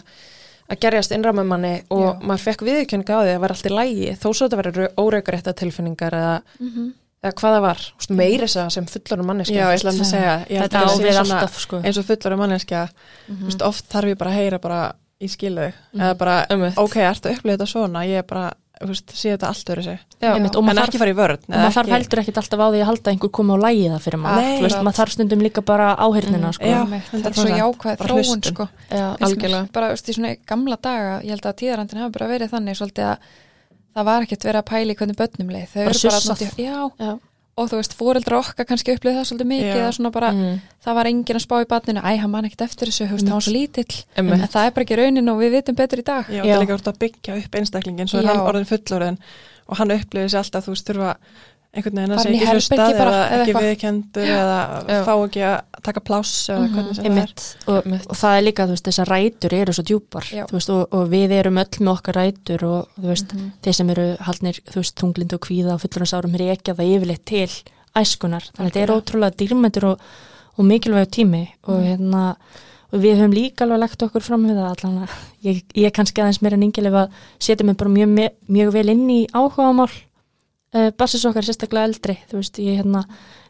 að 0.68 0.80
gerjast 0.84 1.12
innra 1.16 1.32
með 1.32 1.46
manni 1.48 1.74
og 1.90 2.02
Já. 2.04 2.26
maður 2.28 2.44
fekk 2.44 2.64
viðkjöninga 2.68 3.14
á 3.16 3.20
því 3.22 3.28
að 3.28 3.34
það 3.34 3.40
var 3.44 3.54
allt 3.54 3.68
í 3.68 3.74
lægi 3.74 4.10
þó 4.20 4.28
svo 4.34 4.48
þetta 4.48 4.60
verður 4.62 4.88
óreikarétta 5.00 5.54
tilfinningar 5.56 6.12
eða, 6.18 6.42
Mhm. 6.60 6.92
eða 7.24 7.32
hvað 7.40 7.54
það 7.56 7.60
var 7.66 7.80
meiri 8.10 8.42
þess 8.44 8.56
að 8.62 8.70
sem 8.72 8.86
fullur 8.86 9.24
manneski 9.24 9.54
Já, 9.56 9.66
ég 9.72 9.78
ætla 9.80 9.90
að 9.90 10.04
segja, 10.04 10.34
ég 10.48 10.62
Þetta 10.62 10.78
að 10.84 11.24
svona 11.24 11.40
alltaf, 11.40 11.58
sko. 11.58 11.76
eins 11.82 11.98
og 11.98 12.04
fullari 12.04 12.36
manneskja, 12.36 12.88
Mhm. 13.28 13.36
þú 13.40 13.44
veist, 13.48 13.62
oft 13.62 13.88
þarf 13.88 14.08
ég 14.12 14.18
bara 14.18 14.30
að 14.30 14.34
heyra 14.34 14.58
bara 14.60 14.92
í 15.20 15.26
skilu, 15.28 15.72
eða 15.96 16.16
bara, 16.18 16.46
Einmitt. 16.50 16.76
ok, 16.78 16.94
ertu 17.00 17.28
að 17.28 17.36
upplifa 17.38 17.56
þetta 17.56 17.66
svona, 17.66 18.04
ég 18.06 18.18
er 18.18 18.22
bara, 18.22 18.52
þú 18.78 18.88
veist, 18.92 19.14
sé 19.18 19.32
þetta 19.34 19.48
allt 19.48 19.72
öðru 19.74 19.84
sig, 19.86 20.02
en 20.22 20.44
maður 20.44 20.80
ekki 20.84 20.98
þarf, 20.98 21.02
fara 21.02 21.12
í 21.12 21.16
vörn, 21.18 21.40
og 21.48 21.54
maður 21.54 21.74
þarf 21.78 21.92
heldur 21.94 22.22
ekkit 22.22 22.40
alltaf 22.42 22.62
á 22.62 22.66
því 22.68 22.82
að 22.82 22.88
halda 22.90 23.12
einhver 23.12 23.32
komi 23.38 23.54
og 23.54 23.60
lægi 23.64 23.88
það 23.92 24.04
fyrir 24.06 24.22
maður. 24.22 24.48
Veist, 24.64 24.78
maður 24.86 24.98
þarf 25.00 25.14
stundum 25.16 25.44
líka 25.44 25.64
bara 25.72 25.88
áhyrnina, 25.98 26.52
sko. 26.54 26.70
Já. 26.70 26.78
Einmitt. 26.84 27.10
þetta 27.10 27.32
er 27.32 27.38
svo 27.38 27.48
100%. 27.48 27.60
jákvæð 27.62 28.06
þróun 28.06 28.46
sko. 28.52 28.68
Bara 29.74 29.90
veist, 29.92 30.08
í 30.08 30.16
svona 30.18 30.34
gamla 30.46 30.78
daga 30.88 31.18
ég 31.24 31.34
held 31.34 31.50
að 31.50 31.58
tíðarandin 31.62 32.02
hafa 32.04 32.14
bara 32.18 32.30
verið 32.32 32.54
þannig 32.54 32.78
svolítið 32.78 33.10
að 33.12 33.28
það 33.98 34.08
var 34.08 34.26
ekkert 34.26 34.46
verið 34.46 34.60
að 34.62 34.68
pæla 34.68 34.94
í 34.94 34.98
hvernig 35.00 35.18
börnum 35.18 35.52
leið 35.54 35.72
þau 35.72 35.80
Bara 35.82 35.98
eru 35.98 36.12
bara 36.12 36.52
já, 36.62 36.78
Já. 36.98 37.12
Og 37.58 37.68
þú 37.72 37.78
veist, 37.80 37.94
fóreldra 37.98 38.38
okkar 38.38 38.66
kannski 38.68 38.94
upplið 38.94 39.16
það 39.18 39.26
svolítið 39.28 39.48
mikið 39.52 39.78
Já. 39.80 39.86
að 39.88 39.94
svona 39.98 40.12
bara, 40.14 40.30
Mm. 40.32 40.60
það 40.84 40.94
var 40.98 41.06
enginn 41.10 41.38
að 41.40 41.44
spá 41.44 41.56
í 41.58 41.68
barninu 41.72 42.00
æ, 42.04 42.10
hann 42.22 42.30
man 42.30 42.44
ekkert 42.48 42.64
eftir 42.68 42.88
þessu, 42.92 43.08
þú 43.08 43.16
veist, 43.18 43.26
hann 43.28 43.38
var 43.38 43.46
svo 43.48 43.52
lítill 43.56 44.04
en 44.16 44.28
það 44.48 44.66
er 44.66 44.70
bara 44.76 44.84
ekki 44.86 44.98
raunin 45.02 45.28
og 45.32 45.38
við 45.42 45.50
vitum 45.58 45.74
betur 45.76 45.98
í 45.98 46.04
dag 46.06 46.24
Já, 46.30 46.38
Já. 46.38 46.42
það 46.44 46.54
er 46.54 46.62
líka 46.64 46.76
úr 46.78 46.88
að 46.92 46.98
byggja 47.02 47.38
upp 47.42 47.54
einstaklingin 47.60 48.08
svo 48.08 48.18
er 48.18 48.24
Já. 48.24 48.28
hann 48.32 48.46
orðin 48.46 48.68
fullorðin 48.70 49.18
og 49.68 49.76
hann 49.76 49.90
upplifir 49.90 50.30
sér 50.32 50.38
alltaf, 50.44 50.64
þú 50.64 50.72
veist, 50.76 50.86
þurfa 50.88 51.16
einhvern 51.76 51.98
veginn 52.00 52.14
að 52.16 52.22
segja 52.24 52.38
ekki 52.40 52.52
hlustað 52.54 52.94
eða 52.94 53.08
eða 53.28 53.42
ekki 53.44 53.54
viðkendur 53.62 54.30
eða 54.34 54.58
Já. 54.88 55.00
fá 55.04 55.12
ekki 55.26 55.42
að 55.44 55.82
taka 55.88 56.00
pláss 56.00 56.32
eða 56.48 56.62
Mhm. 56.64 56.74
hvernig 56.74 56.94
sem 56.96 57.04
það 57.04 57.18
er. 57.22 57.32
Og, 57.68 58.08
og 58.08 58.16
það 58.16 58.36
er 58.38 58.42
líka, 58.46 58.66
þú 58.66 58.72
veist, 58.74 58.86
þessar 58.88 59.10
rætur 59.12 59.52
eru 59.58 59.72
svo 59.76 59.84
djúpar, 59.84 60.24
veist, 60.52 60.70
og, 60.70 60.88
og 60.92 61.08
við 61.12 61.30
erum 61.38 61.58
öll 61.60 61.78
með 61.84 61.92
okkar 61.92 62.14
rætur 62.18 62.64
og 62.64 62.88
þú 62.98 63.06
veist, 63.12 63.34
Mhm. 63.34 63.50
þeir 63.62 63.74
sem 63.74 63.90
eru 63.90 64.06
haldnir, 64.20 64.60
þú 64.72 64.74
veist, 64.80 64.96
þunglind 64.96 65.32
og 65.34 65.40
kvíða 65.40 65.74
og 65.74 65.80
fullurins 65.84 66.14
árum 66.16 66.34
reykja 66.40 66.74
það 66.74 66.94
yfirleitt 66.96 67.24
til 67.24 67.48
æskunar, 67.96 68.44
þannig 68.56 68.72
að 68.72 68.72
þetta 68.72 68.82
er 68.82 68.96
ótrúlega 68.96 69.36
dýrmættur 69.36 69.84
og, 69.92 70.00
og 70.58 70.64
mikilvægur 70.64 71.10
tími 71.12 71.48
og 71.68 71.82
hérna, 71.84 72.36
og 72.92 73.00
við 73.02 73.18
höfum 73.20 73.34
líka 73.34 73.62
alveg 73.66 73.78
lagt 73.80 74.02
okkur 74.02 74.22
fram 74.22 74.46
við 74.48 74.56
það 74.56 74.70
allan 74.72 75.02
að 75.04 75.10
ég, 75.44 75.62
ég 75.76 75.92
kannski 75.92 76.22
aðeins 76.22 76.40
meira 76.40 76.54
en 76.56 76.62
yngilef 76.62 76.92
að 76.94 77.10
setja 77.38 77.64
mig 77.66 77.76
bara 77.76 77.90
mjög, 77.90 78.08
mjög, 78.08 78.30
mjög 78.48 78.72
vel 78.72 78.88
inn 78.88 79.08
í 79.10 79.26
áhugamál 79.34 79.90
uh, 80.76 80.90
bassis 80.98 81.24
okkar 81.28 81.44
er 81.44 81.50
sérstaklega 81.50 81.90
eldri 81.90 82.18
þú 82.30 82.40
veist, 82.40 82.60
ég 82.62 82.80
hérna 82.82 83.04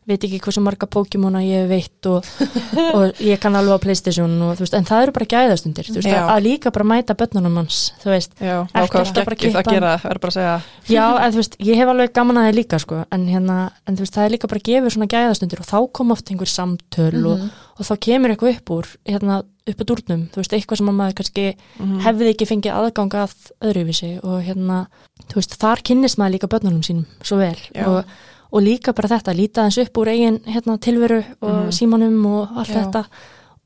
veit 0.08 0.24
ekki 0.24 0.38
hversu 0.42 0.62
marga 0.64 0.86
Pokémona 0.88 1.42
ég 1.44 1.64
hef 1.64 1.68
veitt 1.70 2.08
og, 2.10 2.24
og 2.96 3.20
ég 3.24 3.40
kann 3.42 3.56
alveg 3.58 3.76
á 3.76 3.84
Playstation 3.84 4.34
og, 4.46 4.54
veist, 4.60 4.76
en 4.78 4.86
það 4.88 5.02
eru 5.06 5.14
bara 5.18 5.28
gæðastundir 5.34 5.90
veist, 5.92 6.08
að, 6.08 6.30
að 6.34 6.42
líka 6.46 6.72
bara 6.74 6.86
mæta 6.88 7.16
börnunum 7.18 7.60
hans 7.60 7.80
þú 8.02 8.12
veist, 8.14 8.32
Já, 8.40 8.56
nákvæm 8.72 9.02
alltaf 9.02 9.28
bara 9.28 9.38
geggið 9.38 9.52
kippa 9.58 9.64
að 9.64 9.76
gera, 9.78 9.92
verður 10.04 10.22
bara 10.24 10.32
að 10.32 10.38
segja. 10.38 10.56
Já, 10.88 11.04
en 11.26 11.34
þú 11.36 11.42
veist, 11.42 11.58
ég 11.68 11.80
hef 11.82 11.92
alveg 11.92 12.14
gaman 12.16 12.40
að 12.40 12.48
það 12.48 12.58
líka 12.62 12.80
sko, 12.84 13.02
en 13.18 13.28
hérna, 13.28 13.58
en 13.86 13.98
þú 14.00 14.06
veist, 14.06 14.16
það 14.16 14.24
er 14.28 14.34
líka 14.36 14.50
bara 14.54 14.62
að 14.64 14.70
gefa 14.72 14.94
svona 14.96 15.10
gæðastundir 15.14 15.62
og 15.64 15.68
þá 15.68 15.78
kom 16.00 16.16
oft 16.16 16.32
einhver 16.32 16.52
samtöl 16.52 17.22
og, 17.34 17.46
og 17.78 17.88
þá 17.88 17.94
kemur 18.08 18.34
eitthvað 18.34 18.56
upp 18.58 18.74
úr 18.78 18.90
hérna, 19.08 19.42
upp 19.68 19.82
að 19.84 19.88
dúrnum, 19.90 20.22
þú 20.32 20.40
veist, 20.40 20.54
eitthvað 20.56 20.80
sem 20.80 20.88
að 20.88 20.96
maður 21.02 21.16
kannski 21.20 21.46
Mhm. 21.78 21.98
hefði 22.02 22.30
ekki 22.32 22.46
fengið 22.48 22.72
aðgang 22.74 23.14
að 23.20 23.34
öðruvísi 23.68 24.08
og 24.24 24.38
hérna, 24.46 24.78
þú 25.28 25.36
veist, 25.38 25.52
þar 25.60 25.82
kynnist 25.84 26.18
maður 26.18 26.34
líka 26.38 26.48
börnunum 26.50 26.80
sínum 26.86 27.04
svo 27.22 27.36
vel 27.38 27.58
Já. 27.76 27.84
og, 27.86 28.14
og 28.52 28.62
líka 28.62 28.92
bara 28.94 29.08
þetta, 29.08 29.34
líta 29.36 29.64
eins 29.64 29.78
upp 29.78 29.96
úr 29.98 30.08
eigin 30.08 30.38
hérna, 30.46 30.78
tilveru 30.78 31.22
og 31.40 31.50
Mhm. 31.66 31.70
símanum 31.72 32.26
og 32.26 32.48
allt 32.56 32.68
Já. 32.68 32.82
þetta 32.84 33.04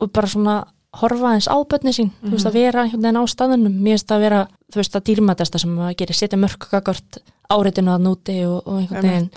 og 0.01 0.13
bara 0.13 0.27
svona 0.27 0.65
horfa 0.95 1.35
eins 1.35 1.49
á 1.49 1.57
börni 1.65 1.93
sín, 1.93 2.11
þú 2.25 2.31
veist, 2.33 2.45
Mhm. 2.45 2.51
að 2.51 2.53
vera 2.53 2.83
einhvern 2.83 3.03
veginn 3.03 3.17
á 3.17 3.25
staðunum, 3.27 3.81
mér 3.83 3.99
það 3.99 4.17
að 4.17 4.21
vera 4.21 4.49
þú 4.73 4.77
veist, 4.77 4.95
að 4.97 5.05
dýrmætasta 5.05 5.59
sem 5.61 5.77
maður 5.77 5.97
gerir, 5.97 6.15
setja 6.15 6.39
mörg 6.39 6.59
gagart 6.71 7.19
áreitinu 7.51 7.91
að 7.97 8.03
núti 8.03 8.45
og, 8.47 8.67
og 8.67 8.81
einhvern 8.81 9.03
veginn 9.03 9.31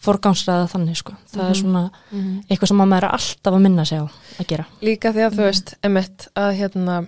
forgámsræða 0.00 0.68
þannig 0.72 0.96
sko. 0.96 1.12
það 1.32 1.40
er 1.44 1.54
Mhm. 1.54 1.60
svona 1.62 1.90
Mhm. 2.12 2.44
eitthvað 2.50 2.68
sem 2.68 2.78
að 2.80 2.88
maður 2.88 3.02
er 3.04 3.10
alltaf 3.12 3.54
að 3.54 3.60
minna 3.60 3.84
sig 3.84 3.98
á 3.98 4.08
að 4.40 4.46
gera 4.46 4.66
Líka 4.82 5.12
því 5.12 5.20
að 5.26 5.30
þú 5.30 5.36
Mhm. 5.36 5.44
veist, 5.50 5.74
emitt, 5.82 6.28
að 6.36 6.56
hérna, 6.58 7.06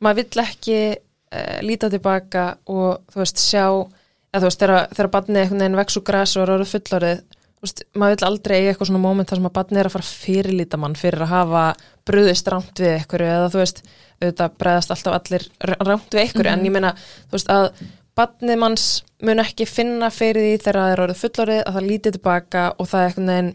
maður 0.00 0.14
vill 0.14 0.44
ekki 0.44 0.96
uh, 1.32 1.60
líta 1.62 1.90
tilbaka 1.90 2.56
og 2.68 3.00
þú 3.12 3.16
veist, 3.16 3.36
sjá, 3.38 3.88
eða 4.34 4.42
þú 4.42 4.50
veist, 4.50 4.62
þegar, 4.64 4.92
þegar 4.98 5.10
barnið 5.14 5.40
einhvern 5.40 5.64
veginn 5.64 5.80
vex 5.80 5.98
úr 5.98 6.06
græs 6.10 6.36
og 6.36 6.44
er 6.44 6.52
orðið 6.54 6.72
fullorðið, 6.74 7.20
þú 7.54 7.66
veist, 7.66 7.82
maður 7.94 8.16
vill 8.16 8.28
aldrei 8.28 8.54
eiga 8.58 8.72
eitthvað 8.72 8.90
svona 8.90 9.02
moment 9.04 9.30
þar 9.30 9.40
sem 9.40 9.48
að 9.48 9.56
barnið 9.58 9.80
er 9.80 9.88
að 9.88 9.94
fara 9.94 10.08
fyrirlíta 10.10 10.80
mann 10.82 10.96
fyrir 10.98 11.24
að 11.24 11.34
hafa 11.34 11.64
brúðist 12.04 12.50
rámt 12.52 12.82
við 12.82 12.96
einhverju 12.96 13.34
eða 13.36 13.52
þú 13.54 13.62
veist, 13.62 13.84
auðvitað 14.20 14.56
bregðast 14.64 14.94
alltaf 14.94 15.18
allir 15.20 15.46
rámt 15.62 16.16
við 16.16 16.24
einhverju, 16.24 16.50
en 16.50 16.66
ég 16.66 16.74
meina, 16.74 16.92
þú 17.30 17.38
veist, 17.38 17.54
að 17.54 17.70
barnið 18.18 18.60
manns 18.60 18.88
mun 19.24 19.42
ekki 19.42 19.66
finna 19.68 20.10
fyrir 20.14 20.44
því 20.44 20.58
þegar 20.62 20.80
það 20.80 20.92
er 20.92 21.02
orðið 21.04 21.22
fullorðið 21.22 21.62
að 21.64 21.78
það 21.78 21.88
líti 21.88 22.12
tilbaka 22.14 22.66
og 22.78 22.90
það 22.90 23.00
er 23.00 23.08
einhvern 23.08 23.32
veginn 23.32 23.52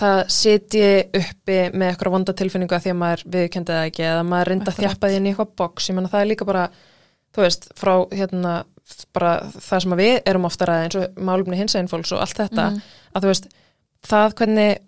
það 0.00 0.20
sitji 0.32 0.90
uppi 1.20 1.58
með 1.74 1.86
eitthvað 1.90 2.14
vonda 2.14 2.34
tilfinningu 2.36 2.76
að 2.76 2.84
því 2.84 2.92
að 2.92 3.00
maður 3.00 3.24
viðkendi 3.34 3.74
það 3.76 3.88
ekki 3.90 4.06
eða 4.08 4.26
maður 4.28 4.50
reynda 4.50 4.72
að 4.72 4.80
þjappa 4.80 5.10
því 5.10 5.18
inn 5.18 5.26
í 5.26 5.32
eitthvað 5.32 5.54
box, 5.60 5.88
ég 5.90 5.96
menna 5.96 6.12
það 6.12 6.24
er 6.24 6.30
líka 6.30 6.48
bara 6.48 6.66
þú 7.34 7.44
veist, 7.44 7.66
frá 7.78 7.92
hérna 8.16 8.54
bara 9.12 9.40
það 9.56 9.80
sem 9.82 9.96
við 10.00 10.20
erum 10.26 10.44
ofta 10.48 10.66
ræði 10.66 10.84
eins 10.88 10.98
og 11.00 11.18
málumni 11.30 11.56
hins 11.56 11.74
einn 11.78 11.88
fólks 11.90 12.12
og 12.12 12.20
allt 12.24 12.36
þetta 12.38 12.70
Mhm. 12.70 12.80
að 13.14 13.22
þú 13.22 13.26
veist, 13.32 13.48
það 14.06 14.34
hvernig 14.34 14.78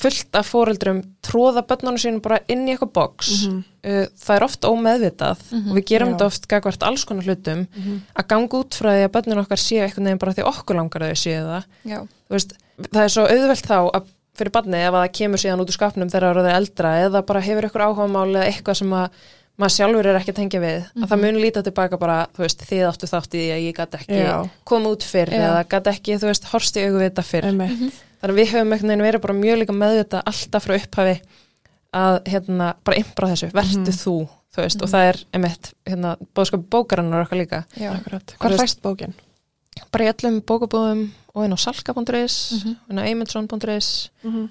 fullt 0.00 0.36
af 0.38 0.46
fóreldrum 0.52 1.00
tróða 1.26 1.64
börnunum 1.66 1.98
sínum 1.98 2.20
bara 2.22 2.38
inn 2.48 2.66
í 2.68 2.76
eitthvað 2.76 2.92
box 2.92 3.30
Mhm. 3.48 3.64
uh, 3.84 4.06
það 4.22 4.36
er 4.36 4.44
oft 4.44 4.60
ómeðvitað 4.62 5.38
Mhm. 5.52 5.70
og 5.70 5.76
við 5.76 5.84
gerum 5.90 6.08
Já. 6.08 6.14
þetta 6.14 6.26
oft 6.26 6.48
gagvart 6.48 6.82
alls 6.82 7.04
konar 7.04 7.24
hlutum 7.24 7.66
Mhm. 7.74 8.00
að 8.16 8.28
ganga 8.28 8.48
út 8.60 8.70
frá 8.70 8.90
því 8.94 9.04
að 9.08 9.12
börnun 9.12 9.42
okkar 9.44 9.58
séu 9.58 9.82
eitthvað 9.82 10.04
nefn 10.06 10.18
bara 10.18 10.32
því 10.32 10.44
okkur 10.46 10.76
langar 10.76 11.02
að 11.02 11.10
þau 11.10 11.18
séu 11.24 11.42
það 11.44 12.08
veist, 12.30 12.52
það 12.78 13.02
er 13.04 13.08
svo 13.08 13.26
auðvelt 13.26 13.66
þá 13.66 13.90
að 13.92 14.06
fyrir 14.38 14.52
barni 14.52 14.76
ef 14.78 14.94
að 14.94 15.02
það 15.08 15.12
kemur 15.18 15.38
síðan 15.42 15.60
út 15.60 15.68
úr 15.68 15.76
skapnum 15.76 16.08
þegar 16.10 16.34
það 16.36 16.46
er 16.48 16.56
eldra 16.60 16.90
eða 17.10 17.26
bara 17.26 17.40
hefur 17.40 17.64
ykkur 17.68 17.82
áhugamál 17.82 18.30
eða 18.36 18.46
eitthvað 18.46 18.76
sem 18.76 18.90
að 18.90 19.10
maður 19.60 19.74
sjálfur 19.76 20.06
er 20.10 20.18
ekki 20.20 20.32
að 20.32 20.38
tengja 20.40 20.60
við 20.62 20.78
að 21.02 21.08
það 21.10 21.20
mun 21.24 21.38
líta 21.42 21.62
tilbaka 21.66 21.98
bara, 22.00 22.18
þú 22.36 22.44
veist, 22.46 22.62
þið 22.70 22.84
áttu 22.88 23.08
þátt 23.10 23.34
í 23.36 23.40
því 23.40 23.50
að 23.54 23.64
ég 23.66 23.76
gæti 23.76 23.98
ekki 24.00 24.20
Já. 24.20 24.36
koma 24.64 24.92
út 24.94 25.04
fyrr 25.04 25.30
Já. 25.34 25.40
eða 25.50 25.64
gæti 25.74 25.92
ekki, 25.94 26.16
þú 26.22 26.30
veist, 26.30 26.48
horst 26.52 26.76
í 26.80 26.84
augu 26.86 26.98
við 27.02 27.06
þetta 27.10 27.24
fyrr 27.30 27.48
Einmitt. 27.50 27.76
Mhm. 27.76 27.92
þannig 28.20 28.34
að 28.34 28.40
við 28.40 28.50
höfum 28.54 28.72
einhvern 28.72 28.88
veginn 28.90 29.06
verið 29.06 29.20
bara 29.26 29.34
mjög 29.40 29.58
líka 29.62 29.72
meðvita 29.76 30.22
alltaf 30.26 30.64
frá 30.66 30.74
upphafi 30.80 31.20
að 31.92 32.18
hérna, 32.30 32.74
bara 32.84 32.96
impra 33.00 33.28
þessu, 33.32 33.50
vertu 33.52 33.78
Mhm. 33.80 33.98
þú 34.04 34.28
þú 34.50 34.62
veist, 34.64 34.82
og 34.82 34.88
það 34.90 35.08
er 35.08 35.16
einmitt, 35.34 35.72
hérna, 35.86 36.16
bóðskap 36.34 36.64
bókarannar 36.70 37.22
okkar 37.26 37.38
líka 37.38 37.64
já, 37.78 37.92
Akkurat. 37.94 38.34
Hvað 38.40 38.58
fæst 38.58 38.80
bókin? 38.82 39.14
bara 39.92 40.04
í 40.04 40.12
öllum 40.12 40.40
bókabúðum 40.42 41.10
og 41.34 41.44
inn 41.44 41.52
á 41.54 41.58
salka.is 41.58 42.52
Mhm. 42.64 42.76
inn 42.90 42.98
á 42.98 43.02
eymilsson.is 43.06 44.10
Mhm. 44.24 44.48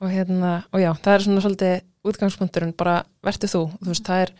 Og 0.00 0.08
að 0.08 0.14
hérna 0.16 0.64
og 0.72 0.80
já, 0.80 0.90
það 1.02 1.14
er 1.14 1.24
svona 1.26 1.40
svolítið 1.44 1.80
útgangspunkturinn, 2.06 2.74
bara 2.76 3.04
vertu 3.24 3.46
þú 3.50 3.62
þú 3.82 3.88
veist, 3.92 4.04
það 4.06 4.22
er 4.26 4.32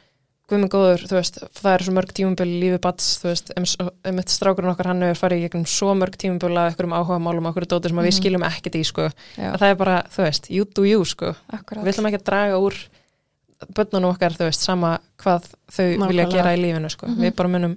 guðminn 0.46 0.70
góður 0.70 1.02
þú 1.10 1.16
veist, 1.18 1.38
það 1.58 1.72
er 1.74 1.82
svo 1.82 1.92
mörg 1.96 2.12
tímumbil 2.14 2.46
í 2.46 2.58
lífi 2.62 2.78
bats 2.80 3.06
þú 3.18 3.26
veist, 3.32 3.48
um 3.56 4.14
mitt 4.14 4.28
strákurinn 4.30 4.70
okkar 4.70 4.86
hann 4.92 5.02
hefur 5.02 5.18
farið 5.26 5.40
í 5.40 5.46
gegnum 5.48 5.64
svo 5.66 5.94
mörg 5.98 6.14
tímumbil 6.22 6.52
af 6.60 6.68
einhverjum 6.70 6.94
áhuga 6.94 7.18
málum, 7.18 7.48
okkur 7.50 7.66
dóttir 7.66 7.90
sem 7.90 7.98
að 7.98 8.06
við 8.06 8.12
Mhm. 8.12 8.20
skiljum 8.20 8.44
ekkert 8.46 8.74
í, 8.78 8.84
sko, 8.86 9.08
að 9.38 9.58
það 9.58 9.70
er 9.70 9.74
bara 9.74 9.96
þú 10.14 10.22
veist, 10.22 10.50
you 10.50 10.64
do 10.64 10.84
you, 10.84 11.04
sko, 11.04 11.34
akkurat 11.52 11.82
við 11.84 11.92
ætlum 11.96 12.06
ekki 12.12 12.20
að 12.22 12.28
draga 12.30 12.60
úr 12.62 12.74
börnunum 13.74 14.12
okkar, 14.14 14.32
þú 14.36 14.46
veist, 14.50 14.60
sama 14.62 14.98
hvað 15.18 15.50
þau 15.72 15.84
vilja 16.06 16.26
Nákvæmlega. 16.26 16.30
gera 16.30 16.54
í 16.54 16.60
lífinu, 16.62 16.90
sko, 16.90 17.06
Mhm. 17.08 17.20
við 17.24 17.34
bara 17.36 17.48
munum 17.48 17.76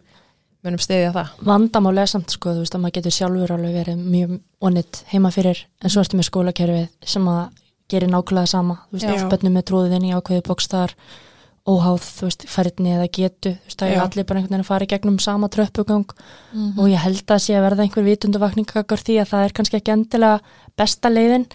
munum 0.61 0.77
stiðja 0.77 1.13
það 1.15 1.27
vandamáli 1.41 2.01
er 2.01 2.05
samt 2.11 2.29
sko, 2.29 2.49
þú 2.51 2.59
veist 2.59 2.75
að 2.75 2.81
maður 2.83 2.91
getur 2.99 3.11
sjálfur 3.15 3.51
alveg 3.55 3.73
verið 3.79 3.97
mjög 4.05 4.39
gerir 7.89 8.11
nákvæmlega 8.13 8.47
sama, 8.47 8.77
þú 8.93 8.99
veist, 8.99 9.29
bönnum 9.33 9.57
með 9.57 9.65
tróðin 9.71 10.05
í 10.09 10.13
ákveði 10.15 10.43
bókstar 10.47 10.93
óháð, 11.69 12.05
þú 12.17 12.27
veist, 12.29 12.45
færðni 12.49 12.93
eða 12.95 13.07
getu. 13.13 13.51
Þú 13.59 13.67
veist, 13.67 13.79
það 13.81 13.91
er 13.93 13.99
allir 14.01 14.25
bara 14.25 14.39
einhvern 14.39 14.53
veginn 14.55 14.63
að 14.63 14.69
fara 14.71 14.85
í 14.85 14.89
gegnum 14.93 15.19
sama 15.21 15.49
tröppugang 15.49 16.05
Mhm. 16.53 16.79
og 16.79 16.87
ég 16.89 16.97
held 17.03 17.25
að 17.27 17.43
sé 17.45 17.53
að 17.57 17.65
verða 17.67 17.83
einhver 17.85 18.07
vitunduvakningakur 18.07 18.97
því 19.03 19.19
að 19.21 19.29
það 19.29 19.43
er 19.45 19.53
kannski 19.53 19.77
ekki 19.77 19.91
endilega 19.93 20.39
besta 20.77 21.09
leiðin 21.09 21.45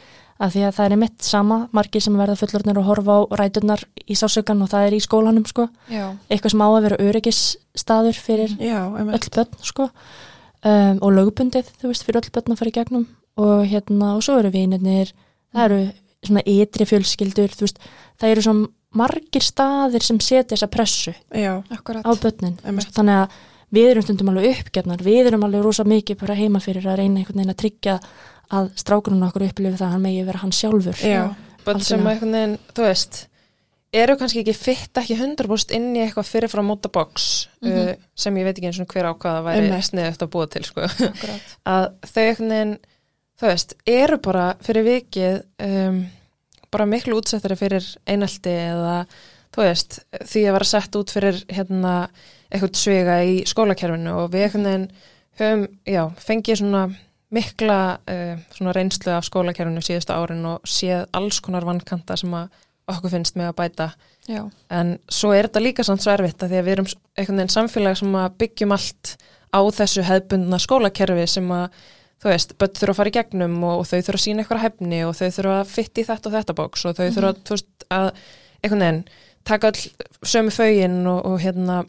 að 0.41 0.51
því 0.53 0.63
að 0.69 0.75
það 0.77 0.91
er 0.93 0.97
mitt 0.97 1.23
sama, 1.23 1.69
margir 1.73 2.03
sem 2.03 2.15
verða 2.17 2.37
fullorðnir 2.37 2.79
og 2.79 2.85
horfa 2.85 3.13
á 3.15 3.21
ræturnar 3.39 3.85
í 4.07 4.15
sásökan 4.15 4.63
og 4.63 4.69
það 4.71 4.87
er 4.87 4.93
í 4.99 5.01
skólanum 5.01 5.47
sko, 5.47 5.69
já, 5.91 6.15
eitthvað 6.31 6.51
sem 6.51 6.61
á 6.63 6.69
að 6.69 6.83
vera 6.83 6.97
öryggisstaður 6.99 8.15
fyrir 8.19 8.51
Já, 8.59 8.81
öll 8.91 9.31
börn 9.31 9.63
sko. 9.63 9.91
Um, 10.65 10.99
og 11.03 11.13
lögbundið, 11.13 11.67
þú 11.81 11.91
veist, 11.91 12.05
fyrir 12.07 12.21
öll 12.23 12.31
börn 12.33 12.53
að 12.55 12.59
fara 12.59 12.71
í 12.71 12.73
gegnum. 12.79 13.07
Og 13.37 13.67
hérna, 13.69 14.15
og 14.17 14.23
svo 14.23 14.39
eru 14.39 14.51
vinirnir 14.51 15.11
það 15.55 15.65
eru 15.65 15.93
svona 16.29 16.43
ytri 16.47 16.87
fjölskyldur, 16.89 17.53
þú 17.55 17.67
veist, 17.67 17.79
það 18.21 18.31
eru 18.35 18.45
svona 18.47 18.69
margir 18.95 19.43
staðir 19.43 20.05
sem 20.07 20.21
setja 20.23 20.55
þessa 20.55 20.69
pressu 20.71 21.15
Já, 21.35 21.57
á 21.61 22.13
börnin, 22.15 22.57
veist, 22.63 22.93
þannig 22.95 23.25
að 23.25 23.37
við 23.75 23.89
erum 23.91 24.05
stundum 24.07 24.29
alveg 24.31 24.61
uppgefnar, 24.63 25.03
við 25.03 25.27
erum 25.33 25.43
alveg 25.49 25.65
rosa 25.67 25.83
mikið 25.89 26.21
bara 26.21 26.37
heima 26.39 26.61
fyrir 26.63 26.85
að 26.87 27.01
reyna 27.03 27.19
einhvern 27.25 27.41
veginn 27.43 27.55
að 27.55 27.61
tryggja 27.65 27.97
að 28.55 28.69
strákunum 28.79 29.25
okkur 29.27 29.49
upplifi 29.49 29.79
það 29.81 29.87
að 29.89 29.95
hann 29.97 30.05
megi 30.05 30.25
vera 30.29 30.43
hann 30.45 30.53
sjálfur. 30.55 31.01
Já, 31.03 31.23
börn 31.67 31.81
sem 31.83 32.07
einhvern 32.07 32.37
veginn, 32.37 32.59
þú 32.77 32.85
veist 32.87 33.25
eru 33.95 34.17
kannski 34.19 34.41
ekki 34.45 34.55
fitt 34.59 34.99
ekki 34.99 35.15
100% 35.19 35.75
inn 35.75 35.91
í 35.95 36.01
eitthvað 36.05 36.27
fyrir 36.31 36.51
frá 36.51 36.63
móta 36.67 36.91
box 36.93 37.49
Mhm. 37.65 37.73
uh, 37.89 37.95
sem 38.15 38.35
ég 38.37 38.45
veit 38.45 38.59
ekki 38.59 38.67
eins 38.71 38.81
og 38.83 38.89
hver 38.95 39.07
ákvaða 39.11 39.43
væri 39.47 39.67
Einmitt. 39.69 39.87
sniðugt 39.89 40.23
að 40.27 40.31
búa 40.35 40.47
til 40.51 40.65
sko. 40.67 40.83
að 41.75 41.85
þau 42.05 42.23
einhvern 42.29 42.51
veginn 42.55 42.75
þú 43.41 43.51
veist, 43.51 43.77
eru 43.89 44.19
bara 44.23 44.51
fyrir 44.65 44.87
vikið 44.87 45.41
um, 45.67 46.03
bara 46.75 46.91
miklu 46.91 47.19
útsettari 47.21 47.57
fyrir 47.59 47.87
einaldi 48.11 48.53
eða 48.53 48.99
þú 49.55 49.63
veist, 49.63 50.01
því 50.27 50.45
að 50.49 50.57
vera 50.59 50.71
sett 50.71 50.99
út 50.99 51.15
fyrir 51.15 51.41
hérna 51.53 51.95
eitthvað 52.51 52.79
svega 52.79 53.19
í 53.27 53.43
skólakerfinu 53.49 54.15
og 54.23 54.31
við 54.33 54.49
einhvern 54.49 54.69
veginn 54.69 54.89
höfum, 55.39 55.67
já, 55.87 56.03
fengið 56.23 56.61
svona 56.61 56.85
mikla 57.35 57.79
uh, 58.11 58.43
svona 58.55 58.75
reynslu 58.77 59.15
af 59.15 59.27
skólakerfinu 59.27 59.83
síðustu 59.83 60.15
árin 60.15 60.45
og 60.47 60.69
séð 60.69 61.09
alls 61.17 61.41
konar 61.43 61.67
vankanta 61.67 62.17
sem 62.19 62.35
að 62.37 62.53
okkur 62.91 63.15
finnst 63.15 63.39
með 63.41 63.51
að 63.51 63.57
bæta. 63.63 63.89
Já, 64.29 64.43
en 64.73 64.97
svo 65.13 65.33
er 65.35 65.49
þetta 65.49 65.63
líka 65.65 65.85
samt 65.87 66.05
svo 66.05 66.13
erfitt 66.15 66.43
að 66.45 66.53
því 66.53 66.59
að 66.61 66.67
við 66.67 66.75
erum 66.75 66.89
einhvern 67.17 67.41
veginn 67.41 67.55
samfélag 67.55 67.99
sem 68.01 68.17
að 68.21 68.37
byggjum 68.43 68.75
allt 68.77 69.15
á 69.55 69.61
þessu 69.79 70.05
hefbundna 70.05 70.61
skólakerfi 70.61 71.27
sem 71.37 71.51
að 71.55 71.81
þú 72.23 72.31
veist, 72.31 72.55
börn 72.61 72.79
þurfa 72.79 72.95
að 72.95 73.01
fara 73.01 73.13
í 73.13 73.17
gegnum 73.19 73.59
og, 73.63 73.83
og 73.83 73.89
þau 73.91 73.99
þurfa 73.99 74.21
að 74.21 74.25
sína 74.25 74.45
eitthvað 74.45 74.65
hefni 74.65 75.03
og 75.05 75.15
þau 75.19 75.29
þurfa 75.39 75.59
að 75.61 75.75
fytta 75.75 76.01
í 76.01 76.09
þetta 76.09 76.31
og 76.31 76.37
þetta 76.39 76.57
bóks 76.61 76.85
og 76.89 76.97
þau 76.99 77.05
þurfa 77.07 77.33
að, 77.33 77.43
þú 77.45 77.57
veist, 77.57 77.87
að 77.91 78.09
einhvern 78.65 78.85
veginn 78.87 79.03
taka 79.45 79.71
all 79.71 79.83
sömu 80.25 80.55
fögin 80.55 81.03
og, 81.11 81.21
og 81.29 81.43
hérna 81.43 81.83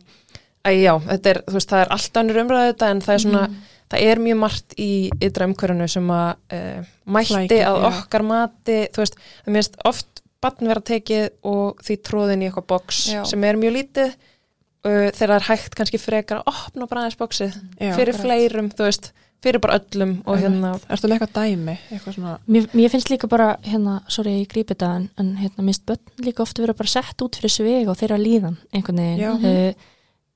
að 0.65 0.81
já, 0.81 0.91
þetta 1.05 1.31
er, 1.31 1.39
þú 1.45 1.57
veist, 1.59 1.71
það 1.71 1.83
er 1.83 1.95
allt 1.95 2.19
annur 2.19 2.41
umræðu 2.41 2.73
þetta 2.73 2.91
en 2.91 3.01
það 3.05 3.15
er 3.15 3.23
svona, 3.23 3.45
það 3.93 4.05
er 4.09 4.21
mjög 4.25 4.39
margt 4.41 4.77
í 4.81 4.91
ytra 5.23 5.47
umhverfinu 5.49 5.87
sem 5.91 6.11
að 6.15 6.29
uh, 6.57 6.93
mætti 7.15 7.31
Flækir, 7.31 7.63
að 7.69 7.79
já. 7.79 7.87
okkar 7.91 8.25
mati, 8.27 8.77
þú 8.95 9.03
veist, 9.03 9.19
það 9.45 9.57
minnst 9.57 9.77
oft 9.87 10.23
barn 10.45 10.69
vera 10.69 10.83
tekið 10.85 11.27
og 11.47 11.83
því 11.85 11.99
tróðin 12.05 12.43
í 12.43 12.49
eitthvað 12.49 12.67
boks 12.69 13.01
Já. 13.13 13.21
sem 13.29 13.45
er 13.47 13.57
mjög 13.59 13.75
lítið 13.79 14.09
uh, 14.11 15.07
þegar 15.15 15.29
það 15.31 15.37
er 15.37 15.47
hægt 15.49 15.77
kannski 15.79 16.01
frekar 16.01 16.41
að 16.41 16.51
opna 16.51 16.89
bara 16.89 17.05
aðeins 17.05 17.19
boksið 17.21 17.55
já. 17.79 17.93
fyrir 17.97 18.19
fleirum, 18.19 18.69
þú 18.75 18.89
veist, 18.89 19.11
fyrir 19.45 19.61
bara 19.63 19.77
öllum 19.79 20.15
og 20.25 20.39
hérna, 20.41 20.71
Ertu 20.91 21.07
með 21.09 21.15
eitthvað 21.19 21.35
dæmi? 21.37 21.75
Eitthvað 21.93 22.15
svona, 22.17 22.33
Mér, 22.51 22.65
mér 22.73 22.91
finnst 22.93 23.11
líka 23.13 23.29
bara, 23.31 23.47
hérna, 23.65 23.99
sorry 24.11 24.33
ég 24.41 24.49
grípi 24.51 24.73
þetta 24.73 24.89
en, 24.99 25.05
en 25.21 25.29
hérna, 25.39 25.65
minnst 25.67 25.85
börn 25.87 26.01
líka 26.25 26.43
ofta 26.43 26.63
vera 26.65 26.73
bara 26.77 26.91
sett 26.91 27.21
út 27.25 27.37
fyrir 27.39 27.53
sveg 27.53 27.87
og 27.91 27.97
þeirra 28.01 28.17
líðan 28.21 28.57
einhvern 28.73 29.01
veginn. 29.03 29.45
Uh, 29.45 29.93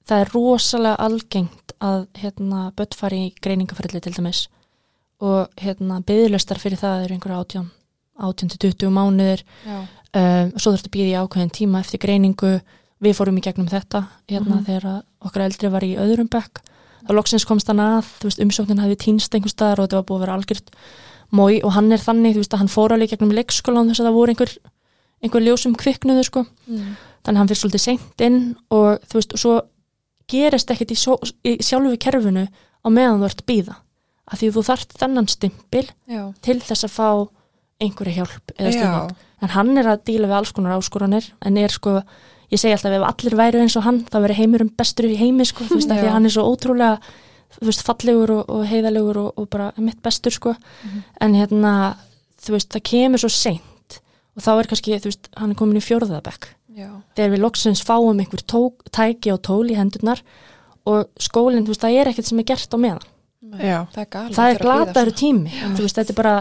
það 0.10 0.24
er 0.26 0.32
rosalega 0.34 0.96
algengt 1.10 1.76
að 1.82 2.08
hérna, 2.22 2.64
börn 2.78 2.96
fari 2.98 3.20
í 3.28 3.34
greiningaferðli 3.44 4.02
til 4.06 4.16
dæmis. 4.18 4.46
Og 5.20 5.50
hérna, 5.60 6.00
byðilistar 6.08 6.60
fyrir 6.62 6.80
það 6.80 7.06
eru 7.08 7.18
einhverja 7.18 7.42
átján, 7.44 7.70
átján 8.24 8.52
til 8.54 8.60
20 8.72 8.94
mánuðir. 8.96 9.44
Já, 9.68 9.80
um, 9.84 10.54
og 10.56 10.60
svo 10.64 10.72
þurftu 10.74 10.90
að 10.92 10.96
býða 10.96 11.10
í 11.12 11.20
ákveðin 11.24 11.52
tíma 11.60 11.82
eftir 11.84 12.00
greiningu. 12.06 12.54
Við 13.04 13.16
fórum 13.16 13.38
í 13.40 13.44
gegnum 13.44 13.68
þetta 13.72 14.06
hérna 14.28 14.58
Mhm. 14.60 14.66
þegar 14.68 14.86
að 14.94 15.02
okkar 15.28 15.44
eldri 15.46 15.70
var 15.72 15.84
í 15.88 15.96
öðrum 16.00 16.28
bekk 16.32 16.60
þá 17.10 17.16
loksins 17.18 17.46
komst 17.50 17.70
hann 17.72 17.82
að, 17.82 18.10
þú 18.22 18.30
veist, 18.30 18.42
umsóknin 18.46 18.82
hafði 18.84 19.00
týnst 19.02 19.34
einhver 19.34 19.54
staðar 19.54 19.82
og 19.82 19.88
þetta 19.88 19.98
var 19.98 20.08
búið 20.10 20.20
að 20.20 20.26
vera 20.26 20.36
algjört 20.38 20.70
mói 21.34 21.56
og 21.66 21.74
hann 21.74 21.90
er 21.94 22.04
þannig, 22.04 22.36
þú 22.36 22.44
veist, 22.44 22.54
að 22.54 22.64
hann 22.64 22.72
fór 22.72 22.94
alveg 22.94 23.14
gegnum 23.16 23.34
leikskólan 23.34 23.90
þess 23.90 24.04
að 24.04 24.10
það 24.10 24.18
voru 24.20 24.36
einhver, 24.36 24.54
einhver 25.26 25.46
ljósum 25.46 25.76
kviknuðu, 25.80 26.26
sko, 26.28 26.46
mm. 26.70 26.88
þannig 27.26 27.34
að 27.34 27.42
hann 27.42 27.52
fyrir 27.52 27.62
svolítið 27.64 27.86
seint 27.86 28.26
inn 28.26 28.40
og 28.70 29.04
þú 29.10 29.20
veist, 29.20 29.34
og 29.34 29.44
svo 29.44 29.58
gerist 30.30 30.74
ekkert 30.74 30.94
í, 30.94 30.98
í 31.50 31.58
sjálfu 31.66 31.98
kerfinu 32.02 32.46
á 32.46 32.88
meðan 32.94 33.24
þú 33.24 33.30
ert 33.30 33.44
að 33.44 33.50
býða 33.50 33.78
að 34.30 34.42
því 34.42 34.52
þú 34.54 34.64
þarft 34.70 34.98
þennan 35.00 35.30
stimpil 35.32 35.86
já, 36.06 36.24
til 36.46 36.60
þess 36.62 36.86
að 36.86 36.94
fá 36.94 37.10
einhverja 37.80 38.20
hjálp 38.20 38.54
eða 38.58 38.74
stuðning. 38.76 39.14
Já, 39.14 39.30
en 39.40 39.54
hann 39.56 39.72
er 39.80 39.90
að 39.94 40.04
díla 40.10 40.30
við 40.30 40.38
alls 40.38 40.52
konar 40.56 40.76
áskoranir 40.78 41.30
en 41.48 41.58
er 41.58 41.74
sko, 41.74 42.00
ég 42.50 42.62
segi 42.62 42.76
alltaf 42.76 42.96
ef 42.98 43.08
allir 43.08 43.38
væru 43.40 43.64
eins 43.64 43.78
og 43.80 43.86
hann 43.86 44.04
þá 44.10 44.20
veri 44.26 44.38
heimurum 44.40 44.70
bestur 44.78 45.10
í 45.10 45.18
heimi 45.20 45.48
sko, 45.48 45.68
þú 45.70 45.80
veist, 45.80 45.92
af 45.92 46.00
því 46.00 46.08
Já. 46.08 46.10
að 46.10 46.16
hann 46.18 46.30
er 46.30 46.36
svo 46.36 46.46
ótrúlega 46.50 46.94
þú 47.56 47.66
veist, 47.70 47.84
fallegur 47.86 48.34
og, 48.36 48.44
og 48.54 48.64
heiðalegur 48.70 49.20
og, 49.24 49.30
og 49.42 49.50
bara 49.50 49.72
mitt 49.82 50.02
bestur 50.06 50.34
sko. 50.34 50.54
En 51.22 51.36
hérna, 51.38 51.74
þú 52.42 52.56
veist, 52.56 52.72
það 52.74 52.86
kemur 52.92 53.24
svo 53.24 53.32
seint 53.34 54.00
og 54.38 54.46
þá 54.46 54.52
er 54.54 54.72
kannski, 54.72 54.98
þú 55.02 55.12
veist, 55.12 55.32
hann 55.38 55.54
er 55.54 55.60
komin 55.60 55.82
í 55.82 55.84
fjórðabekk 55.84 56.52
Já, 56.80 56.90
þegar 57.18 57.32
við 57.34 57.42
loksins 57.44 57.82
fáum 57.84 58.22
einhver 58.22 58.44
tók, 58.48 58.86
tæki 58.96 59.34
og 59.34 59.42
tól 59.44 59.66
í 59.68 59.76
hendurnar 59.76 60.22
og 60.88 61.10
skólinn, 61.20 61.66
þú 61.66 61.74
veist, 61.74 61.84
það 61.84 61.98
er 62.00 62.12
ekkert 62.12 62.30
sem 62.30 62.40
er 62.40 62.48
gert 62.48 62.74
á 62.74 62.78
meðan. 62.80 63.08
Já. 63.60 63.78
það 63.92 64.06
er 64.06 64.30
er 64.30 64.30
bíða 64.30 64.64
glataður 64.64 65.14
tími 65.16 65.52
þú 65.52 65.84
veist, 65.84 65.98
þetta 65.98 66.14
er 66.14 66.18
bara 66.18 66.34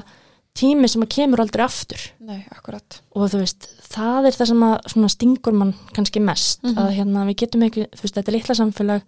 tími 0.54 0.88
sem 0.88 1.02
að 1.02 1.08
kemur 1.14 1.40
aldrei 1.40 1.64
aftur. 1.64 2.00
Nei, 2.20 2.44
akkurat. 2.54 3.00
Og 3.14 3.28
þú 3.30 3.40
veist, 3.42 3.68
það 3.88 4.26
er 4.26 4.32
það 4.38 4.46
sem 4.52 4.62
að 4.68 4.76
svona 4.92 5.08
stingur 5.12 5.52
mann 5.54 5.74
kannski 5.94 6.20
mest 6.20 6.62
Mhm. 6.62 6.76
að 6.78 6.94
hérna 6.96 7.26
við 7.28 7.36
getum 7.44 7.62
ekki, 7.68 7.86
þú 7.94 8.02
veist, 8.02 8.14
þetta 8.14 8.28
er 8.28 8.32
litla 8.38 8.54
samfélag 8.54 9.02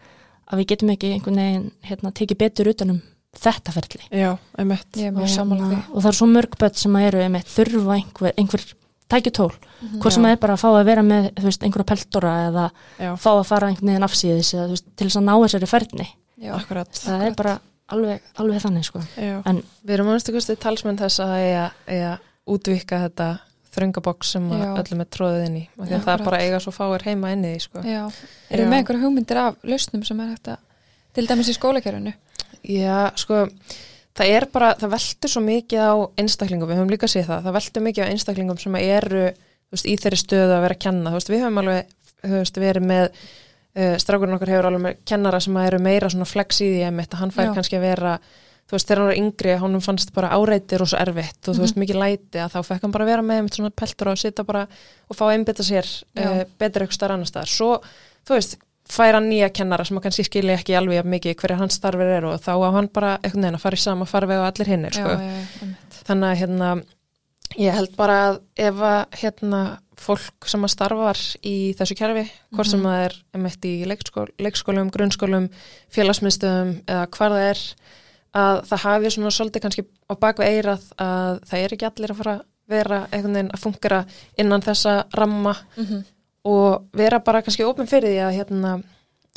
að 0.52 0.58
við 0.58 0.66
getum 0.66 0.90
ekki 0.90 1.12
einhvern 1.14 1.36
veginn 1.36 1.70
hérna, 1.84 2.12
tekið 2.12 2.38
betur 2.38 2.68
utanum 2.68 3.02
þetta 3.36 3.72
ferli. 3.72 4.02
Já, 4.10 4.38
einmitt. 4.58 4.90
Ég 4.96 5.12
og, 5.16 5.70
því. 5.70 5.94
og 5.94 6.02
það 6.02 6.08
er 6.08 6.18
svo 6.18 6.26
mörg 6.26 6.56
börn 6.58 6.74
sem 6.74 6.92
að 6.98 7.06
eru 7.06 7.18
einmitt, 7.22 7.46
þurfa 7.46 7.94
einhver, 8.02 8.32
einhver 8.36 8.64
tækjutól, 9.10 9.52
Mhm. 9.82 9.98
hvort 10.00 10.12
sem 10.12 10.22
að 10.24 10.32
er 10.32 10.36
bara 10.36 10.54
að 10.54 10.60
fá 10.60 10.68
að 10.80 10.84
vera 10.84 11.02
með 11.02 11.32
þú 11.34 11.42
veist, 11.42 11.62
einhverja 11.62 11.86
peltora 11.86 12.50
eða 12.50 12.70
Já, 12.98 13.14
fá 13.16 13.30
að 13.40 13.46
fara 13.46 13.66
einhvern 13.68 13.86
veginn 13.90 14.06
afsíðis 14.06 14.54
eða, 14.54 14.66
þú 14.66 14.70
veist, 14.70 14.84
til 14.96 15.06
þess 15.08 15.16
að 15.16 15.24
ná 15.24 15.34
þessari 15.42 15.68
ferni 15.68 16.06
Já, 16.40 16.52
akkurat. 16.58 16.90
það 16.92 17.22
er 17.26 17.34
bara 17.34 17.60
alveg, 17.94 18.24
alveg 18.42 18.64
þannig 18.64 18.86
sko. 18.88 19.02
Já, 19.16 19.36
Við 19.84 19.94
erum 19.96 20.10
ánstu 20.14 20.34
kosti 20.34 20.56
talsmenn 20.60 20.98
þess 21.00 21.22
að 21.24 21.36
eiga, 21.40 22.10
útvika 22.50 23.04
þetta 23.06 23.28
þröngaboks 23.70 24.32
sem 24.34 24.48
öllum 24.50 25.04
er 25.04 25.08
tróðið 25.14 25.44
inn 25.46 25.58
í 25.60 25.66
og 25.76 25.84
því 25.84 25.94
að 25.94 26.00
það 26.00 26.14
akkurat. 26.14 26.24
bara 26.26 26.40
eiga 26.42 26.58
svo 26.64 26.72
fáir 26.74 27.04
heima 27.06 27.30
inn 27.36 27.44
í 27.46 27.52
sko. 27.62 27.82
Já, 27.86 28.02
eru 28.50 28.66
með 28.66 28.80
einhverja 28.80 29.04
hugmyndir 29.04 29.40
af 29.44 29.60
lausnum 29.62 30.02
sem 30.06 30.22
er 30.24 30.32
hægt 30.32 30.50
að 30.50 30.64
til 31.14 31.26
dæmis 31.28 31.50
í 31.50 31.54
skólakerfinu 31.54 32.14
Já, 32.66 33.10
sko 33.18 33.44
það 34.18 34.32
er 34.34 34.46
bara, 34.52 34.72
það 34.80 34.94
veltur 34.96 35.32
svo 35.32 35.42
mikið 35.44 35.84
á 35.86 35.92
einstaklingum, 36.20 36.68
við 36.70 36.80
höfum 36.80 36.92
líka 36.92 37.10
séð 37.10 37.30
það, 37.30 37.44
það 37.46 37.56
veltur 37.60 37.86
mikið 37.86 38.04
á 38.04 38.10
einstaklingum 38.10 38.60
sem 38.60 38.78
eru 38.80 39.22
veist, 39.70 39.86
í 39.86 39.94
þeirri 40.02 40.18
stöðu 40.20 40.56
að 40.56 40.64
vera 40.66 40.76
að 40.76 40.82
kenna, 40.84 41.14
veist, 41.14 41.30
við 41.30 41.44
höfum 41.44 41.62
alveg 41.62 41.94
veist, 42.34 42.60
verið 42.60 42.88
með 42.90 43.06
uh, 43.76 43.96
strákurinn 44.02 44.36
okkar 44.36 44.54
hefur 44.54 44.70
alveg 44.70 44.84
með 44.86 45.02
kennara 45.08 45.40
sem 45.42 45.58
eru 45.62 45.82
meira 45.82 46.12
svona 46.12 46.28
flex 46.28 46.62
í 46.62 46.70
því 46.70 46.86
einmitt, 46.88 47.12
að 47.14 47.24
hann 47.24 47.34
fær 47.34 47.50
Já. 47.50 47.52
kannski 47.58 47.78
að 47.78 47.86
vera 47.88 48.14
þú 48.70 48.76
veist, 48.76 48.86
þegar 48.86 49.00
hann 49.02 49.10
var 49.10 49.18
yngri, 49.18 49.54
honum 49.58 49.82
fannst 49.82 50.12
bara 50.14 50.32
áreitir 50.36 50.84
og 50.84 50.90
svo 50.90 50.98
erfitt 51.00 51.50
og 51.50 51.56
þú 51.58 51.64
veist, 51.64 51.78
mikið 51.82 52.00
læti 52.00 52.38
að 52.38 52.52
þá 52.54 52.60
fekk 52.68 52.86
hann 52.86 52.94
bara 52.94 53.08
vera 53.08 53.26
með 53.26 53.40
einmitt 53.40 53.58
svona 53.58 53.72
peltur 53.74 54.12
og 54.12 54.20
sita 54.20 54.46
bara 54.46 54.66
og 55.10 55.18
fá 55.18 55.24
að 55.26 55.36
einbytta 55.36 55.66
sér 55.66 55.88
uh, 56.22 56.42
betur 56.60 56.86
eitthvað 56.86 56.98
starf 57.00 57.16
annar 57.16 57.30
staðar, 57.30 57.50
svo, 57.50 57.72
þú 58.28 58.36
veist 58.38 58.60
fær 58.90 59.18
hann 59.18 59.28
nýja 59.30 59.50
kennara 59.54 59.86
sem 59.86 59.98
að 59.98 60.06
kannski 60.06 60.26
skilja 60.26 60.56
ekki 60.58 60.76
alveg 60.78 61.06
mikið 61.06 61.36
hverja 61.38 61.58
hans 61.60 61.76
starfir 61.78 62.14
eru 62.16 62.32
og 62.32 62.40
þá 62.42 62.52
á 62.58 62.68
hann 62.76 62.88
bara 62.92 63.12
einhvern 63.20 63.46
veginn 63.46 63.58
að 63.58 63.64
fara 63.64 63.78
í 63.78 63.82
sama 63.82 64.08
farveg 64.08 64.40
og 64.40 64.48
allir 64.48 64.70
hinnir 64.70 64.96
sko. 64.96 65.12
Já, 65.14 65.36
já, 65.60 65.68
þannig 66.08 66.30
að 66.30 66.40
hérna 66.42 66.70
ég 67.60 67.78
held 67.78 67.94
bara 67.98 68.18
að 68.28 68.40
ef 68.68 68.82
að 68.90 69.20
hérna 69.22 69.62
fólk 70.00 70.46
sem 70.48 70.62
að 70.64 70.72
starfar 70.72 71.18
í 71.44 71.54
þessu 71.76 71.96
kerfi, 71.98 72.24
hvort 72.54 72.70
sem 72.70 72.80
Mhm. 72.80 72.88
það 72.88 73.04
er 73.04 73.16
einmitt 73.36 73.66
í 73.68 73.72
leikskól, 73.86 74.28
leikskólum, 74.40 74.90
grunnskólum 74.94 75.50
félagsmyndstöðum 75.94 76.70
eða 76.88 77.06
hvar 77.16 77.34
það 77.34 77.48
er 77.50 77.60
að 78.40 78.60
það 78.70 78.82
hafi 78.86 79.10
svona 79.10 79.32
svolítið 79.34 79.62
kannski 79.64 79.84
á 80.08 80.14
baku 80.22 80.42
eirað 80.46 80.84
að 81.02 81.40
það 81.50 81.64
er 81.64 81.74
ekki 81.76 81.88
allir 81.90 82.12
að 82.14 82.20
fara 82.22 82.34
að 82.38 82.44
vera 82.70 82.98
einhvern 83.10 83.34
veginn 83.34 83.50
að 83.56 83.62
fungera 83.64 84.00
innan 84.38 84.62
þessa 84.62 84.94
ramma 85.18 85.56
Mhm. 85.76 86.04
og 86.44 86.84
vera 86.94 87.18
bara 87.20 87.42
kannski 87.42 87.64
opinn 87.66 87.86
fyrir 87.90 88.08
því 88.14 88.20
að 88.28 88.36
hérna 88.38 88.82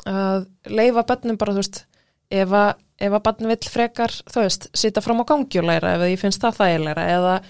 að 0.06 0.46
leifa 0.70 1.04
börnum 1.04 1.38
bara, 1.38 1.54
þú 1.54 1.62
veist 1.64 1.84
ef 2.32 2.50
að, 2.50 2.76
ef 3.00 3.12
að 3.12 3.24
barn 3.24 3.48
vill 3.48 3.70
frekar 3.70 4.12
þú 4.30 4.42
veist, 4.44 4.68
sita 4.76 5.02
fram 5.02 5.20
á 5.22 5.26
gangi 5.26 5.60
og 5.60 5.66
læra 5.66 5.96
ef 5.96 6.02
ég 6.02 6.20
finnst 6.20 6.42
það 6.42 6.58
þægilegra 6.60 7.08
eða, 7.18 7.42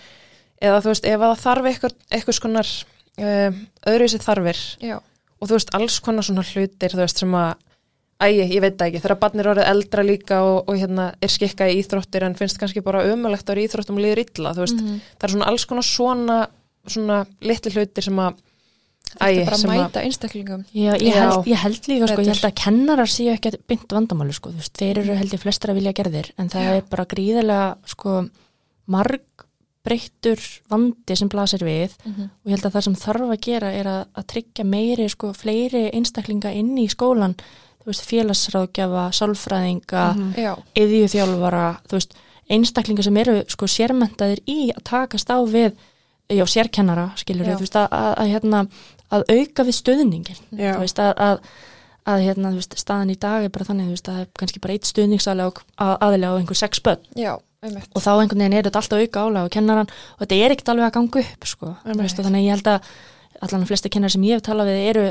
eða 0.62 0.82
þú 0.82 0.90
veist, 0.94 1.06
ef 1.06 1.20
að 1.20 1.36
það 1.36 1.44
þarf 1.44 1.70
eitthvað, 1.72 1.94
eitthvað 2.12 2.38
skonar 2.40 2.72
uh, 3.20 3.52
öðru 3.92 4.08
sér 4.10 4.24
þarfir. 4.26 4.60
Já, 4.82 4.98
og 5.40 5.50
þú 5.50 5.58
veist, 5.58 5.74
alls 5.76 6.00
konar 6.00 6.24
svona 6.24 6.44
hlutir 6.48 6.96
þú 6.96 7.04
veist, 7.04 7.18
sem 7.24 7.34
að 7.36 7.54
Æ, 8.24 8.28
ég 8.54 8.62
veit 8.62 8.78
það 8.78 8.88
ekki, 8.88 9.00
þegar 9.04 9.18
barnir 9.20 9.48
orðið 9.52 9.66
eldra 9.68 10.04
líka 10.06 10.36
og, 10.48 10.70
og 10.70 10.78
hérna 10.80 11.10
er 11.20 11.28
skikka 11.34 11.66
í 11.68 11.80
íþróttir 11.82 12.24
en 12.24 12.36
finnst 12.40 12.60
kannski 12.62 12.80
bara 12.86 13.02
ömulegt 13.10 13.44
að 13.50 13.56
vera 13.58 13.64
í 13.64 13.66
íþróttum 13.68 13.98
og 13.98 14.04
líður 14.06 14.22
illa, 14.22 14.54
þú 14.56 14.62
veist, 14.64 14.78
Mhm. 14.80 15.00
það 15.18 15.26
er 15.28 15.34
svona 15.34 15.48
alls 15.50 15.66
konar 15.66 15.84
svona, 15.84 16.38
svona 16.88 17.18
litli 17.42 17.72
hlutir 17.74 18.04
sem 18.06 18.16
að 18.24 18.38
þetta 19.10 19.28
er 19.28 19.44
bara 19.50 19.58
að 19.58 19.66
mæta 19.74 20.04
einstaklingum. 20.06 20.64
Já, 20.72 20.94
ég, 20.94 21.10
Já. 21.10 21.20
held, 21.20 21.46
ég 21.52 21.58
held 21.66 21.82
líka, 21.92 22.08
sko, 22.08 22.22
ég 22.22 22.32
held 22.32 22.48
að 22.48 22.56
kennarar 22.64 23.12
séu 23.12 23.34
ekki 23.34 23.52
bynt 23.68 23.98
vandamáli, 23.98 24.34
sko, 24.38 24.54
þú 24.54 24.62
veist, 24.62 24.78
þeir 24.80 24.98
eru 25.04 25.16
held 25.20 25.34
ég 25.36 25.44
flestir 25.44 25.70
að 25.74 25.82
vilja 25.82 25.94
gerðir, 26.00 26.32
en 26.38 26.50
það 26.54 26.64
Já. 26.64 26.78
er 26.78 26.82
bara 26.94 27.06
gríðarlega, 27.06 27.78
sko, 27.92 28.30
marg 28.88 29.22
breyttur 29.84 30.40
vandi 30.72 31.16
sem 31.20 31.30
blasir 31.30 31.60
við 31.66 31.92
Mhm. 32.06 32.24
og 32.24 32.46
ég 32.48 32.56
held 32.56 32.66
að 32.66 32.74
það 32.78 32.84
sem 32.84 32.96
þarf 32.96 33.30
að 33.34 33.42
gera 33.42 33.72
er 33.72 33.86
að, 33.86 34.06
að 34.16 34.28
tryggja 34.28 34.66
meiri, 34.66 35.10
sko, 35.10 35.34
fleiri 35.34 35.90
einstaklinga 35.94 36.52
inn 36.56 36.78
í 36.78 36.88
skólan, 36.90 37.36
þú 37.84 37.92
veist, 37.92 38.06
félagsráðgjafa, 38.08 39.12
sálfræðinga, 39.12 40.04
Mhm. 40.16 40.34
Já, 40.38 40.56
yðjúþjálfara, 40.76 41.80
þú 41.88 41.92
veist, 42.00 42.14
einstaklinga 42.50 43.04
sem 43.04 43.18
eru, 43.18 43.44
sko, 43.48 43.66
sérmentaðir 43.68 44.40
í 44.48 44.72
að 44.72 44.84
takast 44.84 45.28
á 45.30 45.38
við, 45.46 45.74
já, 46.30 46.46
sérkennara, 46.46 47.12
skilur 47.18 47.46
Já. 47.46 47.56
þú 47.56 47.60
veist, 47.60 47.76
að, 47.76 47.88
að, 47.92 48.16
að, 48.18 48.28
hérna, 48.32 48.68
að 49.12 49.24
auka 49.30 49.64
við 49.64 49.76
stöðningin 49.82 50.40
Já. 50.58 50.74
þú 50.76 50.80
veist 50.80 51.00
að, 51.00 51.14
að, 51.18 51.40
að 52.08 52.20
hérna, 52.24 52.52
þú 52.52 52.56
veist, 52.56 52.76
staðan 52.80 53.12
í 53.12 53.20
dag 53.20 53.44
er 53.44 53.50
bara 53.50 53.66
þannig 53.66 53.86
þú 53.88 53.94
veist, 53.96 54.08
að 54.10 54.14
það 54.16 54.22
er 54.22 54.28
kannski 54.40 54.60
bara 54.62 54.74
eitt 54.74 54.86
stuðningsalega 54.86 55.64
aðilega 55.78 56.32
á 56.32 56.40
einhver 56.40 56.56
sex 56.56 56.80
börn 56.80 57.00
já, 57.16 57.38
einmitt 57.64 57.90
og 57.96 58.02
þá 58.04 58.12
einhvern 58.22 58.40
veginn 58.44 58.54
er 58.60 58.64
þetta 58.68 58.82
alltaf 58.82 59.00
auka 59.04 59.24
álega 59.28 59.44
og 59.48 59.52
kennaran 59.56 59.88
og 59.90 60.20
þetta 60.26 60.36
er 60.46 60.52
ekkert 60.56 60.70
alveg 60.74 60.86
að 60.90 60.96
ganga 60.98 61.24
upp 61.24 61.46
sko. 61.48 61.76
Veist, 61.86 62.20
og 62.20 62.26
þannig 62.28 62.42
að 62.42 62.48
ég 62.48 62.56
held 62.58 62.68
að 62.74 62.92
allan 63.48 63.66
flesta 63.70 63.90
kennar 63.90 64.10
sem 64.14 64.24
ég 64.24 64.38
hef 64.38 64.44
talað 64.46 64.70
við 64.72 64.90
eru 64.92 65.06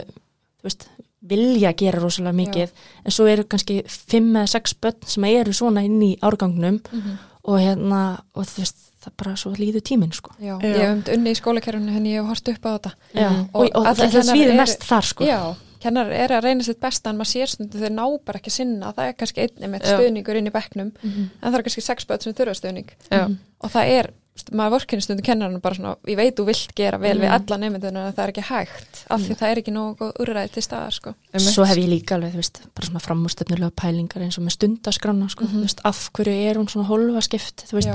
veist, 0.63 0.87
vilja 1.23 1.73
gera 1.79 2.01
rosalega 2.03 2.35
mikið 2.35 2.71
en 3.07 3.11
svo 3.15 3.27
eru 3.31 3.45
kannski 3.45 3.83
fimm 3.89 4.33
eða 4.37 4.49
sex 4.51 4.75
börn 4.75 5.05
sem 5.07 5.25
eru 5.25 5.53
svona 5.55 5.85
inn 5.87 6.01
í 6.03 6.17
árgangnum 6.23 6.81
Mhm. 6.93 7.19
og 7.45 7.59
hérna 7.61 8.01
og 8.35 8.45
þú 8.47 8.59
veist, 8.63 8.77
það 9.03 9.13
bara 9.19 9.33
svo 9.37 9.51
líður 9.55 9.83
tíminn 9.83 10.13
sko. 10.15 10.31
Já, 10.41 10.59
Já. 10.59 10.63
ég 10.63 10.79
hef 10.79 11.09
unni 11.15 11.31
í 11.31 11.35
skólakerfinu 11.41 11.91
henni 11.93 12.13
ég 12.15 12.21
hef 12.23 12.29
hort 12.29 12.49
upp 12.49 12.63
á 12.67 12.71
þetta 12.79 12.93
Já, 13.15 13.31
Mhm. 13.31 13.49
og, 13.55 13.69
og, 13.75 13.87
allir 13.87 14.11
það, 14.11 14.31
svíður 14.33 14.57
mest 14.57 14.81
þar 14.87 15.03
sko. 15.05 15.25
Já, 15.25 15.55
kennar 15.83 16.13
er 16.15 16.31
að 16.37 16.45
reyna 16.47 16.63
sitt 16.67 16.81
besta 16.81 17.11
en 17.11 17.19
maður 17.21 17.33
sér 17.35 17.53
stundu 17.53 17.79
þau 17.83 17.91
ná 17.93 18.07
bara 18.25 18.39
ekki 18.41 18.51
að 18.53 18.59
sinna 18.61 18.93
það 18.97 19.09
er 19.11 19.13
kannski 19.21 19.45
einnig 19.47 19.71
með 19.75 19.83
Já. 19.87 19.93
stuðningur 19.99 20.37
inn 20.41 20.47
í 20.51 20.55
bekknum 20.55 20.93
Mhm. 21.03 21.29
en 21.43 21.53
það 21.53 21.59
er 21.59 21.63
kannski 21.69 21.83
sex 21.83 22.05
börn 22.07 22.21
sem 22.23 22.35
þurfa 22.35 22.55
stuðning 22.61 22.89
Já. 23.11 23.27
Mhm. 23.29 23.39
og 23.63 23.71
það 23.71 23.89
er, 23.99 24.11
maður 24.51 24.71
vorkinni 24.73 25.03
stundu 25.05 25.23
kennar 25.23 25.61
bara 25.61 25.75
svona, 25.75 25.97
ég 26.09 26.17
veit 26.17 26.35
þú 26.37 26.47
vilt 26.47 26.75
gera 26.75 26.99
vel 26.99 27.19
við 27.19 27.29
Mhm. 27.29 27.35
alla 27.37 27.57
nefnduna 27.59 28.07
en 28.09 28.13
það 28.15 28.25
er 28.25 28.33
ekki 28.33 28.47
hægt 28.49 29.05
af 29.11 29.21
því 29.21 29.37
það 29.37 29.51
er 29.53 29.59
ekki 29.61 29.73
nógu 29.73 29.97
góð 29.99 30.13
úrræði 30.23 30.51
til 30.53 30.63
staðar 30.63 30.93
sko. 30.93 31.15
Svo 31.37 31.65
hef 31.67 31.77
ég 31.77 31.89
líka 31.89 32.15
alveg, 32.17 32.33
þú 32.33 32.37
veist, 32.41 32.61
bara 32.75 32.87
svona 32.87 33.01
framústöfnulega 33.05 33.71
pælingar 33.77 34.23
eins 34.23 34.39
og 34.39 34.45
með 34.45 34.57
stundaskrána, 34.57 35.29
sko, 35.31 35.45
Mhm. 35.45 35.69
af 35.85 36.11
hverju 36.13 36.51
er 36.51 36.55
hún 36.57 36.67
svona 36.69 36.89
hólfaskipt, 36.89 37.69
þú 37.69 37.73
veist, 37.77 37.89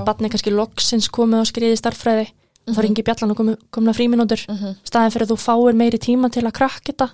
Mm 2.68 2.76
þá 2.76 2.82
ringi 2.84 3.04
bjallan 3.04 3.32
og 3.32 3.38
komi, 3.38 3.56
komna 3.72 3.94
fríminútur, 3.96 4.42
Mhm. 4.50 4.76
staðin 4.84 5.12
fyrir 5.14 5.26
að 5.26 5.32
þú 5.32 5.38
fáir 5.40 5.74
meiri 5.80 5.98
tíma 5.98 6.30
til 6.30 6.44
að 6.44 6.52
krakka 6.52 6.92
þetta, 6.92 7.10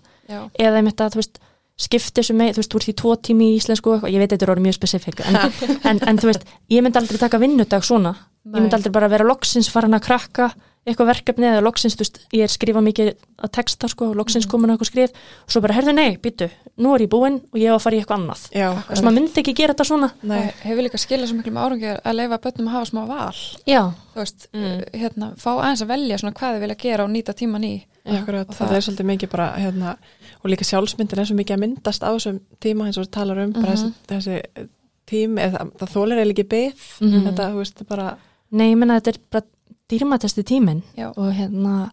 eða 0.57 0.77
einmitt 0.79 0.97
að, 0.97 1.11
þú 1.13 1.19
veist, 1.21 1.39
skipti 1.77 2.21
þessu 2.21 2.33
með, 2.33 2.49
þú 2.53 2.57
veist, 2.61 2.71
þú 2.73 2.79
ert 2.81 2.89
í 2.89 2.93
tvo 3.01 3.15
tími 3.21 3.45
í 3.53 3.57
íslensku 3.59 3.89
og 3.93 4.09
ég 4.09 4.17
veit 4.17 4.29
þetta 4.33 4.43
er 4.47 4.53
orðið 4.55 4.65
mjög 4.65 4.77
spesifik, 4.79 5.19
en, 5.21 5.35
en, 5.83 5.99
en 6.09 6.17
þú 6.17 6.25
veist, 6.31 6.43
ég 6.71 6.81
myndi 6.81 6.97
aldrei 6.97 7.19
taka 7.19 7.37
vinnudag 7.37 7.83
svona, 7.85 8.15
ég 8.45 8.51
myndi 8.53 8.69
Nei. 8.71 8.77
aldrei 8.79 8.91
bara 8.91 9.07
vera 9.09 9.23
loksins 9.25 9.69
farin 9.69 9.93
að 9.93 10.01
krakka 10.09 10.53
eitthvað 10.85 11.07
verkefni 11.13 11.45
eða 11.47 11.61
loksins, 11.63 11.95
þú 11.95 12.03
veist, 12.03 12.17
ég 12.35 12.43
er 12.43 12.51
skrifa 12.51 12.81
mikið 12.83 13.13
að 13.43 13.51
texta, 13.55 13.87
sko, 13.87 14.09
og 14.11 14.15
loksins 14.19 14.45
Mhm. 14.45 14.51
komin 14.51 14.69
eitthvað 14.73 14.89
skrif 14.91 15.09
og 15.13 15.49
svo 15.53 15.61
bara, 15.61 15.73
herðu 15.75 15.93
nei, 15.95 16.17
býtu, 16.17 16.49
nú 16.77 16.93
er 16.95 16.99
ég 17.05 17.09
búinn 17.09 17.39
og 17.53 17.55
ég 17.59 17.69
var 17.71 17.79
að 17.79 17.83
fara 17.83 17.95
í 17.95 17.99
eitthvað 18.01 18.19
annað 18.19 18.41
Já, 18.51 18.67
þess 18.89 18.99
að 18.99 19.03
maður 19.03 19.15
myndi 19.19 19.39
ekki 19.43 19.53
gera 19.55 19.73
þetta 19.73 19.85
svona 19.87 20.11
nei, 20.23 20.51
hefur 20.63 20.83
líka 20.83 20.99
skilað 20.99 21.27
svo 21.29 21.37
miklu 21.39 21.53
með 21.53 21.63
árangi 21.63 22.01
að 22.03 22.15
leifa 22.19 22.37
börnum 22.43 22.67
að 22.67 22.71
hafa 22.75 22.89
smá 22.91 23.07
val 23.07 23.33
já, 23.65 23.81
þú 24.13 24.19
veist, 24.19 24.47
Mm. 24.53 24.83
hérna, 24.93 25.35
fá 25.37 25.49
aðeins 25.55 25.81
að 25.83 25.87
velja 25.87 26.17
svona 26.19 26.33
hvað 26.33 26.53
þau 26.55 26.59
vilja 26.59 26.77
gera 26.77 27.03
og 27.03 27.09
nýta 27.11 27.33
tíman 27.33 27.63
í 27.63 27.83
akkurat, 28.05 28.49
og 28.49 28.55
það, 28.55 28.67
það- 28.67 28.75
er 28.75 28.81
svolítið 28.81 29.05
mikið 29.17 29.29
bara 29.29 29.53
hérna, 29.55 29.97
og 30.43 30.51
líka 30.51 30.65
sjálfsmyndin 30.67 31.19
er 31.19 31.25
svo 31.25 31.35
mikið 31.39 31.55
að 31.55 31.59
myndast 31.63 32.03
á 32.03 32.11
þessum 32.11 32.39
tíma 32.59 32.85
eins 32.87 32.97
og 32.97 33.09
talar 33.09 33.39
um 33.39 33.51
bara 33.53 33.71
Mhm. 33.73 33.93
þessi, 34.07 34.41
þessi 34.43 34.67
tími, 35.07 35.39
eða, 35.39 35.71
það, 35.77 35.89
þólir 35.93 36.19
eða 36.19 36.33
ekki 36.33 36.43
byð 36.43 36.73
Mhm. 37.01 37.23
þetta, 37.27 37.51
þú 37.51 37.55
veist, 37.57 37.87
bara 37.87 38.17
nei, 38.51 38.71
ég 38.73 38.77
menna 38.77 38.99
þetta 38.99 39.07
er 39.07 39.17
bara 39.31 39.43
dýrmætasti 39.91 40.43
tíminn 40.47 40.81
Já. 40.97 41.11
og 41.17 41.33
hérna 41.35 41.89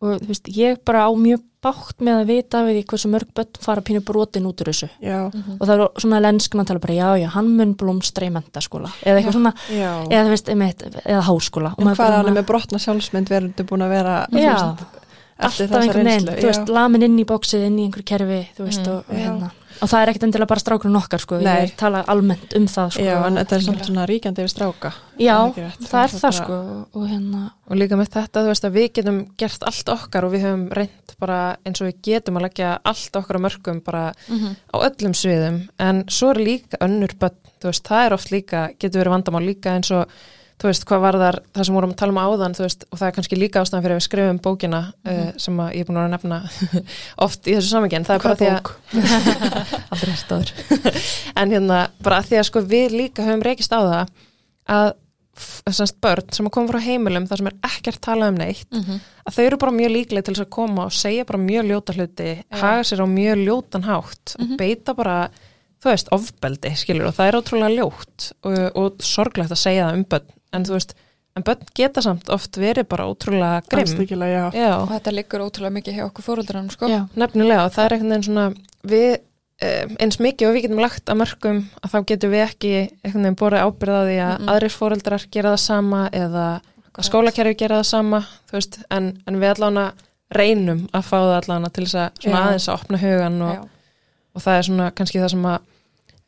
og 0.00 0.20
þú 0.22 0.28
veist, 0.30 0.46
ég 0.54 0.76
bara 0.86 1.06
á 1.06 1.12
mjög 1.18 1.42
bátt 1.62 1.98
með 1.98 2.20
að 2.20 2.28
vita 2.30 2.58
við 2.62 2.84
hversu 2.86 3.08
mörg 3.10 3.32
börn 3.34 3.58
fara 3.58 3.82
pínu 3.82 3.98
brotin 4.06 4.46
út 4.46 4.60
úr 4.62 4.68
þessu. 4.70 4.86
Já, 5.02 5.24
og 5.26 5.64
það 5.66 5.72
er 5.74 5.88
svona 6.04 6.20
lenskum 6.22 6.60
að 6.62 6.68
tala 6.70 6.78
bara, 6.84 6.94
já, 6.94 7.08
já, 7.24 7.28
hann 7.34 7.48
mun 7.58 7.72
blómstra 7.74 8.28
í 8.28 8.30
mentaskóla 8.30 8.92
eða 9.02 9.18
eitthvað 9.18 9.34
svona, 9.40 9.52
já. 9.74 9.90
eða 10.06 10.22
þú 10.28 10.30
veist, 10.36 10.48
einmitt, 10.54 10.84
eða 11.02 11.24
háskóla. 11.26 11.72
Og 11.74 11.82
en 11.82 11.90
hvað 11.98 12.12
er 12.14 12.22
svona- 12.22 12.36
með 12.38 12.46
brotna 12.46 12.78
sjálfsmynd? 12.78 13.28
Verður 13.28 13.66
búin 13.66 13.82
að 13.82 13.90
vera 13.96 14.14
Já, 14.30 14.54
veist, 14.54 14.86
alltaf 15.38 15.82
einhvern 15.82 16.04
veginn, 16.12 16.30
þú 16.38 16.46
veist, 16.46 16.68
lamin 16.68 17.02
inn 17.02 17.18
í 17.18 17.24
bóksið 17.26 17.66
inn 17.66 17.78
í 17.78 17.88
einhver 17.90 18.04
kerfi, 18.06 18.40
þú 18.56 18.64
veist, 18.70 18.86
Mm, 18.86 18.92
og, 18.94 19.04
og 19.08 19.16
já. 19.16 19.24
hérna 19.26 19.50
og 19.82 19.88
það 19.88 20.00
er 20.02 20.10
ekkert 20.12 20.24
endilega 20.28 20.48
bara 20.50 20.60
strákurinn 20.62 20.96
okkar 20.98 21.20
sko, 21.22 21.38
Nei. 21.42 21.66
ég 21.66 21.74
tala 21.80 22.02
almennt 22.10 22.54
um 22.58 22.66
það 22.66 22.92
sko. 22.96 23.02
Já, 23.06 23.16
en 23.26 23.36
þetta 23.40 23.56
er 23.58 23.64
samt 23.66 23.84
svona 23.88 24.06
ríkjandi 24.10 24.42
yfir 24.44 24.52
stráka. 24.54 24.92
Já, 25.18 25.36
það 25.54 25.58
er 25.64 25.76
það 25.88 26.02
er 26.02 26.14
Það 26.18 26.34
sko 26.38 26.58
og 26.94 27.04
hérna, 27.08 27.42
Og 27.68 27.76
líka 27.76 27.96
með 28.00 28.08
þetta, 28.14 28.40
þú 28.44 28.48
veist 28.48 28.64
að 28.64 28.76
við 28.78 28.86
getum 28.96 29.18
gert 29.36 29.62
allt 29.68 29.88
okkar 29.92 30.24
og 30.24 30.32
við 30.32 30.44
höfum 30.46 30.62
reynd 30.78 31.14
bara 31.20 31.38
eins 31.66 31.80
og 31.82 31.88
við 31.90 31.98
getum 32.08 32.38
að 32.38 32.46
leggja 32.46 32.70
allt 32.84 33.16
okkar 33.20 33.36
á 33.36 33.44
mörgum 33.44 33.80
bara 33.84 34.12
Mhm. 34.28 34.56
á 34.72 34.76
öllum 34.88 35.14
sviðum 35.14 35.68
en 35.78 36.04
svo 36.08 36.30
er 36.30 36.36
líka 36.40 36.78
önnur 36.80 37.12
börn, 37.18 37.34
þú 37.60 37.68
veist, 37.68 37.84
það 37.84 38.06
er 38.06 38.12
oft 38.14 38.30
líka, 38.30 38.68
getur 38.78 39.02
verið 39.04 39.14
vandamál 39.16 39.44
líka 39.46 39.74
eins 39.76 39.90
og 39.90 40.06
þú 40.58 40.66
veist, 40.70 40.84
hvað 40.90 41.00
var 41.04 41.18
þar, 41.22 41.36
það 41.54 41.64
sem 41.68 41.74
vorum 41.78 41.90
að 41.94 41.98
tala 42.00 42.12
um 42.14 42.18
áðan 42.18 42.54
þú 42.58 42.62
veist, 42.66 42.84
og 42.90 42.98
það 42.98 43.08
er 43.08 43.14
kannski 43.18 43.36
líka 43.38 43.60
ástæðan 43.62 43.82
fyrir 43.84 43.94
að 43.94 44.00
við 44.00 44.06
skrifum 44.08 44.40
bókina 44.42 44.80
uh, 45.06 45.28
sem 45.38 45.60
ég 45.70 45.80
er 45.84 45.86
búin 45.86 46.00
að 46.02 46.08
nefna 46.16 46.38
oft 47.26 47.46
í 47.46 47.54
þessu 47.54 47.70
samengin, 47.74 48.06
það 48.08 48.16
er 48.16 48.24
bara 48.24 48.34
Hvað 48.34 48.40
því 48.42 48.48
að 48.50 48.58
bók? 48.58 48.70
aldrei 49.92 50.14
hægt 50.14 50.32
áður 50.34 50.54
en 51.42 51.52
hérna, 51.54 51.82
bara 52.02 52.22
því 52.26 52.40
að 52.40 52.48
sko 52.50 52.64
við 52.74 52.96
líka 53.02 53.26
höfum 53.28 53.44
reykist 53.46 53.74
á 53.76 53.80
það 53.80 54.16
að 54.78 54.90
semst 55.70 56.00
börn 56.02 56.32
sem 56.34 56.48
að 56.48 56.54
koma 56.56 56.72
frá 56.72 56.80
heimilum 56.82 57.26
þar 57.30 57.38
sem 57.38 57.48
er 57.52 57.56
ekkert 57.68 58.00
talað 58.02 58.32
um 58.32 58.38
neitt 58.40 58.72
Mhm. 58.74 58.96
að 59.28 59.36
þau 59.36 59.44
eru 59.44 59.58
bara 59.62 59.74
mjög 59.76 59.92
líklega 59.94 60.24
til 60.26 60.34
þess 60.34 60.42
að 60.48 60.54
koma 60.56 60.86
og 60.88 60.96
segja 60.96 61.26
bara 61.28 61.38
mjög 61.38 61.68
ljóta 61.68 61.94
hluti, 61.94 62.30
haga 62.58 62.80
sér 62.88 63.04
á 63.04 63.06
mjög 63.06 63.44
ljótan 63.46 63.86
hátt 63.86 64.34
Mhm. 64.34 64.48
og 64.50 64.58
beita 64.58 64.94
bara 64.98 65.18
þú 65.78 65.92
veist, 65.92 66.08
ofbeldi, 66.10 66.72
skilur, 66.74 67.06
og 67.06 67.14
það 67.14 67.28
er 67.30 67.38
ótrúlega 67.38 67.76
ljótt 67.78 68.32
og, 68.42 68.58
og 68.82 68.98
sorglegt 69.06 69.54
að 69.54 69.62
segja 69.62 69.86
það 69.86 69.94
um 70.00 70.04
börn, 70.10 70.26
en 70.52 70.64
þú 70.64 70.76
veist 70.78 70.94
en 71.36 71.44
börn 71.46 71.68
geta 71.76 72.02
samt 72.02 72.28
oft 72.34 72.56
verið 72.58 72.88
bara 72.90 73.06
ótrúlega 73.06 73.62
grimm, 73.70 74.06
já. 74.32 74.44
já, 74.54 74.70
og 74.80 74.88
þetta 74.90 75.12
liggur 75.14 75.44
ótrúlega 75.44 75.76
mikið 75.76 75.98
hjá 75.98 76.04
okkur 76.08 76.24
fóröldrarnum 76.26 76.70
sko. 76.74 76.88
já, 76.90 77.00
nefnilega. 77.14 77.66
Og 77.68 77.72
það 77.76 77.84
er 77.84 77.94
einhvern 77.94 78.10
veginn 78.14 78.26
svona 78.26 78.46
við 78.90 79.18
eh, 79.62 79.86
eins 80.00 80.18
mikið 80.18 80.48
og 80.48 80.56
við 80.56 80.66
getum 80.66 80.82
lagt 80.82 81.10
að 81.10 81.20
mörgum 81.22 81.60
að 81.82 81.94
þá 81.94 81.98
getum 82.10 82.34
við 82.34 82.44
ekki 82.46 82.72
einhvern 83.04 83.22
veginn 83.28 83.38
borðið 83.42 83.64
ábyrða 83.68 84.02
því 84.08 84.18
að 84.24 84.34
Mhm. 84.38 84.50
aðrir 84.54 84.74
fóreldrar 84.74 85.26
gera 85.30 85.54
það 85.54 85.62
sama 85.68 86.02
eða 86.12 86.48
að 86.98 87.06
skólakerfi 87.06 87.56
gera 87.58 87.78
það 87.78 87.88
sama 87.92 88.20
þú 88.50 88.52
veist, 88.58 88.78
en, 88.90 89.22
en 89.26 89.40
við 89.40 89.54
allan 89.54 89.92
reynum 90.34 90.88
að 90.92 91.02
fá 91.06 91.16
það 91.18 91.36
allan 91.38 91.70
til 91.70 91.84
þess 91.84 91.94
að 91.94 92.34
aðeins 92.34 92.68
að 92.68 92.74
opna 92.74 92.98
hugan 92.98 93.42
og, 93.42 93.68
og 94.34 94.42
það 94.42 94.58
er 94.58 94.66
svona 94.68 94.90
kannski 94.90 95.22
það 95.22 95.30
sem 95.30 95.46
að 95.46 95.58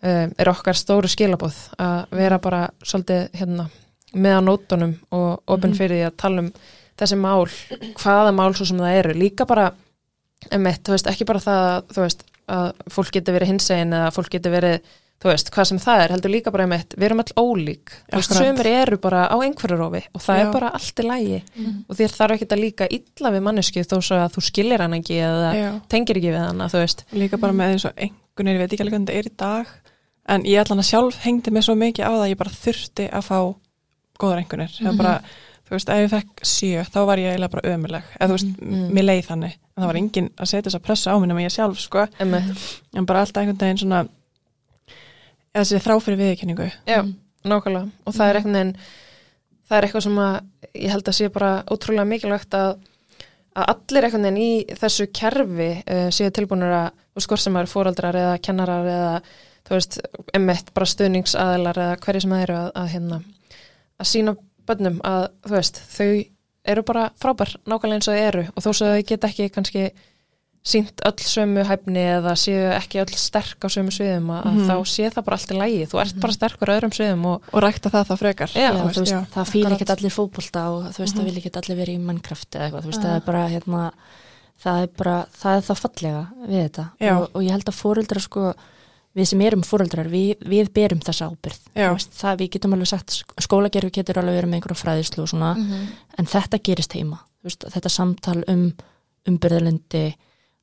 um, 0.02 0.32
er 0.38 0.48
okkar 0.48 0.78
stóru 0.78 1.10
skilabóð 1.10 1.58
að 1.78 2.14
vera 2.22 2.38
bara 2.38 2.62
svolítið 2.82 3.26
hérna 3.36 3.66
með 4.14 4.38
á 4.38 4.40
nótunum 4.42 4.94
og 5.12 5.42
opinn 5.46 5.70
Mhm. 5.70 5.78
fyrir 5.78 5.96
því 6.00 6.06
að 6.10 6.16
tala 6.16 6.38
um 6.40 6.52
þessi 6.98 7.16
mál, 7.16 7.46
hvaða 7.94 8.34
mál 8.34 8.52
svo 8.54 8.66
sem 8.66 8.78
það 8.78 8.98
eru, 8.98 9.14
líka 9.14 9.46
bara 9.46 9.72
emitt, 10.52 10.82
þú 10.84 10.92
veist, 10.96 11.06
ekki 11.06 11.26
bara 11.28 11.38
það 11.40 11.94
veist, 11.96 12.24
að 12.48 12.72
fólk 12.90 13.12
getur 13.12 13.34
verið 13.38 13.48
hinsegin 13.54 13.92
eða 13.94 14.10
fólk 14.12 14.30
getur 14.30 14.52
verið, 14.52 14.80
þú 15.20 15.28
veist, 15.30 15.50
hvað 15.52 15.66
sem 15.70 15.78
það 15.78 16.02
er 16.04 16.12
heldur 16.14 16.30
líka 16.32 16.50
bara 16.52 16.64
emitt, 16.64 16.94
við 16.96 17.04
erum 17.10 17.20
all 17.20 17.34
ólík 17.44 17.90
sömur 18.24 18.66
eru 18.66 18.96
bara 18.98 19.28
á 19.28 19.36
einhverju 19.38 19.76
rofi 19.78 20.02
og 20.14 20.20
það 20.24 20.38
Já. 20.40 20.46
er 20.46 20.52
bara 20.52 20.70
allt 20.74 20.94
í 20.96 21.04
lægi 21.06 21.42
Mhm. 21.56 21.84
og 21.88 21.96
þér 21.96 22.16
þarf 22.16 22.32
ekki 22.36 22.48
að 22.48 22.60
líka 22.64 22.88
illa 22.90 23.30
við 23.30 23.42
mannesku 23.42 23.80
þó 23.84 23.96
svo 24.00 24.16
að 24.16 24.32
þú 24.34 24.40
skilir 24.50 24.80
hann 24.80 24.92
ekki 24.94 25.16
eða 25.20 25.52
Já. 25.54 25.80
tengir 25.88 26.16
ekki 26.16 26.32
við 26.32 26.46
hana, 26.48 26.68
þú 26.68 26.78
veist 26.80 27.04
Líka 27.12 27.36
bara 27.40 27.52
með 27.52 27.72
eins 27.72 27.84
og 27.84 27.92
einhvern 27.96 28.16
veginn, 28.36 28.54
ég 28.56 28.58
veit 28.58 28.72
ekki 28.72 28.80
alveg 28.84 28.92
hvernig 28.92 29.08
þetta 29.08 29.18
er 29.18 29.30
í 29.30 29.36
dag, 29.36 29.66
en 30.26 30.42
ég 30.44 30.58
allan 30.64 30.78
að 30.80 30.90
sjálf 30.90 31.16
hengdi 31.24 31.50
mig 31.52 31.62
svo 31.64 31.74
mikið 31.74 32.04
á 32.04 32.10
það 32.10 32.24
að 32.24 32.30
ég 32.30 32.38
bara 32.38 32.50
þurfti 32.50 33.10
að 33.12 33.22
fá 33.24 33.54
góðar 34.20 34.42
einhvernir. 34.42 34.74
Mm 34.80 34.86
Mhm. 34.90 34.96
bara, 35.00 35.14
þú 35.66 35.76
veist, 35.76 35.88
ef 35.88 36.00
ég 36.04 36.10
fekk 36.14 36.44
sjö, 36.44 36.84
þá 36.90 37.00
var 37.06 37.18
ég 37.18 37.32
eiginlega 37.32 37.50
bara 37.50 37.74
ömuleg. 37.74 38.02
Eða 38.20 38.28
þú 38.28 38.36
veist, 38.36 38.50
Mhm. 38.60 38.90
mér 38.96 39.04
leið 39.10 39.26
þannig. 39.30 39.54
En 39.76 39.82
það 39.82 39.86
var 39.86 39.96
enginn 40.02 40.30
að 40.36 40.46
setja 40.50 40.62
þess 40.70 40.78
að 40.80 40.86
pressa 40.86 41.12
á 41.12 41.16
minna 41.20 41.34
með 41.34 41.46
ég 41.48 41.54
sjálf, 41.56 41.78
sko. 41.78 42.06
emitt, 42.20 42.80
En 42.94 43.04
bara 43.06 43.20
alltaf 43.24 43.42
einhvern 43.42 43.58
veginn 43.58 43.78
svona, 43.78 44.08
eða 45.54 45.64
þessi 45.64 45.80
þrá 45.84 45.96
fyrir 46.02 46.18
viðurkenningu. 46.20 46.70
já, 46.86 47.02
Mhm. 47.02 47.14
nákvæmlega 47.44 47.90
og 48.06 48.14
það 48.14 48.28
er 48.30 48.36
einhvern 48.36 48.52
veginn 48.58 48.76
það 49.70 49.76
er 49.78 49.84
eitthvað 49.86 50.02
sem 50.02 50.16
að 50.16 50.40
ég 50.74 50.90
held 50.90 51.04
að 51.04 51.14
sé 51.14 51.28
bara 51.32 51.64
ótrúlega 51.70 52.06
mikilvægt 52.08 52.50
að 52.50 52.78
að 53.56 53.66
allir 53.74 54.04
einhvern 54.04 54.22
veginn 54.22 54.36
í 54.38 54.66
þessu 54.78 55.06
kerfi 55.12 55.82
uh, 55.86 56.08
séu 56.10 56.30
tilbúinur 56.30 56.70
að, 56.72 56.90
hvort 57.26 57.38
sem 57.40 57.56
eru 57.56 57.66
fóraldrar 57.66 58.14
eða 58.14 58.40
kennarar 58.42 58.86
eða 58.86 59.22
þú 59.66 59.70
veist, 59.76 59.98
emitt 60.34 60.72
bara 60.74 60.86
stuðningsaðilar 60.86 61.74
eða 61.76 61.96
hverju 62.00 62.20
sem 62.22 62.30
það 62.30 62.42
eru 62.42 62.54
að, 62.54 62.72
að 62.74 62.88
hérna 62.94 63.22
að 64.00 64.08
sína 64.12 64.36
bönnum 64.66 65.00
að 65.06 65.26
þú 65.46 65.56
veist, 65.56 65.80
þau 65.96 66.10
eru 66.70 66.82
bara 66.86 67.10
frábær 67.20 67.54
nákvæmlega 67.66 67.98
eins 68.00 68.08
og 68.08 68.14
þau 68.16 68.26
eru 68.28 68.46
og 68.54 68.62
þó 68.64 68.70
svo 68.72 68.86
þau 68.94 69.02
geta 69.08 69.28
ekki 69.30 69.50
kannski 69.54 69.90
sínt 70.60 71.00
öll 71.08 71.16
sömu 71.24 71.62
hæfni 71.64 72.02
eða 72.18 72.34
séu 72.36 72.66
ekki 72.76 73.00
öll 73.00 73.14
sterk 73.16 73.64
á 73.64 73.68
sömu 73.72 73.88
sviðum 73.94 74.26
að, 74.28 74.44
Mhm. 74.44 74.58
að 74.60 74.68
þá 74.68 74.74
sé 74.92 75.06
það 75.08 75.24
bara 75.24 75.36
allt 75.38 75.52
í 75.54 75.56
lægi 75.56 75.86
þú 75.88 76.00
ert 76.02 76.20
bara 76.20 76.32
sterkur 76.36 76.68
á 76.68 76.76
öðrum 76.76 76.92
sviðum 76.92 77.24
og 77.30 77.42
Og 77.54 77.62
rækta 77.64 77.88
það 77.90 78.04
þá 78.10 78.14
frekar. 78.20 78.48
Já, 78.52 78.68
já, 78.68 78.84
veist, 78.84 79.08
já, 79.12 79.20
það 79.32 79.48
fýl 79.54 79.72
ekkert 79.72 79.90
allir 79.96 80.12
fótbolta 80.12 80.60
og 80.68 80.82
þú 80.92 80.98
veist, 81.00 81.14
Mhm. 81.14 81.20
það 81.20 81.24
vil 81.24 81.38
ekkert 81.40 81.56
allir 81.62 81.76
verið 81.80 81.96
í 81.96 82.04
Minecraft 82.04 82.50
eða 82.50 82.64
eitthvað, 82.68 82.82
þú 82.84 82.90
veist, 82.92 83.02
Já. 83.02 83.08
það 83.08 83.16
er 83.16 83.24
bara 83.24 83.48
hérna, 83.48 83.92
það 84.62 84.82
er 84.82 84.86
bara, 85.00 85.26
það 85.32 85.56
er 85.56 85.62
það 85.70 85.80
fallega 85.80 86.28
við 86.44 86.60
þetta 86.68 86.84
og, 87.16 87.30
og 87.34 87.42
ég 87.42 87.50
held 87.50 87.64
að 87.64 87.80
fóreldrar 87.80 88.20
sko, 88.20 88.54
við 89.16 89.26
sem 89.26 89.40
erum 89.42 89.62
fóreldrar, 89.66 90.06
við, 90.08 90.36
við 90.46 90.68
berum 90.72 91.00
þessa 91.02 91.30
ábyrð, 91.30 91.58
veist, 91.74 92.12
það 92.14 92.38
við 92.38 92.50
getum 92.56 92.72
alveg 92.76 92.86
sagt, 92.92 93.16
skólagerfi 93.42 93.90
getur 93.90 94.18
alveg 94.22 94.36
verið 94.38 94.50
með 94.52 94.60
einhverju 94.60 94.78
fræðislu 94.84 95.22
og 95.24 95.28
svona, 95.32 95.54
Mhm. 95.56 95.88
en 96.18 96.26
þetta 96.26 96.60
gerist 96.62 96.92
heima, 96.94 97.18
veist, 97.42 97.64
þetta 97.64 97.90
samtal 97.90 98.44
um 98.48 98.72
umbyrðalindi 99.28 100.14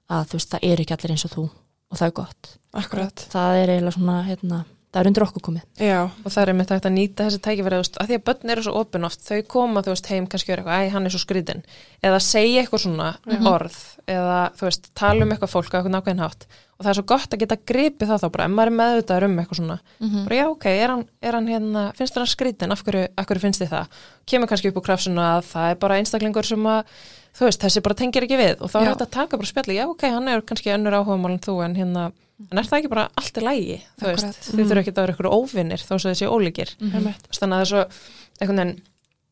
að 0.10 0.32
veist, 0.32 0.50
það 0.54 0.64
er 0.64 0.78
ekki 0.84 0.96
allir 0.96 1.12
eins 1.12 1.26
og 1.28 1.32
þú 1.36 1.44
og 1.92 1.98
það 1.98 2.08
er 2.08 2.12
gott, 2.12 2.58
Akkurat. 2.74 3.16
það 3.32 3.64
er 3.64 3.70
eiginlega 3.76 3.98
svona, 3.98 4.18
hérna, 4.28 4.66
það 4.98 5.04
er 5.04 5.10
undir 5.12 5.26
okkur 5.28 5.44
komið. 5.46 5.66
Já, 5.78 6.00
og 6.10 6.34
það 6.34 6.42
er 6.42 6.52
einmitt 6.54 6.72
hægt 6.74 6.88
að 6.90 6.96
nýta 6.98 7.28
þessi 7.28 7.42
tækifæri 7.46 7.78
að 7.78 8.08
því 8.10 8.18
að 8.18 8.24
börn 8.30 8.54
eru 8.54 8.64
svo 8.66 8.74
opin 8.82 9.08
oft 9.08 9.26
þau 9.28 9.42
koma 9.54 9.84
þú 9.86 9.94
veist 9.94 10.10
heim 10.12 10.28
kannski 10.32 10.54
verið 10.54 10.66
eitthvað, 10.66 10.88
æ 10.88 10.94
hann 10.96 11.06
er 11.08 11.14
svo 11.14 11.22
skrýtin 11.22 11.62
eða 12.08 12.22
segja 12.24 12.64
eitthvað 12.64 12.84
svona 12.88 13.10
orð 13.52 13.78
eða 14.08 14.40
þú 14.58 14.66
veist, 14.70 14.90
tala 14.98 15.26
um 15.28 15.36
eitthvað 15.36 15.54
fólk 15.54 15.70
á 15.70 15.78
eitthvað 15.78 15.94
nákvæðin 15.94 16.24
hátt. 16.24 16.48
Og 16.78 16.86
það 16.86 16.92
er 16.92 16.98
svo 17.00 17.06
gott 17.10 17.34
að 17.34 17.42
geta 17.42 17.58
gripið 17.68 18.12
það 18.12 18.22
þá 18.24 18.28
bara, 18.34 18.46
ef 18.48 18.54
maður 18.54 18.70
er 18.72 18.78
meðvitaður 18.78 19.26
um 19.28 19.38
eitthvað 19.42 19.60
svona. 19.60 19.78
Mhm. 20.00 20.26
bara 20.28 20.38
já 20.38 20.46
ok, 20.48 20.66
er 20.70 20.92
hann, 20.94 21.06
er 21.22 21.34
hann 21.34 21.48
hérna 21.50 21.84
finnst 21.98 22.16
hann 22.16 22.30
skrýtin, 22.30 22.72
af 22.72 22.84
hverju, 22.86 23.08
af 23.18 23.26
hverju 23.26 23.42
finnst 23.42 23.62
þið 23.64 23.72
það? 23.74 23.98
Kemur 24.30 24.48
kannski 24.52 24.70
upp 24.70 24.78
úr 24.78 24.86
krafsuna 24.86 25.26
að 25.38 25.48
það 25.52 25.72
er 25.72 25.80
bara 25.82 25.98
einstaklingur 25.98 26.46
sem 26.46 26.70
að 26.70 26.86
þú 27.38 27.50
veist, 27.50 27.62
þessi 27.66 27.82
bara 27.82 27.98
tengir 27.98 28.28
ekki 28.28 28.38
við. 28.40 28.56
Og 28.62 28.70
þá 28.70 28.78
er 28.82 28.92
þetta 28.94 29.08
að 29.08 29.16
taka 29.18 29.38
bara 29.42 29.52
spjalli, 29.52 29.78
já 29.78 29.86
ok, 29.90 30.06
hann 30.14 30.28
er 30.32 30.46
kannski 30.46 30.74
önnur 30.74 30.98
áhugamál 31.02 31.34
en 31.34 31.44
þú 31.44 31.58
en 31.66 31.76
hérna, 31.78 32.06
en 32.52 32.58
er 32.62 32.68
það 32.70 32.78
ekki 32.82 32.90
bara 32.94 33.08
allt 33.18 33.38
í 33.42 33.46
lægi, 33.48 33.80
þú 34.02 34.06
veist, 34.12 34.28
Akkurat. 34.28 34.52
þið 34.58 34.68
þurfa 34.68 34.84
ekki 34.84 34.94
að 34.94 35.02
vera 35.02 35.16
ykkur 35.18 35.32
óvinnir 35.34 35.82
þó 35.88 35.96
svo 35.98 36.12
þessi 36.12 36.30
ólíkir 36.30 36.76
veist, 36.78 37.40
þannig 37.42 37.56
að 37.56 37.58
það 37.58 37.66
er 37.66 37.72
svo 37.72 37.88
einhvern 38.42 38.58
veginn 38.62 38.78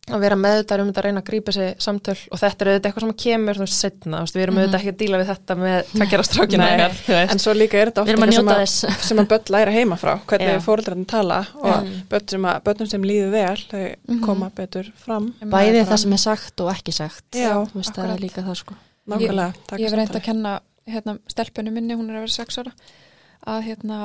að 0.06 0.20
vera 0.22 0.36
meðutar 0.38 0.82
um 0.84 0.90
þetta 0.92 1.02
að 1.02 1.06
reyna 1.08 1.22
að 1.24 1.26
grípa 1.32 1.52
sér 1.56 1.70
samtöl 1.82 2.14
og 2.30 2.38
þetta 2.38 2.62
er 2.62 2.70
auðvitað 2.70 2.90
eitthvað 2.92 3.04
sem 3.06 3.14
kemur 3.24 3.58
þú 3.58 3.64
veist, 3.66 3.78
setna, 3.82 4.18
við 4.30 4.42
erum 4.44 4.54
Mhm. 4.56 4.62
auðvitað 4.62 4.80
ekki 4.84 4.92
að 4.94 5.00
díla 5.00 5.18
við 5.22 5.30
þetta 5.32 5.56
með 5.58 5.88
tveggjara 5.96 6.26
strákina 6.28 6.58
Nei. 6.66 6.74
okkar, 6.76 6.92
þú 7.00 7.14
veist. 7.16 7.32
En 7.34 7.40
svo 7.42 7.54
líka 7.58 7.74
er 7.82 7.90
þetta 7.90 8.02
ofta 8.04 8.14
eitthvað 8.14 8.68
sem 8.68 9.02
sem 9.10 9.18
að 9.24 9.28
börn 9.32 9.50
læra 9.56 9.72
heima 9.74 9.98
frá, 9.98 10.14
hvernig 10.30 10.62
fóreldrarnir 10.62 11.08
tala 11.08 11.40
og 11.56 11.74
Mm. 11.86 11.96
börn 12.10 12.30
sem, 12.30 12.42
að, 12.46 12.62
börnum 12.64 12.88
sem 12.90 13.02
líður 13.02 13.32
vel, 13.32 13.58
þau 13.72 13.96
Mhm. 14.08 14.22
koma 14.26 14.52
betur 14.56 14.92
fram. 14.96 15.34
Bæði 15.42 15.86
það 15.90 15.98
sem 15.98 16.14
er 16.14 16.18
sagt 16.18 16.62
og 16.62 16.70
ekki 16.76 16.94
sagt 16.94 17.24
Já, 17.34 17.66
Þú 17.66 17.74
veist, 17.82 17.94
það 17.98 18.14
er 18.14 18.20
líka 18.22 18.46
það 18.46 18.56
sko 18.62 18.76
Nákvæmlega, 19.10 19.54
takk 19.68 19.80
ég 19.80 19.90
hef 19.90 19.94
reynd 19.98 20.16
að 20.16 20.24
kenna 20.24 20.60
hérna, 20.90 21.18
stelpunni 21.32 21.74
minni, 21.74 21.96
hún 21.98 22.10
er 22.12 22.20
að 22.20 22.26
vera 22.28 22.36
sex 22.36 22.60
ára 22.62 22.74
að 23.50 23.64
hérna 23.70 23.98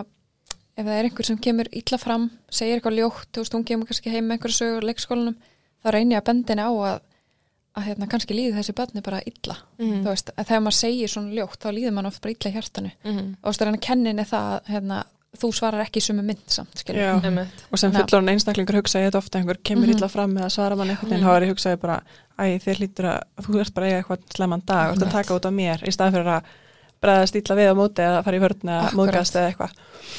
ef 0.81 0.87
það 0.87 0.97
er 0.97 1.09
einhver 1.09 1.29
sem 1.29 1.39
kemur 1.45 1.69
illa 1.77 1.99
fram 2.01 2.27
segir 2.53 2.79
eitthvað 2.79 2.99
ljótt, 3.01 3.29
þú 3.35 3.43
veist, 3.45 3.55
hún 3.57 3.67
kemur 3.69 3.89
kannski 3.91 4.13
heim 4.15 4.27
með 4.29 4.39
einhverju 4.39 4.57
sögur 4.57 4.87
leikskólanum, 4.89 5.37
þá 5.85 5.89
reynir 5.93 6.17
ég 6.17 6.23
að 6.23 6.29
benda 6.31 6.55
henni 6.55 6.65
á 6.65 6.73
að, 6.73 7.01
að 7.77 7.87
hérna, 7.91 8.09
kannski 8.11 8.37
líði 8.37 8.57
þessi 8.57 8.75
börni 8.81 9.03
bara 9.05 9.21
illa, 9.29 9.57
Mhm. 9.79 10.03
þú 10.05 10.09
veist 10.15 10.31
að 10.37 10.45
þegar 10.49 10.63
maður 10.65 10.79
segir 10.81 11.09
svona 11.13 11.35
ljótt, 11.37 11.61
þá 11.61 11.69
líður 11.77 11.93
mann 11.93 12.07
oft 12.07 12.21
bara 12.23 12.33
illa 12.35 12.51
í 12.51 12.55
hjartanu 12.57 12.91
Mhm. 13.05 13.37
og 13.43 13.45
þú 13.45 13.51
veist, 13.53 13.61
reyna 13.67 13.77
að 13.79 13.87
kenna 13.89 14.09
henni 14.11 14.25
það 14.25 14.65
hérna, 14.67 15.05
þú 15.37 15.53
svarar 15.55 15.85
ekki 15.87 16.01
sumu 16.03 16.23
mynd 16.25 16.43
samt, 16.49 16.75
skilur 16.75 16.99
Já. 16.99 17.21
Einmitt. 17.23 17.53
Og 17.71 17.79
sem 17.79 17.93
fullorinn 17.93 18.29
einstaklingur 18.35 18.75
hugsa 18.83 18.99
ég 18.99 19.11
þetta 19.13 19.19
ofta 19.23 19.39
einhver 19.39 19.59
kemur 19.63 19.87
Mhm. 19.87 19.95
illa 19.97 20.09
fram 20.09 20.35
með 20.35 20.43
að 20.43 20.51
svara 20.57 20.77
mann 20.77 20.89
einhvern 20.91 21.09
veginn, 21.09 21.21
Mhm. 21.23 21.29
þá 21.29 21.37
er 21.37 21.43
ég 21.47 21.51
að, 27.03 27.11
að 27.11 27.21
að 27.21 27.25
að 27.25 27.31
bregðast 27.31 27.37
illa 27.37 27.57
við 27.57 27.71
á 27.71 27.75
móti 27.75 28.03
eða 28.03 28.25
fara 28.25 28.37
í 28.37 28.41
Akkurat. 28.41 28.95
móðgast 28.95 29.37
eða 29.37 29.51
eitthvað. 29.51 29.71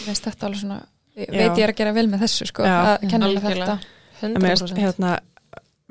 Finnst 0.05 0.23
þetta 0.25 0.45
alveg 0.47 0.59
svona, 0.61 0.79
veit 1.15 1.29
ég 1.57 1.63
er 1.63 1.69
að 1.69 1.75
gera 1.75 1.93
vel 1.93 2.07
með 2.07 2.19
þessu 2.25 2.45
sko, 2.47 2.63
Já. 2.63 2.97
að 2.97 3.13
Algjörlega. 3.21 3.79
þetta 3.79 3.79
En 4.23 4.33
mér 4.41 4.57
finnst 4.57 4.73
100% 4.73 4.77
hérna 4.81 5.19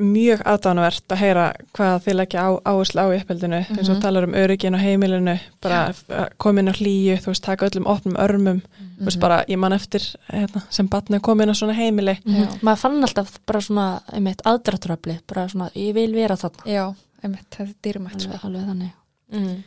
mjög 0.00 0.40
aðdánuvert 0.48 1.04
að 1.12 1.16
heyra 1.20 1.52
hvað 1.76 2.04
þið 2.06 2.14
leggja 2.16 2.40
á, 2.40 2.50
áherslu 2.64 3.00
á 3.04 3.06
í 3.12 3.20
uppeldinu 3.20 3.56
eins 3.68 3.88
og 3.90 3.96
Mhm. 3.96 4.00
talar 4.00 4.24
um 4.24 4.32
öryggin 4.32 4.74
og 4.74 4.80
heimilinu 4.80 5.38
bara 5.60 5.92
að 5.92 6.28
koma 6.38 6.60
inn 6.60 6.68
á 6.68 6.72
hlýju, 6.72 7.18
þú 7.20 7.26
veist, 7.26 7.42
taka 7.42 7.66
öllum 7.68 7.86
opnum 7.86 8.16
örmum, 8.16 8.62
þú 8.98 9.04
veist, 9.04 9.20
bara 9.20 9.44
ég 9.46 9.58
man 9.58 9.72
eftir 9.72 10.00
hérna, 10.32 10.62
sem 10.70 10.88
batni 10.88 11.20
koma 11.20 11.42
inn 11.42 11.50
á 11.50 11.54
svona 11.54 11.74
heimili 11.74 12.18
Já. 12.24 12.46
maður 12.62 12.78
fann 12.78 13.02
alltaf 13.02 13.38
bara 13.46 13.60
svona 13.60 14.00
einmitt 14.12 14.40
aðdrátturafli, 14.42 15.20
bara 15.26 15.48
svona 15.48 15.70
ég 15.74 15.92
vil 15.92 16.12
vera 16.14 16.34
þarna 16.36 16.64
Já, 16.64 16.94
einmitt, 17.22 17.50
þetta 17.50 17.60
er 17.60 17.74
dýrumætt 17.82 18.20
sko. 18.22 18.32
alveg, 18.32 18.44
alveg 18.44 18.66
þannig 18.66 18.92
Mhm. 19.32 19.62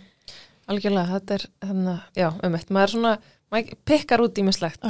Algjörlega, 0.67 1.19
þetta 1.19 1.33
er 1.37 1.45
hérna, 1.67 1.95
já, 2.15 2.29
um 2.43 2.55
eitt, 2.55 2.69
maður 2.69 2.83
er 2.83 2.93
svona 2.95 3.13
maður 3.53 3.73
pikkar 3.85 4.23
út 4.23 4.39
ímislegt, 4.41 4.81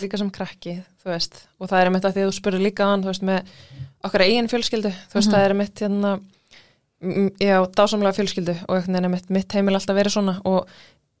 líka 0.00 0.18
sem 0.18 0.30
krakki 0.30 0.76
þú 1.02 1.10
veist, 1.10 1.40
og 1.58 1.68
það 1.70 1.80
er 1.80 1.86
einmitt 1.90 2.04
að 2.06 2.12
því 2.14 2.22
að 2.22 2.28
þú 2.30 2.36
spurður 2.38 2.62
líka 2.66 2.86
hann, 2.86 3.02
þú 3.02 3.10
veist, 3.10 3.22
með 3.26 3.42
okkar 4.04 4.22
eigin 4.26 4.48
fjölskyldu. 4.50 4.90
Þú 5.10 5.14
veist, 5.18 5.28
Mhm. 5.28 5.34
það 5.34 5.44
er 5.44 5.50
einmitt 5.54 5.80
hérna 5.82 6.20
mm, 7.02 7.28
já, 7.40 7.56
dásamlega 7.74 8.14
fjölskyldu. 8.18 8.54
Og 8.68 8.76
einhvern 8.76 8.92
veginn 8.94 9.04
einmitt 9.08 9.30
mitt 9.30 9.52
heimil 9.52 9.74
alltaf 9.74 9.96
verið 9.96 10.14
svona. 10.14 10.40
Og 10.44 10.68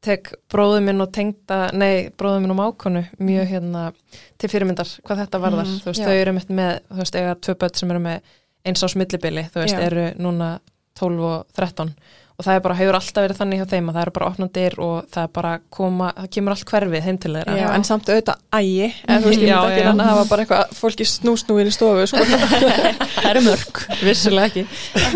tek 0.02 0.32
bróðu 0.50 0.80
minn 0.82 1.00
og 1.00 1.12
tengda 1.14 1.72
nei, 1.72 2.10
bróðu 2.18 2.40
minn 2.42 2.50
og 2.54 2.58
mákonu 2.58 3.04
mjög 3.22 3.46
hérna 3.50 3.92
til 4.38 4.50
fyrirmyndar 4.50 4.88
hvað 5.02 5.20
þetta 5.26 5.40
varðar, 5.42 5.66
Mhm, 5.66 5.78
þú 5.82 5.90
veist, 5.90 6.00
já. 6.00 6.06
þau 6.06 6.16
eru 6.20 6.30
einmitt 6.32 6.48
með, 6.50 6.80
þú 6.90 6.96
veist, 7.02 7.14
eiga 7.16 7.34
tvö 7.34 7.54
börn 7.54 7.74
sem 7.76 7.90
eru 7.90 7.98
með 8.00 8.20
eins 8.66 8.82
ás 8.82 8.94
millibili, 8.96 9.44
þú 9.50 9.58
veist, 9.62 9.74
Já. 9.74 9.80
eru 9.86 10.14
núna 10.18 10.60
12 10.94 11.20
og 11.22 11.46
13 11.54 11.94
og 12.42 12.46
það 12.48 12.56
er 12.58 12.62
bara, 12.64 12.76
hefur 12.80 12.96
alltaf 12.98 13.22
verið 13.24 13.38
þannig 13.38 13.60
hjá 13.62 13.66
þeim 13.70 13.88
að 13.92 13.94
það 13.96 14.02
eru 14.02 14.14
bara 14.18 14.28
opnandir 14.32 14.74
og 14.82 14.96
það 15.14 15.22
er 15.28 15.30
bara 15.38 15.52
koma, 15.78 16.08
það 16.18 16.30
kemur 16.36 16.54
allt 16.56 16.64
hverfið 16.72 17.06
heim 17.06 17.18
til 17.22 17.32
þeirra. 17.36 17.54
Já, 17.62 17.66
en 17.76 17.86
samt 17.86 18.10
auðvitað 18.10 18.42
ægi 18.58 18.88
en 18.90 19.22
þú 19.22 19.30
veist, 19.30 19.44
ég 19.46 19.52
myndi 19.52 19.76
ekki 19.78 19.86
að 19.92 20.02
hafa 20.10 20.24
bara 20.32 20.44
eitthvað 20.46 20.74
fólki 20.82 21.06
snúsnúin 21.12 21.70
í 21.70 21.74
stofu 21.76 22.08
sko. 22.10 22.26
Það 23.22 23.30
eru 23.30 23.42
mörg. 23.46 23.80
vissulega 24.02 24.50
ekki. 24.50 24.66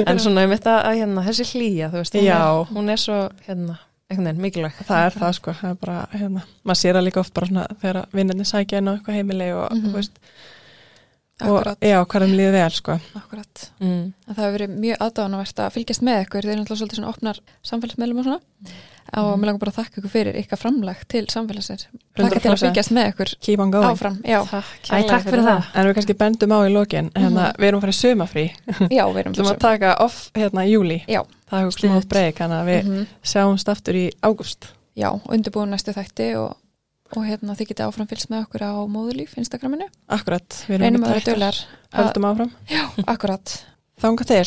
En 0.07 0.21
svona 0.23 0.47
ég 0.47 0.53
mitt 0.55 0.69
að, 0.71 0.79
að 0.93 1.01
hérna, 1.03 1.25
þessi 1.27 1.47
hlýja 1.51 1.91
þú 1.93 2.01
veist, 2.05 2.17
hún, 2.17 2.31
er, 2.31 2.73
hún 2.77 2.93
er 2.95 3.03
svo 3.03 3.17
hérna, 3.49 3.79
einhvern 4.07 4.29
veginn 4.31 4.45
mikilvæg. 4.47 4.77
Það 4.87 5.07
er 5.09 5.17
það 5.21 5.33
sko, 5.41 5.55
það 5.61 5.73
er 5.75 5.79
bara 5.83 5.97
hérna, 6.15 6.45
maður 6.63 6.81
sér 6.85 6.99
það 7.01 7.07
líka 7.09 7.23
oft 7.25 7.35
bara 7.37 7.51
svona 7.51 7.67
þegar 7.83 7.99
vinnarnir 8.15 8.49
sækja 8.53 8.79
inn 8.83 8.91
á 8.91 8.95
eitthvað 8.95 9.19
heimili 9.19 9.49
og, 9.57 9.67
Mhm. 9.75 9.83
þú 9.91 9.97
veist, 9.99 10.21
og 11.37 11.57
akkurat, 11.59 11.79
já, 11.85 11.99
hvað 12.09 12.23
þeim 12.27 12.35
líður 12.39 12.55
vel 12.57 12.71
sko. 12.73 12.95
akkurat 13.21 13.65
mm. 13.83 14.05
að 14.27 14.35
það 14.37 14.45
hefur 14.47 14.55
verið 14.57 14.77
mjög 14.87 15.01
aðdáðanavert 15.07 15.59
að 15.67 15.73
fylgjast 15.77 16.05
með 16.07 16.21
ykkur 16.25 16.47
þeir 16.47 16.53
eru 16.55 16.61
náttúrulega 16.63 16.81
svolítið 16.81 16.97
svona 17.01 17.11
opnar 17.13 17.41
samfélagsmeðlum 17.71 18.21
og 18.23 18.25
svona 18.25 18.41
og 19.17 19.37
mér 19.39 19.47
langar 19.51 19.61
bara 19.63 19.71
að 19.71 19.77
þakka 19.83 20.01
ykkur 20.01 20.11
fyrir 20.17 20.39
ykkar 20.41 20.59
framlag 20.59 21.03
til 21.13 21.27
samfélagsins 21.31 21.85
Takk 22.17 22.33
til 22.41 22.41
að 22.41 22.57
100%. 22.57 22.65
fylgjast 22.65 22.95
með 22.97 23.11
ykkur 23.13 23.33
keep 23.45 23.61
on 23.63 23.71
going 23.71 23.93
áfram, 23.93 24.17
já, 24.27 24.41
takk, 24.49 24.73
Æ, 24.89 24.97
takk 25.07 25.29
fyrir 25.29 25.45
það. 25.47 25.69
en 25.77 25.87
við 25.91 25.95
kannski 26.01 26.17
bendum 26.25 26.55
á 26.57 26.59
í 26.67 26.73
lokin 26.73 27.11
hérna, 27.15 27.45
við 27.61 27.69
erum 27.69 27.79
að 27.79 27.87
fara 27.87 27.95
í 27.95 28.01
sumafrí 28.01 28.47
já, 28.97 29.05
við 29.13 29.21
erum 29.23 29.33
við 29.37 29.43
erum 29.45 29.53
að 29.53 29.61
taka 29.63 29.93
off 30.03 30.19
hérna 30.35 30.65
í 30.67 30.73
júli 30.73 30.99
Já. 31.07 31.21
það 31.53 31.61
er 31.61 31.71
smá 31.71 31.79
Sniðugt. 31.85 32.09
breyk, 32.17 32.41
þannig 32.41 32.59
að 32.65 32.71
við 32.73 32.83
Mhm. 32.91 33.07
sjáumst 33.23 33.69
aftur 33.77 33.95
í 34.01 34.07
ágúst 34.27 34.73
Já, 34.97 35.11
undirbúin 35.29 35.69
næstu 35.71 35.93
þætti 35.93 36.31
og, 36.41 36.57
og 37.15 37.23
hérna 37.27 37.55
þið 37.59 37.71
getið 37.73 37.87
áfram 37.87 38.09
fylgst 38.11 38.31
með 38.33 38.47
okkur 38.47 38.67
á 38.67 38.73
móðurlíf 38.91 39.37
Instagraminu, 39.41 39.87
akkurat, 40.19 40.63
við 40.67 40.87
erum 40.89 41.07
vera 41.07 41.21
þreyttar. 41.21 41.35
dölar 41.35 41.61
höldum 41.97 42.29
áfram, 42.33 42.53
Akkurat, 43.07 43.59
þanga 44.03 44.29
til. 44.33 44.47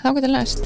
Þá 0.00 0.08
getur 0.16 0.32
næst 0.32 0.62